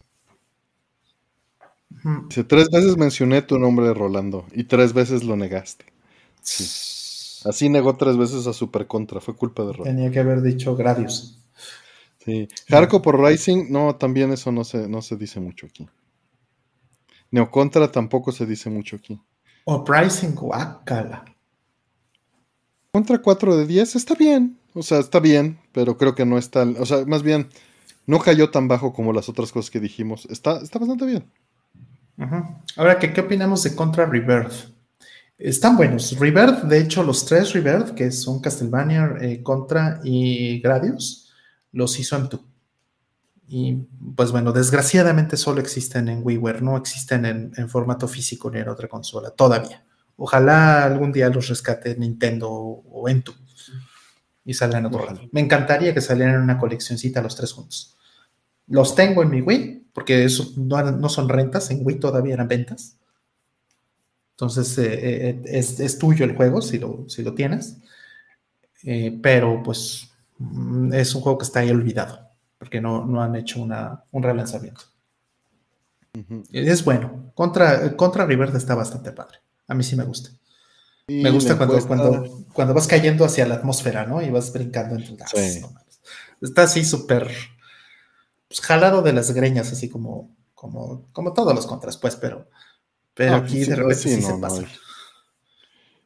[2.47, 5.87] tres veces mencioné tu nombre, Rolando, y tres veces lo negaste.
[6.43, 6.98] Sí.
[7.45, 9.85] Así negó tres veces a Super Contra, fue culpa de Roy.
[9.85, 11.41] Tenía que haber dicho Gradius.
[12.25, 12.49] Sí.
[12.71, 15.89] Harco por Rising, no, también eso no se, no se dice mucho aquí.
[17.31, 19.21] Neocontra tampoco se dice mucho aquí.
[19.65, 21.25] O Pricing, guácala.
[22.91, 24.59] Contra 4 de 10 está bien.
[24.75, 26.63] O sea, está bien, pero creo que no está.
[26.79, 27.49] O sea, más bien,
[28.07, 30.27] no cayó tan bajo como las otras cosas que dijimos.
[30.31, 31.31] Está, está bastante bien.
[32.77, 34.73] Ahora, ¿qué, ¿qué opinamos de Contra Rebirth?
[35.39, 36.19] Están buenos.
[36.19, 41.33] Rebirth, de hecho, los tres Rebirth, que son Castlevania, eh, Contra y Gradius,
[41.71, 42.45] los hizo en tu.
[43.47, 43.75] Y
[44.17, 48.89] pues bueno, desgraciadamente solo existen en WiiWare, no existen en, formato físico ni en otra
[48.89, 49.85] consola, todavía.
[50.17, 53.33] Ojalá algún día los rescate Nintendo o Entu
[54.45, 55.21] y salgan otro lado.
[55.31, 57.97] Me encantaría que salieran en una coleccioncita los tres juntos.
[58.67, 62.49] Los tengo en mi Wii, porque eso no, no son rentas, en Wii todavía eran
[62.49, 62.98] ventas
[64.39, 67.79] entonces, eh, eh, es, tuyo el juego si lo, si lo tienes,
[68.85, 72.21] eh, pero pues mm, es un juego que está ahí olvidado,
[72.57, 74.83] porque no, han hecho un relanzamiento.
[76.53, 77.33] Es bueno.
[77.35, 79.39] Contra, contra River está bastante padre.
[79.67, 80.31] A mí sí me gusta.
[81.09, 84.23] me gusta cuando, cuando, cuando, vas cayendo hacia la atmósfera, ¿no?
[84.23, 85.35] Y vas brincando entre las.
[86.41, 87.29] está así súper
[88.47, 92.49] pues, jalado de las greñas, así como, como, como todos los contras, pues, pero
[93.19, 94.65] pero aquí de repente sí, se pasa.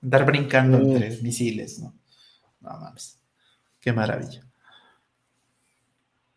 [0.03, 1.95] Andar brincando entre misiles, ¿no?
[2.63, 3.19] No mames.
[3.81, 4.47] Qué maravilla.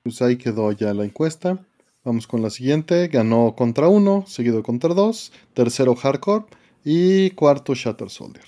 [0.03, 1.65] Pues ahí quedó ya la encuesta.
[2.03, 3.07] Vamos con la siguiente.
[3.07, 5.31] Ganó contra uno, seguido contra dos.
[5.53, 6.45] Tercero Hardcore.
[6.83, 8.45] Y cuarto Shatter Soldier.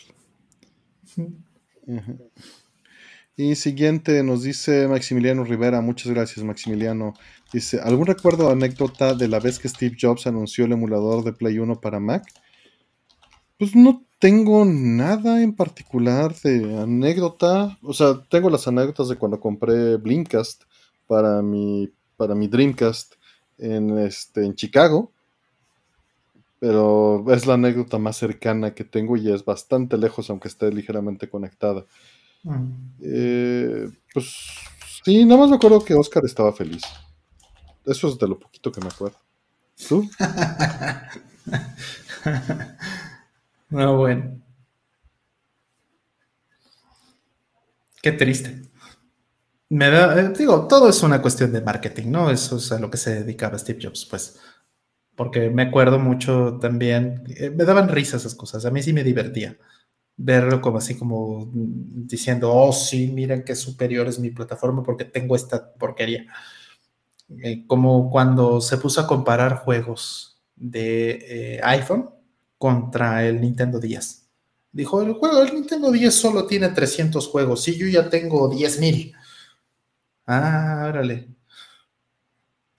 [3.38, 5.80] Y siguiente nos dice Maximiliano Rivera.
[5.80, 7.14] Muchas gracias, Maximiliano.
[7.54, 11.34] Dice, ¿algún recuerdo o anécdota de la vez que Steve Jobs anunció el emulador de
[11.34, 12.24] Play 1 para Mac?
[13.58, 17.78] Pues no tengo nada en particular de anécdota.
[17.82, 20.64] O sea, tengo las anécdotas de cuando compré Blinkast
[21.08, 23.16] para mi, para mi Dreamcast
[23.58, 25.12] en, este, en Chicago.
[26.60, 31.30] Pero es la anécdota más cercana que tengo y es bastante lejos, aunque esté ligeramente
[31.30, 31.86] conectada.
[32.44, 32.72] Mm.
[33.02, 34.36] Eh, pues
[35.06, 36.82] sí, nada más me acuerdo que Oscar estaba feliz.
[37.88, 39.18] Eso es de lo poquito que me acuerdo.
[39.88, 40.10] ¿Tú?
[43.70, 44.42] no, bueno.
[48.02, 48.62] Qué triste.
[49.70, 52.32] Me da, eh, digo, todo es una cuestión de marketing, ¿no?
[52.32, 54.40] Eso es a lo que se dedicaba Steve Jobs, pues.
[55.16, 59.04] Porque me acuerdo mucho también, eh, me daban risa esas cosas, a mí sí me
[59.04, 59.58] divertía
[60.18, 65.36] verlo como así como diciendo, oh sí, miren qué superior es mi plataforma porque tengo
[65.36, 66.26] esta porquería.
[67.30, 72.10] Eh, como cuando se puso a comparar juegos de eh, iPhone
[72.58, 74.28] contra el Nintendo 10.
[74.72, 79.14] Dijo, el juego del Nintendo 10 solo tiene 300 juegos y yo ya tengo 10.000.
[80.26, 81.30] Ah, órale.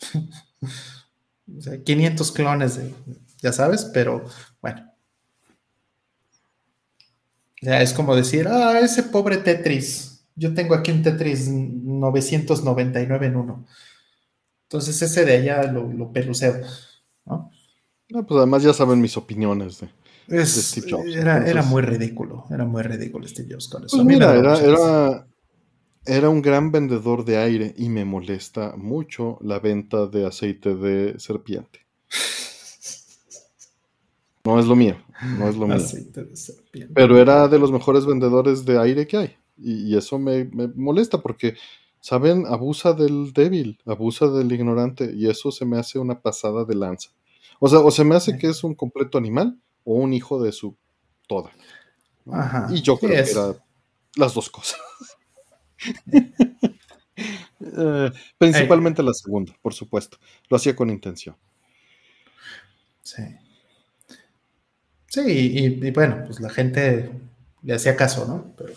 [1.59, 2.81] o sea, 500 clones,
[3.43, 4.25] ya sabes, pero
[4.63, 4.93] bueno.
[7.61, 10.25] Ya es como decir, ah, ese pobre Tetris.
[10.37, 13.67] Yo tengo aquí un Tetris 999 en uno.
[14.69, 16.61] Entonces ese de allá lo, lo peluceo,
[17.25, 17.51] ¿no?
[18.11, 19.81] pues además ya saben mis opiniones
[20.29, 21.17] de, Steve Jobs.
[21.17, 23.97] Era, muy ridículo, era muy ridículo Steve Jobs con eso.
[23.97, 25.27] Pues mira, era,
[26.05, 31.19] era, un gran vendedor de aire y me molesta mucho la venta de aceite de
[31.19, 31.87] serpiente.
[34.45, 34.99] No es lo mío,
[35.39, 35.77] no es lo mío.
[35.77, 36.93] Aceite de serpiente.
[36.95, 39.37] Pero era de los mejores vendedores de aire que hay.
[39.57, 41.55] Y, eso me, me molesta porque
[42.01, 42.47] ¿Saben?
[42.47, 47.11] Abusa del débil, abusa del ignorante y eso se me hace una pasada de lanza.
[47.61, 50.53] O sea, o se me hace que es un completo animal o un hijo de
[50.53, 50.77] su
[51.27, 51.51] toda.
[52.71, 53.55] y yo creo que era
[54.17, 54.79] las dos cosas.
[57.61, 60.19] Eh, principalmente la segunda, por supuesto.
[60.49, 61.37] Lo hacía con intención.
[63.03, 63.23] Sí.
[65.09, 67.11] Sí, y, bueno, pues la gente
[67.63, 68.55] le hacía caso, ¿no?
[68.57, 68.75] Pero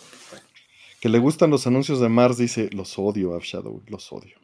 [1.01, 4.35] que le gustan los anuncios de Mars, dice, los odio, Shadow, los odio.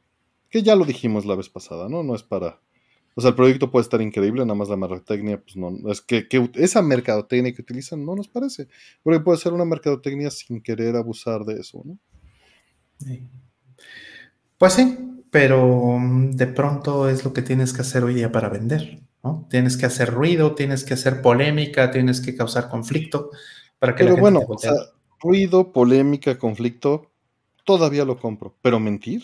[0.50, 2.02] Que ya lo dijimos la vez pasada, ¿no?
[2.02, 2.60] No es para...
[3.14, 6.28] O sea, el proyecto puede estar increíble, nada más la mercadotecnia, pues no, es que,
[6.56, 8.68] esa mercadotecnia que utilizan no nos parece,
[9.04, 11.98] porque puede ser una mercadotecnia sin querer abusar de eso, ¿no?
[14.58, 14.98] Pues sí,
[15.30, 19.48] pero mm, de pronto es lo que tienes que hacer hoy día para vender, ¿no?
[19.50, 23.30] Tienes que hacer ruido, tienes que hacer polémica, tienes que causar conflicto
[23.78, 24.74] para que la gente bueno, o sea,
[25.20, 27.12] ruido, polémica, conflicto,
[27.64, 28.56] todavía lo compro.
[28.62, 29.24] Pero mentir.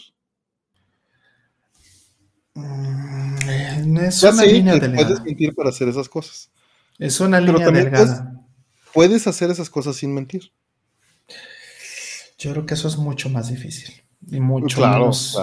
[2.53, 5.07] Mm, es una línea delgada.
[5.07, 6.51] Puedes mentir para hacer esas cosas.
[6.99, 8.39] Es una línea delgada.
[8.93, 10.51] Puedes, hacer esas cosas sin mentir.
[12.37, 15.39] Yo creo que eso es mucho más difícil y mucho, menos,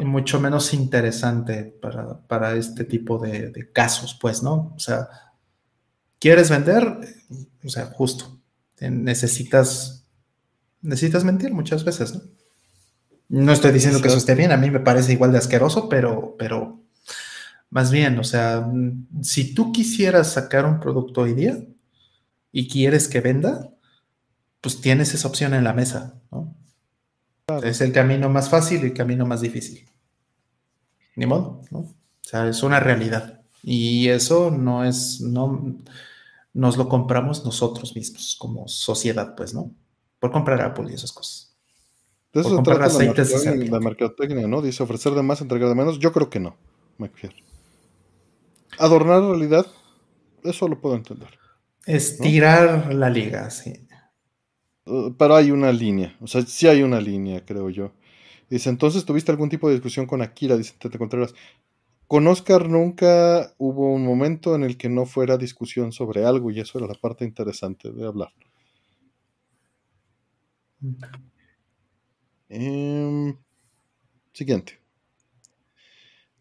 [0.00, 1.64] Y mucho menos interesante
[2.28, 4.72] para, este tipo de, de, casos, pues, ¿no?
[4.74, 5.08] O sea,
[6.18, 6.98] ¿quieres vender?
[7.64, 8.35] O sea, justo
[8.80, 10.06] necesitas,
[10.82, 12.22] necesitas mentir muchas veces, ¿no?
[13.28, 16.36] No estoy diciendo que eso esté bien, a mí me parece igual de asqueroso, pero,
[16.38, 16.80] pero
[17.70, 18.70] más bien, o sea,
[19.22, 21.58] si tú quisieras sacar un producto hoy día
[22.52, 23.70] y quieres que venda,
[24.60, 26.56] pues tienes esa opción en la mesa, ¿no?
[27.62, 29.88] Es el camino más fácil y el camino más difícil.
[31.16, 31.78] Ni modo, ¿no?
[31.78, 33.40] O sea, es una realidad.
[33.62, 35.76] Y eso no es, no,
[36.56, 39.74] nos lo compramos nosotros mismos como sociedad, pues, ¿no?
[40.18, 41.54] Por comprar Apple y esas cosas.
[42.32, 44.62] De eso se trata la, mercadotecnia, ¿no?
[44.62, 45.98] Dice ofrecer de más, entregar de menos.
[45.98, 46.56] Yo creo que no,
[46.96, 47.10] me
[48.78, 49.66] Adornar la realidad,
[50.44, 51.28] eso lo puedo entender.
[51.84, 53.86] Estirar la liga, sí.
[54.86, 57.92] Uh, pero hay una línea, o sea, sí hay una línea, creo yo.
[58.48, 61.34] Dice, entonces tuviste algún tipo de discusión con Akira, dice Tete Contreras.
[62.06, 66.60] Con Oscar nunca hubo un momento en el que no fuera discusión sobre algo y
[66.60, 68.32] eso era la parte interesante de hablar.
[72.48, 73.36] Em,
[74.32, 74.80] siguiente.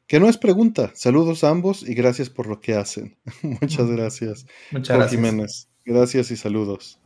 [0.07, 0.91] Que no es pregunta.
[0.93, 3.17] Saludos a ambos y gracias por lo que hacen.
[3.41, 4.45] Muchas gracias.
[4.71, 5.19] Muchas gracias.
[5.19, 5.69] Jiménez.
[5.83, 6.99] Gracias y saludos.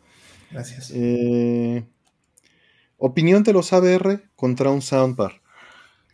[0.52, 0.92] Gracias.
[0.94, 1.86] Eh,
[2.98, 5.42] opinión de los ABR contra un soundbar.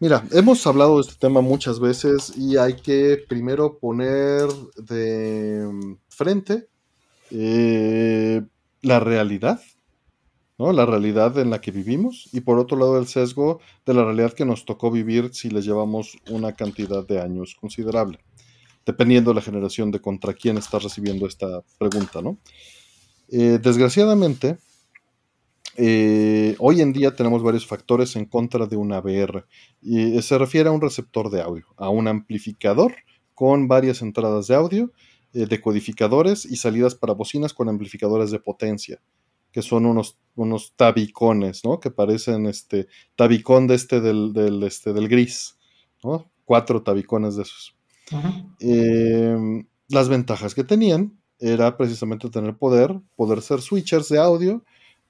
[0.02, 6.68] Mira, hemos hablado de este tema muchas veces y hay que primero poner de frente
[7.32, 8.42] eh,
[8.82, 9.62] la realidad,
[10.58, 10.74] ¿no?
[10.74, 14.34] La realidad en la que vivimos y por otro lado el sesgo de la realidad
[14.34, 18.20] que nos tocó vivir si les llevamos una cantidad de años considerable,
[18.86, 22.38] dependiendo de la generación de contra quién está recibiendo esta pregunta, ¿no?
[23.30, 24.58] Eh, desgraciadamente,
[25.78, 29.46] eh, hoy en día tenemos varios factores en contra de una VR
[29.82, 32.96] y se refiere a un receptor de audio, a un amplificador
[33.34, 34.92] con varias entradas de audio,
[35.34, 39.02] eh, decodificadores y salidas para bocinas con amplificadores de potencia,
[39.52, 41.80] que son unos, unos tabicones, ¿no?
[41.80, 45.58] Que parecen este tabicón de este del, este del gris,
[46.04, 46.32] ¿no?
[46.46, 47.76] Cuatro tabicones de esos.
[48.60, 54.64] Em, las ventajas que tenían era precisamente tener poder, poder ser switchers de audio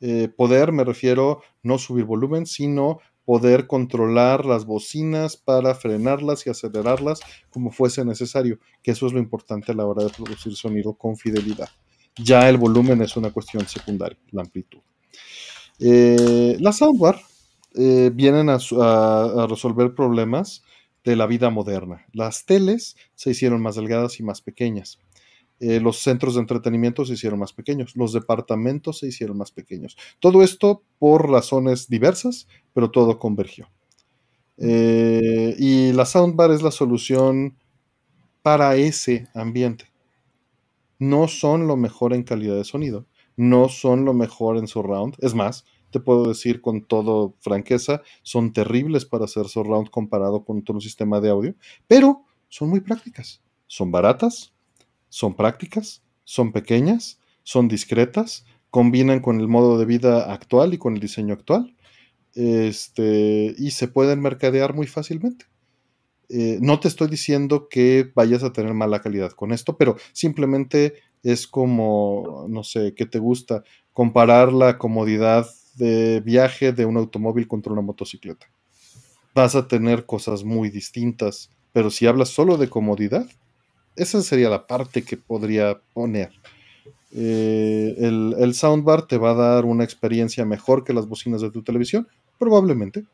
[0.07, 6.51] eh, poder me refiero no subir volumen, sino poder controlar las bocinas para frenarlas y
[6.51, 10.93] acelerarlas como fuese necesario, que eso es lo importante a la hora de producir sonido
[10.93, 11.69] con fidelidad.
[12.17, 14.81] Ya el volumen es una cuestión secundaria, la amplitud.
[15.79, 17.19] Eh, las soundbar
[17.73, 20.63] eh, vienen a, a, resolver problemas
[21.03, 22.05] de la vida moderna.
[22.13, 24.99] Las teles se hicieron más delgadas y más pequeñas.
[25.59, 29.97] Eh, los centros de entretenimiento se hicieron más pequeños, los departamentos se hicieron más pequeños.
[30.19, 33.69] Todo esto por razones diversas, pero todo convergió.
[34.57, 37.57] Eh, y la soundbar es la solución
[38.41, 39.85] para ese ambiente.
[40.99, 43.05] No son lo mejor en calidad de sonido,
[43.35, 45.15] no son lo mejor en surround.
[45.19, 50.59] Es más, te puedo decir con todo franqueza, son terribles para hacer surround comparado con
[50.59, 51.55] otro sistema de audio,
[51.87, 53.41] pero son muy prácticas.
[53.67, 54.53] Son baratas,
[55.15, 60.95] son prácticas, son pequeñas, son discretas, combinan con el modo de vida actual y con
[60.95, 61.73] el diseño actual,
[62.33, 65.45] este, y se pueden mercadear muy fácilmente.
[66.27, 70.95] Eh, no te estoy diciendo que vayas a tener mala calidad con esto, pero simplemente
[71.23, 73.63] es como, no sé, ¿qué te gusta?
[73.93, 78.47] Comparar la comodidad de viaje de un automóvil contra una motocicleta.
[79.33, 83.29] Vas a tener cosas muy distintas, pero si hablas solo de comodidad,
[83.95, 86.31] esa sería la parte que podría poner.
[87.11, 91.51] Eh, el, el, soundbar te va a dar una experiencia mejor que las bocinas de
[91.51, 92.07] tu televisión,
[92.37, 93.05] probablemente.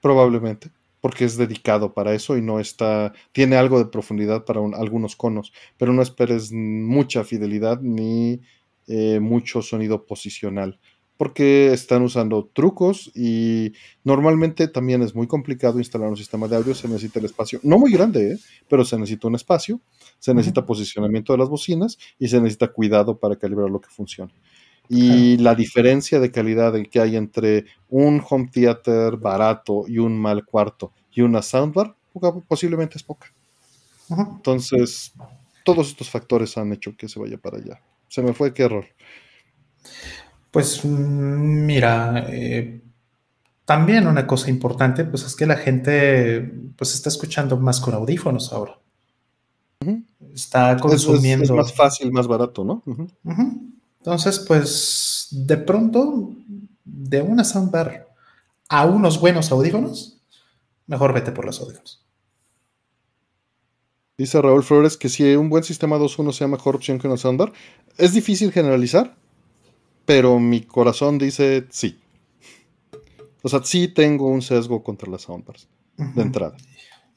[0.00, 0.70] Probablemente
[1.02, 5.52] porque es dedicado para eso y no está, tiene algo de profundidad para algunos conos,
[5.76, 8.40] pero no esperes mucha fidelidad ni
[8.86, 10.78] eh, mucho sonido posicional,
[11.22, 16.74] porque están usando trucos y normalmente también es muy complicado instalar un sistema de audio,
[16.74, 18.38] se necesita el espacio, no muy grande, ¿eh?
[18.68, 19.80] pero se necesita un espacio,
[20.18, 24.32] se necesita posicionamiento de las bocinas y se necesita cuidado para calibrar lo que funcione.
[24.88, 30.44] Y la diferencia de calidad que hay entre un home theater barato y un mal
[30.44, 31.94] cuarto y una soundbar
[32.48, 33.32] posiblemente es poca.
[34.10, 35.12] Entonces,
[35.64, 37.80] todos estos factores han hecho que se vaya para allá.
[38.08, 38.86] Se me fue, qué error.
[40.52, 42.82] Pues mira, eh,
[43.64, 46.40] también una cosa importante, pues es que la gente
[46.76, 48.78] pues está escuchando más con audífonos ahora.
[50.34, 51.44] Está consumiendo.
[51.44, 52.82] Es, más fácil, más barato, ¿no?
[53.98, 56.30] Entonces, pues de pronto,
[56.84, 58.08] de una soundbar
[58.68, 60.20] a unos buenos audífonos,
[60.86, 62.04] mejor vete por los audífonos.
[64.18, 67.54] Dice Raúl Flores que si un buen sistema 2.1 sea mejor opción que una soundbar,
[67.96, 69.16] es difícil generalizar,
[70.04, 71.98] pero mi corazón dice sí.
[73.42, 76.56] O sea, sí tengo un sesgo contra las soundbars de entrada.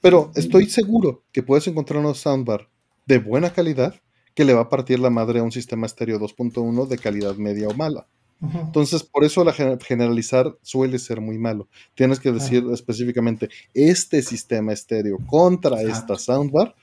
[0.01, 2.69] Pero estoy seguro que puedes encontrar una soundbar
[3.05, 3.95] de buena calidad
[4.33, 7.67] que le va a partir la madre a un sistema estéreo 2.1 de calidad media
[7.67, 8.07] o mala.
[8.41, 11.67] Entonces, por eso la generalizar suele ser muy malo.
[11.95, 16.75] Tienes que decir específicamente este sistema estéreo contra esta soundbar,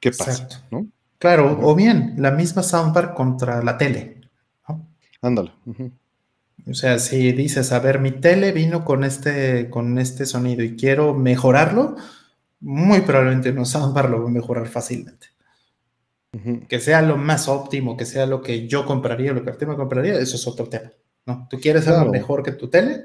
[0.00, 0.48] ¿qué pasa?
[1.18, 4.25] Claro, o bien la misma soundbar contra la tele.
[5.22, 5.52] Ándale.
[6.68, 10.76] O sea, si dices, a ver, mi tele vino con este, con este sonido y
[10.76, 11.96] quiero mejorarlo,
[12.60, 15.28] muy probablemente una soundbar lo va a mejorar fácilmente.
[16.68, 20.18] Que sea lo más óptimo, que sea lo que yo compraría, lo que Artemio compraría,
[20.18, 20.92] eso es otro tema.
[21.24, 21.46] ¿no?
[21.48, 23.04] Tú quieres algo mejor que tu tele,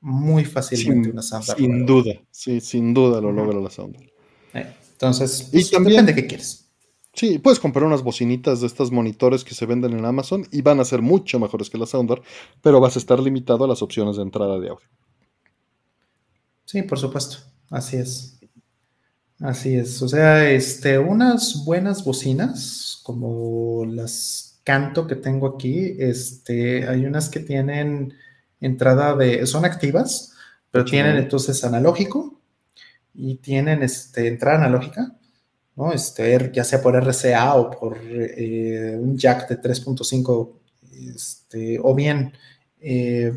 [0.00, 1.56] muy fácilmente sin, una soundbar.
[1.56, 4.04] Sin duda, sí, sin duda lo logra la soundbar.
[4.52, 6.65] Eh, entonces, y pues, también, depende de qué quieres.
[7.16, 10.80] Sí, puedes comprar unas bocinitas de estos monitores que se venden en Amazon y van
[10.80, 12.20] a ser mucho mejores que la soundbar,
[12.62, 14.86] pero vas a estar limitado a las opciones de entrada de audio.
[16.66, 17.38] Sí, por supuesto,
[17.70, 18.38] así es.
[19.40, 26.88] Así es, o sea, este, unas buenas bocinas, como las canto que tengo aquí, este,
[26.88, 28.14] hay unas que tienen
[28.60, 30.34] entrada de, son activas,
[30.70, 32.40] pero tienen entonces analógico
[33.14, 35.16] y tienen este, entrada analógica,
[35.76, 35.92] ¿no?
[35.92, 40.52] Este, ya sea por RCA o por eh, un jack de 3.5,
[41.14, 42.32] este, o bien
[42.80, 43.32] eh,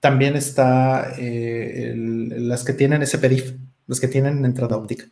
[0.00, 3.54] también está eh, las que tienen SPDIF
[3.86, 5.04] los que tienen entrada óptica.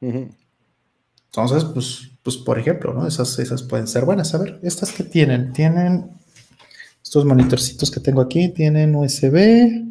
[0.00, 3.06] Entonces, pues, pues, por ejemplo, ¿no?
[3.06, 4.34] Esas, esas pueden ser buenas.
[4.34, 6.10] A ver, estas que tienen, tienen
[7.02, 9.82] estos monitorcitos que tengo aquí, tienen USB,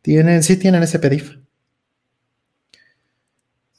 [0.00, 1.38] tienen, sí tienen SPDIF.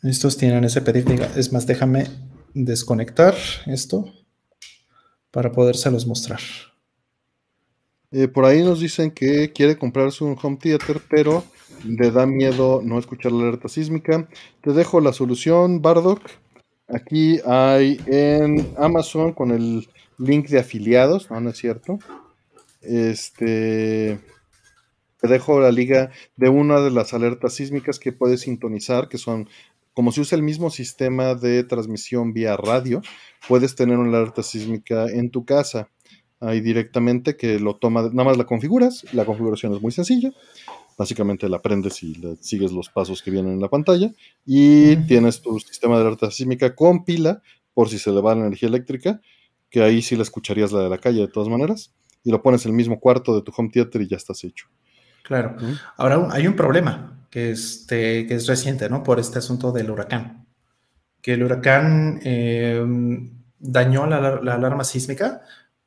[0.08, 2.06] Estos tienen SPDIF, es más, déjame
[2.54, 3.36] desconectar
[3.66, 4.06] esto
[5.32, 6.40] para podérselos mostrar.
[8.12, 11.44] Eh, por ahí nos dicen que quiere comprarse un home theater, pero
[11.84, 14.30] le da miedo no escuchar la alerta sísmica.
[14.62, 16.22] Te dejo la solución, Bardock.
[16.88, 22.00] Aquí hay en Amazon con el link de afiliados, no, no es cierto.
[22.82, 24.22] Este
[25.20, 29.50] te dejo la liga de una de las alertas sísmicas que puedes sintonizar, que son
[29.98, 33.02] como si usa el mismo sistema de transmisión vía radio,
[33.48, 35.90] puedes tener una alerta sísmica en tu casa.
[36.40, 40.32] Ahí directamente que lo toma, nada más la configuras, la configuración es muy sencilla,
[40.99, 44.14] básicamente la aprendes y sigues los pasos que vienen en la pantalla
[44.45, 47.41] y tienes tu sistema de alerta sísmica con pila
[47.74, 49.19] por si se le va la energía eléctrica,
[49.72, 51.91] que ahí sí la escucharías la de la calle de todas maneras,
[52.24, 54.68] y lo pones en el mismo cuarto de tu home theater y ya estás hecho.
[55.28, 55.58] Claro.
[55.98, 59.04] Ahora hay un problema que, este, que es reciente, ¿no?
[59.04, 60.48] Por este asunto del huracán.
[61.22, 62.82] Que el huracán eh,
[63.60, 65.41] dañó la, la alarma sísmica,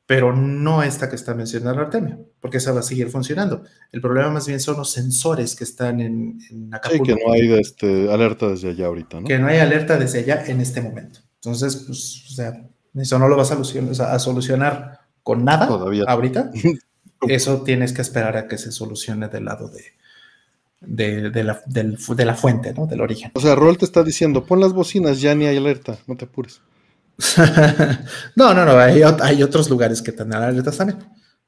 [0.05, 2.19] pero no esta que está mencionando Artemio.
[2.39, 3.63] porque esa va a seguir funcionando.
[3.91, 7.05] El problema más bien son los sensores que están en, en Acapulco.
[7.05, 9.27] Sí, que no hay este, alerta desde allá ahorita, ¿no?
[9.27, 11.21] Que no hay alerta desde allá en este momento.
[11.35, 12.53] Entonces, pues, o sea,
[12.93, 16.03] eso no lo vas a solucionar, a solucionar con nada Todavía.
[16.07, 16.51] ahorita.
[17.27, 19.93] eso tienes que esperar a que se solucione del lado de,
[20.81, 22.87] de, la, de, la, fuente, ¿no?
[22.87, 23.31] Del origen.
[23.33, 26.25] O sea, Rol te está diciendo, pon las bocinas, ya ni hay alerta, no te
[26.25, 26.61] apures.
[28.35, 30.99] no, no, no, hay, hay, otros lugares que tendrán alertas también,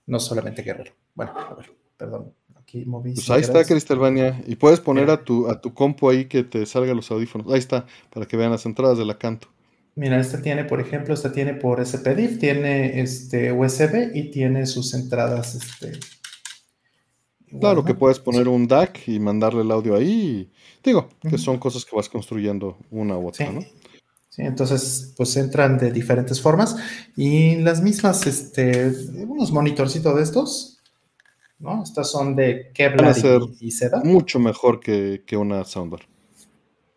[0.06, 0.94] no solamente Guerrero.
[1.16, 2.34] Bueno, a ver, perdón.
[2.56, 3.16] Aquí moví.
[3.16, 4.42] Pues ahí está, Cristalvania.
[4.46, 7.52] Y puedes poner a tu, a tu compu ahí que te salga los audífonos.
[7.52, 9.48] Ahí está, para que vean las entradas de la canto.
[9.96, 14.94] Mira, esta tiene, por ejemplo, esta tiene por SPDIF, tiene este USB y tiene sus
[14.94, 16.00] entradas este,
[17.60, 20.52] Claro que puedes poner un DAC y mandarle el audio ahí.
[20.84, 23.54] Digo, que son cosas que vas construyendo una u otra, sí.
[23.54, 23.62] ¿no?
[24.30, 26.76] Sí, entonces, pues entran de diferentes formas
[27.16, 28.92] y las mismas, este,
[29.28, 30.80] unos monitorcitos de estos,
[31.60, 31.84] ¿no?
[31.84, 33.16] Estas son de Kevlar
[33.60, 34.02] y, seda.
[34.04, 36.08] Mucho mejor que, una soundbar.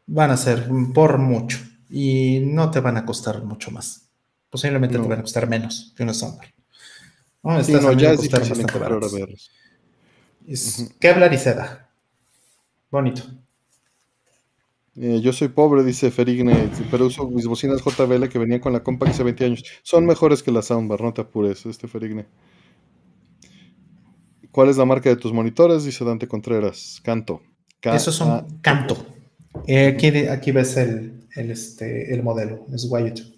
[0.07, 4.09] Van a ser por mucho y no te van a costar mucho más.
[4.51, 6.53] Posiblemente te van a costar menos que una soundbar.
[7.43, 8.99] No, sí, no ya es encontrar a
[10.47, 10.79] es
[11.33, 11.91] y seda.
[12.91, 13.23] Bonito.
[14.99, 18.83] Eh, yo soy pobre, dice Ferigne, pero uso mis bocinas JBL que venían con la
[18.83, 19.65] Compact hace 20 años.
[19.83, 22.27] Son mejores que la Soundbar, no te apures, este Ferigne.
[24.51, 25.85] ¿Cuál es la marca de tus monitores?
[25.85, 27.01] Dice Dante Contreras.
[27.03, 27.43] Canto.
[27.83, 28.97] Esos son Canto.
[29.67, 33.35] Eh, aquí, aquí, ves el, este, el modelo, es Y2.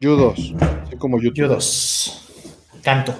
[0.00, 1.48] U2, como YouTube.
[1.48, 2.80] U2.
[2.82, 3.14] Canto.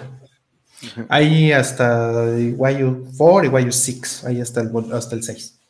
[1.09, 5.60] Ahí hasta YU 4 y YU 6, ahí hasta el, hasta el 6.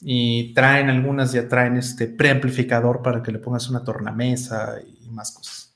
[0.00, 5.32] Y traen algunas, ya traen este preamplificador para que le pongas una tornamesa y más
[5.32, 5.74] cosas.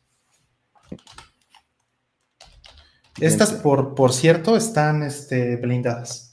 [3.20, 6.32] Estas, por, por cierto, están este, blindadas.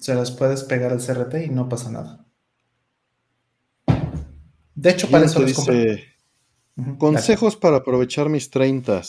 [0.00, 2.26] Se las puedes pegar al CRT y no pasa nada.
[4.74, 5.44] De hecho, para eso.
[6.98, 9.02] Consejos para aprovechar mis 30.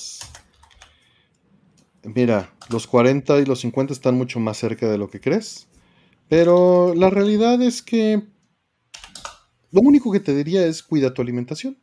[2.03, 5.67] Mira, los 40 y los 50 están mucho más cerca de lo que crees.
[6.29, 8.23] Pero la realidad es que
[9.71, 11.77] lo único que te diría es cuida tu alimentación.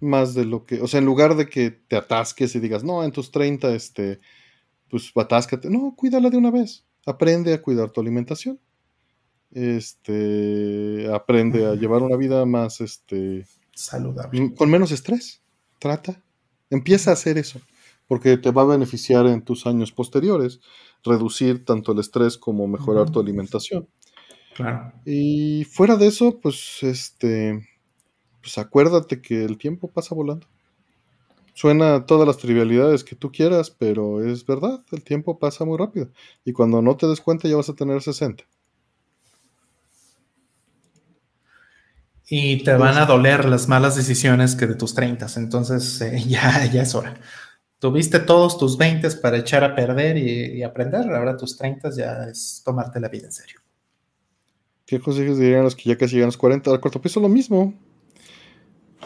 [0.00, 3.04] Más de lo que, o sea, en lugar de que te atasques y digas, no,
[3.04, 4.20] en tus 30, este,
[4.88, 5.70] pues atáscate.
[5.70, 6.86] No, cuídala de una vez.
[7.06, 8.58] Aprende a cuidar tu alimentación.
[9.52, 14.54] Este, aprende a llevar una vida más, este, saludable.
[14.54, 15.42] Con menos estrés.
[15.78, 16.22] Trata.
[16.68, 17.60] Empieza a hacer eso,
[18.06, 20.60] porque te va a beneficiar en tus años posteriores,
[21.02, 23.88] reducir tanto el estrés como mejorar tu alimentación.
[24.54, 24.92] Claro.
[25.04, 27.66] Y fuera de eso, pues este,
[28.40, 30.46] pues acuérdate que el tiempo pasa volando.
[31.54, 36.10] Suena todas las trivialidades que tú quieras, pero es verdad, el tiempo pasa muy rápido.
[36.44, 38.44] Y cuando no te des cuenta ya vas a tener 60.
[42.32, 45.26] y te van a doler las malas decisiones que de tus 30.
[45.36, 47.20] Entonces eh, ya, ya es hora.
[47.80, 51.12] Tuviste todos tus 20 para echar a perder y, aprender.
[51.12, 53.60] Ahora tus 30 ya es tomarte la vida en serio.
[54.86, 56.70] ¿Qué consejos dirían los que ya casi llegan a los 40?
[56.70, 57.74] Al cuarto piso lo mismo.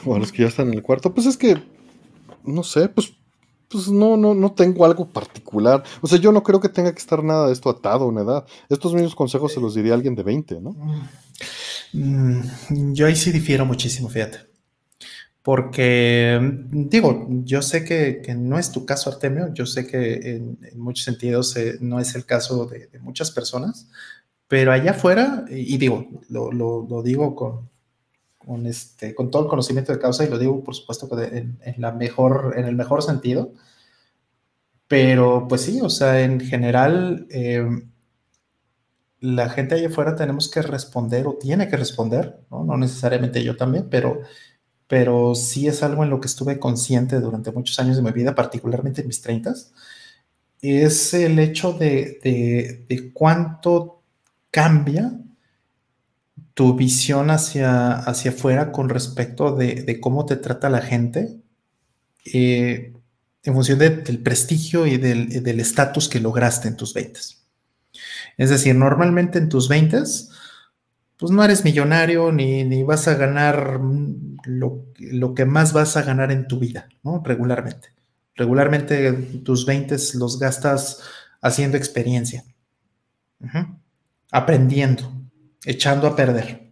[0.04, 1.14] O a los que ya están en el cuarto.
[1.14, 1.56] Pues es que,
[2.44, 3.12] no sé, pues,
[3.68, 5.82] pues no, no, no tengo algo particular.
[6.00, 8.46] O sea, yo no creo que tenga que estar nada de esto atado una edad.
[8.68, 10.76] Estos mismos consejos se los diría alguien de 20, ¿no?
[11.92, 12.92] Mm.
[12.92, 14.54] Yo ahí sí difiero muchísimo, fíjate.
[15.44, 16.40] Porque,
[16.70, 21.54] digo, yo sé que, no es tu caso, Artemio, yo sé que en, muchos sentidos
[21.56, 23.88] eh, no es el caso de, muchas personas,
[24.48, 27.68] pero allá afuera, y, digo, lo, digo con,
[28.46, 31.92] con, este, con todo el conocimiento de causa y lo digo, por supuesto, en, la
[31.92, 33.52] mejor, en el mejor sentido,
[34.88, 37.66] pero pues sí, o sea, en general, eh,
[39.20, 43.88] la gente allá afuera tenemos que responder o tiene que responder, no, necesariamente yo también,
[43.90, 44.20] pero,
[44.86, 48.34] pero sí es algo en lo que estuve consciente durante muchos años de mi vida,
[48.34, 49.54] particularmente en mis 30,
[50.60, 54.02] es el hecho de, cuánto
[54.50, 55.12] cambia
[56.54, 61.36] tu visión hacia, hacia afuera con respecto de, cómo te trata la gente
[62.32, 62.94] eh,
[63.42, 67.20] en función del prestigio y del estatus que lograste en tus 20.
[68.36, 70.02] Es decir, normalmente en tus 20
[71.16, 73.80] pues no eres millonario ni, vas a ganar
[74.44, 77.22] lo, que más vas a ganar en tu vida, ¿no?
[77.24, 77.88] Regularmente.
[78.34, 79.12] Regularmente
[79.44, 81.02] tus 20 los gastas
[81.40, 82.44] haciendo experiencia,
[84.32, 85.13] aprendiendo,
[85.64, 86.64] echando a perder.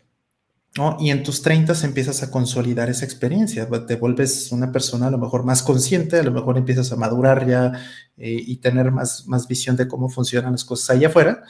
[0.76, 0.96] ¿no?
[0.98, 5.18] Y en tus 30 empiezas a consolidar esa experiencia, te vuelves una persona a lo
[5.18, 7.72] mejor más consciente, a lo mejor empiezas a madurar ya
[8.16, 11.42] eh, y tener más, más visión de cómo funcionan las cosas allá afuera,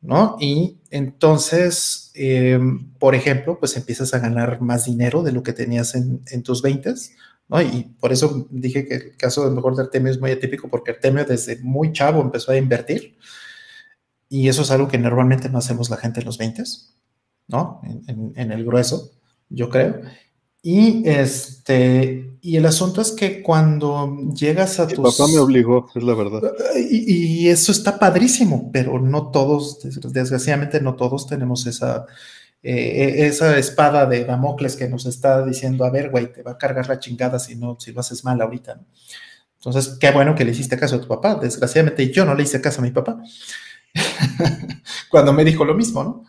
[0.00, 0.36] ¿no?
[0.40, 5.94] Y entonces, em, por ejemplo, pues empiezas a ganar más dinero de lo que tenías
[5.94, 6.94] en, en tus 20,
[7.48, 7.60] ¿no?
[7.60, 10.92] Y por eso dije que el caso del mejor de Artemio es muy atípico, porque
[10.92, 13.16] Artemio desde muy chavo empezó a invertir,
[14.28, 16.62] y eso es algo que normalmente no hacemos la gente en los 20,
[17.48, 17.80] ¿no?
[18.08, 19.12] En, el grueso,
[19.48, 20.00] yo creo.
[20.62, 26.02] Y este, y el asunto es que cuando llegas a tu papá me obligó, es
[26.02, 26.42] la verdad.
[26.76, 29.78] Y, eso está padrísimo, pero no todos,
[30.12, 32.06] desgraciadamente no todos tenemos esa,
[32.64, 36.58] eh, esa espada de Damocles que nos está diciendo, a ver, güey, te va a
[36.58, 38.80] cargar la chingada si no, si lo haces mal ahorita.
[39.58, 41.36] Entonces, qué bueno que le hiciste caso a tu papá.
[41.36, 43.22] Desgraciadamente yo no le hice caso a mi papá
[45.10, 46.24] cuando me dijo lo mismo, ¿no?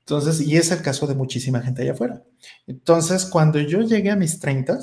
[0.00, 2.22] Entonces, y es el caso de muchísima gente allá afuera.
[2.66, 4.78] Entonces, cuando yo llegué a mis 30,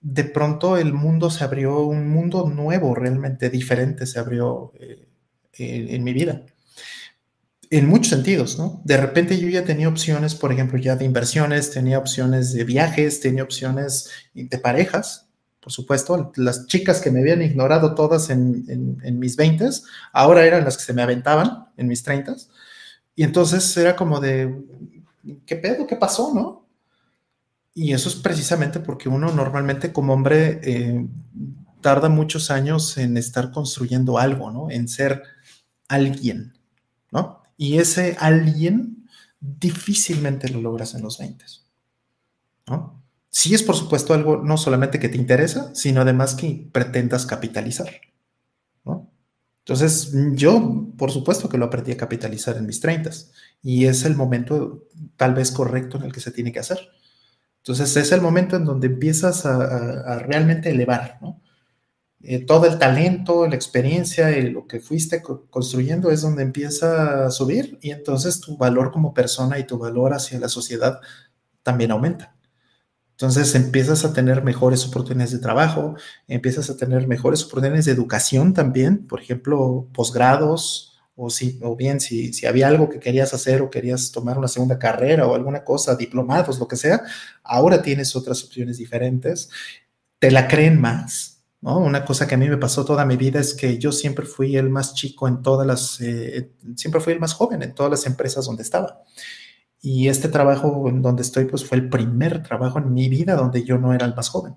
[0.00, 5.08] de pronto el mundo se abrió, un mundo nuevo, realmente diferente se abrió eh,
[5.58, 6.44] en mi vida.
[7.70, 8.82] En muchos sentidos, ¿no?
[8.84, 13.20] De repente yo ya tenía opciones, por ejemplo, ya de inversiones, tenía opciones de viajes,
[13.20, 15.28] tenía opciones de parejas,
[15.62, 16.32] por supuesto.
[16.36, 19.70] Las chicas que me habían ignorado todas en, mis 20
[20.12, 22.34] ahora eran las que se me aventaban en mis 30
[23.14, 24.64] y entonces era como de,
[25.46, 25.86] ¿qué pedo?
[25.86, 26.34] ¿Qué pasó?
[26.34, 26.66] ¿No?
[27.74, 31.06] Y eso es precisamente porque uno normalmente como hombre eh,
[31.80, 34.70] tarda muchos años en estar construyendo algo, ¿no?
[34.70, 35.22] En ser
[35.88, 36.54] alguien,
[37.10, 37.42] ¿no?
[37.56, 39.08] Y ese alguien
[39.40, 41.44] difícilmente lo logras en los 20,
[42.66, 43.01] ¿no?
[43.34, 47.88] Sí es por supuesto algo no solamente que te interesa, sino además que pretendas capitalizar.
[49.64, 53.10] Entonces, yo, por supuesto que lo aprendí a capitalizar en mis 30
[53.62, 56.80] y es el momento tal vez correcto en el que se tiene que hacer.
[57.58, 61.40] Entonces, es el momento en donde empiezas a, realmente elevar, ¿no?
[62.24, 67.78] Eh, todo el talento, la experiencia, lo que fuiste construyendo es donde empieza a subir
[67.82, 71.00] y entonces tu valor como persona y tu valor hacia la sociedad
[71.62, 72.31] también aumenta.
[73.12, 75.94] Entonces empiezas a tener mejores oportunidades de trabajo,
[76.26, 82.00] empiezas a tener mejores oportunidades de educación también, por ejemplo, posgrados, o, si, o bien
[82.00, 85.62] si, si había algo que querías hacer o querías tomar una segunda carrera o alguna
[85.62, 87.02] cosa, diplomados, lo que sea,
[87.44, 89.50] ahora tienes otras opciones diferentes,
[90.18, 91.78] te la creen más, ¿no?
[91.78, 94.56] Una cosa que a mí me pasó toda mi vida es que yo siempre fui
[94.56, 98.06] el más chico en todas las, eh, siempre fui el más joven en todas las
[98.06, 99.02] empresas donde estaba.
[99.84, 103.64] Y este trabajo en donde estoy, pues fue el primer trabajo en mi vida donde
[103.64, 104.54] yo no era el más joven.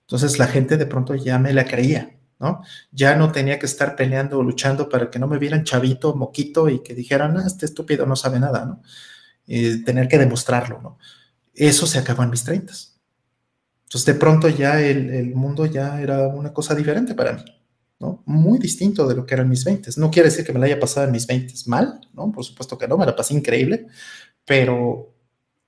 [0.00, 2.62] Entonces la gente de pronto ya me la creía, ¿no?
[2.90, 6.70] Ya no tenía que estar peleando o luchando para que no me vieran chavito, moquito
[6.70, 8.82] y que dijeran, ah, este estúpido no sabe nada, ¿no?
[9.84, 10.98] tener que demostrarlo, ¿no?
[11.52, 12.98] Eso se acabó en mis treintas.
[13.84, 17.44] Entonces de pronto ya el, el, mundo ya era una cosa diferente para mí,
[18.00, 18.22] ¿no?
[18.24, 19.90] Muy distinto de lo que eran mis 20.
[19.96, 22.32] No quiere decir que me la haya pasado en mis 20 mal, ¿no?
[22.32, 23.88] Por supuesto que no, me la pasé increíble,
[24.44, 25.14] pero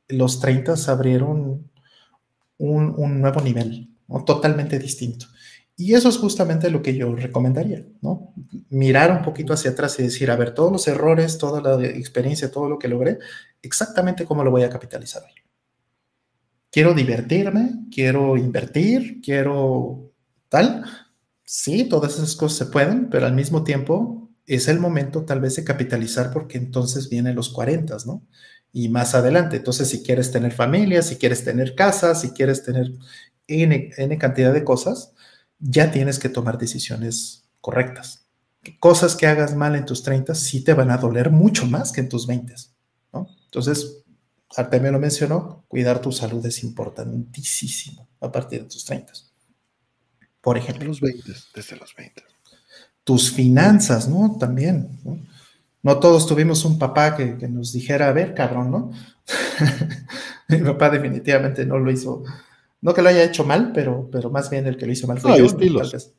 [0.09, 1.71] los 30 abrieron
[2.59, 3.91] un, nuevo nivel,
[4.27, 5.27] totalmente distinto.
[5.77, 8.33] Y eso es justamente lo que yo recomendaría, ¿no?
[8.69, 12.51] Mirar un poquito hacia atrás y decir, a ver, todos los errores, toda la experiencia,
[12.51, 13.19] todo lo que logré,
[13.61, 15.25] exactamente cómo lo voy a capitalizar.
[16.71, 20.13] Quiero divertirme, quiero invertir, quiero
[20.49, 20.85] tal.
[21.45, 25.57] Sí, todas esas cosas se pueden, pero al mismo tiempo es el momento tal vez
[25.57, 28.23] de capitalizar porque entonces vienen los 40, ¿no?
[28.75, 29.57] Y más adelante.
[29.57, 32.91] Entonces, si quieres tener familia, si quieres tener casa, si quieres tener
[33.47, 35.13] N, cantidad de cosas,
[35.61, 38.27] ya tienes que tomar decisiones correctas.
[38.81, 42.01] Cosas que hagas mal en tus 30 sí te van a doler mucho más que
[42.01, 42.53] en tus 20,
[43.13, 43.29] ¿no?
[43.45, 44.03] Entonces,
[44.57, 49.13] Artemio lo mencionó, cuidar tu salud es importantísimo a partir de tus 30.
[50.41, 50.89] Por ejemplo.
[50.89, 52.25] Los 20, desde los 20.
[53.05, 54.37] Tus finanzas, ¿no?
[54.37, 55.21] También, ¿no?
[55.85, 58.91] No todos tuvimos un papá que, nos dijera, a ver, cabrón, ¿no?
[60.49, 62.25] Mi papá definitivamente no lo hizo,
[62.81, 65.21] no que lo haya hecho mal, pero, pero más bien el que lo hizo mal
[65.21, 65.45] fue yo.
[65.45, 66.15] Estilos.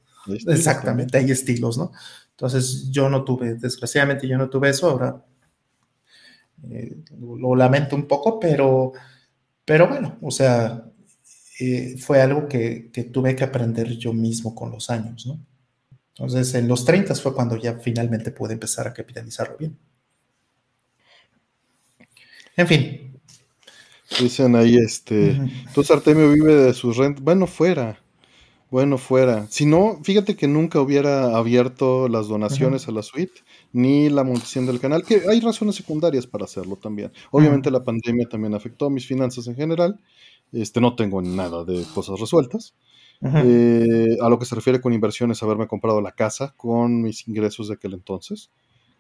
[0.48, 1.92] Exactamente, hay estilos, ¿no?
[2.30, 5.26] Entonces yo no tuve, desgraciadamente yo no tuve eso, ahora
[6.70, 8.94] eh, lo, lamento un poco, pero,
[9.66, 10.86] pero bueno, o sea,
[11.60, 15.40] eh, fue algo que, que tuve que aprender yo mismo con los años, ¿no?
[16.18, 19.78] Entonces, en los 30 fue cuando ya finalmente pude empezar a capitalizarlo bien.
[22.56, 23.20] En fin.
[24.20, 28.00] Dicen ahí, este, entonces Artemio vive de sus rentas, bueno, fuera.
[28.72, 29.48] Bueno, fuera.
[29.50, 33.42] Si no, fíjate que nunca hubiera abierto las donaciones a la suite
[33.74, 37.12] ni la monetización del canal, que hay razones secundarias para hacerlo también.
[37.32, 40.00] Obviamente la pandemia también afectó a mis finanzas en general.
[40.52, 42.74] Este, no tengo nada de cosas resueltas.
[43.22, 47.68] Eh, a lo que se refiere con inversiones, haberme comprado la casa con mis ingresos
[47.68, 48.52] de aquel entonces,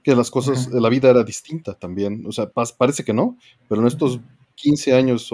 [0.03, 2.23] que las cosas, la vida era distinta también.
[2.25, 3.37] O sea, parece que no,
[3.67, 4.19] pero en estos
[4.55, 5.31] 15 años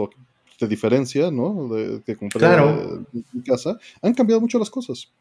[0.60, 1.68] de diferencia, ¿no?
[1.74, 2.48] De, que compré
[3.34, 5.12] mi casa, han cambiado mucho las cosas.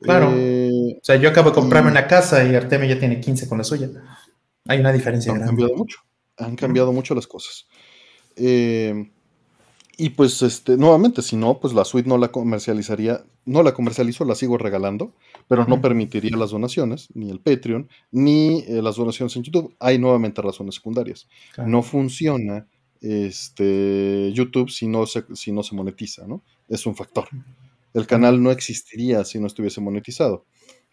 [0.00, 0.32] Claro.
[0.34, 3.58] Eh, o sea, yo acabo de comprarme una casa y Artemio ya tiene 15 con
[3.58, 3.90] la suya.
[4.66, 6.00] Hay una diferencia han cambiado mucho.
[6.36, 7.66] Han cambiado mucho las cosas.
[8.36, 9.10] Eh,
[10.00, 14.24] y pues, este, nuevamente, si no, pues la suite no la comercializaría, no la comercializo,
[14.24, 15.12] la sigo regalando,
[15.48, 19.74] pero no permitiría las donaciones, ni el Patreon, ni eh, las donaciones en YouTube.
[19.80, 21.26] Hay nuevamente razones secundarias.
[21.66, 22.68] No funciona
[23.00, 26.44] este, YouTube si no, se, si no se monetiza, ¿no?
[26.68, 27.26] Es un factor.
[27.92, 30.44] El canal no existiría si no estuviese monetizado.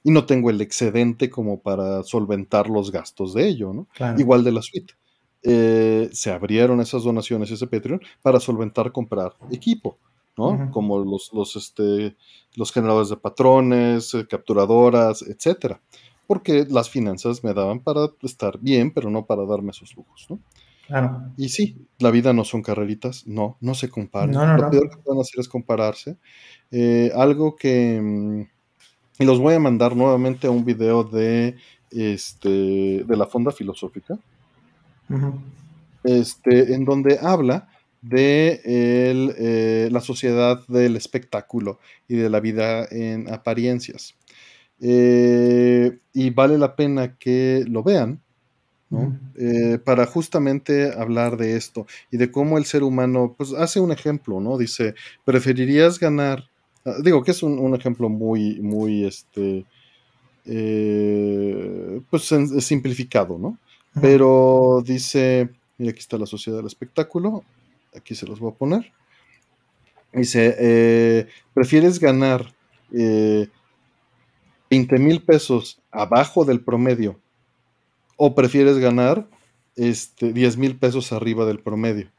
[0.03, 3.87] Y no tengo el excedente como para solventar los gastos de ello, ¿no?
[4.17, 4.95] Igual de la suite.
[5.47, 9.99] Eh, se abrieron esas donaciones, ese Patreon, para solventar comprar equipo,
[10.35, 10.71] ¿no?
[10.71, 12.15] Como los, los, este,
[12.55, 15.79] los generadores de patrones, eh, capturadoras, etcétera.
[16.25, 20.39] Porque las finanzas me daban para estar bien, pero no para darme esos lujos, ¿no?
[20.87, 21.31] Claro.
[21.37, 24.57] Y sí, la vida no son carreritas, no, no se comparan.
[24.57, 26.17] Lo peor que pueden hacer es compararse.
[26.71, 28.01] Eh, algo que.
[28.01, 28.41] Mm,
[29.19, 31.55] y los voy a mandar nuevamente a un video de,
[31.91, 32.49] este,
[33.03, 34.19] de la Fonda Filosófica
[36.03, 37.67] este, en donde habla
[38.07, 44.15] de eh, la sociedad del espectáculo y de la vida en apariencias.
[44.79, 48.21] Eh, y vale la pena que lo vean,
[49.37, 53.91] eh, para justamente hablar de esto y de cómo el ser humano, pues hace un
[53.91, 54.57] ejemplo, ¿no?
[54.57, 54.95] Dice,
[55.25, 56.45] preferirías ganar,
[56.85, 59.65] ah, digo que es un, ejemplo muy, muy, este,
[62.09, 63.57] pues simplificado, ¿no?
[64.01, 67.43] Pero dice, mira, aquí está la sociedad del espectáculo,
[67.95, 68.91] aquí se los voy a poner.
[70.11, 72.53] Dice, eh, ¿prefieres ganar
[72.89, 73.49] 20
[74.69, 77.19] eh, mil pesos abajo del promedio
[78.17, 79.27] o prefieres ganar
[79.75, 82.11] este, 10 mil pesos arriba del promedio?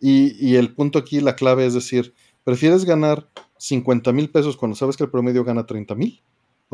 [0.00, 2.12] Y, y, el punto aquí, la clave es decir,
[2.42, 3.28] ¿prefieres ganar
[3.58, 6.20] 50 mil pesos cuando sabes que el promedio gana 30 mil?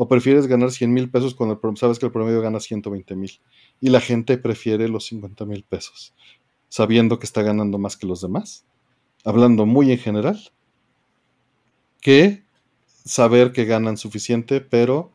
[0.01, 3.41] ¿O prefieres ganar 100 mil pesos cuando sabes que el promedio gana 120 mil?
[3.81, 6.13] Y la gente prefiere los 50 mil pesos,
[6.69, 8.63] sabiendo que está ganando más que los demás,
[9.25, 10.39] hablando muy en general,
[11.99, 12.45] que
[13.03, 15.11] saber que ganan suficiente, pero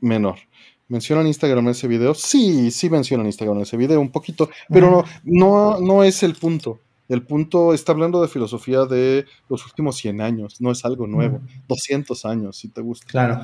[0.00, 0.40] menor.
[0.88, 2.12] ¿Mencionan Instagram en ese video?
[2.14, 6.34] Sí, sí mencionan Instagram en ese video, un poquito, pero no, no, no es el
[6.34, 6.80] punto.
[7.08, 11.40] El punto está hablando de filosofía de los últimos 100 años, no es algo nuevo,
[11.68, 13.06] 200 años, si te gusta.
[13.06, 13.40] Claro.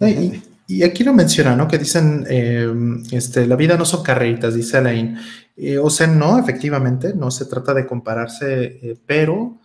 [0.00, 1.66] Y, aquí lo menciona, ¿no?
[1.66, 2.70] Que dicen, eh,
[3.10, 5.18] este, la vida no son carreritas, dice Alain.
[5.56, 9.58] Eh, o sea, no, efectivamente, no se trata de compararse, eh, pero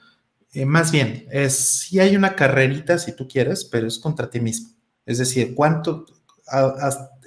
[0.66, 4.70] más bien, es si hay una carrerita, si tú quieres, pero es contra ti mismo.
[5.04, 6.06] Es decir, ¿cuánto,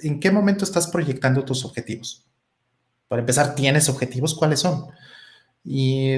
[0.01, 2.25] ¿en qué momento estás proyectando tus objetivos?
[3.09, 4.33] Para empezar, ¿tienes objetivos?
[4.33, 4.85] ¿Cuáles son?
[5.69, 6.15] Y,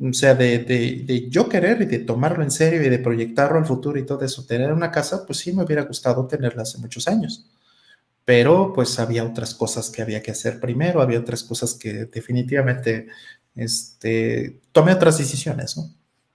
[0.00, 3.66] o sea, de, de, yo querer y de tomarlo en serio y de proyectarlo al
[3.66, 7.06] futuro y todo eso, tener una casa, pues sí me hubiera gustado tenerla hace muchos
[7.06, 7.44] años.
[8.24, 13.08] Pero pues había otras cosas que había que hacer primero, había otras cosas que definitivamente
[13.54, 15.90] este, tomé otras decisiones, ¿no?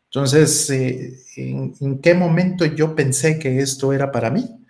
[0.06, 4.64] Entonces, eh, ¿en, ¿en qué momento yo pensé que esto era para mí?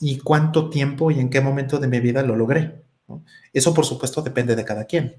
[0.00, 2.82] ¿Y cuánto tiempo y en qué momento de mi vida lo logré?
[3.06, 3.24] ¿no?
[3.52, 5.14] Eso, por supuesto, depende de cada quien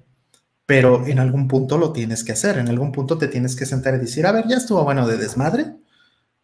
[0.72, 3.94] pero en algún punto lo tienes que hacer, en algún punto te tienes que sentar
[3.96, 5.66] y decir, a ver, ya estuvo bueno de desmadre,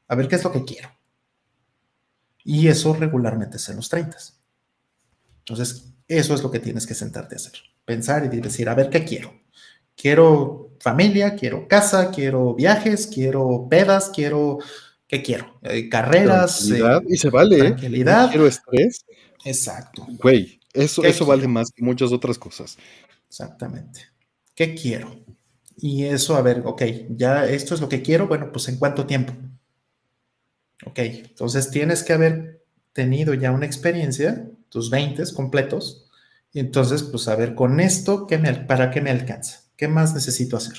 [0.05, 0.89] a ver qué es lo que quiero.
[2.43, 4.17] Y eso regularmente es en los 30.
[5.39, 7.53] Entonces, eso es lo que tienes que sentarte a hacer,
[7.85, 9.31] pensar y decir, a ver qué quiero.
[9.95, 14.57] Quiero familia, quiero casa, quiero viajes, quiero pedas, quiero,
[15.07, 15.57] ¿qué quiero?
[15.61, 16.69] Eh, carreras.
[16.69, 17.55] Eh, y se vale.
[17.55, 17.59] ¿eh?
[17.59, 18.29] Tranquilidad.
[18.29, 19.05] quiero estrés.
[19.45, 20.05] Exacto.
[20.21, 22.77] Güey, eso, eso vale más que muchas otras cosas.
[23.29, 24.16] Exactamente.
[24.57, 25.23] ¿Qué quiero?
[25.75, 26.81] Y eso, a ver, ok,
[27.11, 29.31] ya esto es lo que quiero, bueno, pues en cuánto tiempo.
[30.83, 36.09] Ok, entonces tienes que haber tenido ya una experiencia, tus 20 completos,
[36.51, 39.59] y entonces, pues a ver, con esto, ¿qué me, ¿para qué me alcanza?
[39.75, 40.77] ¿Qué más necesito hacer?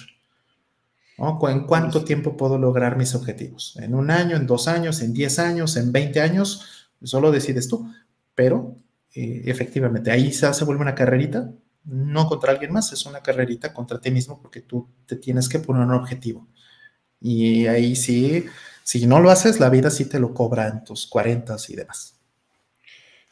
[1.17, 3.77] ¿En cuánto tiempo puedo lograr mis objetivos?
[3.81, 6.91] ¿En un año, en dos años, en 10 años, en 20 años?
[7.05, 7.89] Solo decides tú.
[8.35, 8.75] Pero
[9.15, 11.53] eh, efectivamente, ahí se, se vuelve una carrerita
[11.89, 15.59] no contra alguien más, es una carrerita contra ti mismo porque tú te tienes que
[15.59, 16.47] poner un objetivo.
[17.21, 18.47] Y ahí sí,
[18.85, 22.15] Si no lo haces, la vida sí te lo cobra en tus 40 y demás.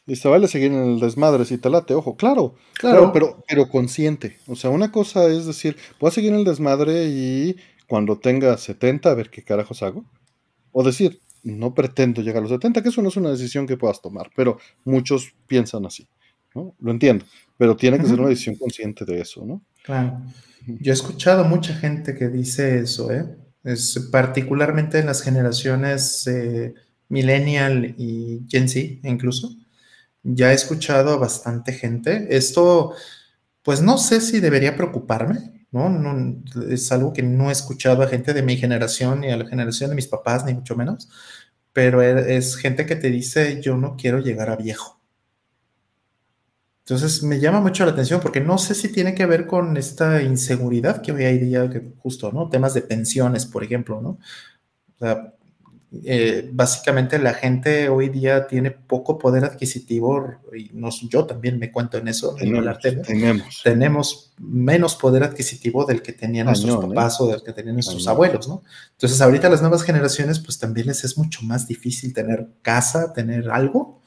[0.05, 3.67] Y se vale seguir en el desmadre si te late, ojo, claro, claro, pero, pero
[3.67, 4.37] consciente.
[4.47, 7.57] O sea, una cosa es decir, voy a seguir en el desmadre y
[7.87, 10.05] cuando tenga 70 a ver qué carajos hago.
[10.71, 13.77] O decir, no pretendo llegar a los 70, que eso no es una decisión que
[13.77, 16.07] puedas tomar, pero muchos piensan así,
[16.57, 16.75] ¿no?
[16.79, 17.25] Lo entiendo,
[17.57, 19.61] pero tiene que ser una decisión consciente de eso, ¿no?
[19.83, 20.21] Claro.
[20.65, 23.25] Yo he escuchado mucha gente que dice eso, ¿eh?
[23.63, 26.73] Es particularmente en las generaciones eh,
[27.09, 29.55] millennial y Gen Z incluso
[30.23, 32.27] ya he escuchado a bastante gente.
[32.35, 32.93] Esto,
[33.63, 35.89] pues no sé si debería preocuparme, ¿no?
[35.89, 36.43] ¿no?
[36.69, 39.89] Es algo que no he escuchado a gente de mi generación ni a la generación
[39.89, 41.09] de mis papás, ni mucho menos,
[41.73, 44.96] pero e, es gente que te dice, yo no quiero llegar a viejo.
[46.87, 50.21] Entonces me llama mucho la atención porque no sé si tiene que ver con esta
[50.21, 52.47] inseguridad que hoy hay día, que justo, ¿no?
[52.47, 54.11] Temas de pensiones, por ejemplo, ¿no?
[54.11, 55.33] O sea,
[56.05, 60.71] eh, básicamente la gente hoy día tiene poco poder adquisitivo, y
[61.09, 66.81] yo también me cuento en eso, tenemos, tenemos, menos poder adquisitivo del que tenían nuestros
[66.81, 66.87] ¿eh?
[66.87, 68.63] papás o del que tenían nuestros abuelos, ¿no?
[68.93, 73.49] Entonces ahorita las nuevas generaciones pues también les es mucho más difícil tener casa, tener
[73.49, 74.01] algo,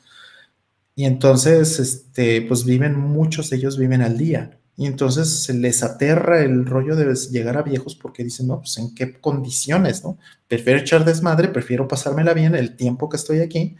[1.00, 4.60] y entonces, este, pues viven, muchos de ellos viven al día.
[4.76, 8.76] Y entonces se les aterra el rollo de llegar a viejos porque dicen, no, pues
[8.76, 10.18] en qué condiciones, ¿no?
[10.46, 13.76] Prefiero echar desmadre, prefiero pasármela bien el tiempo que estoy aquí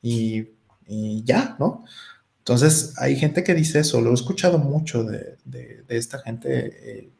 [0.00, 0.46] y,
[1.24, 1.84] ya, ¿no?
[2.38, 7.10] Entonces hay gente que dice eso, lo he escuchado mucho de, esta gente, eh,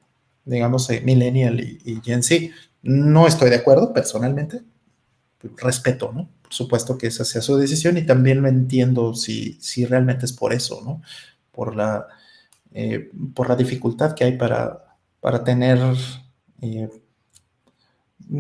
[0.47, 2.47] digamos, eh, millennial y, y Gen Z.
[2.81, 4.62] No estoy de acuerdo personalmente,
[5.59, 6.31] respeto, ¿no?
[6.53, 10.53] Supuesto que esa sea su decisión y también lo entiendo si, si realmente es por
[10.53, 11.03] eso, ¿no?
[11.51, 12.07] Por la
[12.74, 15.79] eh, por la dificultad que hay para, para tener,
[16.62, 16.89] eh,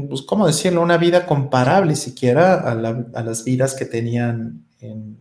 [0.08, 5.18] pues, ¿cómo decirlo?, una vida comparable siquiera a, las vidas que tenían en,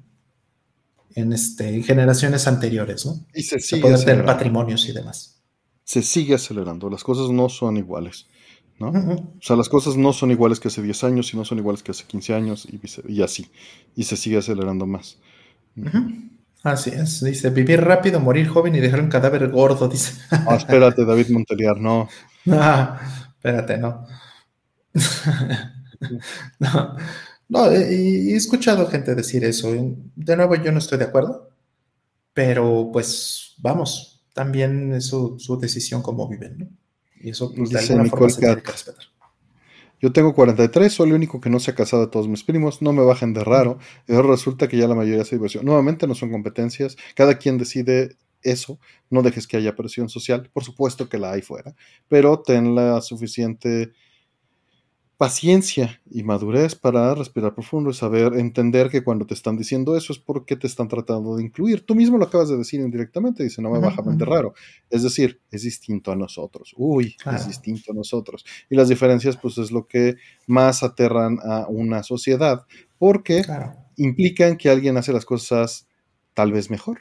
[1.13, 3.25] en, este, generaciones anteriores, ¿no?
[3.33, 5.41] Y se sigue poder tener patrimonios y demás.
[5.83, 8.27] Se sigue acelerando, las cosas no son iguales.
[8.81, 8.89] ¿No?
[8.89, 11.83] O sea, las cosas no son iguales que hace 10 años y no son iguales
[11.83, 13.49] que hace 15 años y, y así.
[13.95, 15.17] Y se sigue acelerando más.
[16.63, 20.13] Así es, dice, vivir rápido, morir joven y dejar un cadáver gordo, dice.
[20.31, 22.07] Ah, espérate, David Monteliar, no.
[22.51, 22.99] Ah,
[23.35, 24.05] espérate, no.
[26.59, 26.97] no.
[27.49, 29.73] No, he escuchado gente decir eso.
[30.15, 31.49] De nuevo, yo no estoy de acuerdo,
[32.33, 36.67] pero pues vamos, también es su, decisión como viven, ¿no?
[37.23, 39.05] Y eso pues, de alguna forma se tiene que respetar.
[40.01, 42.81] Yo tengo 43, soy el único que no se ha casado de todos mis primos,
[42.81, 43.77] no me bajen de raro.
[44.07, 45.61] Y ahora resulta que ya la mayoría se divorció.
[45.61, 48.79] Nuevamente no son competencias, cada quien decide eso,
[49.11, 51.75] no dejes que haya presión social, por supuesto que la hay fuera,
[52.07, 53.91] pero ten la suficiente
[55.21, 60.13] paciencia y madurez para respirar profundo y saber entender que cuando te están diciendo eso
[60.13, 61.85] es porque te están tratando de incluir.
[61.85, 64.55] Tú mismo lo acabas de decir indirectamente, dice, no me baja de raro.
[64.89, 66.73] Es decir, es distinto a nosotros.
[66.75, 68.43] Uy, es distinto a nosotros.
[68.67, 70.15] Y las diferencias, pues es lo que
[70.47, 72.65] más aterran a una sociedad,
[72.97, 73.43] porque
[73.97, 75.87] implican que alguien hace las cosas
[76.33, 76.97] tal vez mejor,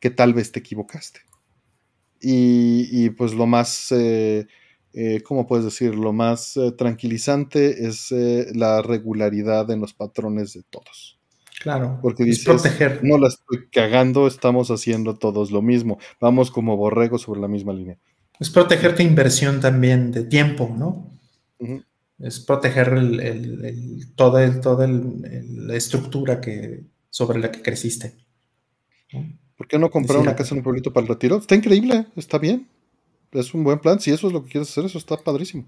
[0.00, 1.20] que tal vez te equivocaste.
[2.20, 3.92] Y, pues lo más...
[3.92, 4.48] Eh,
[4.98, 5.94] eh, ¿cómo puedes decir?
[5.94, 11.20] Lo más eh, tranquilizante es eh, la regularidad en los patrones de todos.
[11.60, 11.98] Claro.
[12.00, 13.00] Porque dices, proteger.
[13.02, 15.98] no la estoy cagando, estamos haciendo todos lo mismo.
[16.18, 17.98] Vamos como borregos sobre la misma línea.
[18.40, 21.10] Es proteger tu inversión también de tiempo, ¿no?
[22.18, 28.14] Es proteger el, toda, la estructura que, sobre la que creciste.
[29.58, 31.36] ¿Por qué no comprar una casa en un pueblito para el retiro?
[31.36, 32.66] Está increíble, está bien
[33.40, 34.00] es un buen plan.
[34.00, 35.66] Si eso es lo que quieres hacer, eso está padrísimo.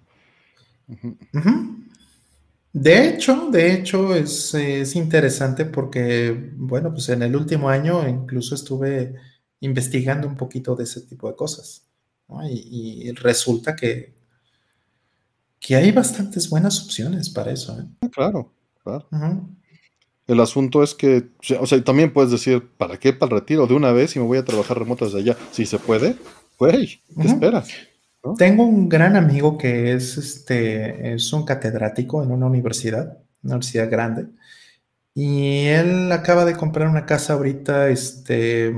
[2.73, 4.55] De hecho, de hecho es,
[4.95, 9.15] interesante porque, bueno, pues en el último año incluso estuve
[9.61, 11.85] investigando un poquito de ese tipo de cosas.
[12.51, 14.15] Y, resulta que,
[15.59, 17.79] que hay bastantes buenas opciones para eso.
[17.81, 17.85] ¿eh?
[18.03, 19.09] Ah, claro, claro.
[20.27, 23.73] El asunto es que, o sea, también puedes decir, ¿para qué para el retiro de
[23.73, 25.39] una vez y me voy a trabajar remoto desde allá?
[25.53, 26.17] Si se puede,
[26.59, 27.69] güey, ¿qué esperas?
[28.37, 33.91] Tengo un gran amigo que es, este, es un catedrático en una universidad, una universidad
[33.91, 34.27] grande,
[35.15, 38.75] y él acaba de comprar una casa ahorita, este,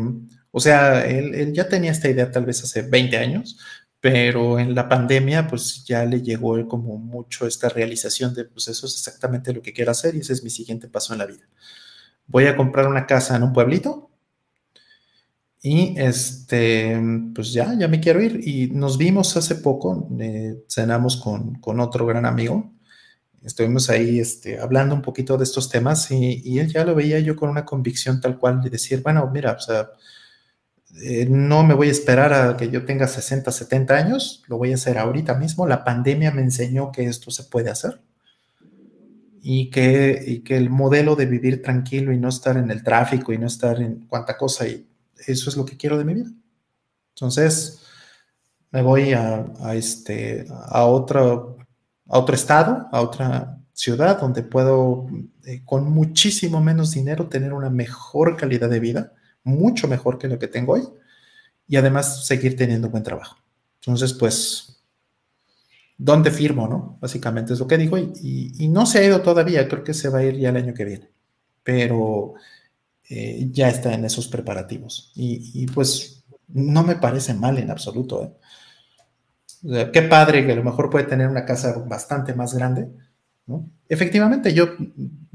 [0.51, 3.59] o sea, él, ya tenía esta idea tal vez hace 20 años,
[4.01, 8.86] pero en la pandemia pues ya le llegó como mucho esta realización de pues eso
[8.86, 11.47] es exactamente lo que quiero hacer y ese es mi siguiente paso en la vida.
[12.27, 14.10] Voy a comprar una casa en un pueblito
[15.62, 16.99] y este,
[17.35, 18.41] pues ya, ya me quiero ir.
[18.47, 22.73] Y nos vimos hace poco, eh, cenamos con, otro gran amigo.
[23.43, 27.37] Estuvimos ahí este, hablando un poquito de estos temas y, él ya lo veía yo
[27.37, 29.91] con una convicción tal cual de decir, bueno, mira, o sea,
[31.03, 34.73] eh, no me voy a esperar a que yo tenga 60, 70 años, lo voy
[34.73, 35.66] a hacer ahorita mismo.
[35.66, 38.01] La pandemia me enseñó que esto se puede hacer
[39.43, 43.32] y que, y que el modelo de vivir tranquilo y no estar en el tráfico
[43.32, 44.89] y no estar en cuanta cosa, y
[45.26, 46.30] eso es lo que quiero de mi vida.
[47.14, 47.80] Entonces,
[48.70, 51.59] me voy a, este, a, otro,
[52.06, 55.06] a otro estado, a otra ciudad donde puedo,
[55.44, 60.38] eh, con muchísimo menos dinero, tener una mejor calidad de vida, mucho mejor que lo
[60.38, 60.82] que tengo hoy,
[61.66, 63.36] y además seguir teniendo buen trabajo.
[63.80, 64.82] Entonces, pues,
[65.97, 66.98] ¿dónde firmo, no?
[67.01, 70.18] Básicamente es lo que digo, y, no se ha ido todavía, creo que se va
[70.18, 71.10] a ir ya el año que viene,
[71.62, 72.34] pero
[73.12, 75.11] eh, ya está en esos preparativos.
[75.16, 78.39] Y, pues no me parece mal en absoluto.
[79.62, 79.91] ¿eh?
[79.93, 82.89] qué padre que a lo mejor puede tener una casa bastante más grande.
[83.89, 84.69] Efectivamente, yo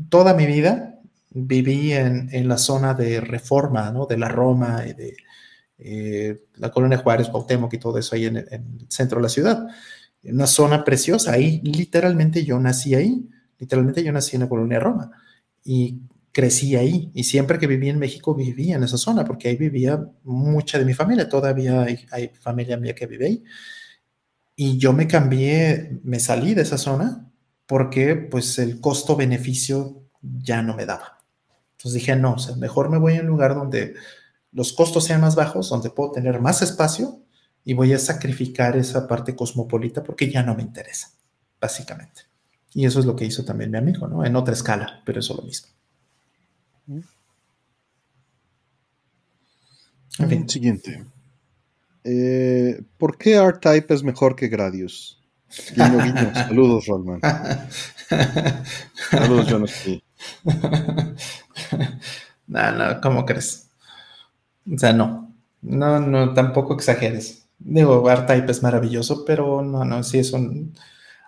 [0.07, 4.05] toda mi vida viví en, la zona de Reforma, ¿no?
[4.05, 5.17] de la Roma y de
[5.77, 9.67] eh, la colonia Juárez, Cuauhtémoc y todo eso ahí en, el centro de la ciudad.
[10.23, 13.29] Una zona preciosa, ahí literalmente yo nací ahí,
[13.59, 15.11] literalmente yo nací en la colonia Roma
[15.65, 15.99] y
[16.35, 20.05] crecí ahí y siempre que viví en México vivía en esa zona porque ahí vivía
[20.25, 23.43] mucha de mi familia, todavía hay, hay familia mía que vive ahí.
[24.53, 27.31] Y yo me cambié, me salí de esa zona
[27.65, 31.23] porque pues el costo-beneficio ya no me daba.
[31.71, 33.93] Entonces dije, no, o sea, mejor me voy a un lugar donde
[34.51, 37.23] los costos sean más bajos, donde puedo tener más espacio
[37.63, 41.11] y voy a sacrificar esa parte cosmopolita porque ya no me interesa,
[41.61, 42.23] básicamente.
[42.73, 44.25] Y eso es lo que hizo también mi amigo, ¿no?
[44.25, 45.69] En otra escala, pero eso lo mismo.
[46.87, 47.03] En
[50.29, 50.49] fin.
[50.49, 51.05] Siguiente.
[52.03, 55.21] Eh, ¿Por qué R-Type es mejor que Gradius?
[55.75, 56.33] Guiño, guiño.
[56.33, 57.21] Saludos, Rollman.
[59.09, 59.65] Saludos, John
[62.47, 63.69] No, no, ¿cómo crees?
[64.71, 65.33] O sea, no.
[65.61, 67.47] No, no, tampoco exageres.
[67.57, 70.75] Digo, R-Type es maravilloso, pero no, no, sí es un...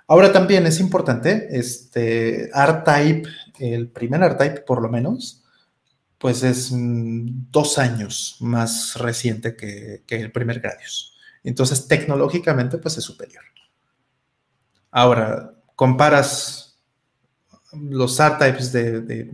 [0.10, 3.28] Ahora también es importante, este, R-Type,
[3.60, 5.44] el primer R-Type por lo menos,
[6.18, 11.16] pues es mm, dos años más reciente que, el primer Gradius.
[11.44, 13.44] Entonces, tecnológicamente, pues es superior.
[14.92, 16.80] Ahora, comparas
[17.74, 19.30] los R-Types de,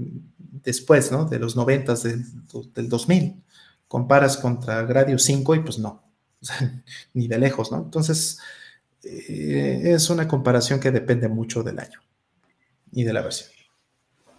[0.64, 1.26] después, ¿no?
[1.26, 2.26] De los 90, del,
[2.74, 3.44] del 2000,
[3.88, 6.04] comparas contra Gradius 5 y pues no,
[7.14, 7.78] ni de lejos, ¿no?
[7.78, 8.40] Entonces,
[9.04, 12.02] eh, es una comparación que depende mucho del año
[12.92, 13.53] y de la versión.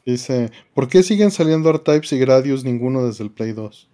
[0.05, 3.89] Dice, ¿por qué siguen saliendo R-Types y Gradius ninguno desde el Play 2?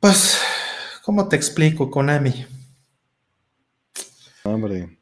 [0.00, 0.38] Pues,
[1.02, 1.90] ¿cómo te explico?
[1.90, 2.46] Konami.
[4.44, 4.98] Hambre.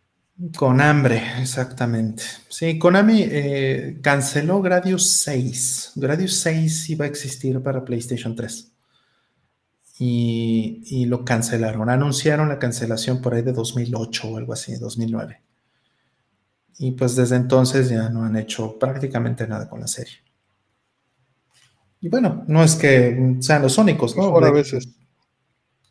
[0.56, 2.24] Con hambre, exactamente.
[2.48, 5.92] Sí, Konami eh, canceló Gradius 6.
[5.96, 8.72] Gradius 6 iba a existir para PlayStation 3.
[10.00, 11.88] Y, y, lo cancelaron.
[11.88, 15.42] Anunciaron la cancelación por ahí de 2008 o algo así, 2009
[16.82, 20.14] y pues desde entonces ya no han hecho prácticamente nada con la serie.
[22.00, 24.32] Y bueno, no es que sean los únicos, ¿no?
[24.32, 24.88] Por a veces.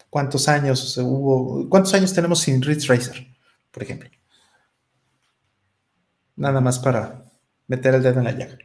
[0.10, 1.70] ¿Cuántos años hubo?
[1.70, 3.26] ¿Cuántos años tenemos sin Ridge Racer,
[3.72, 4.10] por ejemplo?
[6.36, 7.24] Nada más para
[7.68, 8.58] meter el dedo en la llaga.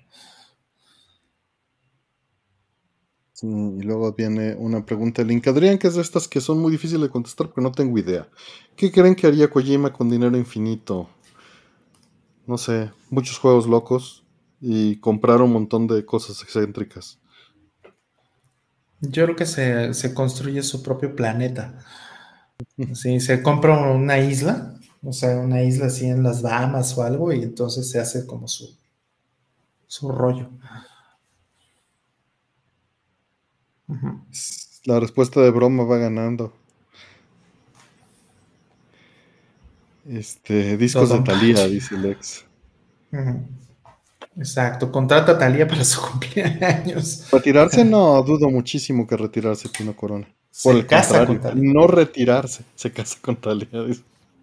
[3.43, 6.73] y luego viene una pregunta de Link Adrián, que es de estas que son muy
[6.73, 8.29] difíciles de contestar porque no tengo idea.
[8.75, 11.09] ¿Qué creen que haría Kojima con dinero infinito?
[12.47, 14.25] No sé, muchos juegos locos
[14.61, 17.19] y comprar un montón de cosas excéntricas.
[19.01, 21.79] Yo creo que se, construye su propio planeta.
[22.95, 27.33] Sí, se compra una isla, o sea, una isla así en las Bahamas o algo,
[27.33, 28.77] y entonces se hace como su,
[29.87, 30.51] su rollo.
[34.85, 36.55] La respuesta de broma va ganando.
[40.09, 42.45] Este, discos de Talía, dice Lex.
[44.37, 47.29] Exacto, contrata a Talía para su cumpleaños.
[47.33, 50.29] Retirarse no dudo muchísimo que retirarse Pino Corona.
[50.63, 51.73] Por se el casa con Talía.
[51.73, 53.69] no retirarse, se casa con Talía.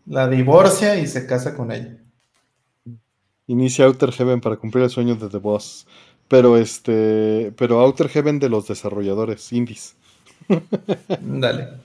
[0.06, 1.98] La divorcia y se casa con ella.
[3.48, 5.88] Inicia Outer Heaven para cumplir el sueño de The Boss.
[6.27, 9.95] Pero este, pero Outer Heaven de los desarrolladores indies.
[11.22, 11.82] Dale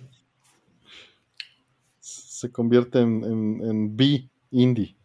[2.39, 4.97] se convierte en, B indie.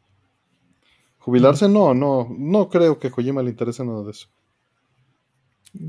[1.18, 4.28] Jubilarse, no, no, no creo que a Kojima le interese nada de eso.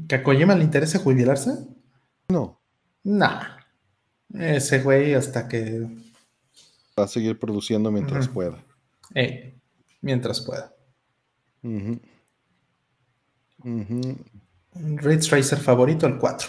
[0.08, 1.66] ¿Que a Kojima le interese jubilarse?
[2.28, 2.58] No.
[3.02, 3.58] Nah.
[4.32, 5.86] Ese güey hasta que.
[6.98, 8.64] Va a seguir produciendo mientras pueda.
[9.14, 9.54] Eh,
[10.00, 10.72] mientras pueda.
[14.74, 16.48] Ridge Racer favorito, el 4.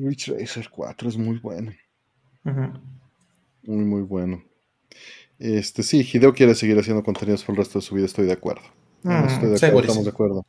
[0.00, 1.72] Ridge Racer 4 es muy bueno.
[3.62, 4.42] Muy, muy bueno.
[5.38, 8.32] Este, sí, Hideo quiere seguir haciendo contenidos por el resto de su vida, estoy de
[8.32, 8.62] acuerdo.
[9.02, 10.46] Mm, estoy de acuerdo estamos de acuerdo.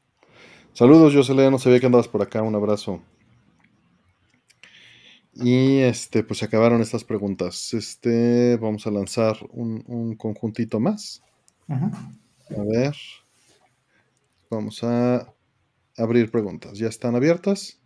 [0.73, 3.01] Saludos, Jocelyn, no sabía que andabas por acá, un abrazo.
[5.33, 7.73] Y este, pues se acabaron estas preguntas.
[7.73, 11.21] Este, vamos a lanzar un, conjuntito más.
[11.69, 12.95] A ver.
[14.49, 15.33] Vamos a
[15.97, 16.77] abrir preguntas.
[16.77, 17.80] Ya están abiertas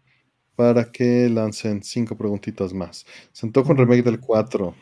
[0.55, 3.05] para que lancen cinco preguntitas más.
[3.31, 4.73] Sentó con remake del 4.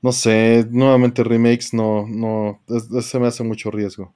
[0.00, 2.60] No sé, nuevamente remakes no, no,
[3.02, 4.14] se me hace mucho riesgo.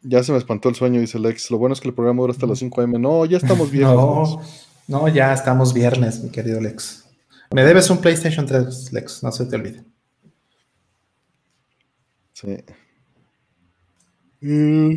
[0.00, 1.50] Ya se me espantó el sueño, dice Lex.
[1.50, 2.92] Lo bueno es que el programa dura hasta las 5 am.
[2.92, 4.40] No, ya estamos no.
[4.86, 7.04] No, ya estamos viernes, mi querido Lex.
[7.50, 9.84] Me debes un PlayStation 3, Lex, no se te olvide.
[12.32, 12.56] Sí.
[14.40, 14.94] Mm.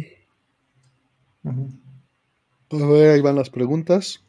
[2.70, 4.22] A ver, ahí van las preguntas.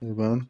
[0.00, 0.48] Ahí van.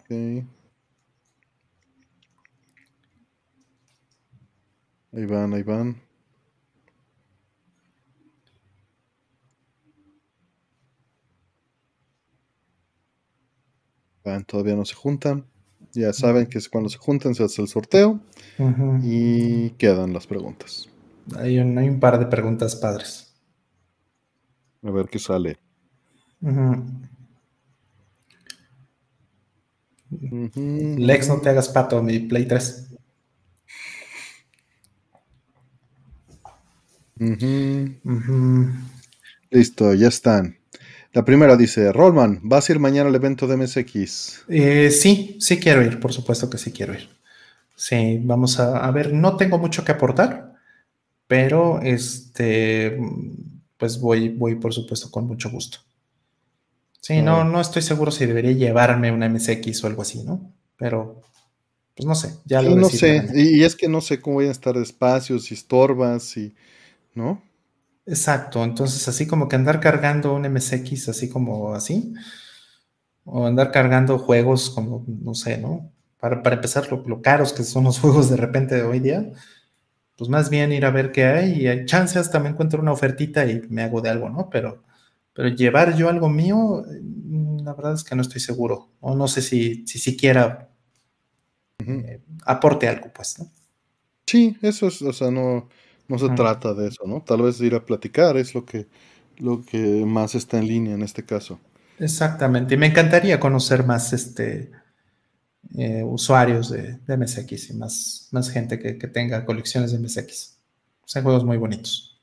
[0.00, 0.46] Okay.
[5.12, 6.07] Ahí van, ahí van.
[14.46, 15.44] Todavía no se juntan.
[15.92, 18.20] Ya saben que es cuando se juntan se hace el sorteo
[19.02, 20.88] y quedan las preguntas.
[21.36, 23.32] Hay un, hay un, par de preguntas padres.
[24.82, 25.58] A ver qué sale.
[30.10, 32.88] Lex, no te hagas pato, mi Play 3.
[39.50, 40.56] Listo, ya están.
[41.12, 44.44] La primera dice, Rollman, ¿vas a ir mañana al evento de MSX?
[44.48, 47.08] Eh, sí, sí quiero ir, por supuesto que sí quiero ir.
[47.74, 50.54] Sí, vamos a, ver, no tengo mucho que aportar,
[51.26, 52.98] pero este,
[53.76, 55.78] pues voy, voy por supuesto con mucho gusto.
[57.00, 60.52] Sí, no, no estoy seguro si debería llevarme una MSX o algo así, ¿no?
[60.76, 61.22] Pero,
[61.94, 64.50] pues no sé, ya lo No sé, y es que no sé cómo voy a
[64.52, 66.54] estar espacios, si estorbas, y...
[67.14, 67.42] ¿no?
[68.08, 72.14] Exacto, entonces así como que andar cargando un MSX así como así,
[73.24, 75.92] o andar cargando juegos como, no sé, ¿no?
[76.18, 79.30] Para, empezar, lo, caros que son los juegos de repente de hoy día,
[80.16, 83.44] pues más bien ir a ver qué hay y hay chances me encuentro una ofertita
[83.46, 84.48] y me hago de algo, ¿no?
[84.48, 84.84] Pero,
[85.34, 89.28] pero llevar yo algo mío, mm, la verdad es que no estoy seguro, o no
[89.28, 90.70] sé si, si siquiera
[91.86, 93.52] eh, aporte algo, pues, ¿no?
[94.26, 95.68] Sí, eso es, o sea, no
[96.08, 97.22] no se trata de eso, ¿no?
[97.22, 98.88] Tal vez ir a platicar es lo que,
[99.36, 101.60] lo que más está en línea en este caso.
[101.98, 102.74] Exactamente.
[102.74, 104.70] Y me encantaría conocer más este,
[105.76, 110.58] eh, usuarios de, MSX y más, más gente que, tenga colecciones de MSX.
[111.04, 112.20] Son juegos muy bonitos.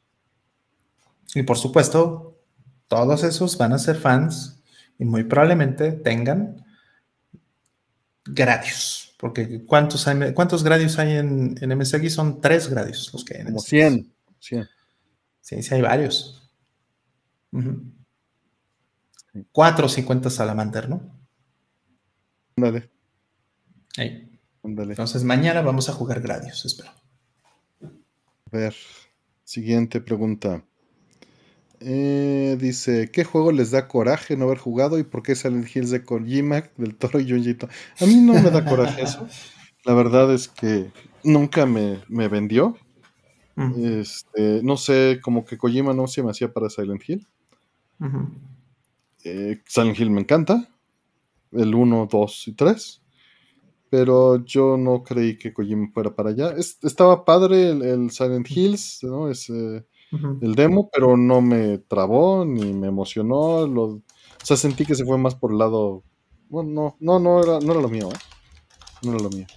[1.33, 2.39] Y por supuesto,
[2.87, 4.63] todos esos van a ser fans
[4.97, 6.65] y muy probablemente tengan
[8.25, 9.05] gradios.
[9.26, 12.14] Porque ¿cuántos, cuántos gradios hay en, en MSX?
[12.14, 14.14] Son tres gradios los que hay en Como 100.
[14.38, 14.69] 100.
[15.41, 16.47] Sí, sí hay varios.
[19.52, 21.02] Cuatro si cuentas Salamander, ¿no?
[22.56, 22.91] Ándale.
[23.97, 24.39] Ahí.
[24.64, 26.91] Entonces mañana vamos a jugar gradios, espero.
[27.81, 27.89] A
[28.52, 28.76] ver,
[29.43, 30.64] siguiente pregunta.
[31.87, 35.91] Eh, dice, ¿qué juego les da coraje no haber jugado y por qué Silent Hills
[35.91, 37.69] de Kojima, del Toro y Junjito?
[38.01, 39.27] A mí no me da coraje eso.
[39.83, 40.91] La verdad es que
[41.23, 42.75] nunca me, vendió.
[43.77, 47.27] Este, no sé, como que Kojima no se me hacía para Silent Hill.
[49.23, 50.67] Eh, Silent Hill me encanta.
[51.51, 53.01] El 1, 2 y 3.
[53.91, 56.55] Pero yo no creí que Kojima fuera para allá.
[56.57, 59.29] estaba padre el, Silent Hills, ¿no?
[59.29, 59.51] Es,
[60.11, 63.68] el demo, pero no me trabó ni me emocionó.
[63.68, 64.02] Lo, o
[64.44, 66.03] sea, sentí que se fue más por el lado.
[66.49, 68.18] Bueno, no, no, no era, no era lo mío, ¿eh?
[69.03, 69.48] No era lo mío.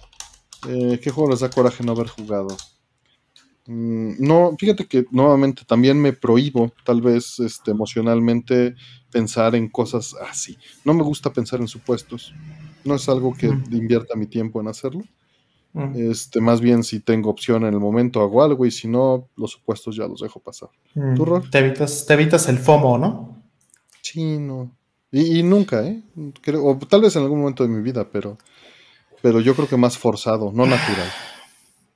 [0.67, 2.55] Eh, ¿Qué juego les da coraje no haber jugado?
[3.67, 8.75] Mm, no, fíjate que nuevamente también me prohíbo, tal vez este, emocionalmente,
[9.11, 10.57] pensar en cosas así.
[10.83, 12.33] No me gusta pensar en supuestos.
[12.83, 15.03] No es algo que invierta mi tiempo en hacerlo.
[15.95, 19.51] Este, más bien si tengo opción en el momento hago algo y si no, los
[19.51, 20.69] supuestos ya los dejo pasar.
[21.51, 23.43] Te evitas, te evitas el FOMO, ¿no?
[24.01, 24.75] Sí, no.
[25.11, 26.03] Y, nunca, ¿eh?
[26.61, 28.37] o tal vez en algún momento de mi vida, pero,
[29.21, 31.07] pero yo creo que más forzado, no natural.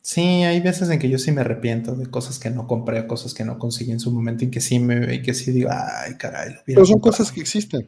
[0.02, 3.34] Sí, hay veces en que yo sí me arrepiento de cosas que no compré, cosas
[3.34, 6.16] que no conseguí en su momento y que sí me y que sí digo, ay,
[6.18, 6.56] caray.
[6.66, 7.88] pero son cosas que existen.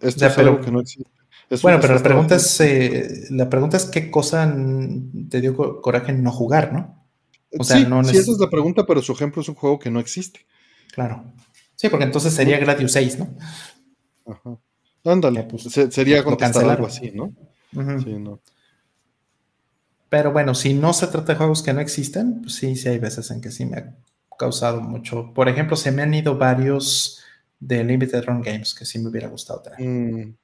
[0.00, 1.15] Esto es algo que no existe.
[1.62, 4.52] Bueno, pero la pregunta es, eh, la pregunta es qué cosa
[5.28, 7.06] te dio coraje en no jugar, ¿no?
[7.58, 9.78] O sea, sí, no sí, esa es la pregunta, pero su ejemplo es un juego
[9.78, 10.40] que no existe.
[10.92, 11.24] Claro.
[11.74, 13.36] Sí, porque entonces sería Gradius 6, ¿no?
[14.26, 14.58] Ajá.
[15.04, 17.32] Ándale, pues, sería contestar algo así, ¿no?
[18.02, 18.40] Sí, no.
[20.08, 22.98] Pero bueno, si no se trata de juegos que no existen, pues sí, sí hay
[22.98, 23.94] veces en que sí me ha
[24.38, 25.32] causado mucho.
[25.34, 27.22] Por ejemplo, se me han ido varios
[27.58, 29.80] de Limited Run Games que sí me hubiera gustado traer.
[29.80, 30.36] Mm.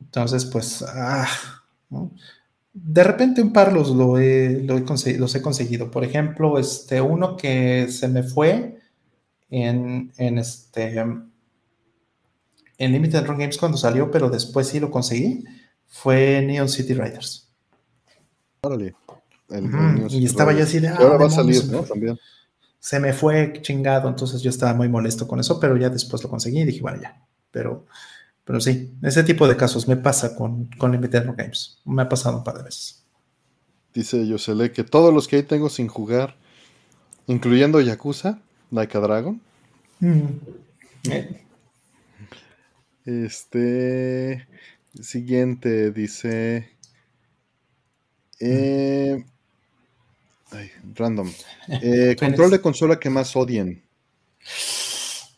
[0.00, 1.26] Entonces, pues, ah,
[2.72, 5.90] de repente un par los, lo he, los he conseguido.
[5.90, 8.78] Por ejemplo, este, uno que se me fue
[9.50, 10.98] en, en este
[12.80, 15.44] en Limited Run Games cuando salió, pero después sí lo conseguí,
[15.86, 17.46] fue Neon City Riders.
[18.62, 18.94] Órale.
[20.08, 20.88] y estaba ya así de.
[20.88, 21.82] ahora va a salir, ¿no?
[21.82, 22.18] También.
[22.78, 26.30] Se me fue chingado, entonces yo estaba muy molesto con eso, pero ya después lo
[26.30, 27.22] conseguí y dije, bueno, ya.
[27.50, 27.84] Pero,
[28.50, 31.78] pero sí, ese tipo de casos me pasa con, con Limited Games.
[31.84, 33.04] Me ha pasado un par de veces.
[33.94, 36.34] Dice Yosele que todos los que ahí tengo sin jugar,
[37.28, 38.40] incluyendo Yakuza,
[38.72, 39.40] Like a Dragon.
[43.04, 44.48] Este.
[45.00, 46.70] Siguiente, dice.
[48.40, 49.24] Eh,
[50.50, 51.32] ay, random.
[51.68, 53.84] Eh, control de consola que más odien.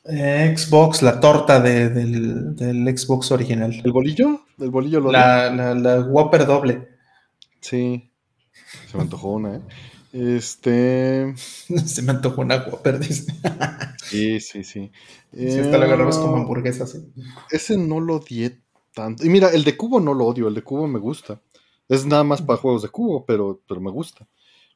[0.04, 3.72] Xbox, la torta del, Xbox original.
[3.84, 4.46] ¿El bolillo?
[4.58, 6.88] ¿El bolillo lo la, la, la, Whopper doble.
[7.60, 8.10] Sí.
[8.90, 9.60] Se me antojó una, ¿eh?
[10.12, 11.34] Este.
[11.36, 13.32] Se me antojó una Whopper, dice.
[14.04, 14.92] sí, sí, sí.
[15.32, 16.98] Si hasta la agarrabas como eh, hamburguesa, sí.
[17.50, 18.60] Ese no lo odié
[18.94, 19.24] tanto.
[19.24, 21.40] Y mira, el de cubo no lo odio, el de cubo me gusta.
[21.88, 24.26] Es nada más para juegos de cubo, pero, pero me gusta.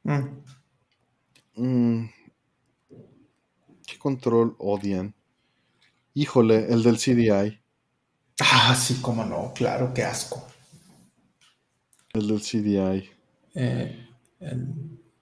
[0.05, 0.43] Mm.
[1.57, 2.11] Mm.
[3.87, 5.15] ¿Qué control odian?
[6.15, 7.61] Híjole, el del CDI.
[8.41, 10.47] Ah, sí, cómo no, claro, qué asco.
[12.15, 13.11] El del CDI.
[13.55, 14.09] Eh,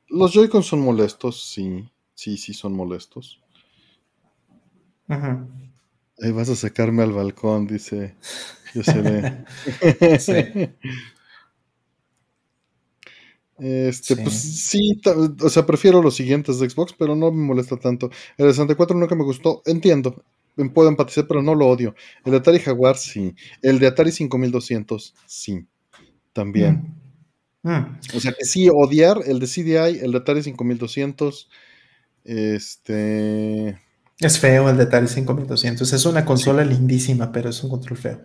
[0.09, 1.91] Los Joy-Con son molestos, sí.
[2.15, 3.43] Sí, sí, son molestos.
[6.21, 8.17] Ahí vas a sacarme al balcón, dice.
[8.75, 9.45] Yo se ve.
[10.19, 10.71] sí.
[13.67, 15.01] Este, pues sí,
[15.41, 18.11] o sea, prefiero los siguientes de Xbox, pero no me molesta tanto.
[18.37, 20.23] El 64 nunca me gustó, entiendo,
[20.75, 21.95] puedo empatizar, pero no lo odio.
[22.27, 23.35] El de Atari Jaguar, sí.
[23.63, 25.67] El de Atari 5200, sí.
[26.35, 26.95] También.
[27.63, 27.71] Mm.
[27.71, 27.99] Mm.
[28.15, 31.49] O sea que sí, odiar el de CDI, el de Atari 5200,
[32.25, 33.81] este...
[34.21, 35.91] Es feo el de Atari 5200.
[35.91, 38.21] Es una consola lindísima, pero es un control feo.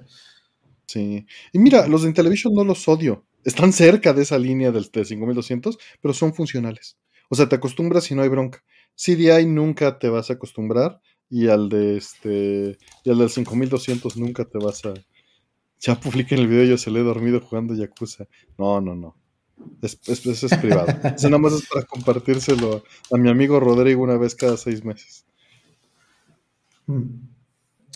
[0.85, 1.25] Sí.
[1.53, 3.23] Y mira, los de Intellivision no los odio.
[3.43, 6.97] Están cerca de esa línea del de 5200, pero son funcionales.
[7.29, 8.63] O sea, te acostumbras y no hay bronca.
[8.95, 14.45] CDI nunca te vas a acostumbrar y al de este y al del 5200 nunca
[14.45, 14.93] te vas a
[15.79, 18.25] ya publiqué en el video yo se le he dormido jugando Yakuza.
[18.57, 19.15] No, no, no.
[19.81, 19.97] Eso
[20.31, 20.87] es, privado.
[21.15, 25.25] Eso nada más es para compartírselo a mi amigo Rodrigo una vez cada seis meses.
[26.87, 27.05] Mm.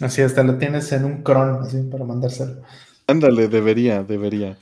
[0.01, 2.61] Así hasta lo tienes en un cron, así para mandárselo.
[3.07, 4.57] Ándale, debería, debería.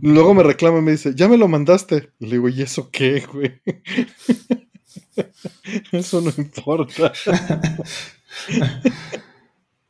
[0.00, 2.12] Luego me reclama y me dice, ya me lo mandaste.
[2.20, 3.60] le digo, ¿y eso qué, güey?
[5.92, 7.12] eso no importa.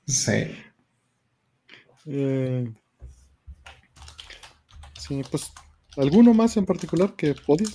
[0.06, 0.56] sí.
[2.06, 2.72] Eh,
[4.98, 5.52] sí, pues,
[5.96, 7.72] ¿alguno más en particular que odies?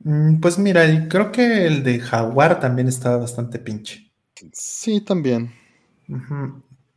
[0.00, 4.10] Mm, pues mira, creo que el de Jaguar también estaba bastante pinche.
[4.52, 5.52] Sí, también.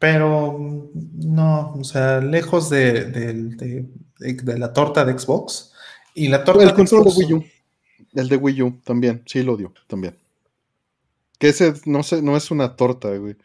[0.02, 3.86] Pero no, o sea, lejos de,
[4.18, 5.74] la torta de Xbox
[6.16, 7.46] y la torta el control de Wii U.
[8.16, 10.18] El de Wii U también, sí lo odio, también.
[11.38, 13.36] Que ese no, sé, no es una torta, güey.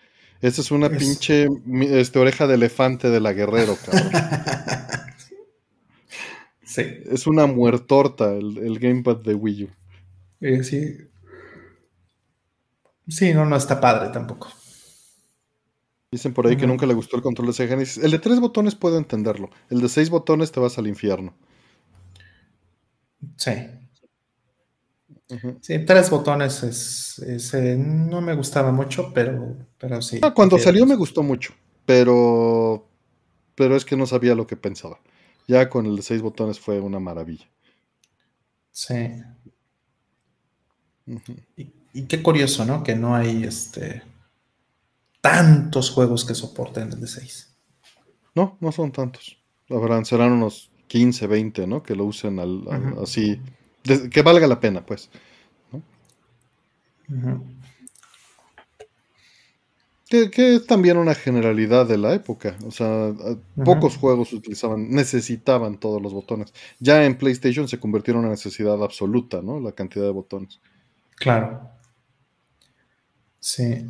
[0.40, 1.46] Esa es una pinche
[1.90, 4.10] este, oreja de elefante de la guerrero, cabrón.
[6.64, 6.84] sí.
[7.04, 9.68] Es una muertorta el, el gamepad de Wii U.
[10.40, 10.96] Eh, sí.
[13.08, 14.48] Sí, no, no está padre tampoco.
[16.10, 18.02] Dicen por ahí que nunca le gustó el control de ese Genesis.
[18.02, 19.50] El de tres botones puedo entenderlo.
[19.70, 21.34] El de seis botones te vas al infierno.
[23.36, 23.52] Sí.
[25.60, 30.20] Sí, tres botones es, eh, no me gustaba mucho, pero, pero sí.
[30.22, 31.52] Ah, cuando salió me gustó mucho,
[31.84, 32.88] pero,
[33.56, 35.00] pero es que no sabía lo que pensaba.
[35.48, 37.48] Ya con el de seis botones fue una maravilla.
[38.70, 38.94] Sí.
[41.56, 42.84] y, y, qué curioso, ¿no?
[42.84, 44.02] Que no hay este
[45.26, 47.52] tantos juegos que soporten el de 6.
[48.36, 49.36] No, no son tantos.
[49.68, 51.82] Habrán, serán unos 15, 20, ¿no?
[51.82, 52.38] Que lo usen
[53.02, 53.40] así,
[54.10, 55.10] que valga la pena, pues.
[60.08, 62.56] Que, es también una generalidad de la época.
[62.64, 63.12] O sea,
[63.64, 66.54] pocos juegos utilizaban, necesitaban todos los botones.
[66.78, 69.58] Ya en PlayStation se convirtieron en una necesidad absoluta, ¿no?
[69.58, 70.60] La cantidad de botones.
[71.16, 71.68] Claro.
[73.40, 73.84] Sí.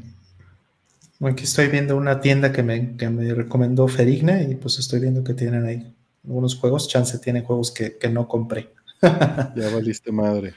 [1.20, 5.24] Aquí estoy viendo una tienda que me, que me recomendó Ferigna y pues estoy viendo
[5.24, 6.88] que tienen ahí algunos juegos.
[6.88, 8.70] Chance tienen juegos que, no compré.
[9.02, 10.54] ya valiste madre.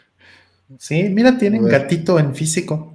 [0.78, 2.94] Sí, mira, tienen gatito en físico.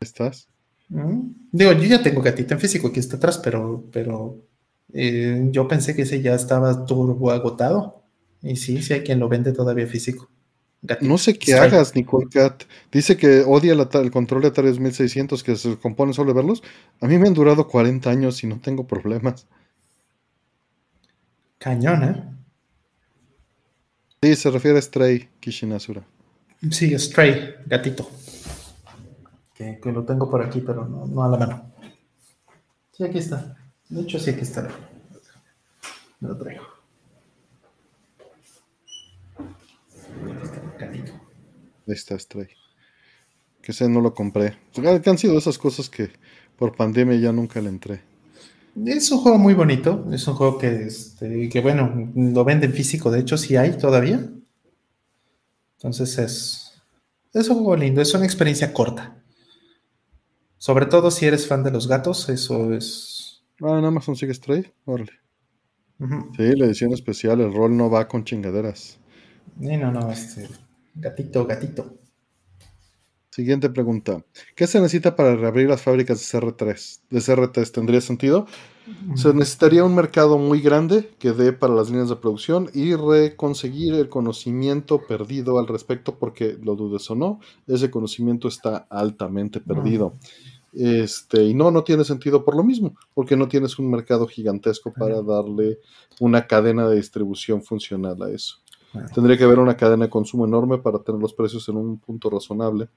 [0.00, 0.48] ¿Estás?
[0.88, 1.30] Mm.
[1.52, 4.36] Digo, yo ya tengo gatito en físico, aquí está atrás, pero, pero
[4.92, 8.02] eh, yo pensé que ese ya estaba turbo agotado.
[8.42, 10.28] Y sí, sí hay quien lo vende todavía físico.
[11.00, 12.64] No sé qué hagas, Nicole Cat.
[12.92, 16.62] Dice que odia el, control de Atari 2600 que se compone solo de verlos.
[17.00, 19.46] A mí me han durado 40 años y no tengo problemas.
[21.58, 22.24] Cañón, ¿eh?
[24.22, 26.04] Sí, se refiere a Stray Kishinasura.
[26.70, 28.08] Sí, Stray, gatito
[29.80, 31.72] que, lo tengo por aquí, pero no, a la mano.
[32.92, 33.56] Sí, aquí está.
[33.88, 34.68] De hecho, sí, aquí está.
[36.20, 36.62] Me lo traigo.
[40.86, 41.04] Ahí
[41.86, 42.48] está Stray.
[43.62, 44.56] Que ese no lo compré.
[44.72, 46.10] Que han sido esas cosas que
[46.56, 48.02] por pandemia ya nunca le entré.
[48.86, 50.06] Es un juego muy bonito.
[50.12, 53.10] Es un juego que, este, que bueno, lo venden físico.
[53.10, 54.30] De hecho, sí hay todavía.
[55.76, 56.82] Entonces es,
[57.32, 58.00] es un juego lindo.
[58.00, 59.22] Es una experiencia corta.
[60.58, 63.42] Sobre todo si eres fan de los gatos, eso es.
[63.62, 65.12] Ah, en Amazon sigue Stray, órale.
[66.36, 68.98] Sí, la edición especial, el rol no va con chingaderas.
[69.60, 70.48] Sí, no, no, este.
[71.00, 71.98] Gatito, gatito.
[73.30, 74.24] Siguiente pregunta.
[74.56, 77.00] ¿Qué se necesita para reabrir las fábricas de CR3?
[77.08, 78.46] ¿De CR3 tendría sentido?
[79.14, 83.94] Se necesitaría un mercado muy grande que dé para las líneas de producción y reconseguir
[83.94, 90.14] el conocimiento perdido al respecto, porque lo dudes o no, ese conocimiento está altamente perdido.
[90.72, 94.92] Este, y no, no tiene sentido por lo mismo, porque no tienes un mercado gigantesco
[94.92, 95.78] para darle
[96.18, 98.56] una cadena de distribución funcional a eso.
[99.14, 102.30] Tendría que haber una cadena de consumo enorme para tener los precios en un punto
[102.30, 102.88] razonable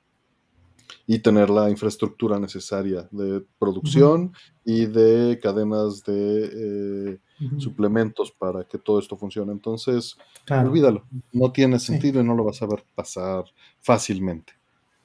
[1.08, 7.20] y tener la infraestructura necesaria de producción y de cadenas de eh,
[7.58, 9.52] suplementos para que todo esto funcione.
[9.52, 10.16] Entonces,
[10.50, 11.03] olvídalo,
[11.34, 13.45] no tiene sentido y no lo vas a ver pasar
[13.82, 14.53] fácilmente.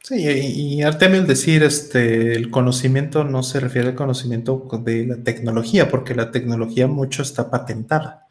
[0.03, 5.17] Sí, y, Artemio, el decir este, el conocimiento no se refiere al conocimiento de la
[5.17, 8.26] tecnología, porque la tecnología mucho está patentada.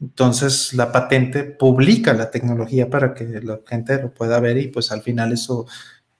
[0.00, 4.92] Entonces, la patente publica la tecnología para que la gente lo pueda ver y pues
[4.92, 5.66] al final eso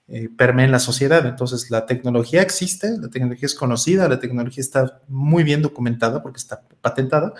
[0.07, 1.25] eh, permea en la sociedad.
[1.27, 6.39] Entonces, la tecnología existe, la tecnología es conocida, la tecnología está muy bien documentada porque
[6.39, 7.33] está patentada,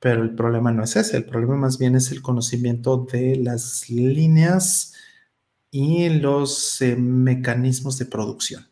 [0.00, 3.88] pero el problema no es ese, el problema más bien es el conocimiento de las
[3.90, 4.94] líneas
[5.70, 8.66] y los eh, mecanismos de producción.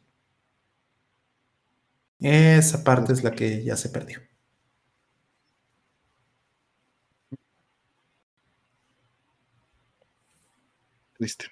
[2.20, 4.20] Esa parte es la que ya se perdió.
[11.18, 11.46] Listo.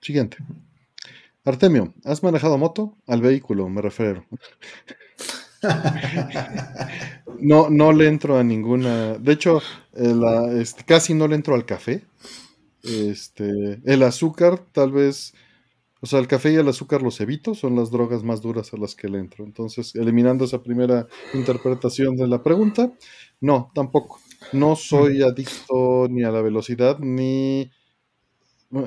[0.00, 0.38] Siguiente.
[1.44, 2.96] Artemio, ¿has manejado moto?
[3.06, 4.24] Al vehículo, me refiero.
[7.40, 9.18] no, no le entro a ninguna.
[9.18, 9.60] De hecho,
[9.94, 12.04] este, casi no le entro al café.
[12.82, 15.34] Este, el azúcar, tal vez.
[16.00, 18.76] O sea, el café y el azúcar los evito, son las drogas más duras a
[18.76, 19.44] las que le entro.
[19.44, 22.92] Entonces, eliminando esa primera interpretación de la pregunta,
[23.40, 24.20] no, tampoco.
[24.52, 27.70] No soy adicto ni a la velocidad ni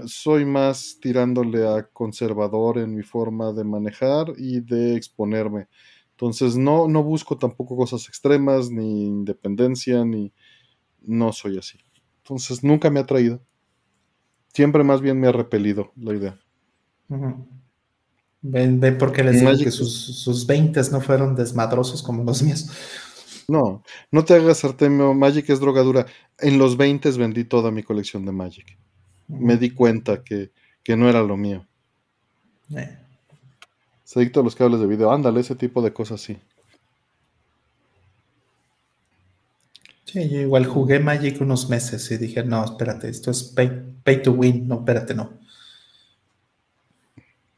[0.06, 5.68] soy más tirándole a conservador en mi forma de manejar y de exponerme.
[6.12, 10.32] Entonces no, no busco tampoco cosas extremas, ni independencia, ni...
[11.08, 11.78] No soy así.
[12.24, 13.40] Entonces nunca me ha traído.
[14.54, 16.40] Siempre más bien me ha repelido la idea.
[18.42, 22.72] Ven, ven porque les digo que sus, sus 20 no fueron desmadrosos como los míos.
[23.48, 26.08] No, no te hagas Artemio, Magic es drogadura.
[26.40, 28.80] En los 20 vendí toda mi colección de Magic
[29.28, 30.52] me di cuenta que,
[30.96, 31.66] no era lo mío.
[32.76, 32.98] Eh.
[34.04, 36.38] Se dictó los cables de video, ándale, ese tipo de cosas sí.
[40.06, 44.32] Sí, yo igual jugué Magic unos meses y dije, no, espérate, esto es pay, to
[44.32, 45.40] win, no, espérate, no.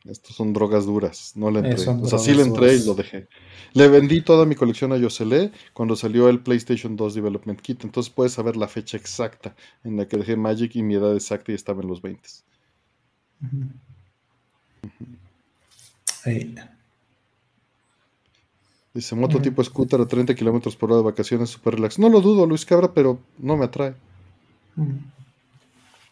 [0.10, 1.90] Estos son drogas duras, no le entré.
[1.90, 3.28] o sea, sí le entré y lo dejé.
[3.74, 7.84] Le vendí toda mi colección a Yosele cuando salió el PlayStation 2 Development Kit.
[7.84, 11.52] Entonces puedes saber la fecha exacta en la que dejé Magic y mi edad exacta
[11.52, 12.30] y estaba en los 20.
[18.94, 22.00] Dice, moto tipo scooter a 30 kilómetros por hora de vacaciones, super relax.
[22.00, 23.94] No lo dudo, Luis Cabra, pero no me atrae.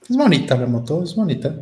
[0.08, 1.56] Es bonita la moto, es bonita.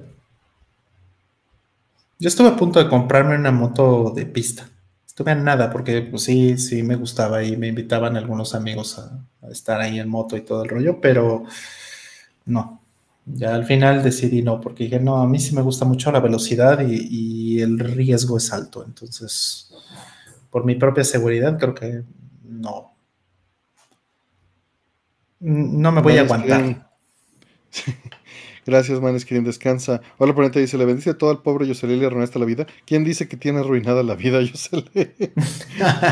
[2.24, 4.66] Yo estuve a punto de comprarme una moto de pista.
[5.06, 9.50] Estuve a nada porque pues, sí, sí me gustaba y me invitaban algunos amigos a,
[9.52, 11.44] estar ahí en moto y todo el rollo, pero
[12.46, 12.82] no.
[13.26, 16.22] Ya al final decidí no, porque dije, no, a mí sí me gusta mucho la
[16.22, 18.86] velocidad y el riesgo es alto.
[18.86, 19.74] Entonces,
[20.50, 22.04] por mi propia seguridad, creo que
[22.46, 22.94] no.
[25.42, 26.90] No me voy a aguantar.
[28.66, 30.02] Gracias, Maneskin, descansa.
[30.18, 32.66] Hola, ponente dice, le bendice todo al pobre Yosele y le arruinaste la vida.
[32.86, 35.16] ¿Quién dice que tiene arruinada la vida, Yosele?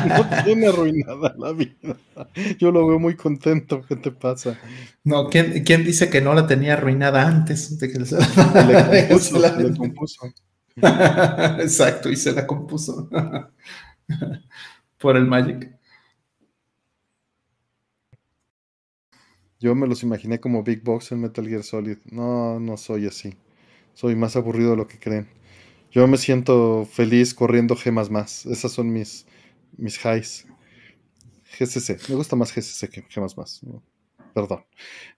[0.08, 1.98] no tiene arruinada la vida.
[2.60, 3.84] Yo lo veo muy contento.
[3.88, 4.60] ¿Qué te pasa?
[5.04, 8.06] No, ¿quién, quién dice que no la tenía arruinada antes de que le,
[9.70, 10.28] le compuso?
[11.60, 13.10] Exacto, y se la compuso.
[14.98, 15.81] por el Magic.
[19.62, 22.00] Yo me los imaginé como Big Box en Metal Gear Solid.
[22.12, 23.36] No, no soy así.
[23.94, 25.28] Soy más aburrido de lo que creen.
[25.92, 28.46] Yo me siento feliz corriendo gemas más.
[28.48, 29.28] Esas son mis,
[29.78, 30.48] mis highs.
[31.60, 32.10] GCC.
[32.10, 33.62] Me gusta más GCC que gemas más.
[34.34, 34.66] Perdón.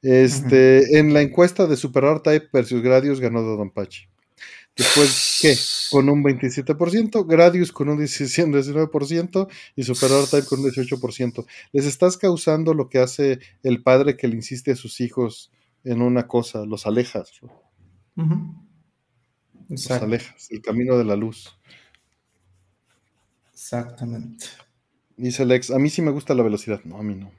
[0.01, 4.09] Este, En la encuesta de Super Art Type versus Gradius ganó Don Pachi.
[4.75, 5.55] Después, ¿qué?
[5.91, 11.45] Con un 27%, Gradius con un 19% y Super Type con un 18%.
[11.71, 15.51] Les estás causando lo que hace el padre que le insiste a sus hijos
[15.83, 17.31] en una cosa, los alejas.
[19.69, 21.55] Los alejas, el camino de la luz.
[23.51, 24.45] Exactamente.
[25.15, 26.81] Dice Lex, a mí sí me gusta la velocidad.
[26.83, 27.31] No, a mí no.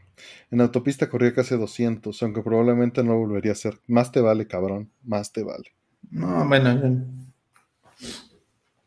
[0.51, 3.81] En autopista corría casi 200, aunque probablemente no volvería a ser.
[3.89, 5.75] Más te vale, cabrón, más te vale.
[6.11, 7.05] No, bueno,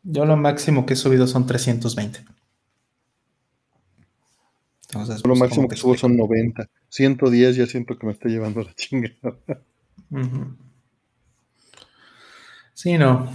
[0.02, 2.24] yo lo máximo que he subido son 320.
[4.88, 6.68] Entonces, lo pues, máximo que subo son 90.
[6.88, 9.36] 110 ya siento que me está llevando la chingada.
[12.72, 13.28] Sí, no.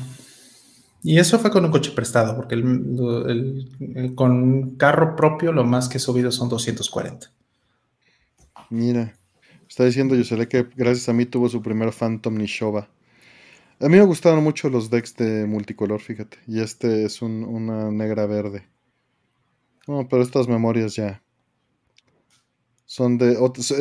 [1.04, 5.98] Y eso fue con un coche prestado, porque el, con carro propio lo más que
[5.98, 7.30] he subido son 240.
[8.70, 9.14] Mira,
[9.68, 12.88] está diciendo Yosele que gracias a mí tuvo su primer Phantom Nishova.
[13.80, 16.38] A mí me gustaron mucho los decks de multicolor, fíjate.
[16.48, 18.68] Y este es una negra verde.
[19.88, 21.22] No, pero estas memorias ya
[22.86, 23.36] son de...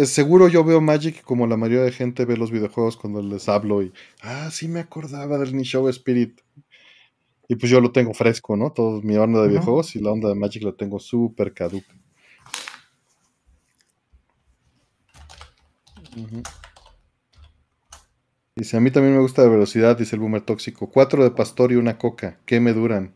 [0.06, 3.82] Seguro yo veo Magic como la mayoría de gente ve los videojuegos cuando les hablo
[3.82, 3.92] y...
[4.22, 6.40] Ah, sí me acordaba del Nishow Spirit.
[7.46, 8.72] Y pues yo lo tengo fresco, ¿no?
[8.72, 11.94] Todo mi onda de videojuegos y la onda de Magic la tengo súper caduca.
[18.54, 20.90] Dice, a mí también me gusta la velocidad, dice el boomer tóxico.
[20.90, 22.38] Cuatro de pastor y una coca.
[22.44, 23.14] ¿Qué me duran?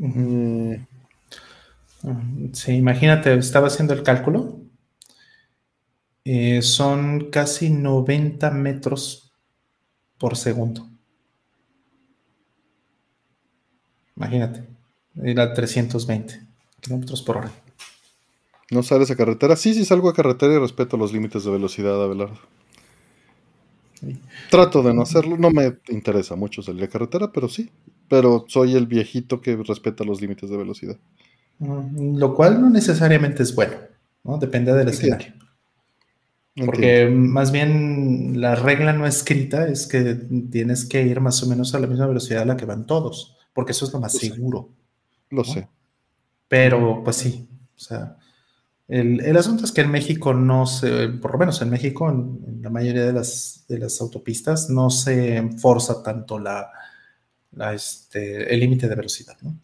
[0.00, 0.86] Eh,
[2.52, 4.60] sí, imagínate, estaba haciendo el cálculo.
[6.24, 9.32] Eh, son casi 90 metros
[10.16, 10.88] por segundo.
[14.16, 14.64] Imagínate,
[15.22, 16.40] era 320
[16.80, 17.52] kilómetros por hora.
[18.70, 19.56] ¿No sales a carretera?
[19.56, 22.38] Sí, sí salgo a carretera y respeto los límites de velocidad, Abelardo.
[24.50, 27.70] Trato de no hacerlo, no me interesa mucho salir a carretera, pero sí,
[28.08, 30.96] pero soy el viejito que respeta los límites de velocidad.
[31.58, 33.74] Mm, lo cual no necesariamente es bueno,
[34.24, 34.38] ¿no?
[34.38, 35.32] Depende del escenario.
[36.56, 40.14] Porque más bien la regla no escrita es que
[40.50, 43.36] tienes que ir más o menos a la misma velocidad a la que van todos,
[43.52, 44.68] porque eso es lo más seguro.
[45.30, 45.68] Lo sé.
[46.46, 48.16] Pero pues sí, o sea,
[48.88, 52.70] el, asunto es que en México no se, por lo menos en México, en, la
[52.70, 56.70] mayoría de las, de las, autopistas, no se forza tanto la,
[57.72, 59.36] este, el límite de velocidad.
[59.42, 59.56] ¿no?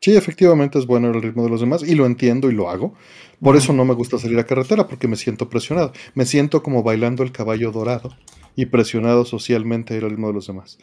[0.00, 2.94] Sí, efectivamente es bueno el ritmo de los demás y lo entiendo y lo hago.
[3.40, 5.92] Por eso no me gusta salir a carretera porque me siento presionado.
[6.14, 8.16] Me siento como bailando el caballo dorado
[8.56, 10.78] y presionado socialmente al ritmo de los demás.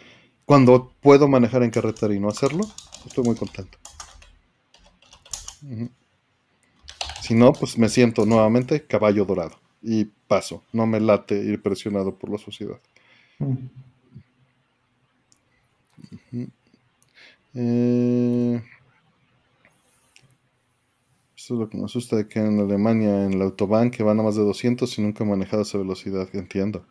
[0.45, 2.63] Cuando puedo manejar en carretera y no hacerlo,
[3.05, 3.77] estoy muy contento.
[7.27, 10.63] Si no, pues me siento nuevamente caballo dorado y paso.
[10.71, 12.79] No me late ir presionado por la sociedad.
[17.53, 18.63] Eh,
[21.35, 24.21] esto es lo que me asusta de que en Alemania, en la autobahn, que van
[24.21, 26.85] a más de 200 y nunca he manejado esa velocidad, entiendo.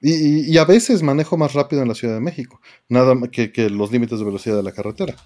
[0.00, 3.92] Y, a veces manejo más rápido en la Ciudad de México, nada que, que los
[3.92, 5.16] límites de velocidad de la carretera.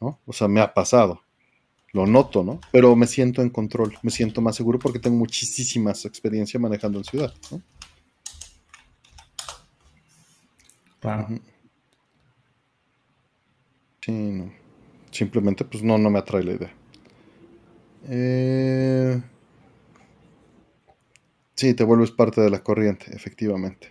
[0.00, 0.20] ¿no?
[0.26, 1.22] O sea, me ha pasado
[1.92, 2.60] lo noto, ¿no?
[2.70, 7.04] Pero me siento en control, me siento más seguro porque tengo muchísima experiencia manejando en
[7.04, 7.60] ciudad, ¿no?
[11.00, 11.28] Claro.
[14.00, 14.52] Sí, no.
[15.10, 16.74] Simplemente, pues no, no me atrae la idea.
[18.08, 19.20] Eh,
[21.54, 23.88] sí, te vuelves parte de la corriente, efectivamente.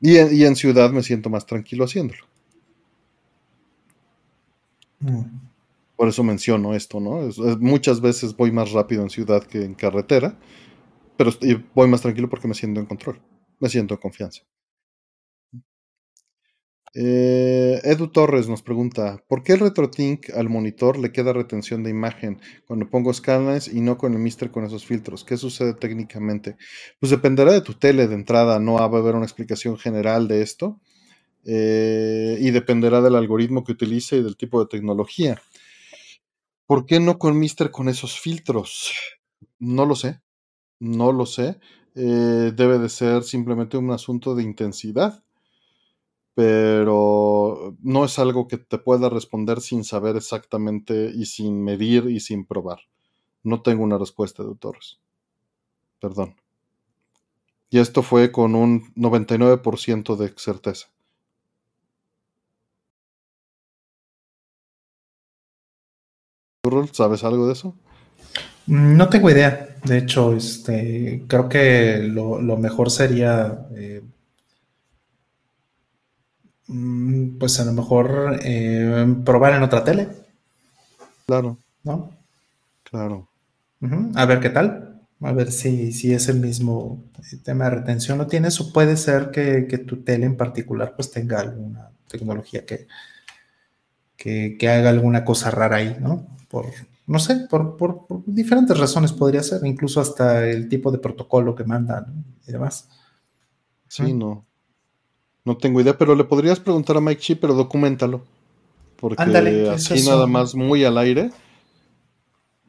[0.00, 2.24] Y en, ciudad me siento más tranquilo haciéndolo.
[5.00, 5.47] Mm.
[5.98, 7.28] Por eso menciono esto, ¿no?
[7.58, 10.38] muchas veces voy más rápido en ciudad que en carretera,
[11.16, 11.32] pero
[11.74, 13.20] voy más tranquilo porque me siento en control,
[13.58, 14.42] me siento en confianza.
[16.94, 21.90] Eh, Edu Torres nos pregunta, ¿por qué el RetroTink al monitor le queda retención de
[21.90, 25.24] imagen cuando pongo escalas y no con el Mister con esos filtros?
[25.24, 26.56] ¿Qué sucede técnicamente?
[27.00, 30.42] Pues dependerá de tu tele de entrada, no va a haber una explicación general de
[30.42, 30.80] esto
[31.44, 35.42] eh, y dependerá del algoritmo que utilice y del tipo de tecnología.
[36.68, 38.92] ¿Por qué no con Mister con esos filtros?
[39.58, 40.20] No lo sé,
[40.80, 41.60] no lo sé.
[41.94, 45.24] Eh, debe de ser simplemente un asunto de intensidad
[46.38, 52.20] pero no es algo que te pueda responder sin saber exactamente y sin medir y
[52.20, 52.78] sin probar.
[53.42, 54.54] No tengo una respuesta de.
[56.00, 56.36] Perdón.
[57.70, 60.88] Y esto fue con un 99% de certeza.
[66.92, 67.74] ¿Sabes algo de eso?
[68.66, 69.76] No tengo idea.
[69.84, 74.02] De hecho, este, creo que lo, mejor sería eh,
[76.68, 80.08] Mm, pues a lo mejor eh, probar en otra tele.
[81.26, 81.58] Claro.
[81.82, 82.10] ¿No?
[82.84, 83.28] Claro.
[84.14, 85.02] A ver qué tal.
[85.20, 87.02] A ver si, si es el mismo
[87.42, 91.40] tema de retención lo tienes o puede ser que, tu tele en particular pues tenga
[91.40, 92.86] alguna tecnología que,
[94.18, 96.26] que, haga alguna cosa rara ahí, ¿no?
[96.48, 96.66] Por,
[97.06, 101.64] no sé, por, por, diferentes razones podría ser, incluso hasta el tipo de protocolo que
[101.64, 102.88] mandan y demás.
[103.86, 104.44] Sí, no.
[105.44, 108.22] No tengo idea, pero le podrías preguntar a Mike Chi, pero documentalo.
[108.96, 109.22] Porque
[109.70, 111.30] así nada más muy al aire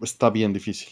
[0.01, 0.89] está bien difícil.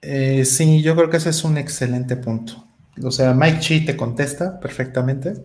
[0.00, 2.64] Eh, sí, yo creo que ese es un excelente punto.
[3.02, 5.44] O sea, Mike Chi te contesta perfectamente.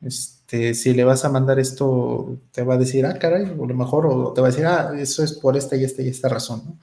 [0.00, 3.74] Este, si le vas a mandar esto, te va a decir, ah, caray, o lo
[3.74, 6.28] mejor, o te va a decir, ah, eso es por esta y esta y esta
[6.28, 6.80] razón,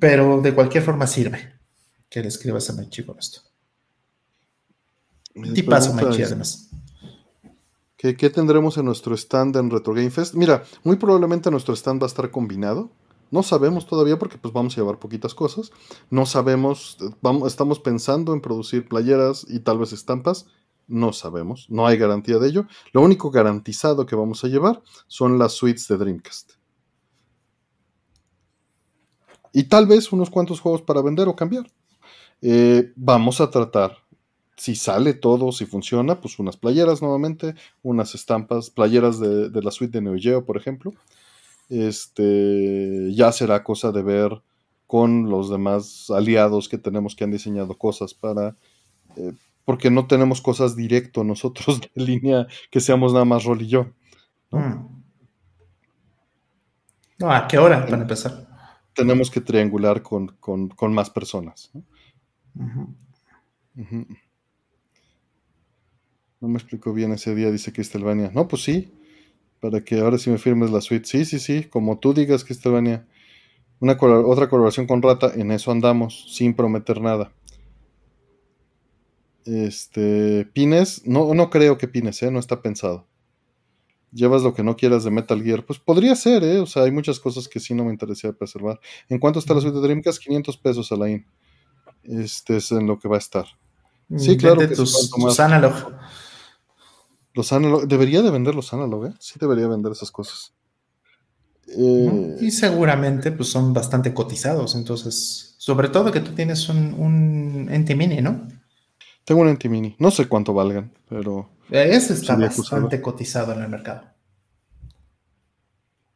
[0.00, 1.54] Pero de cualquier forma sirve
[2.08, 3.40] que le escribas a Mike Chi con esto.
[5.54, 6.68] Tipazo, Mike, además.
[7.96, 10.34] ¿qué, ¿Qué tendremos en nuestro stand en Retro Game Fest?
[10.34, 12.90] Mira, muy probablemente nuestro stand va a estar combinado.
[13.30, 15.70] No sabemos todavía porque pues vamos a llevar poquitas cosas.
[16.10, 20.46] No sabemos, vamos, estamos pensando en producir playeras y tal vez estampas.
[20.88, 22.66] No sabemos, no hay garantía de ello.
[22.92, 26.52] Lo único garantizado que vamos a llevar son las suites de Dreamcast.
[29.52, 31.66] Y tal vez unos cuantos juegos para vender o cambiar.
[32.40, 34.02] Eh, vamos a tratar
[34.56, 39.98] si sale todo, si funciona, pues unas playeras nuevamente, unas estampas, playeras de, la suite
[39.98, 40.92] de Neo Geo, por ejemplo.
[41.68, 44.42] Este, ya será cosa de ver
[44.86, 48.56] con los demás aliados que tenemos que han diseñado cosas para...
[49.16, 49.32] Eh,
[49.64, 53.86] porque no tenemos cosas directo nosotros de línea que seamos nada más Rol y yo.
[54.50, 54.58] ¿no?
[54.58, 54.92] Mm.
[57.30, 58.48] ¿a qué hora para empezar?
[58.94, 60.36] Tenemos que triangular con,
[60.90, 61.70] más personas.
[66.40, 68.30] No me explicó bien ese día, dice Cristelvania.
[68.34, 68.92] No, pues sí,
[69.60, 71.06] para que ahora sí me firmes la suite.
[71.06, 73.06] Sí, sí, sí, como tú digas, Cristelvania.
[73.80, 77.32] Una otra colaboración con Rata, en eso andamos, sin prometer nada.
[79.44, 82.30] Este, Pines, no, no creo que Pines, ¿eh?
[82.30, 83.06] no está pensado.
[84.12, 86.58] Llevas lo que no quieras de Metal Gear, pues podría ser, ¿eh?
[86.58, 88.78] O sea, hay muchas cosas que sí no me interesaría preservar.
[89.08, 90.22] ¿En cuánto está la suite de Dreamcast?
[90.22, 91.26] 500 pesos a la IN.
[92.02, 93.46] Este es en lo que va a estar.
[94.16, 94.58] Sí, claro.
[94.58, 95.72] Que tus, tus analog.
[97.34, 97.50] Los
[97.88, 99.14] debería de vender los analog, ¿eh?
[99.18, 100.52] Sí debería vender esas cosas.
[101.68, 107.84] Eh, y seguramente pues son bastante cotizados, entonces, sobre todo que tú tienes un, un
[107.96, 108.46] Mini, ¿no?
[109.24, 111.48] Tengo un Enti Mini, no sé cuánto valgan, pero...
[111.70, 114.02] Ese está bastante cotizado en el mercado.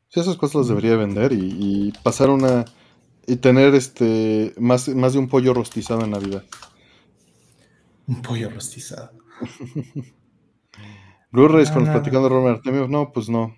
[0.09, 2.65] Sí, esas cosas las debería vender y, pasar una...
[3.26, 6.44] y tener este más, más de un pollo rostizado en Navidad.
[8.07, 9.12] Un pollo rostizado.
[11.33, 12.89] Blu-rays con platicando Robert Artemio.
[12.89, 13.57] No, pues no.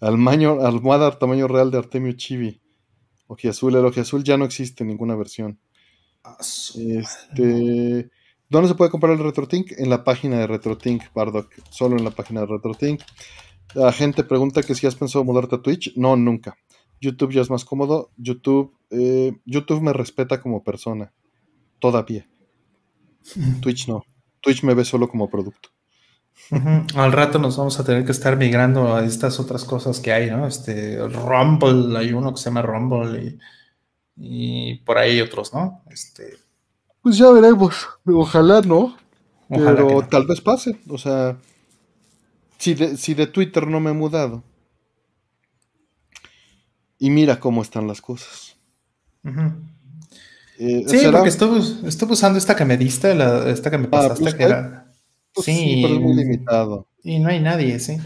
[0.00, 2.60] Almaño, almohada tamaño real de Artemio Chibi.
[3.26, 3.76] Ojiazul.
[3.76, 5.60] El Ojiazul ya no existe en ninguna versión.
[6.24, 8.10] Ah, este.
[8.50, 9.72] ¿Dónde se puede comprar el RetroTink?
[9.78, 11.52] En la página de RetroTink, Bardock.
[11.70, 13.00] Solo en la página de RetroTink.
[13.74, 15.96] La gente pregunta que si has pensado mudarte a Twitch.
[15.96, 16.56] No, nunca.
[17.00, 18.10] YouTube ya es más cómodo.
[18.16, 21.12] YouTube, eh, YouTube me respeta como persona.
[21.78, 22.28] Todavía.
[23.62, 24.04] Twitch no.
[24.40, 25.70] Twitch me ve solo como producto.
[26.96, 30.28] Al rato nos vamos a tener que estar migrando a estas otras cosas que hay,
[30.28, 30.46] ¿no?
[30.46, 33.38] Este, Rumble, hay uno que se llama Rumble
[34.16, 35.84] y, por ahí otros, ¿no?
[35.88, 36.49] Este.
[37.02, 37.88] Pues ya veremos.
[38.04, 38.96] Ojalá no.
[39.48, 40.78] pero tal vez pase.
[40.88, 41.38] O sea,
[42.58, 44.42] si de, si de Twitter no me he mudado.
[46.98, 48.56] Y mira cómo están las cosas.
[50.58, 53.12] Eh, sí, porque estuve, usando esta que me diste,
[53.50, 54.92] esta que me ah, pasaste, pues, que era
[55.32, 56.86] pues sí, pero es muy limitado.
[57.02, 57.96] Y no hay nadie, sí.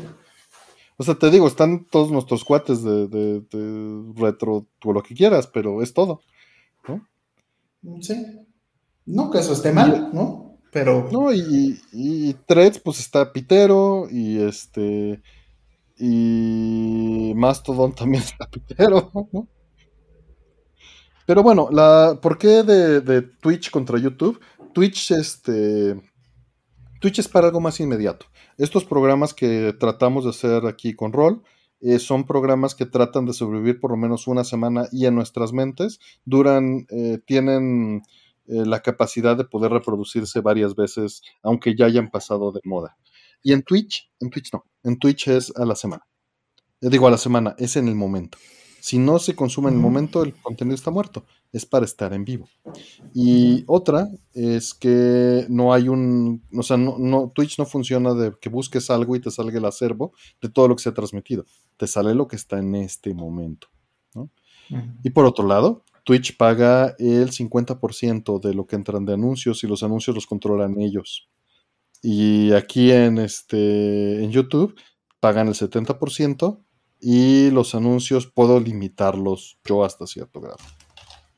[0.96, 5.48] O sea, te digo, están todos nuestros cuates de, de, retro, tú lo que quieras,
[5.48, 6.20] pero es todo.
[6.86, 7.04] ¿no?
[8.00, 8.14] Sí.
[9.06, 10.58] No que eso esté mal, ¿no?
[10.72, 11.08] Pero.
[11.12, 15.22] No, y, y, Threads, pues está Pitero, y este.
[15.96, 19.48] Y Mastodon también está Pitero, ¿no?
[21.26, 24.38] Pero bueno, la, ¿por qué de, de Twitch contra YouTube?
[24.74, 25.96] Twitch, este
[27.04, 28.26] Twitch es para algo más inmediato.
[28.56, 31.42] Estos programas que tratamos de hacer aquí con Roll
[31.82, 35.52] eh, son programas que tratan de sobrevivir por lo menos una semana y en nuestras
[35.52, 38.00] mentes duran, eh, tienen
[38.46, 42.96] eh, la capacidad de poder reproducirse varias veces, aunque ya hayan pasado de moda.
[43.42, 46.06] Y en Twitch, en Twitch no, en Twitch es a la semana.
[46.80, 48.38] digo a la semana, es en el momento.
[48.84, 51.24] Si no se consume en el momento, el contenido está muerto.
[51.52, 52.50] Es para estar en vivo.
[53.14, 56.42] Y otra es que no hay un.
[56.54, 60.12] O sea, no, Twitch no funciona de que busques algo y te salga el acervo
[60.42, 61.46] de todo lo que se ha transmitido.
[61.78, 63.68] Te sale lo que está en este momento.
[65.02, 69.66] Y por otro lado, Twitch paga el 50% de lo que entran de anuncios y
[69.66, 71.28] los anuncios los controlan ellos.
[72.02, 74.78] Y aquí en, este, en YouTube
[75.18, 76.62] pagan el 70%
[77.00, 80.58] y los anuncios puedo limitarlos yo hasta cierto grado.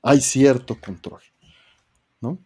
[0.02, 1.22] Hay cierto control,
[2.20, 2.38] ¿no?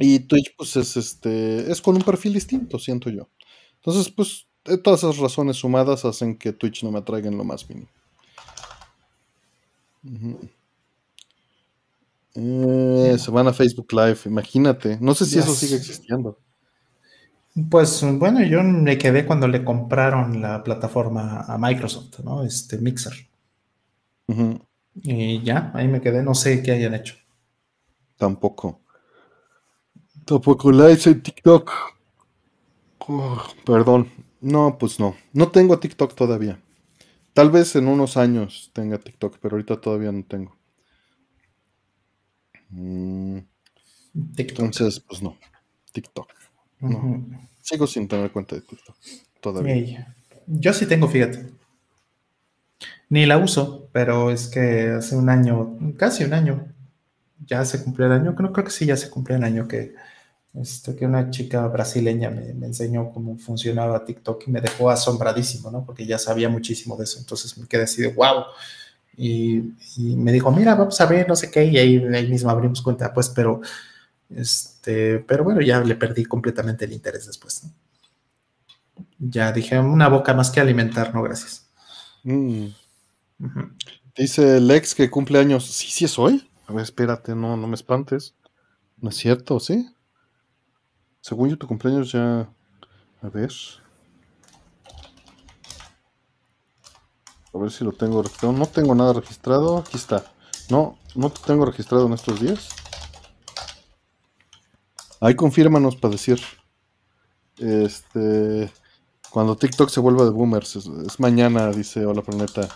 [0.00, 3.28] Y Twitch, pues es este, es con un perfil distinto, siento yo.
[3.76, 4.48] Entonces, pues,
[4.82, 7.88] todas esas razones sumadas hacen que Twitch no me atraiga en lo más mínimo.
[12.40, 14.96] Eh, se van a Facebook Live, imagínate.
[15.00, 16.38] No sé si eso sigue existiendo.
[17.68, 22.44] Pues bueno, yo me quedé cuando le compraron la plataforma a Microsoft, ¿no?
[22.44, 23.12] Este Mixer.
[24.94, 27.16] Y ya, ahí me quedé, no sé qué hayan hecho.
[28.16, 28.82] Tampoco.
[30.24, 31.72] Tampoco la hice en TikTok.
[33.64, 34.08] perdón.
[34.40, 35.16] No, pues no.
[35.32, 36.60] No tengo TikTok todavía.
[37.32, 40.57] Tal vez en unos años tenga TikTok, pero ahorita todavía no tengo.
[42.70, 43.38] Mm.
[44.36, 45.36] Entonces, pues no.
[45.92, 46.28] TikTok.
[46.80, 47.26] No.
[47.62, 48.96] Sigo sin tener cuenta de TikTok
[49.40, 50.14] todavía.
[50.46, 51.46] Yo sí tengo, fíjate.
[53.10, 56.66] Ni la uso, pero es que hace un año, casi un año,
[57.46, 59.94] ya se cumplió el año, creo, creo que sí, ya se cumplió el año que,
[60.54, 65.84] este, que una chica brasileña me, enseñó cómo funcionaba TikTok y me dejó asombradísimo, ¿no?
[65.84, 68.44] Porque ya sabía muchísimo de eso, entonces me quedé así de wow.
[69.20, 69.74] Y,
[70.16, 73.12] me dijo, mira, vamos a ver, no sé qué, y ahí, ahí mismo abrimos cuenta,
[73.12, 73.60] pues, pero
[74.34, 77.64] este, pero bueno, ya le perdí completamente el interés después.
[79.18, 81.68] Ya dije, una boca más que alimentar, no, gracias.
[82.22, 82.66] Mm.
[84.16, 85.66] Dice Lex que cumple años.
[85.66, 86.48] Sí, sí es hoy.
[86.66, 88.34] A ver, espérate, no, no me espantes.
[89.00, 89.88] No es cierto, ¿sí?
[91.20, 92.48] Según yo, tu cumpleaños ya.
[93.22, 93.50] A ver.
[97.54, 98.52] A ver si lo tengo registrado.
[98.52, 99.78] No tengo nada registrado.
[99.78, 100.24] Aquí está.
[100.70, 102.68] No, no te tengo registrado en estos días.
[105.20, 106.40] Ahí confírmanos para decir.
[107.58, 108.70] Este.
[109.30, 110.76] Cuando TikTok se vuelva de boomers.
[110.76, 112.68] Es, mañana, dice Hola Planeta.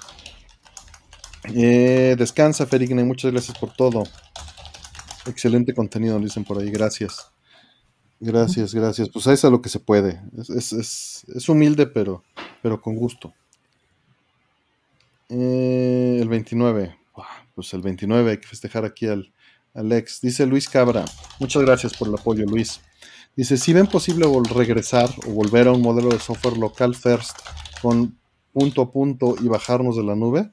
[1.55, 4.05] Eh, descansa, Ferigna, muchas gracias por todo.
[5.27, 6.71] Excelente contenido, dicen por ahí.
[6.71, 7.33] Gracias.
[8.21, 9.09] Gracias, gracias.
[9.09, 10.21] Pues es a lo que se puede.
[10.37, 12.23] Es, humilde, pero,
[12.63, 13.35] pero con gusto.
[15.35, 16.95] Eh, el 29.
[17.55, 19.33] Pues el 29 hay que festejar aquí al,
[19.75, 20.21] Alex.
[20.21, 21.05] Dice Luis Cabra.
[21.39, 22.81] Muchas gracias por el apoyo, Luis.
[23.35, 27.39] Dice, si ven posible regresar o volver a un modelo de software local first
[27.81, 28.19] con
[28.53, 30.51] punto a punto y bajarnos de la nube,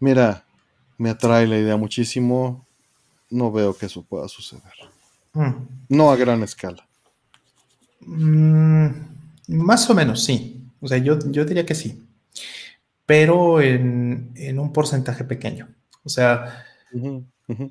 [0.00, 0.44] mira,
[0.96, 2.66] me atrae la idea muchísimo.
[3.30, 4.72] No veo que eso pueda suceder.
[5.34, 5.52] Mm.
[5.90, 6.88] No a gran escala.
[8.00, 8.88] Mm,
[9.48, 10.64] más o menos, sí.
[10.80, 12.02] O sea, yo, yo diría que sí.
[13.08, 15.74] Pero en, un porcentaje pequeño.
[16.04, 16.64] O sea,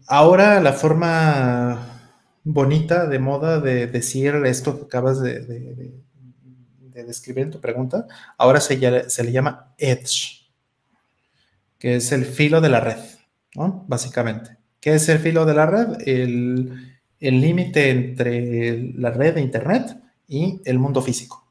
[0.07, 2.11] Ahora la forma
[2.43, 5.93] bonita de moda de decir esto que acabas de,
[6.93, 8.07] describir en tu pregunta,
[8.39, 10.49] ahora se, le llama edge,
[11.77, 12.97] que es el filo de la red,
[13.53, 13.85] ¿no?
[13.87, 14.57] Básicamente.
[14.79, 16.07] ¿Qué es el filo de la red?
[16.07, 19.95] El límite entre la red de Internet
[20.27, 21.47] y el mundo físico,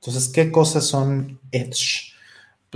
[0.00, 2.15] Entonces, ¿qué cosas son edge?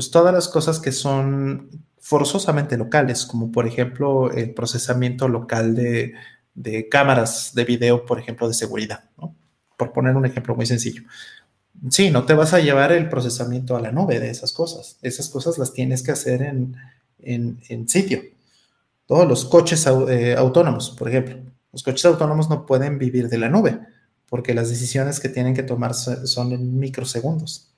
[0.01, 6.15] Pues todas las cosas que son forzosamente locales, como por ejemplo el procesamiento local de,
[6.91, 9.05] cámaras de video, por ejemplo, de seguridad.
[9.77, 11.03] Por poner un ejemplo muy sencillo.
[11.91, 14.97] Sí, no te vas a llevar el procesamiento a la nube de esas cosas.
[15.03, 16.77] Esas cosas las tienes que hacer en,
[17.19, 18.23] en, sitio.
[19.05, 21.37] Todos los coches eh, autónomos, por ejemplo.
[21.73, 23.79] Los coches autónomos no pueden vivir de la nube
[24.31, 27.70] porque las decisiones que tienen que tomar son en microsegundos.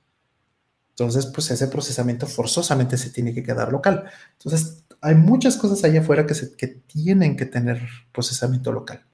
[1.02, 4.05] Entonces, pues ese procesamiento forzosamente se tiene que quedar local.
[4.39, 7.82] Entonces, hay muchas cosas allá afuera que, se, que tienen que tener
[8.12, 9.05] procesamiento local.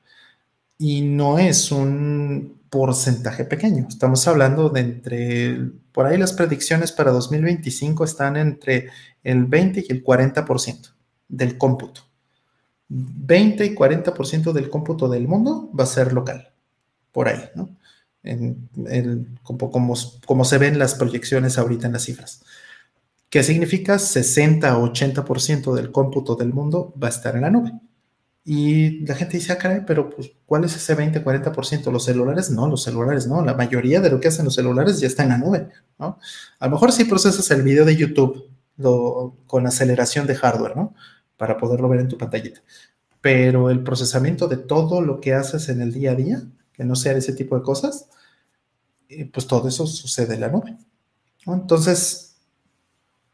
[0.76, 3.86] Y no es un porcentaje pequeño.
[3.88, 8.90] Estamos hablando de entre, por ahí las predicciones para 2025 están entre
[9.24, 10.90] el 20 y el 40%
[11.26, 12.02] del cómputo.
[12.90, 16.52] 20 y 40% del cómputo del mundo va a ser local
[17.12, 17.77] por ahí, ¿no?
[18.28, 22.42] En, como, como, se ven las proyecciones ahorita en las cifras.
[23.30, 23.98] ¿Qué significa?
[23.98, 27.72] 60 o 80% del cómputo del mundo va a estar en la nube.
[28.44, 31.90] Y la gente dice, ah, caray, pero pues, ¿cuál es ese 20, 40%?
[31.90, 32.50] ¿Los celulares?
[32.50, 33.44] No, los celulares no.
[33.44, 36.18] La mayoría de lo que hacen los celulares ya está en la nube, ¿no?
[36.58, 38.50] A lo mejor sí procesas el video de YouTube
[39.46, 40.94] con aceleración de hardware, ¿no?
[41.36, 42.62] Para poderlo ver en tu pantallita.
[43.20, 46.42] Pero el procesamiento de todo lo que haces en el día a día
[46.78, 48.08] que no sean ese tipo de cosas,
[49.32, 50.76] pues todo eso sucede en la nube.
[51.46, 52.36] Entonces,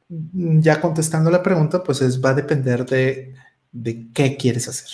[0.08, 3.34] ya contestando la pregunta, pues es, va a depender de,
[4.12, 4.88] qué quieres hacer.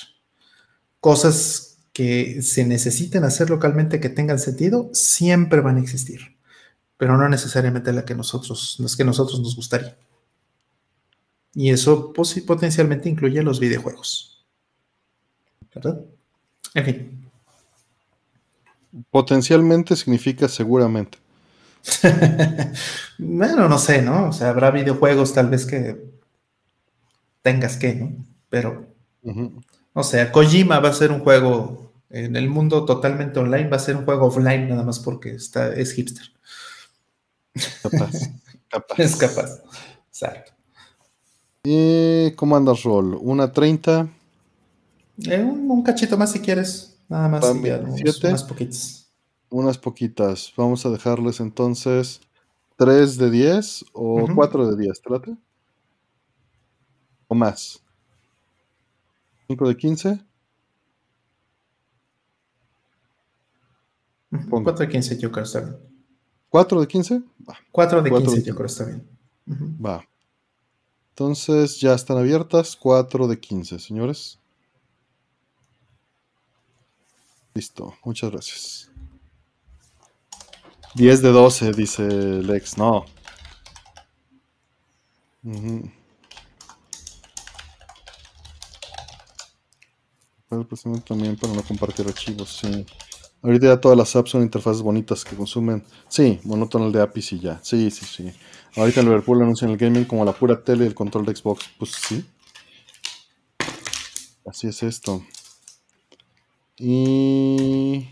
[1.00, 6.38] Cosas que se necesiten hacer localmente que tengan sentido, siempre van a existir,
[6.96, 9.96] pero no necesariamente la que nosotros, las que nosotros nos gustaría.
[11.52, 14.46] Y eso potencialmente incluye los videojuegos.
[15.74, 16.04] ¿Verdad?
[16.74, 17.19] En fin.
[19.10, 21.18] Potencialmente significa seguramente.
[23.18, 24.28] bueno, no sé, ¿no?
[24.28, 25.96] O sea, habrá videojuegos tal vez que
[27.42, 28.12] tengas que, ¿no?
[28.48, 28.86] Pero,
[29.92, 33.80] o sea, Kojima va a ser un juego en el mundo totalmente online, va a
[33.80, 36.26] ser un juego offline nada más porque está, es hipster.
[37.82, 38.12] Capaz.
[38.68, 38.98] capaz.
[38.98, 39.62] Es capaz.
[40.08, 40.52] Exacto.
[41.62, 43.16] ¿Y cómo andas, Roll?
[43.20, 44.08] ¿Una 30?
[45.26, 46.89] Eh, un, cachito más si quieres.
[47.10, 49.12] Nada más, unas poquitas.
[49.50, 50.52] Unas poquitas.
[50.56, 52.20] Vamos a dejarles entonces
[52.76, 55.36] 3 de 10 o 4 de 10, ¿trate?
[57.26, 57.82] ¿O más?
[59.48, 60.24] ¿5 de 15?
[64.48, 65.76] 4 de 15 yo creo que está bien.
[66.48, 67.22] ¿4 de 15?
[67.48, 67.58] Va.
[67.72, 69.04] 4 de 15 yo creo que está bien.
[69.84, 70.08] Va.
[71.08, 74.39] Entonces ya están abiertas 4 de 15, señores.
[77.60, 78.90] Listo, muchas gracias.
[80.94, 82.78] 10 de 12, dice Lex.
[82.78, 83.04] No.
[91.06, 92.86] también para no compartir archivos, sí.
[93.42, 95.84] Ahorita ya todas las apps son interfaces bonitas que consumen.
[96.08, 97.60] Sí, monótono de APIs y ya.
[97.62, 98.32] Sí, sí, sí.
[98.74, 101.66] Ahorita en Liverpool anuncian el gaming como la pura tele y el control de Xbox.
[101.78, 102.24] Pues sí.
[104.46, 105.22] Así es esto.
[106.82, 108.08] Y...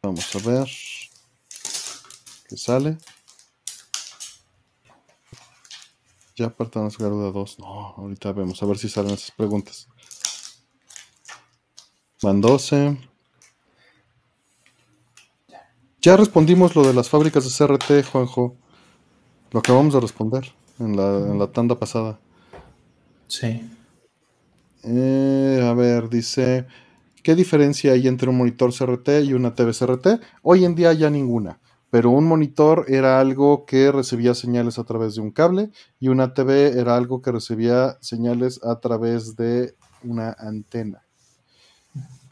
[0.00, 0.68] Vamos a ver
[2.48, 2.96] qué sale.
[6.36, 7.58] Ya apartamos Garuda 2.
[7.58, 9.88] No, ahorita vemos a ver si salen esas preguntas.
[12.22, 12.96] Van 12.
[16.00, 18.56] Ya respondimos lo de las fábricas de CRT, Juanjo.
[19.50, 22.20] Lo acabamos de responder en la, en la tanda pasada.
[23.26, 23.68] Sí.
[24.90, 26.66] Eh, a ver, dice,
[27.22, 30.06] ¿qué diferencia hay entre un monitor CRT y una TV CRT?
[30.40, 31.60] Hoy en día ya ninguna,
[31.90, 36.32] pero un monitor era algo que recibía señales a través de un cable y una
[36.32, 41.02] TV era algo que recibía señales a través de una antena.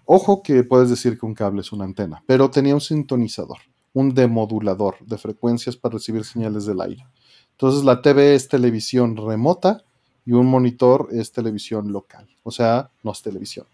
[0.06, 3.58] Ojo que puedes decir que un cable es una antena, pero tenía un sintonizador,
[3.92, 7.06] un demodulador de frecuencias para recibir señales del aire.
[7.50, 9.84] Entonces la TV es televisión remota
[10.26, 12.28] y un monitor es televisión local.
[12.42, 13.66] O sea, no es televisión,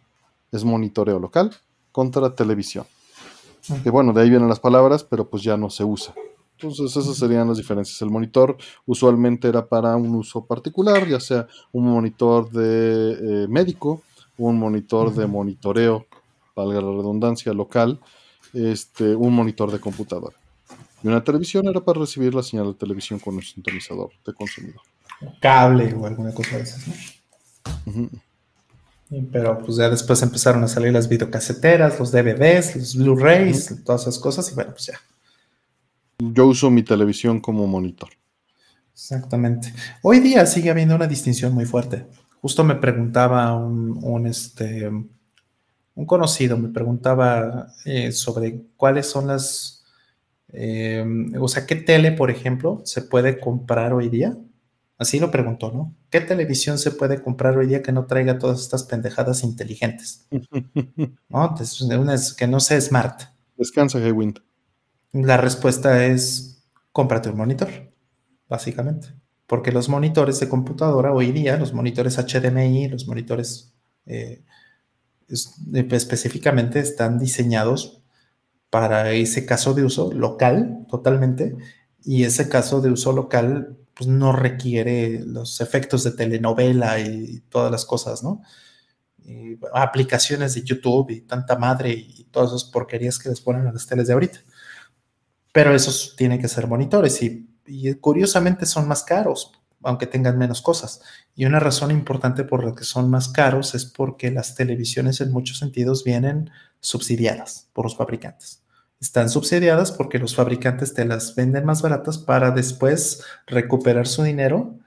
[0.53, 1.51] es monitoreo local
[1.91, 2.85] contra televisión.
[3.83, 6.15] Que bueno, de ahí vienen las palabras, pero pues ya no se usa.
[6.59, 8.01] Entonces esas serían las diferencias.
[8.03, 8.57] El monitor
[8.87, 14.03] usualmente era para un uso particular, ya sea un monitor de eh, médico,
[14.37, 16.07] un monitor de monitoreo,
[16.55, 17.99] valga la redundancia, local,
[18.53, 20.37] este, un monitor de computadora.
[21.03, 24.83] Y una televisión era para recibir la señal de televisión con un sintonizador de consumidor
[25.41, 28.09] cable o alguna cosa de esas, ¿no?
[29.31, 34.19] pero pues ya después empezaron a salir las videocaseteras, los DVDs, los Blu-rays, todas esas
[34.19, 35.01] cosas y bueno, pues ya.
[36.19, 38.11] Yo uso mi televisión como monitor.
[38.95, 39.73] Exactamente.
[40.03, 42.07] Hoy día sigue habiendo una distinción muy fuerte.
[42.41, 49.85] Justo me preguntaba un, este, un conocido, me preguntaba eh, sobre cuáles son las,
[50.53, 51.05] eh,
[51.39, 54.37] o sea, qué tele, por ejemplo, se puede comprar hoy día
[55.03, 55.97] Así lo preguntó, ¿no?
[56.11, 60.29] ¿Qué televisión se puede comprar hoy día que no traiga todas estas pendejadas inteligentes?
[61.29, 61.57] ¿No?
[62.39, 63.23] que no sea smart.
[63.57, 64.39] Descansa, Hewind.
[65.11, 67.69] La respuesta es cómprate un monitor,
[68.49, 69.09] básicamente.
[69.49, 73.75] Porque los monitores de computadora hoy día, los monitores HDMI, los monitores
[74.07, 74.45] eh,
[75.29, 78.05] específicamente están diseñados
[78.71, 81.57] para ese caso de uso local totalmente
[82.05, 87.71] y ese caso de uso local pues no requiere los efectos de telenovela y todas
[87.71, 88.43] las cosas, ¿no?
[89.73, 93.87] aplicaciones de YouTube y tanta madre y todas esas porquerías que les ponen a las
[93.87, 94.41] teles de ahorita.
[95.53, 100.63] Pero esos tienen que ser monitores y, y curiosamente son más caros, aunque tengan menos
[100.63, 101.03] cosas.
[101.35, 105.31] Y una razón importante por la que son más caros es porque las televisiones en
[105.31, 108.62] muchos sentidos vienen subsidiadas por los fabricantes
[109.03, 114.79] están subsidiadas porque los fabricantes te las venden más baratas para después recuperar su dinero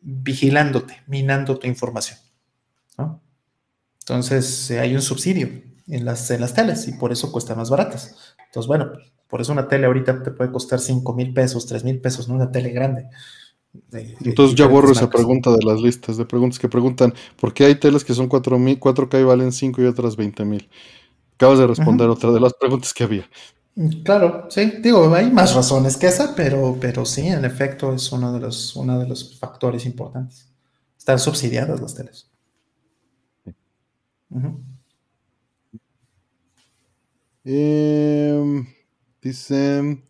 [0.00, 2.18] vigilándote, minando tu información.
[4.00, 5.48] Entonces hay un subsidio
[5.86, 8.34] en las, en las teles y por eso cuestan más baratas.
[8.46, 8.90] Entonces, bueno,
[9.28, 12.34] por eso una tele ahorita te puede costar 5 mil pesos, 3 mil pesos, no
[12.34, 13.06] una tele grande.
[13.92, 17.74] Entonces ya borro esa pregunta de las listas de preguntas que preguntan, ¿por qué hay
[17.74, 20.68] teles que son 4, 4K y valen 5 y otras 20 mil?
[21.34, 23.28] Acabas de responder otra de las preguntas que había.
[24.04, 28.32] Claro, sí, digo, hay más razones que esa, pero, pero sí, en efecto, es uno
[28.32, 30.52] de los, uno de los factores importantes.
[30.98, 32.30] Están subsidiadas las teles.
[37.44, 38.66] Em,
[39.20, 40.02] dice,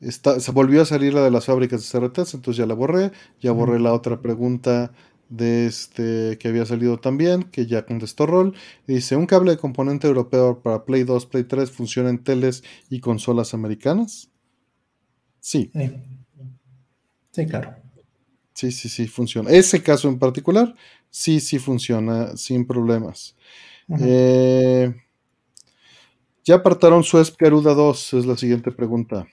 [0.00, 3.12] se volvió a salir la de las fábricas de CRTs, entonces ya la borré.
[3.40, 4.92] Ya borré la otra pregunta
[5.32, 8.54] de este que había salido también, que ya contestó Roll.
[8.86, 13.00] Dice, ¿un cable de componente europeo para Play 2, Play 3 funciona en teles y
[13.00, 14.30] consolas americanas?
[15.40, 15.72] Sí.
[17.30, 17.74] Sí, claro.
[18.54, 19.50] Sí, sí, sí, funciona.
[19.50, 20.74] Ese caso en particular,
[21.08, 23.34] sí, sí funciona sin problemas.
[24.00, 24.94] Eh,
[26.44, 28.14] ¿Ya apartaron su Garuda 2?
[28.14, 29.26] Es la siguiente pregunta.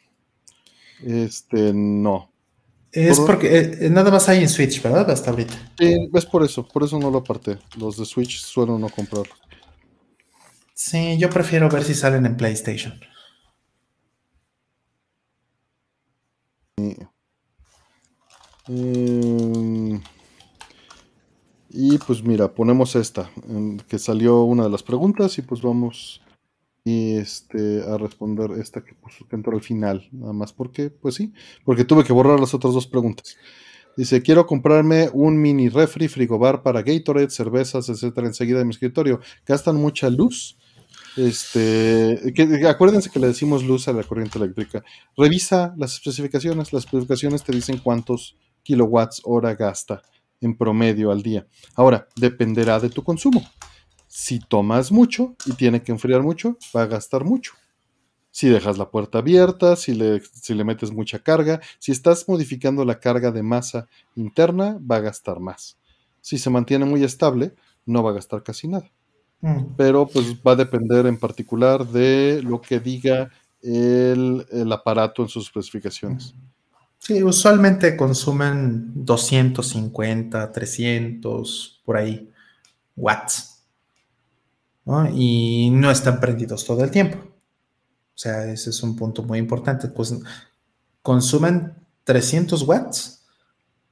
[1.03, 2.31] Este, no.
[2.91, 5.09] Es porque eh, eh, nada más hay en Switch, ¿verdad?
[5.11, 5.53] Hasta ahorita.
[5.77, 7.59] Sí, es por eso, por eso no lo aparté.
[7.77, 9.33] Los de Switch suelo no comprarlo.
[10.73, 12.99] Sí, yo prefiero ver si salen en PlayStation.
[18.67, 20.01] Em,
[21.69, 23.29] y pues mira, ponemos esta,
[23.87, 26.21] que salió una de las preguntas y pues vamos
[26.83, 31.15] y este, a responder esta que, puso, que entró al final, nada más porque, pues
[31.15, 31.33] sí,
[31.65, 33.37] porque tuve que borrar las otras dos preguntas.
[33.97, 39.19] Dice, quiero comprarme un mini refri, frigobar para Gatorade, cervezas, etcétera, enseguida de mi escritorio.
[39.45, 40.57] ¿Gastan mucha luz?
[41.17, 44.83] Este, que, acuérdense que le decimos luz a la corriente eléctrica.
[45.17, 46.71] Revisa las especificaciones.
[46.71, 50.01] Las especificaciones te dicen cuántos kilowatts hora gasta
[50.39, 51.45] en promedio al día.
[51.75, 53.43] Ahora, dependerá de tu consumo.
[54.09, 57.53] Si tomas mucho y tiene que enfriar mucho, va a gastar mucho.
[58.31, 62.83] Si dejas la puerta abierta, si le, si le metes mucha carga, si estás modificando
[62.85, 65.77] la carga de masa interna, va a gastar más.
[66.21, 67.53] Si se mantiene muy estable,
[67.85, 68.91] no va a gastar casi nada.
[69.41, 69.75] Mm.
[69.77, 73.29] Pero pues va a depender en particular de lo que diga
[73.61, 76.33] el, el aparato en sus especificaciones.
[76.97, 82.31] Sí, usualmente consumen 250, 300, por ahí,
[82.95, 83.58] watts.
[85.13, 87.17] Y no están prendidos todo el tiempo.
[87.17, 89.87] O sea, ese es un punto muy importante.
[89.87, 90.13] Pues
[91.01, 93.25] consumen 300 watts,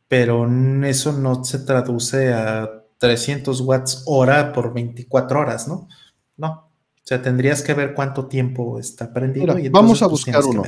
[0.07, 0.47] pero
[0.85, 5.87] eso no se traduce a 300 watts hora por 24 horas, ¿no?
[6.35, 6.49] No.
[6.49, 9.57] O sea, tendrías que ver cuánto tiempo está prendido.
[9.57, 10.63] y vamos a pues, buscar uno.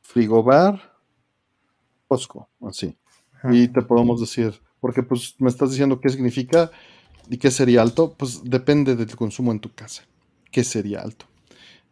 [0.00, 0.80] Frigobar,
[2.08, 2.96] Costco, así.
[3.44, 6.70] Y te podemos decir, porque pues me estás diciendo qué significa
[7.30, 8.14] ¿Y qué sería alto?
[8.16, 10.02] Pues depende del consumo en tu casa.
[10.50, 11.26] ¿Qué sería alto?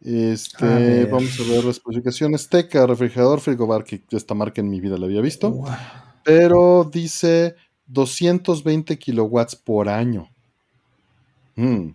[0.03, 2.49] Este, vamos a ver las especificaciones.
[2.49, 5.63] Teca, refrigerador, frigobar, que esta marca en mi vida la había visto.
[6.23, 7.55] Pero dice
[7.87, 10.29] 220 kilowatts por año.
[11.55, 11.89] Mm.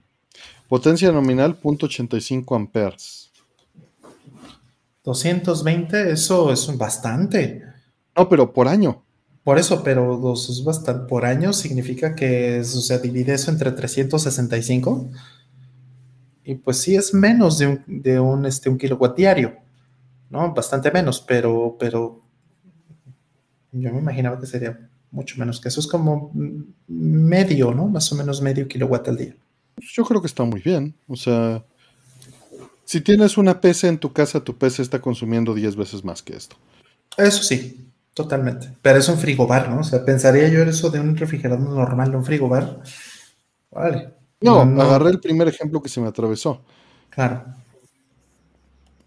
[0.69, 3.31] Potencia nominal, 0.85 amperes.
[5.05, 7.63] 220, eso es bastante.
[8.17, 9.03] No, pero por año.
[9.45, 13.73] Por eso, pero dos es bastante por año significa que, o sea, divide eso entre
[13.73, 15.11] 365
[16.45, 19.57] y pues sí es menos de un, de un, este, un kilowatt diario,
[20.31, 20.53] ¿no?
[20.55, 22.23] Bastante menos, pero, pero
[23.73, 25.81] yo me imaginaba que sería mucho menos que eso.
[25.81, 26.33] Es como
[26.89, 27.87] medio, ¿no?
[27.89, 29.37] Más o menos medio kilowatt al día.
[29.79, 30.95] Yo creo que está muy bien.
[31.07, 31.65] O sea,
[32.85, 36.37] si tienes una PC en tu casa, tu PC está consumiendo 10 veces más que
[36.37, 36.57] esto.
[37.17, 38.73] Eso sí, totalmente.
[38.83, 39.81] Pero es un frigobar, ¿no?
[39.81, 42.83] O sea, pensaría yo eso de un refrigerador normal, de un frigobar.
[43.71, 44.15] Vale.
[44.41, 46.63] No, agarré el primer ejemplo que se me atravesó.
[47.11, 47.45] Claro.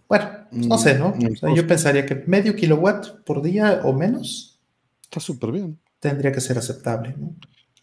[0.07, 1.09] Bueno, pues no sé, ¿no?
[1.09, 4.59] Mm, yo pensaría que medio kilowatt por día o menos.
[5.03, 5.79] Está súper bien.
[5.99, 7.35] Tendría que ser aceptable, ¿no?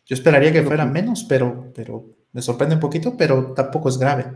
[0.07, 4.26] Yo esperaría que fuera menos, pero, pero me sorprende un poquito, pero tampoco es grave.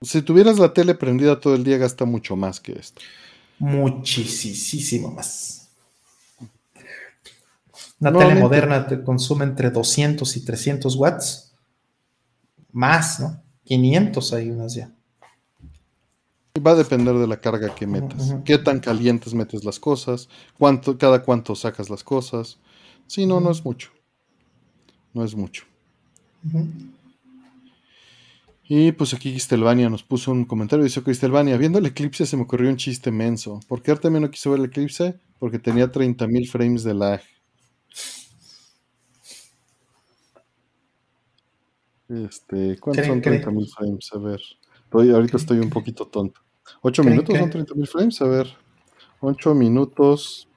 [0.00, 3.00] Si tuvieras la tele prendida todo el día, gasta mucho más que esto.
[3.62, 5.68] Muchísimo más.
[8.00, 11.54] Una tele moderna te consume entre 200 y 300 watts.
[12.72, 13.40] Más, ¿no?
[13.62, 14.90] 500 hay unas ya.
[16.58, 18.34] Va a depender de la carga que metas.
[18.44, 22.58] Qué tan calientes metes las cosas, cuánto, cada cuánto sacas las cosas.
[23.06, 23.90] Sí, no, no es mucho.
[25.14, 25.62] No es mucho.
[28.74, 30.82] Y pues aquí Cristelvania nos puso un comentario.
[30.82, 33.60] Dice Cristelvania, viendo el eclipse se me ocurrió un chiste menso.
[33.68, 35.20] ¿Por qué Artemio no quiso ver el eclipse?
[35.38, 37.20] Porque tenía 30.000 frames de lag.
[42.08, 44.10] Este, ¿cuántos son 30.000 frames?
[44.14, 44.40] A ver,
[44.90, 46.40] ahorita estoy un poquito tonto.
[46.80, 48.22] ¿8 minutos son 30.000 frames?
[48.22, 48.56] A ver,
[49.20, 50.48] 8 minutos.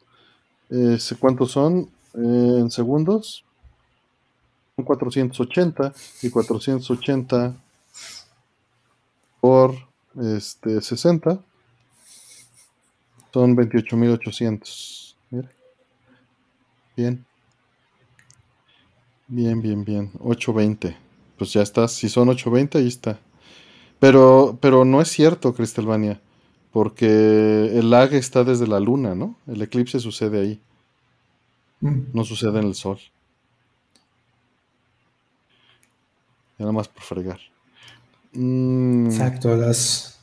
[0.69, 3.43] Eh, ¿Cuántos son eh, en segundos?
[4.77, 7.64] Son 480 y 480
[9.45, 9.75] por
[10.19, 11.39] este, 60
[13.31, 15.15] son 28.800.
[16.95, 17.23] Bien.
[19.27, 20.11] Bien, bien, bien.
[20.19, 20.97] 820
[21.37, 21.87] pues ya está.
[21.87, 23.19] Si son 820, ahí está.
[23.99, 26.19] Pero, pero no es cierto, Cristelvania,
[26.71, 29.37] porque el lag está desde la luna, ¿no?
[29.45, 30.61] El eclipse sucede ahí.
[31.81, 32.97] No sucede en el sol.
[36.57, 37.39] Nada más por fregar.
[38.35, 39.07] Mm.
[39.07, 40.19] Exacto, las.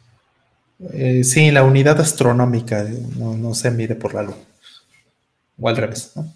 [0.93, 4.37] Eh, sí, la unidad astronómica eh, no, no, se mide por la luz.
[5.61, 6.33] O al revés, ¿no?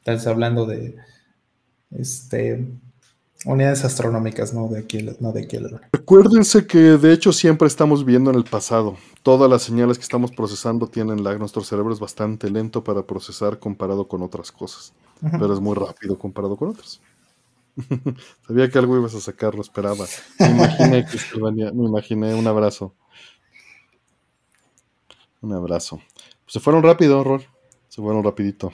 [0.00, 0.96] Estás hablando de
[1.90, 2.64] este
[3.46, 5.58] Unidades astronómicas, no de aquí, no de aquí
[5.92, 8.96] Recuérdense que de hecho siempre estamos viendo en el pasado.
[9.22, 11.38] Todas las señales que estamos procesando tienen lag.
[11.38, 14.92] Nuestro cerebro es bastante lento para procesar comparado con otras cosas.
[15.20, 17.00] Pero es muy rápido comparado con otras.
[18.46, 20.06] Sabía que algo ibas a sacar, lo esperaba.
[20.38, 21.06] Me imaginé,
[21.72, 22.34] me imaginé.
[22.34, 22.94] Un abrazo.
[25.40, 26.00] Un abrazo.
[26.44, 27.44] Pues se fueron rápido, Rol.
[27.88, 28.72] Se fueron rapidito.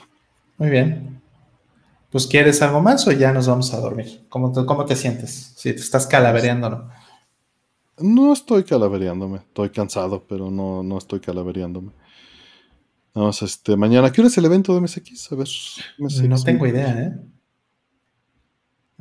[0.59, 1.21] Muy bien.
[2.11, 4.27] Pues, ¿quieres algo más o ya nos vamos a dormir?
[4.29, 5.55] ¿Cómo te, cómo te sientes?
[5.57, 6.91] Si te estás calavereando, ¿no?
[7.99, 9.39] No estoy calavereándome.
[9.39, 11.93] Estoy cansado, pero no, no estoy calavereándome.
[13.15, 15.33] Vamos, este, mañana, ¿qué hora es el evento de MSX?
[15.33, 15.49] A ver,
[15.99, 17.13] No tengo idea, ¿eh?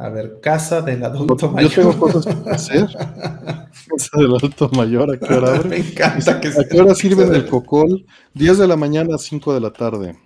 [0.02, 1.70] A ver, casa del adulto mayor.
[1.70, 2.88] Yo tengo cosas que hacer.
[2.88, 5.70] casa del adulto mayor, ¿a qué hora abre?
[5.70, 8.08] Me encanta que ¿A qué hora sirven el cocol?
[8.34, 10.18] 10 de la mañana a 5 de la tarde.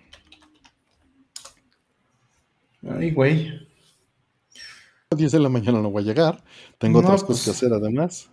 [2.90, 3.50] Ay, güey.
[5.10, 6.42] A 10 de la mañana no voy a llegar.
[6.78, 8.30] Tengo otras cosas que pues, hacer además.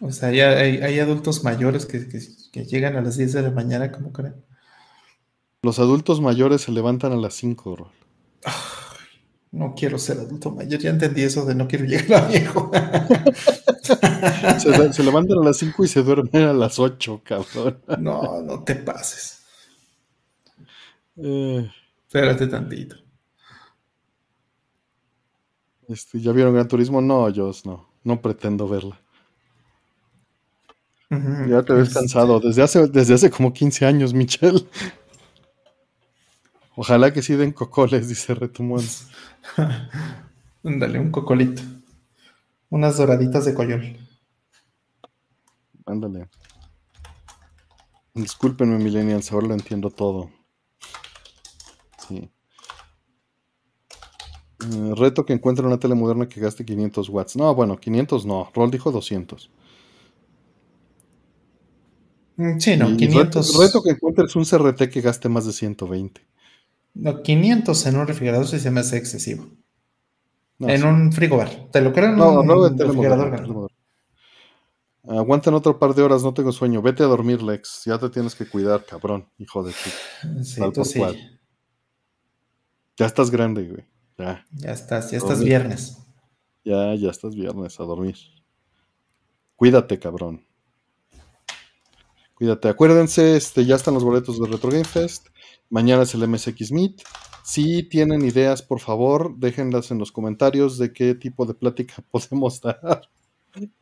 [0.00, 4.12] O sea, ya hay, adultos mayores que, llegan a las 10 de la mañana, ¿cómo
[4.12, 4.34] creen?
[5.62, 7.90] Los adultos mayores se levantan a las 5,
[9.54, 12.72] No quiero ser adulto mayor, ya entendí eso de no quiero llegar a viejo.
[14.92, 17.78] se, levantan a las 5 y se duermen a las 8, cabrón.
[18.00, 19.44] No, no te pases.
[21.16, 21.70] Eh.
[22.04, 22.96] Espérate tantito.
[25.86, 27.00] Este, ¿Ya vieron Gran Turismo?
[27.00, 27.88] No, yo no.
[28.02, 29.00] No pretendo verla.
[31.48, 32.00] ya te ves este.
[32.00, 32.40] cansado.
[32.40, 34.66] Desde hace, desde hace como 15 años, Michelle.
[36.76, 38.84] Ojalá que sí den cocoles, dice Retumón.
[40.62, 41.62] Dale un cocolito.
[42.70, 43.96] Unas doraditas de coyol.
[45.86, 46.28] Ándale.
[48.14, 50.30] Discúlpenme, millennials, ahora lo entiendo todo.
[52.08, 52.30] Sí.
[54.72, 57.36] Eh, reto que encuentre una tele moderna que gaste 500 watts.
[57.36, 58.50] No, bueno, 500 no.
[58.54, 59.50] Roll dijo 200.
[62.36, 63.58] Mm, sí, no, 500.
[63.58, 66.20] Reto, que encuentres un CRT que gaste más de 120.
[66.94, 69.46] No, 500 en un refrigerador sí se me hace excesivo.
[70.60, 71.68] en un frigobar.
[71.72, 73.70] ¿Te lo creo no, un no, refrigerador?
[75.06, 76.80] Aguantan otro par de horas, no tengo sueño.
[76.80, 77.82] Vete a dormir, Lex.
[77.84, 80.42] Ya te tienes que cuidar, cabrón, hijo de ti.
[80.42, 81.40] Sí, por cual.
[82.96, 83.84] Ya estás grande, güey.
[84.16, 84.46] Ya.
[84.52, 85.98] Ya estás, ya estás viernes.
[86.64, 88.16] Ya, ya estás viernes a dormir.
[89.56, 90.46] Cuídate, cabrón.
[92.34, 92.68] Cuídate.
[92.68, 95.28] Acuérdense, este, ya están los boletos de Retro Game Fest.
[95.74, 97.02] Mañana es el MSX Meet.
[97.42, 102.60] Si tienen ideas, por favor, déjenlas en los comentarios de qué tipo de plática podemos
[102.60, 103.10] dar.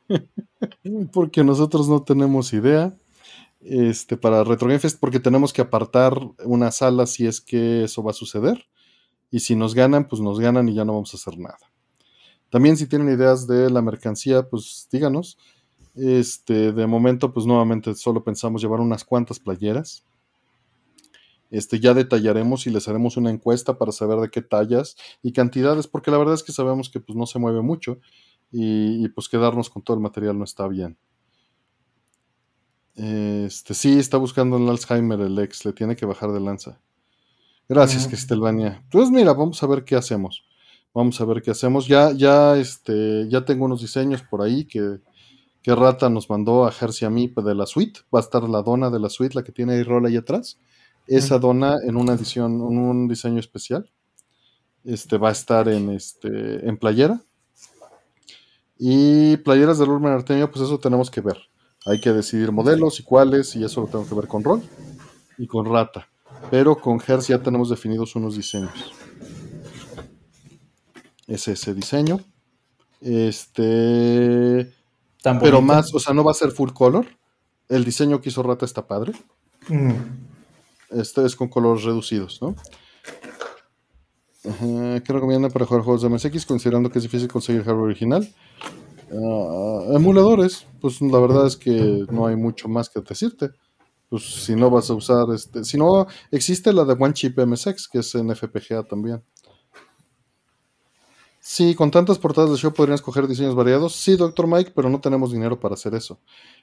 [1.12, 2.96] porque nosotros no tenemos idea.
[3.60, 6.14] Este, para Retro porque tenemos que apartar
[6.46, 8.64] una sala si es que eso va a suceder.
[9.30, 11.58] Y si nos ganan, pues nos ganan y ya no vamos a hacer nada.
[12.48, 15.36] También si tienen ideas de la mercancía, pues díganos.
[15.94, 20.06] Este, de momento, pues nuevamente solo pensamos llevar unas cuantas playeras.
[21.52, 25.86] Este, ya detallaremos y les haremos una encuesta para saber de qué tallas y cantidades,
[25.86, 27.98] porque la verdad es que sabemos que pues, no se mueve mucho
[28.50, 30.96] y, pues quedarnos con todo el material no está bien.
[32.94, 36.80] Este, sí, está buscando el Alzheimer el ex, le tiene que bajar de lanza.
[37.68, 38.82] Gracias, Cristelvania.
[38.90, 40.44] Pues mira, vamos a ver qué hacemos.
[40.94, 41.86] Vamos a ver qué hacemos.
[41.86, 45.00] Ya, ya, este, ya tengo unos diseños por ahí que,
[45.62, 48.00] que Rata nos mandó a Jersey a mí de la suite.
[48.14, 50.58] Va a estar la dona de la suite, la que tiene ahí rol ahí atrás.
[51.06, 53.90] Esa dona en una edición, en un diseño especial.
[54.84, 57.20] Este va a estar en este en playera.
[58.78, 61.38] Y playeras de Rulman Artemio, pues eso tenemos que ver.
[61.86, 64.62] Hay que decidir modelos y cuáles, y eso lo tengo que ver con Rol
[65.38, 66.08] y con Rata.
[66.50, 68.92] Pero con Hertz ya tenemos definidos unos diseños.
[71.26, 72.20] Es ese diseño.
[73.00, 74.72] Este.
[75.22, 77.06] pero más, o sea, no va a ser full color.
[77.68, 79.12] El diseño que hizo Rata está padre.
[79.68, 79.92] Mm.
[80.94, 82.54] Este es con colores reducidos, ¿no?
[84.42, 88.28] ¿Qué recomienda para jugar juegos de MSX considerando que es difícil conseguir hardware original?
[89.12, 93.50] Ah, emuladores, pues la verdad es que no hay mucho más que decirte.
[94.08, 97.88] Pues si no vas a usar este, si no existe la de One Chip MSX
[97.88, 99.22] que es en FPGA también.
[101.44, 103.96] Sí, con tantas portadas de show podrían escoger diseños variados.
[103.96, 106.20] Sí, doctor Mike, pero no tenemos dinero para hacer eso.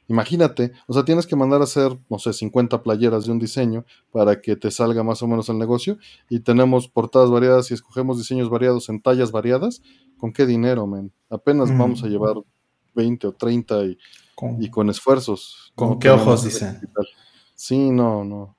[0.08, 3.84] Imagínate, o sea, tienes que mandar a hacer, no sé, 50 playeras de un diseño
[4.10, 5.98] para que te salga más o menos el negocio.
[6.30, 9.82] Y tenemos portadas variadas y escogemos diseños variados en tallas variadas.
[10.18, 11.12] ¿Con qué dinero, men?
[11.30, 12.10] Apenas vamos a mm.
[12.10, 12.36] llevar
[12.96, 13.98] 20 o 30 y
[14.34, 15.74] con, y con esfuerzos.
[15.76, 16.80] ¿Con qué ojos dicen?
[17.54, 18.56] Sí, no, no.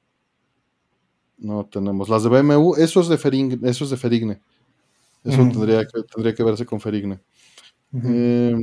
[1.39, 2.11] No tenemos.
[2.11, 3.59] Las de BMW, eso es de Ferigne.
[3.63, 4.43] Eso es de Ferigne.
[5.25, 7.21] Eso tendría, que, tendría que verse con Ferigne.
[7.93, 8.57] Eh,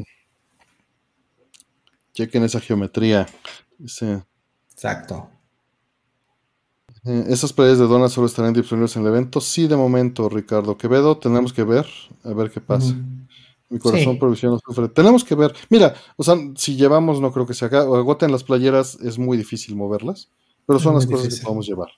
[2.14, 3.27] chequen esa geometría.
[3.80, 5.30] Exacto.
[7.06, 9.40] Eh, ¿Esas playas de Dona solo estarán disponibles en el evento?
[9.40, 11.18] Sí, de momento, Ricardo Quevedo.
[11.18, 11.86] Tenemos que ver,
[12.24, 12.95] a ver qué pasa.
[13.69, 14.88] Mi corazón provisional sufre.
[14.90, 15.53] Tenemos que ver.
[15.69, 17.82] Mira, o sea, si llevamos, no creo que se haga.
[17.82, 20.30] Agoten las playeras, es muy difícil moverlas.
[20.66, 21.90] Pero son las cosas que podemos llevar.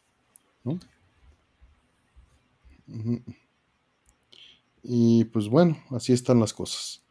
[4.83, 7.03] Y pues bueno, así están las cosas.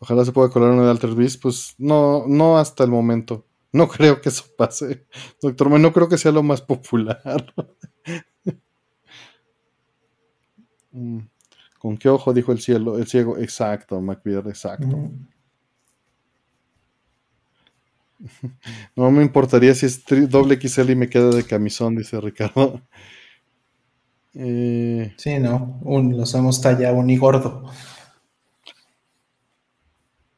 [0.00, 3.46] Ojalá se pueda colar una de Alter Beast, pues no, no hasta el momento.
[3.72, 5.06] No creo que eso pase.
[5.40, 7.22] Doctor, no creo que sea lo más popular.
[10.90, 11.18] Mm,
[11.78, 12.96] ¿Con qué ojo dijo el cielo?
[12.96, 15.10] El ciego, exacto, McBeard, exacto.
[18.96, 22.82] No me importaría si es doble XL y me queda de camisón, dice Ricardo.
[24.40, 27.64] Eh, sí, no, un, los hemos tallado un y gordo.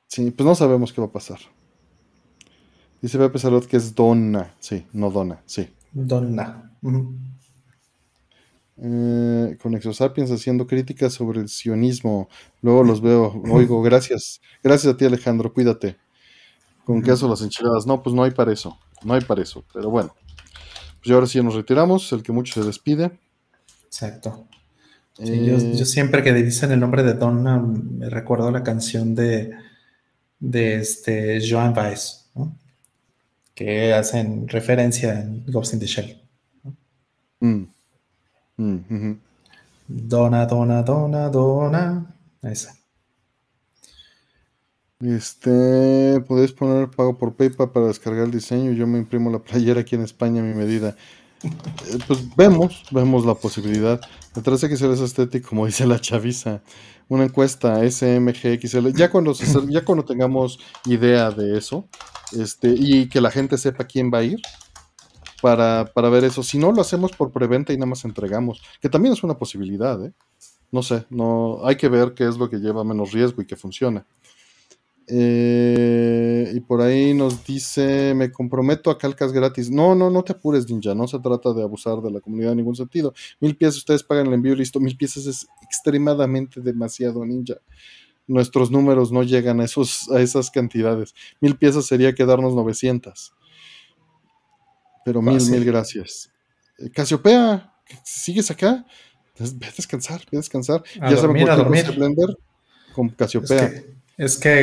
[0.07, 1.39] Sí, pues no sabemos qué va a pasar.
[3.03, 5.69] Dice Pepe Salud que es donna, sí, no dona, sí.
[5.93, 6.73] Donna.
[8.79, 12.31] Eh, con Exosapiens haciendo críticas sobre el sionismo.
[12.63, 14.41] Luego los veo, oigo, gracias.
[14.63, 15.99] Gracias a ti, Alejandro, cuídate.
[16.87, 17.87] Con queso las enchiladas.
[17.87, 18.79] No, pues no hay para eso.
[19.05, 19.63] No hay para eso.
[19.75, 20.15] Pero bueno.
[21.03, 22.11] Pues ahora sí nos retiramos.
[22.13, 23.13] El que mucho se despide.
[23.91, 24.47] Exacto.
[25.19, 29.53] yo, eh, siempre que dicen el nombre de Donna me recuerdo la canción de,
[30.39, 32.31] de este Joan Baez,
[33.53, 36.23] que hacen referencia en Ghost in the Shell.
[37.41, 37.65] Mm.
[38.57, 39.19] Mm,
[39.89, 42.15] dona, dona, dona, dona.
[42.43, 42.77] Esa.
[45.01, 48.73] Este, podéis poner pago por PayPal para descargar el diseño.
[48.73, 50.95] Yo me imprimo la playera aquí en España a mi medida.
[51.43, 54.01] Eh, pues vemos, vemos la posibilidad.
[54.35, 56.63] Detrás de que sea estético, como dice la chaviza.
[57.09, 58.93] Una encuesta SMGXL.
[58.95, 59.33] Ya cuando,
[59.69, 61.89] ya cuando tengamos idea de eso,
[62.33, 64.41] este, y que la gente sepa quién va a ir,
[65.43, 66.43] para, para, ver eso.
[66.43, 70.05] Si no, lo hacemos por preventa y nada más entregamos, que también es una posibilidad,
[70.05, 70.13] ¿eh?
[70.71, 73.57] No sé, no, hay que ver qué es lo que lleva menos riesgo y que
[73.57, 74.07] funciona.
[75.13, 79.69] Eh, y por ahí nos dice, me comprometo a calcas gratis.
[79.69, 80.95] No, no, no te apures, ninja.
[80.95, 83.13] No se trata de abusar de la comunidad en ningún sentido.
[83.41, 84.79] Mil piezas, ustedes pagan el envío listo.
[84.79, 87.57] Mil piezas es extremadamente demasiado, ninja.
[88.29, 91.13] Nuestros números no llegan a, esos, a esas cantidades.
[91.41, 93.33] Mil piezas sería quedarnos 900.
[95.05, 96.31] Pero mil, mil gracias.
[96.79, 97.75] Eh, Casiopea,
[98.05, 98.87] ¿sigues acá?
[99.39, 100.85] Ve a descansar, ve a descansar.
[100.95, 101.91] ya dormir, a dormir.
[101.97, 102.37] Blender
[102.93, 103.65] con Casiopea.
[103.65, 104.00] Es que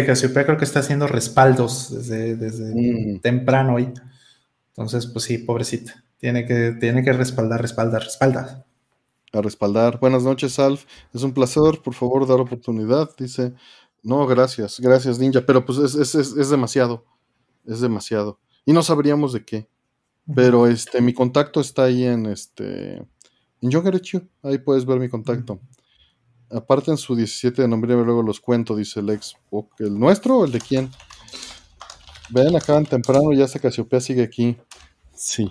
[0.05, 3.21] Casiopea creo que está haciendo respaldos desde, desde mm.
[3.21, 3.91] temprano hoy.
[4.69, 6.03] Entonces, pues sí, pobrecita.
[6.19, 8.65] Tiene que, tiene que respaldar, respaldar, respaldar.
[9.33, 9.99] A respaldar.
[9.99, 10.85] Buenas noches, Alf.
[11.13, 13.09] Es un placer, por favor, dar oportunidad.
[13.17, 13.53] Dice,
[14.03, 15.43] no, gracias, gracias, Ninja.
[15.45, 17.05] Pero pues es, es, demasiado.
[17.65, 18.39] Es demasiado.
[18.65, 19.67] Y no sabríamos de qué.
[20.35, 23.03] Pero este, mi contacto está ahí en este.
[23.61, 23.71] En
[24.43, 25.59] Ahí puedes ver mi contacto.
[26.49, 29.35] Aparte en su 17 de noviembre, luego los cuento, dice el ex.
[29.79, 30.89] ¿El nuestro o el de quién?
[32.29, 34.57] Ven, acaban temprano, ya hasta Casiopea sigue aquí.
[35.13, 35.49] Sí.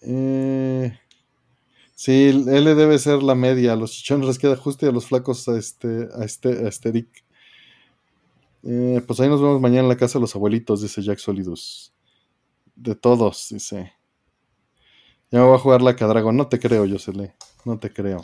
[0.00, 0.98] Eh,
[1.94, 3.72] sí, él debe ser la media.
[3.72, 6.68] A los chichones les queda justo y a los flacos a este, a este, a
[6.68, 6.90] este
[8.64, 11.92] eh, pues ahí nos vemos mañana en la casa de los abuelitos, dice Jack Solidus.
[12.74, 13.92] De todos, dice.
[15.30, 16.32] Ya me voy a jugar la Cadrago.
[16.32, 17.34] No te creo, Yosele.
[17.64, 18.20] No te creo.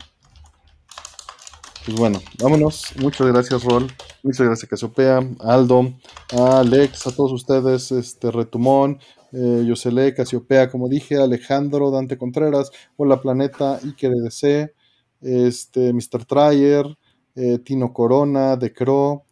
[1.85, 2.95] Pues bueno, vámonos.
[2.99, 3.89] Muchas gracias, Rol.
[4.23, 5.93] Muchas gracias, Casiopea, Aldo,
[6.33, 9.01] a Alex, a todos ustedes, este Retumón,
[9.33, 14.73] eh, Yosele, Casiopea, como dije, Alejandro, Dante Contreras, Hola Planeta, Iker DC,
[15.21, 16.25] este, Mr.
[16.25, 16.87] Tryer,
[17.35, 19.25] eh, Tino Corona, De Cro,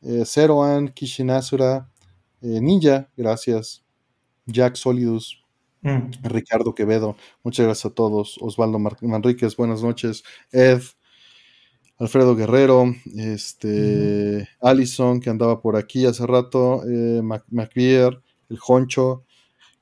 [0.00, 1.90] eh, Zeroan, Kishinasura,
[2.40, 3.84] eh, Ninja, gracias,
[4.46, 5.44] Jack Solidus,
[5.82, 6.22] mm.
[6.22, 10.80] Ricardo Quevedo, muchas gracias a todos, Osvaldo Manríquez, buenas noches, Ed,
[12.02, 19.24] Alfredo Guerrero, este, Allison, que andaba por aquí hace rato, eh, el Honcho,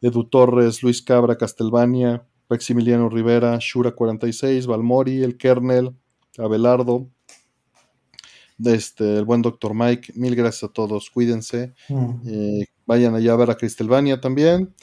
[0.03, 5.97] Edu Torres, Luis Cabra, Castelvania, Maximiliano Rivera, Shura 46, Valmori, el Kernel,
[6.37, 7.09] Abelardo,
[8.63, 11.73] este, el buen doctor Mike, mil gracias a todos, cuídense,
[12.27, 14.75] eh, vayan allá a ver a Castelvania también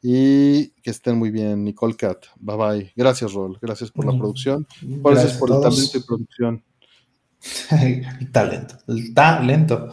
[0.00, 4.66] y que estén muy bien, Nicole Cat, bye bye, gracias Rol, gracias por la producción,
[4.80, 6.64] gracias por el talento y producción.
[7.70, 9.92] el talento, el talento.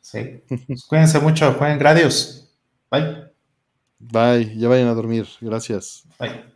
[0.00, 0.42] Sí.
[0.66, 2.50] Pues cuídense mucho, jueguen Gradius.
[2.90, 3.32] Bye.
[3.98, 5.26] Bye, ya vayan a dormir.
[5.40, 6.04] Gracias.
[6.18, 6.52] Bye.